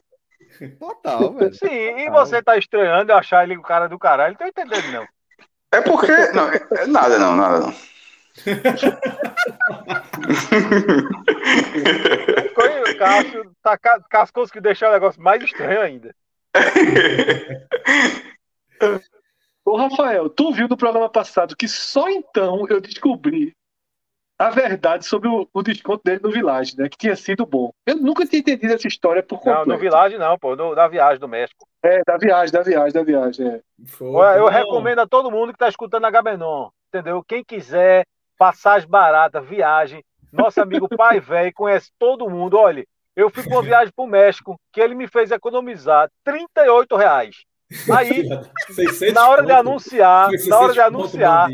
Total, 0.79 1.33
velho. 1.33 1.55
Sim, 1.55 1.67
e 1.67 2.11
você 2.11 2.43
tá 2.43 2.59
estranhando 2.59 3.13
achar 3.13 3.43
ele 3.43 3.57
o 3.57 3.63
cara 3.63 3.89
do 3.89 3.99
caralho, 3.99 4.37
tô 4.37 4.45
entendendo, 4.45 4.93
não. 4.93 5.09
É 5.73 5.81
porque. 5.81 6.13
Não, 6.33 6.51
é 6.51 6.87
nada 6.87 7.19
não, 7.19 7.35
nada 7.35 7.61
não. 7.61 7.75
O 12.91 12.99
Cássio 12.99 13.55
tá 13.63 13.79
cascou 14.09 14.49
que 14.49 14.61
deixar 14.61 14.91
o 14.91 14.93
negócio 14.93 15.21
mais 15.21 15.43
estranho 15.43 15.81
ainda. 15.81 16.15
Ô 19.65 19.77
Rafael, 19.77 20.29
tu 20.29 20.53
viu 20.53 20.67
no 20.67 20.77
programa 20.77 21.09
passado 21.09 21.57
que 21.57 21.69
só 21.69 22.09
então 22.09 22.67
eu 22.69 22.81
descobri 22.81 23.55
a 24.39 24.51
verdade 24.51 25.07
sobre 25.07 25.29
o, 25.29 25.49
o 25.55 25.63
desconto 25.63 26.03
dele 26.05 26.21
no 26.21 26.33
Village, 26.33 26.77
né? 26.77 26.89
Que 26.89 26.97
tinha 26.97 27.15
sido 27.15 27.47
bom. 27.47 27.71
Eu 27.87 27.95
nunca 27.97 28.27
tinha 28.27 28.41
entendido 28.41 28.75
essa 28.75 28.89
história 28.89 29.23
por 29.23 29.39
completo. 29.39 29.69
Não, 29.69 29.77
no 29.77 29.81
Village 29.81 30.19
não, 30.19 30.37
pô, 30.37 30.57
do, 30.57 30.75
da 30.75 30.89
viagem 30.89 31.21
do 31.21 31.29
México. 31.29 31.65
É, 31.81 32.03
da 32.05 32.17
viagem, 32.17 32.53
da 32.53 32.63
viagem, 32.63 32.93
da 32.93 33.05
viagem. 33.05 33.47
É. 33.47 33.61
Olha, 34.01 34.39
eu 34.39 34.49
recomendo 34.49 34.99
a 34.99 35.07
todo 35.07 35.31
mundo 35.31 35.53
que 35.53 35.59
tá 35.59 35.69
escutando 35.69 36.07
a 36.07 36.11
Gabenon, 36.11 36.71
entendeu? 36.89 37.23
Quem 37.23 37.45
quiser 37.45 38.05
passagem 38.43 38.89
barata, 38.89 39.41
viagem. 39.41 40.05
Nosso 40.33 40.61
amigo 40.61 40.89
pai 40.89 41.21
velho 41.21 41.53
conhece 41.55 41.93
todo 41.97 42.29
mundo. 42.29 42.59
Olha, 42.59 42.85
eu 43.15 43.31
fui 43.31 43.45
com 43.45 43.51
uma 43.51 43.63
viagem 43.63 43.93
para 43.95 44.05
o 44.05 44.09
México 44.09 44.61
que 44.73 44.81
ele 44.81 44.97
me 44.97 45.07
fez 45.07 45.31
economizar 45.31 46.11
38 46.25 46.97
reais. 46.97 47.37
Aí, 47.97 48.29
na 49.15 49.29
hora 49.29 49.45
de 49.45 49.53
anunciar, 49.53 50.29
na 50.49 50.59
hora 50.59 50.73
de 50.73 50.81
anunciar, 50.81 51.49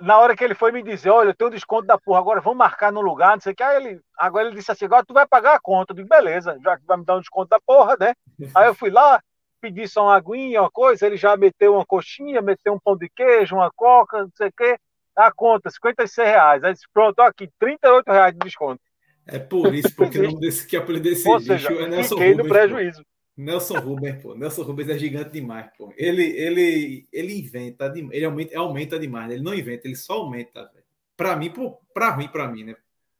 na 0.00 0.16
hora 0.16 0.36
que 0.36 0.44
ele 0.44 0.54
foi 0.54 0.70
me 0.70 0.80
dizer, 0.80 1.10
olha, 1.10 1.30
eu 1.30 1.34
tenho 1.34 1.50
desconto 1.50 1.88
da 1.88 1.98
porra, 1.98 2.20
agora 2.20 2.40
vamos 2.40 2.58
marcar 2.58 2.92
no 2.92 3.00
lugar, 3.00 3.32
não 3.32 3.40
sei 3.40 3.52
o 3.52 3.56
que. 3.56 3.62
Aí 3.64 3.76
ele, 3.76 4.00
agora 4.16 4.46
ele 4.46 4.54
disse 4.54 4.70
assim, 4.70 4.84
agora 4.84 5.04
tu 5.04 5.12
vai 5.12 5.26
pagar 5.26 5.56
a 5.56 5.60
conta. 5.60 5.92
Eu 5.92 5.96
digo, 5.96 6.08
beleza, 6.08 6.56
já 6.62 6.76
que 6.76 6.86
vai 6.86 6.98
me 6.98 7.04
dar 7.04 7.16
um 7.16 7.20
desconto 7.20 7.48
da 7.48 7.58
porra, 7.66 7.96
né? 7.98 8.14
Aí 8.54 8.68
eu 8.68 8.76
fui 8.76 8.90
lá, 8.90 9.20
pedi 9.60 9.88
só 9.88 10.04
uma 10.04 10.14
aguinha, 10.14 10.62
uma 10.62 10.70
coisa, 10.70 11.04
ele 11.04 11.16
já 11.16 11.36
meteu 11.36 11.74
uma 11.74 11.84
coxinha, 11.84 12.40
meteu 12.40 12.74
um 12.74 12.78
pão 12.78 12.96
de 12.96 13.08
queijo, 13.08 13.56
uma 13.56 13.72
coca, 13.74 14.22
não 14.22 14.30
sei 14.36 14.50
o 14.50 14.52
quê 14.56 14.78
a 15.16 15.32
conta, 15.32 15.70
56 15.70 16.28
reais. 16.28 16.64
Aí 16.64 16.72
disse, 16.72 16.86
pronto, 16.92 17.20
aqui, 17.20 17.48
38 17.58 18.10
reais 18.10 18.32
de 18.32 18.38
desconto. 18.40 18.80
É 19.26 19.38
por 19.38 19.74
isso, 19.74 19.94
porque 19.94 20.18
o 20.18 20.22
nome 20.24 20.40
desse 20.40 20.66
que 20.66 20.76
apelido 20.76 21.08
desse 21.08 21.28
Ou 21.28 21.40
seja, 21.40 21.68
bicho 21.68 21.80
é 21.80 21.88
Nelson 21.88 22.14
Rubens. 22.14 22.36
no 22.36 22.48
prejuízo. 22.48 23.02
Pô. 23.02 23.08
Nelson 23.36 23.78
Rubens, 23.80 24.22
pô. 24.22 24.34
Nelson 24.34 24.62
Rubens 24.62 24.88
é 24.90 24.98
gigante 24.98 25.30
demais, 25.30 25.66
pô. 25.76 25.92
Ele, 25.96 26.24
ele, 26.24 27.06
ele 27.12 27.38
inventa, 27.38 27.92
ele 27.96 28.24
aumenta, 28.24 28.58
aumenta 28.58 28.98
demais. 28.98 29.28
Né? 29.28 29.34
Ele 29.34 29.42
não 29.42 29.54
inventa, 29.54 29.88
ele 29.88 29.96
só 29.96 30.14
aumenta, 30.14 30.60
velho. 30.72 30.84
Pra 31.16 31.36
mim, 31.36 31.50
pô, 31.50 31.78
pra 31.92 32.10
ruim 32.10 32.28
pra 32.28 32.48
mim, 32.48 32.64
né? 32.64 32.76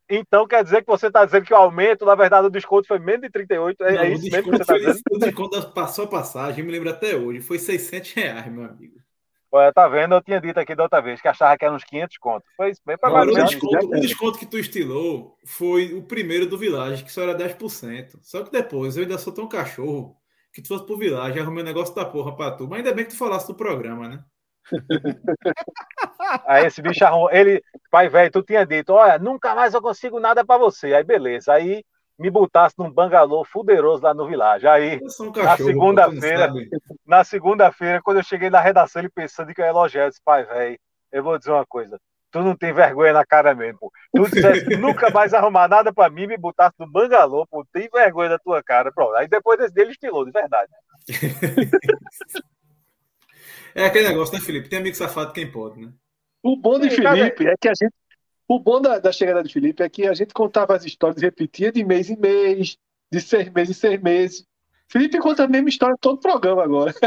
Então 0.09 0.47
quer 0.47 0.63
dizer 0.63 0.83
que 0.83 0.87
você 0.87 1.07
está 1.07 1.25
dizendo 1.25 1.47
que 1.47 1.55
o 1.55 1.57
aumento, 1.57 2.05
na 2.05 2.15
verdade, 2.15 2.47
o 2.47 2.51
desconto 2.51 2.87
foi 2.87 2.99
menos 2.99 3.23
de 3.23 3.31
38? 3.31 3.83
É, 3.83 3.93
não, 3.93 4.03
é 4.03 4.13
isso 4.13 4.25
mesmo 4.25 4.43
que 4.43 4.51
você 4.51 4.63
está 4.63 4.77
dizendo? 4.77 5.03
O 5.11 5.19
desconto 5.19 5.73
passou 5.73 6.05
a 6.05 6.09
passagem, 6.09 6.63
me 6.63 6.71
lembro 6.71 6.91
até 6.91 7.17
hoje, 7.17 7.41
foi 7.41 7.59
600 7.59 8.13
reais, 8.13 8.53
meu 8.53 8.65
amigo. 8.65 9.01
Olha, 9.57 9.73
tá 9.73 9.87
vendo? 9.87 10.17
Eu 10.17 10.21
tinha 10.21 10.41
dito 10.41 10.59
aqui 10.59 10.75
da 10.75 10.83
outra 10.83 11.01
vez 11.01 11.23
que 11.23 11.29
achava 11.29 11.57
que 11.57 11.65
era 11.65 11.73
uns 11.73 11.85
500 11.85 12.19
contos. 12.19 12.51
Foi 12.57 12.71
isso 12.71 12.81
bem 12.85 12.99
para 12.99 13.23
o, 13.23 13.33
desconto, 13.33 13.87
o 13.87 14.01
desconto 14.01 14.37
que 14.37 14.47
tu 14.47 14.59
estilou 14.59 15.39
foi 15.47 15.95
o 15.95 16.03
primeiro 16.03 16.45
do 16.45 16.59
Village, 16.59 17.05
que 17.05 17.13
só 17.13 17.23
era 17.23 17.37
10%. 17.37 18.19
Só 18.21 18.43
que 18.43 18.51
depois 18.51 18.97
eu 18.97 19.05
ainda 19.05 19.17
sou 19.17 19.33
tão 19.33 19.47
cachorro 19.47 20.17
que 20.53 20.61
tu 20.61 20.67
fosse 20.67 20.85
pro 20.85 20.99
Village, 20.99 21.39
arrumei 21.39 21.63
um 21.63 21.67
negócio 21.67 21.95
da 21.95 22.05
porra 22.05 22.35
pra 22.35 22.51
tu. 22.51 22.67
Mas 22.67 22.79
ainda 22.79 22.93
bem 22.93 23.05
que 23.05 23.13
tu 23.13 23.17
falasse 23.17 23.47
do 23.47 23.55
programa, 23.55 24.09
né? 24.09 24.25
Aí 26.49 26.67
esse 26.67 26.83
bicho 26.83 27.05
arrumou. 27.05 27.31
Ele, 27.31 27.63
pai 27.93 28.09
velho, 28.09 28.33
tu 28.33 28.43
tinha 28.43 28.67
dito: 28.67 28.93
olha, 28.93 29.21
nunca 29.21 29.55
mais 29.55 29.73
eu 29.73 29.81
consigo 29.81 30.19
nada 30.19 30.45
para 30.45 30.59
você. 30.59 30.93
Aí 30.95 31.05
beleza. 31.05 31.53
Aí 31.53 31.85
me 32.19 32.31
botasse 32.31 32.75
num 32.79 32.91
bangalô 32.91 33.45
fuderoso 33.45 34.03
lá 34.03 34.15
no 34.15 34.27
Village. 34.27 34.67
Aí, 34.67 35.01
um 35.21 35.33
cachorro, 35.33 35.45
na 35.45 35.57
segunda-feira, 35.57 36.53
na 37.07 37.25
segunda-feira, 37.25 38.01
quando 38.03 38.19
eu 38.19 38.25
cheguei 38.25 38.51
na 38.51 38.61
redação, 38.61 39.03
ele 39.03 39.09
pensando 39.09 39.53
que 39.53 39.61
eu 39.61 39.65
ia 39.65 39.71
elogiar, 39.71 40.05
eu 40.05 40.11
disse, 40.11 40.23
pai, 40.25 40.45
velho, 40.45 40.79
eu 41.13 41.23
vou 41.23 41.39
dizer 41.39 41.51
uma 41.51 41.67
coisa. 41.67 41.99
Tu 42.31 42.41
não 42.41 42.57
tem 42.57 42.73
vergonha 42.73 43.13
na 43.13 43.25
cara 43.25 43.55
mesmo, 43.55 43.79
pô. 43.79 43.93
Tu 44.13 44.29
dissesse 44.29 44.67
que 44.67 44.77
nunca 44.77 45.09
mais 45.11 45.33
arrumar 45.33 45.69
nada 45.69 45.93
pra 45.93 46.11
mim, 46.11 46.27
me 46.27 46.37
botasse 46.37 46.75
no 46.81 46.91
bangalô, 46.91 47.47
pô. 47.47 47.65
Tem 47.73 47.89
vergonha 47.89 48.31
da 48.31 48.39
tua 48.41 48.61
cara. 48.61 48.91
Pronto. 48.93 49.15
Aí 49.15 49.29
depois 49.29 49.57
desse 49.57 49.73
dele 49.73 49.93
estilou, 49.93 50.25
de 50.25 50.33
verdade. 50.33 50.69
é 53.73 53.87
aquele 53.87 54.09
negócio, 54.09 54.35
né, 54.35 54.41
Felipe? 54.41 54.69
Tem 54.69 54.81
amigo 54.81 54.97
safado 54.97 55.33
quem 55.33 55.49
pode, 55.49 55.81
né? 55.81 55.93
O 56.43 56.57
bom 56.57 56.79
de 56.79 56.91
Felipe 56.91 57.47
é 57.47 57.55
que 57.57 57.69
a 57.69 57.73
gente 57.73 57.95
o 58.49 58.59
bom 58.59 58.81
da, 58.81 58.99
da, 58.99 59.13
chegada 59.13 59.43
de 59.43 59.53
Felipe 59.53 59.83
é 59.83 59.89
que 59.89 60.07
a 60.07 60.15
gente 60.15 60.35
contava 60.35 60.75
as 60.75 60.85
histórias, 60.85 61.23
repetia 61.23 61.73
de 61.73 61.85
mês 61.85 62.11
em 62.11 62.17
mês, 62.17 62.77
de 63.11 63.21
seis 63.21 63.51
meses 63.51 63.77
em 63.77 63.81
seis 63.81 64.01
meses. 64.01 64.47
Felipe 64.89 65.19
conta 65.19 65.45
a 65.45 65.49
mesma 65.49 65.69
história 65.69 65.97
todo 66.01 66.17
o 66.17 66.21
programa 66.21 66.63
agora. 66.63 66.95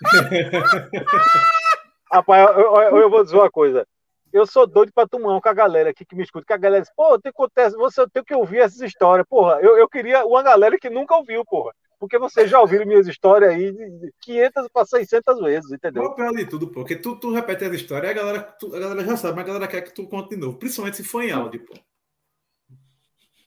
Rapaz, 2.10 2.56
eu, 2.56 2.74
eu, 2.76 2.96
eu, 2.98 3.10
vou 3.10 3.22
dizer 3.22 3.36
uma 3.36 3.50
coisa. 3.50 3.86
Eu 4.32 4.46
sou 4.46 4.66
doido 4.66 4.92
pra 4.92 5.06
tomar 5.06 5.40
com 5.40 5.48
a 5.48 5.54
galera 5.54 5.90
aqui 5.90 6.04
que 6.04 6.14
me 6.14 6.22
escuta, 6.22 6.46
que 6.46 6.52
a 6.52 6.58
galera 6.58 6.82
diz, 6.82 6.92
pô, 6.94 7.18
tem, 7.18 7.30
acontece, 7.30 7.76
você 7.76 8.06
tem 8.08 8.22
que 8.22 8.34
ouvir 8.34 8.58
essas 8.58 8.80
histórias. 8.80 9.26
Porra, 9.28 9.58
eu, 9.60 9.76
eu 9.76 9.88
queria 9.88 10.24
uma 10.26 10.42
galera 10.42 10.78
que 10.78 10.90
nunca 10.90 11.16
ouviu, 11.16 11.44
porra. 11.44 11.72
Porque 11.98 12.18
vocês 12.18 12.48
já 12.48 12.60
ouviram 12.60 12.86
minhas 12.86 13.08
histórias 13.08 13.50
aí 13.50 13.72
de 13.72 14.12
500 14.20 14.68
para 14.72 14.86
600 14.86 15.40
vezes, 15.40 15.72
entendeu? 15.72 16.04
O 16.04 16.14
pior 16.14 16.32
de 16.32 16.46
tudo, 16.46 16.68
pô, 16.68 16.80
porque 16.80 16.94
tu, 16.94 17.16
tu 17.16 17.32
repete 17.32 17.64
as 17.64 17.72
histórias, 17.72 18.10
a 18.10 18.14
galera, 18.14 18.40
tu, 18.40 18.74
a 18.74 18.78
galera 18.78 19.04
já 19.04 19.16
sabe, 19.16 19.34
mas 19.34 19.44
a 19.44 19.48
galera 19.48 19.66
quer 19.66 19.82
que 19.82 19.92
tu 19.92 20.06
conte 20.06 20.30
de 20.30 20.36
novo, 20.36 20.58
principalmente 20.58 20.98
se 20.98 21.04
for 21.04 21.22
em 21.22 21.32
áudio, 21.32 21.64
pô. 21.64 21.74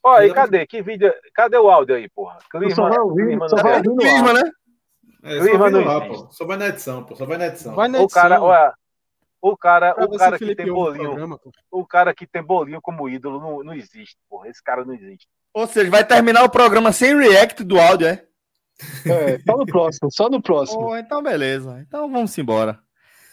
Olha 0.04 0.26
aí, 0.26 0.34
cadê? 0.34 0.66
Que 0.66 0.82
vídeo? 0.82 1.14
Cadê 1.34 1.58
o 1.58 1.70
áudio 1.70 1.96
aí, 1.96 2.10
porra? 2.10 2.40
Clima, 2.50 2.76
só 2.76 2.90
vai 2.90 3.00
ouvir, 3.00 3.28
clima, 3.28 3.50
só 3.50 3.56
vai 3.56 3.78
ouvir 3.78 3.96
clima, 3.98 4.34
né? 4.34 4.52
É, 5.24 5.38
só, 5.38 5.46
clima 5.46 5.70
lá, 5.70 6.08
pô. 6.08 6.28
só 6.32 6.46
vai 6.46 6.58
na 6.58 6.68
edição, 6.68 7.04
pô. 7.04 7.16
Só 7.16 7.26
vai 7.26 7.38
na 7.38 7.48
edição. 7.48 7.76
Vai 7.76 7.88
na 7.88 8.02
edição. 8.02 8.22
O 8.22 8.24
cara, 8.24 8.42
olha, 8.42 8.74
o 9.42 9.56
cara, 9.56 9.96
o 9.98 10.18
cara 10.18 10.38
que 10.38 10.56
tem 10.56 10.66
bolinho, 10.66 11.10
programa, 11.10 11.40
o 11.70 11.86
cara 11.86 12.14
que 12.14 12.28
tem 12.28 12.44
bolinho 12.44 12.82
como 12.82 13.08
ídolo 13.08 13.40
não, 13.40 13.64
não 13.64 13.74
existe, 13.74 14.18
porra. 14.28 14.50
Esse 14.50 14.62
cara 14.62 14.84
não 14.84 14.94
existe. 14.94 15.28
Ou 15.54 15.68
seja, 15.68 15.90
vai 15.90 16.06
terminar 16.06 16.44
o 16.44 16.50
programa 16.50 16.92
sem 16.92 17.16
react 17.16 17.64
do 17.64 17.80
áudio, 17.80 18.08
é? 18.08 18.26
É, 19.06 19.40
só 19.40 19.58
no 19.58 19.66
próximo, 19.66 20.12
só 20.12 20.30
no 20.30 20.42
próximo. 20.42 20.88
Oh, 20.88 20.98
então 20.98 21.22
beleza. 21.22 21.84
Então 21.88 22.12
vamos 22.12 22.38
embora. 22.38 22.80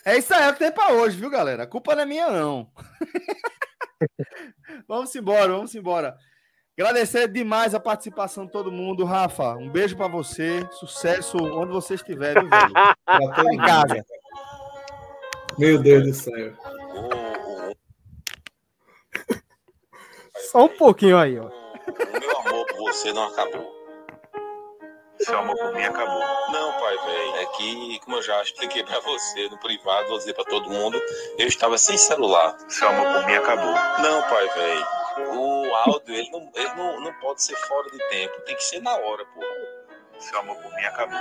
É 0.05 0.17
isso 0.17 0.33
aí 0.33 0.53
que 0.53 0.59
tem 0.59 0.73
pra 0.73 0.93
hoje, 0.93 1.19
viu, 1.19 1.29
galera? 1.29 1.65
A 1.65 1.67
culpa 1.67 1.95
não 1.95 2.03
é 2.03 2.07
minha, 2.07 2.31
não. 2.31 2.71
vamos 4.89 5.15
embora, 5.15 5.53
vamos 5.53 5.75
embora. 5.75 6.17
Agradecer 6.79 7.27
demais 7.29 7.75
a 7.75 7.81
participação 7.81 8.47
de 8.47 8.53
todo 8.53 8.71
mundo. 8.71 9.05
Rafa, 9.05 9.55
um 9.57 9.69
beijo 9.69 9.97
para 9.97 10.07
você. 10.07 10.67
Sucesso 10.73 11.37
onde 11.37 11.73
você 11.73 11.95
estiver, 11.95 12.35
viu, 12.41 12.49
velho? 12.49 13.53
em 13.53 13.59
casa. 13.59 14.05
Meu 15.59 15.83
Deus 15.83 16.05
do 16.05 16.15
céu. 16.15 16.53
Só 20.53 20.67
um 20.67 20.69
pouquinho 20.69 21.19
aí, 21.19 21.39
ó. 21.39 21.49
O 21.49 22.21
meu 22.21 22.39
amor 22.39 22.67
por 22.67 22.77
você 22.93 23.13
não 23.13 23.25
acabou. 23.25 23.78
Seu 25.29 25.41
amor 25.41 25.55
por 25.59 25.75
mim 25.75 25.85
acabou. 25.85 26.25
Não, 26.51 26.73
pai, 26.81 26.97
velho. 26.97 27.37
É 27.37 27.47
que, 27.55 28.01
como 28.01 28.17
eu 28.17 28.23
já 28.23 28.43
expliquei 28.43 28.83
pra 28.83 28.99
você 29.01 29.47
no 29.51 29.59
privado, 29.59 30.09
vou 30.09 30.17
dizer 30.17 30.33
pra 30.33 30.45
todo 30.45 30.71
mundo, 30.71 30.99
eu 31.37 31.47
estava 31.47 31.77
sem 31.77 31.99
celular. 31.99 32.57
Seu 32.67 32.89
amor 32.89 33.13
por 33.13 33.27
mim 33.27 33.35
acabou. 33.35 33.75
Não, 33.99 34.23
pai, 34.23 34.49
velho. 34.49 34.87
O 35.35 35.75
áudio, 35.75 36.15
ele, 36.15 36.31
não, 36.31 36.51
ele 36.55 36.75
não, 36.77 37.01
não 37.03 37.13
pode 37.21 37.43
ser 37.43 37.55
fora 37.57 37.91
de 37.91 37.99
tempo. 38.09 38.41
Tem 38.47 38.57
que 38.57 38.65
ser 38.65 38.81
na 38.81 38.95
hora, 38.97 39.23
pô. 39.27 39.41
Seu 40.19 40.39
amor 40.39 40.57
por 40.57 40.75
mim 40.75 40.85
acabou. 40.85 41.21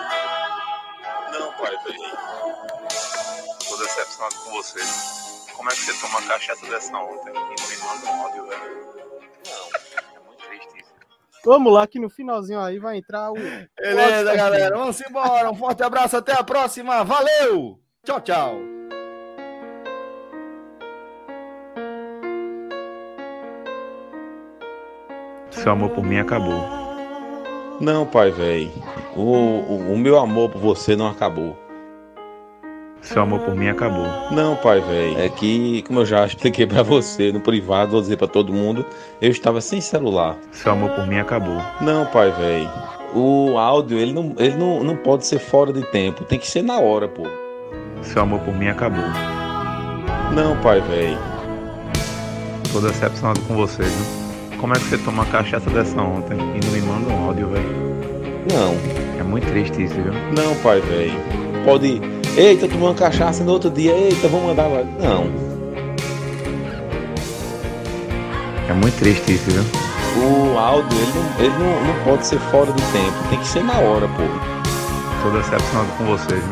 Não, 1.34 1.52
pai, 1.58 1.78
velho. 1.84 2.18
Tô 3.68 3.76
decepcionado 3.76 4.36
com 4.38 4.52
você. 4.52 4.80
Como 5.52 5.70
é 5.70 5.74
que 5.74 5.82
você 5.82 5.94
toma 6.00 6.22
cachaça 6.22 6.66
dessa 6.68 6.98
ontem? 6.98 7.32
E 7.32 7.34
não 7.34 7.68
me 7.68 7.78
manda 7.78 8.06
um 8.10 8.24
áudio, 8.24 8.48
velho? 8.48 8.88
Não. 9.46 9.77
Vamos 11.48 11.72
lá, 11.72 11.88
que 11.88 11.98
no 11.98 12.10
finalzinho 12.10 12.60
aí 12.60 12.78
vai 12.78 12.98
entrar 12.98 13.32
o. 13.32 13.36
Beleza, 13.36 14.36
galera. 14.36 14.76
Vamos 14.76 15.00
embora. 15.00 15.50
Um 15.50 15.56
forte 15.56 15.82
abraço. 15.82 16.18
Até 16.18 16.34
a 16.34 16.44
próxima. 16.44 17.06
Valeu. 17.06 17.80
Tchau, 18.04 18.20
tchau. 18.20 18.60
Seu 25.50 25.72
amor 25.72 25.92
por 25.92 26.04
mim 26.04 26.18
acabou. 26.18 26.60
Não, 27.80 28.06
pai, 28.06 28.30
velho. 28.30 28.70
O, 29.16 29.22
o, 29.22 29.94
o 29.94 29.98
meu 29.98 30.20
amor 30.20 30.52
por 30.52 30.60
você 30.60 30.98
não 30.98 31.08
acabou. 31.08 31.58
Seu 33.02 33.22
amor 33.22 33.40
por 33.42 33.56
mim 33.56 33.68
acabou. 33.70 34.08
Não, 34.32 34.56
pai, 34.56 34.82
velho. 34.82 35.20
É 35.20 35.30
que, 35.30 35.82
como 35.84 36.02
eu 36.02 36.06
já 36.06 36.26
expliquei 36.26 36.66
para 36.68 36.84
você 36.84 37.32
no 37.32 37.40
privado, 37.40 37.92
vou 37.92 38.02
dizer 38.02 38.18
para 38.18 38.28
todo 38.28 38.52
mundo, 38.52 38.86
eu 39.22 39.30
estava 39.30 39.62
sem 39.62 39.80
celular. 39.80 40.36
Seu 40.52 40.72
amor 40.72 40.92
por 40.92 41.08
mim 41.08 41.18
acabou. 41.18 41.62
Não, 41.80 42.06
pai, 42.06 42.32
velho. 42.32 42.70
O 43.14 43.58
áudio, 43.58 43.98
ele, 43.98 44.14
não, 44.14 44.36
ele 44.38 44.56
não, 44.56 44.84
não 44.84 44.96
pode 44.96 45.26
ser 45.26 45.40
fora 45.40 45.72
de 45.72 45.82
tempo. 45.92 46.24
Tem 46.26 46.38
que 46.38 46.48
ser 46.48 46.62
na 46.62 46.80
hora, 46.80 47.08
pô. 47.08 47.24
Seu 48.02 48.22
amor 48.22 48.40
por 48.42 48.54
mim 48.54 48.68
acabou. 48.68 49.06
Não, 50.34 50.58
pai, 50.62 50.82
velho. 50.82 51.18
Tô 52.72 52.82
decepcionado 52.82 53.40
com 53.42 53.56
você, 53.56 53.84
viu? 53.84 54.58
Como 54.60 54.74
é 54.74 54.78
que 54.78 54.86
você 54.86 54.98
toma 54.98 55.24
uma 55.24 55.32
cachaça 55.32 55.70
dessa 55.70 56.02
ontem 56.02 56.36
e 56.36 56.66
não 56.66 56.72
me 56.72 56.82
manda 56.82 57.10
um 57.10 57.26
áudio, 57.28 57.48
velho? 57.48 57.88
Não. 58.52 59.20
É 59.20 59.24
muito 59.24 59.48
triste 59.48 59.84
isso, 59.84 59.96
viu? 59.96 60.14
Não, 60.36 60.56
pai, 60.58 60.82
velho. 60.82 61.14
Pode 61.64 62.02
Eita, 62.38 62.68
tomou 62.68 62.90
uma 62.90 62.96
cachaça 62.96 63.44
no 63.44 63.52
outro 63.52 63.72
dia. 63.72 63.92
Eita, 63.92 64.28
vamos 64.28 64.46
mandar 64.46 64.68
lá. 64.68 64.84
Não. 64.84 65.24
É 68.70 68.74
muito 68.74 68.96
triste 69.00 69.34
isso, 69.34 69.50
viu? 69.50 69.64
O 70.24 70.56
áudio, 70.56 71.00
ele, 71.00 71.12
não, 71.16 71.46
ele 71.46 71.58
não, 71.58 71.84
não 71.88 72.04
pode 72.04 72.28
ser 72.28 72.38
fora 72.52 72.72
do 72.72 72.82
tempo. 72.92 73.30
Tem 73.32 73.40
que 73.40 73.48
ser 73.48 73.64
na 73.64 73.80
hora, 73.80 74.08
pô. 74.08 74.22
Tô 75.24 75.36
decepcionado 75.36 75.90
com 75.98 76.06
vocês, 76.06 76.44
né? 76.44 76.52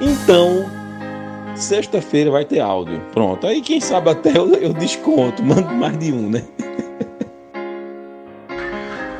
Então, 0.00 0.64
sexta-feira 1.54 2.30
vai 2.30 2.46
ter 2.46 2.60
áudio. 2.60 2.98
Pronto. 3.12 3.46
Aí 3.46 3.60
quem 3.60 3.80
sabe 3.82 4.08
até 4.08 4.30
eu, 4.30 4.54
eu 4.54 4.72
desconto. 4.72 5.42
Mando 5.42 5.74
mais 5.74 5.98
de 5.98 6.10
um, 6.10 6.30
né? 6.30 6.42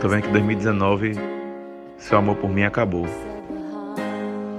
Tô 0.00 0.08
vendo 0.08 0.22
que 0.22 0.30
2019 0.30 1.36
seu 1.98 2.16
amor 2.16 2.36
por 2.36 2.48
mim 2.48 2.62
acabou. 2.62 3.04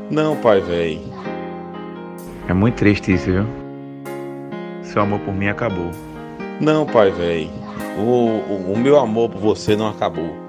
Não, 0.10 0.38
pai, 0.38 0.62
velho. 0.62 1.02
É 2.48 2.54
muito 2.54 2.76
triste 2.76 3.14
isso, 3.14 3.26
viu? 3.26 3.46
Seu 4.82 5.02
amor 5.02 5.20
por 5.20 5.34
mim 5.34 5.48
acabou. 5.48 5.92
Não, 6.62 6.86
pai, 6.86 7.12
velho. 7.12 7.50
O, 7.98 8.02
o, 8.02 8.74
o 8.74 8.78
meu 8.78 8.98
amor 8.98 9.30
por 9.30 9.42
você 9.42 9.76
não 9.76 9.90
acabou. 9.90 10.47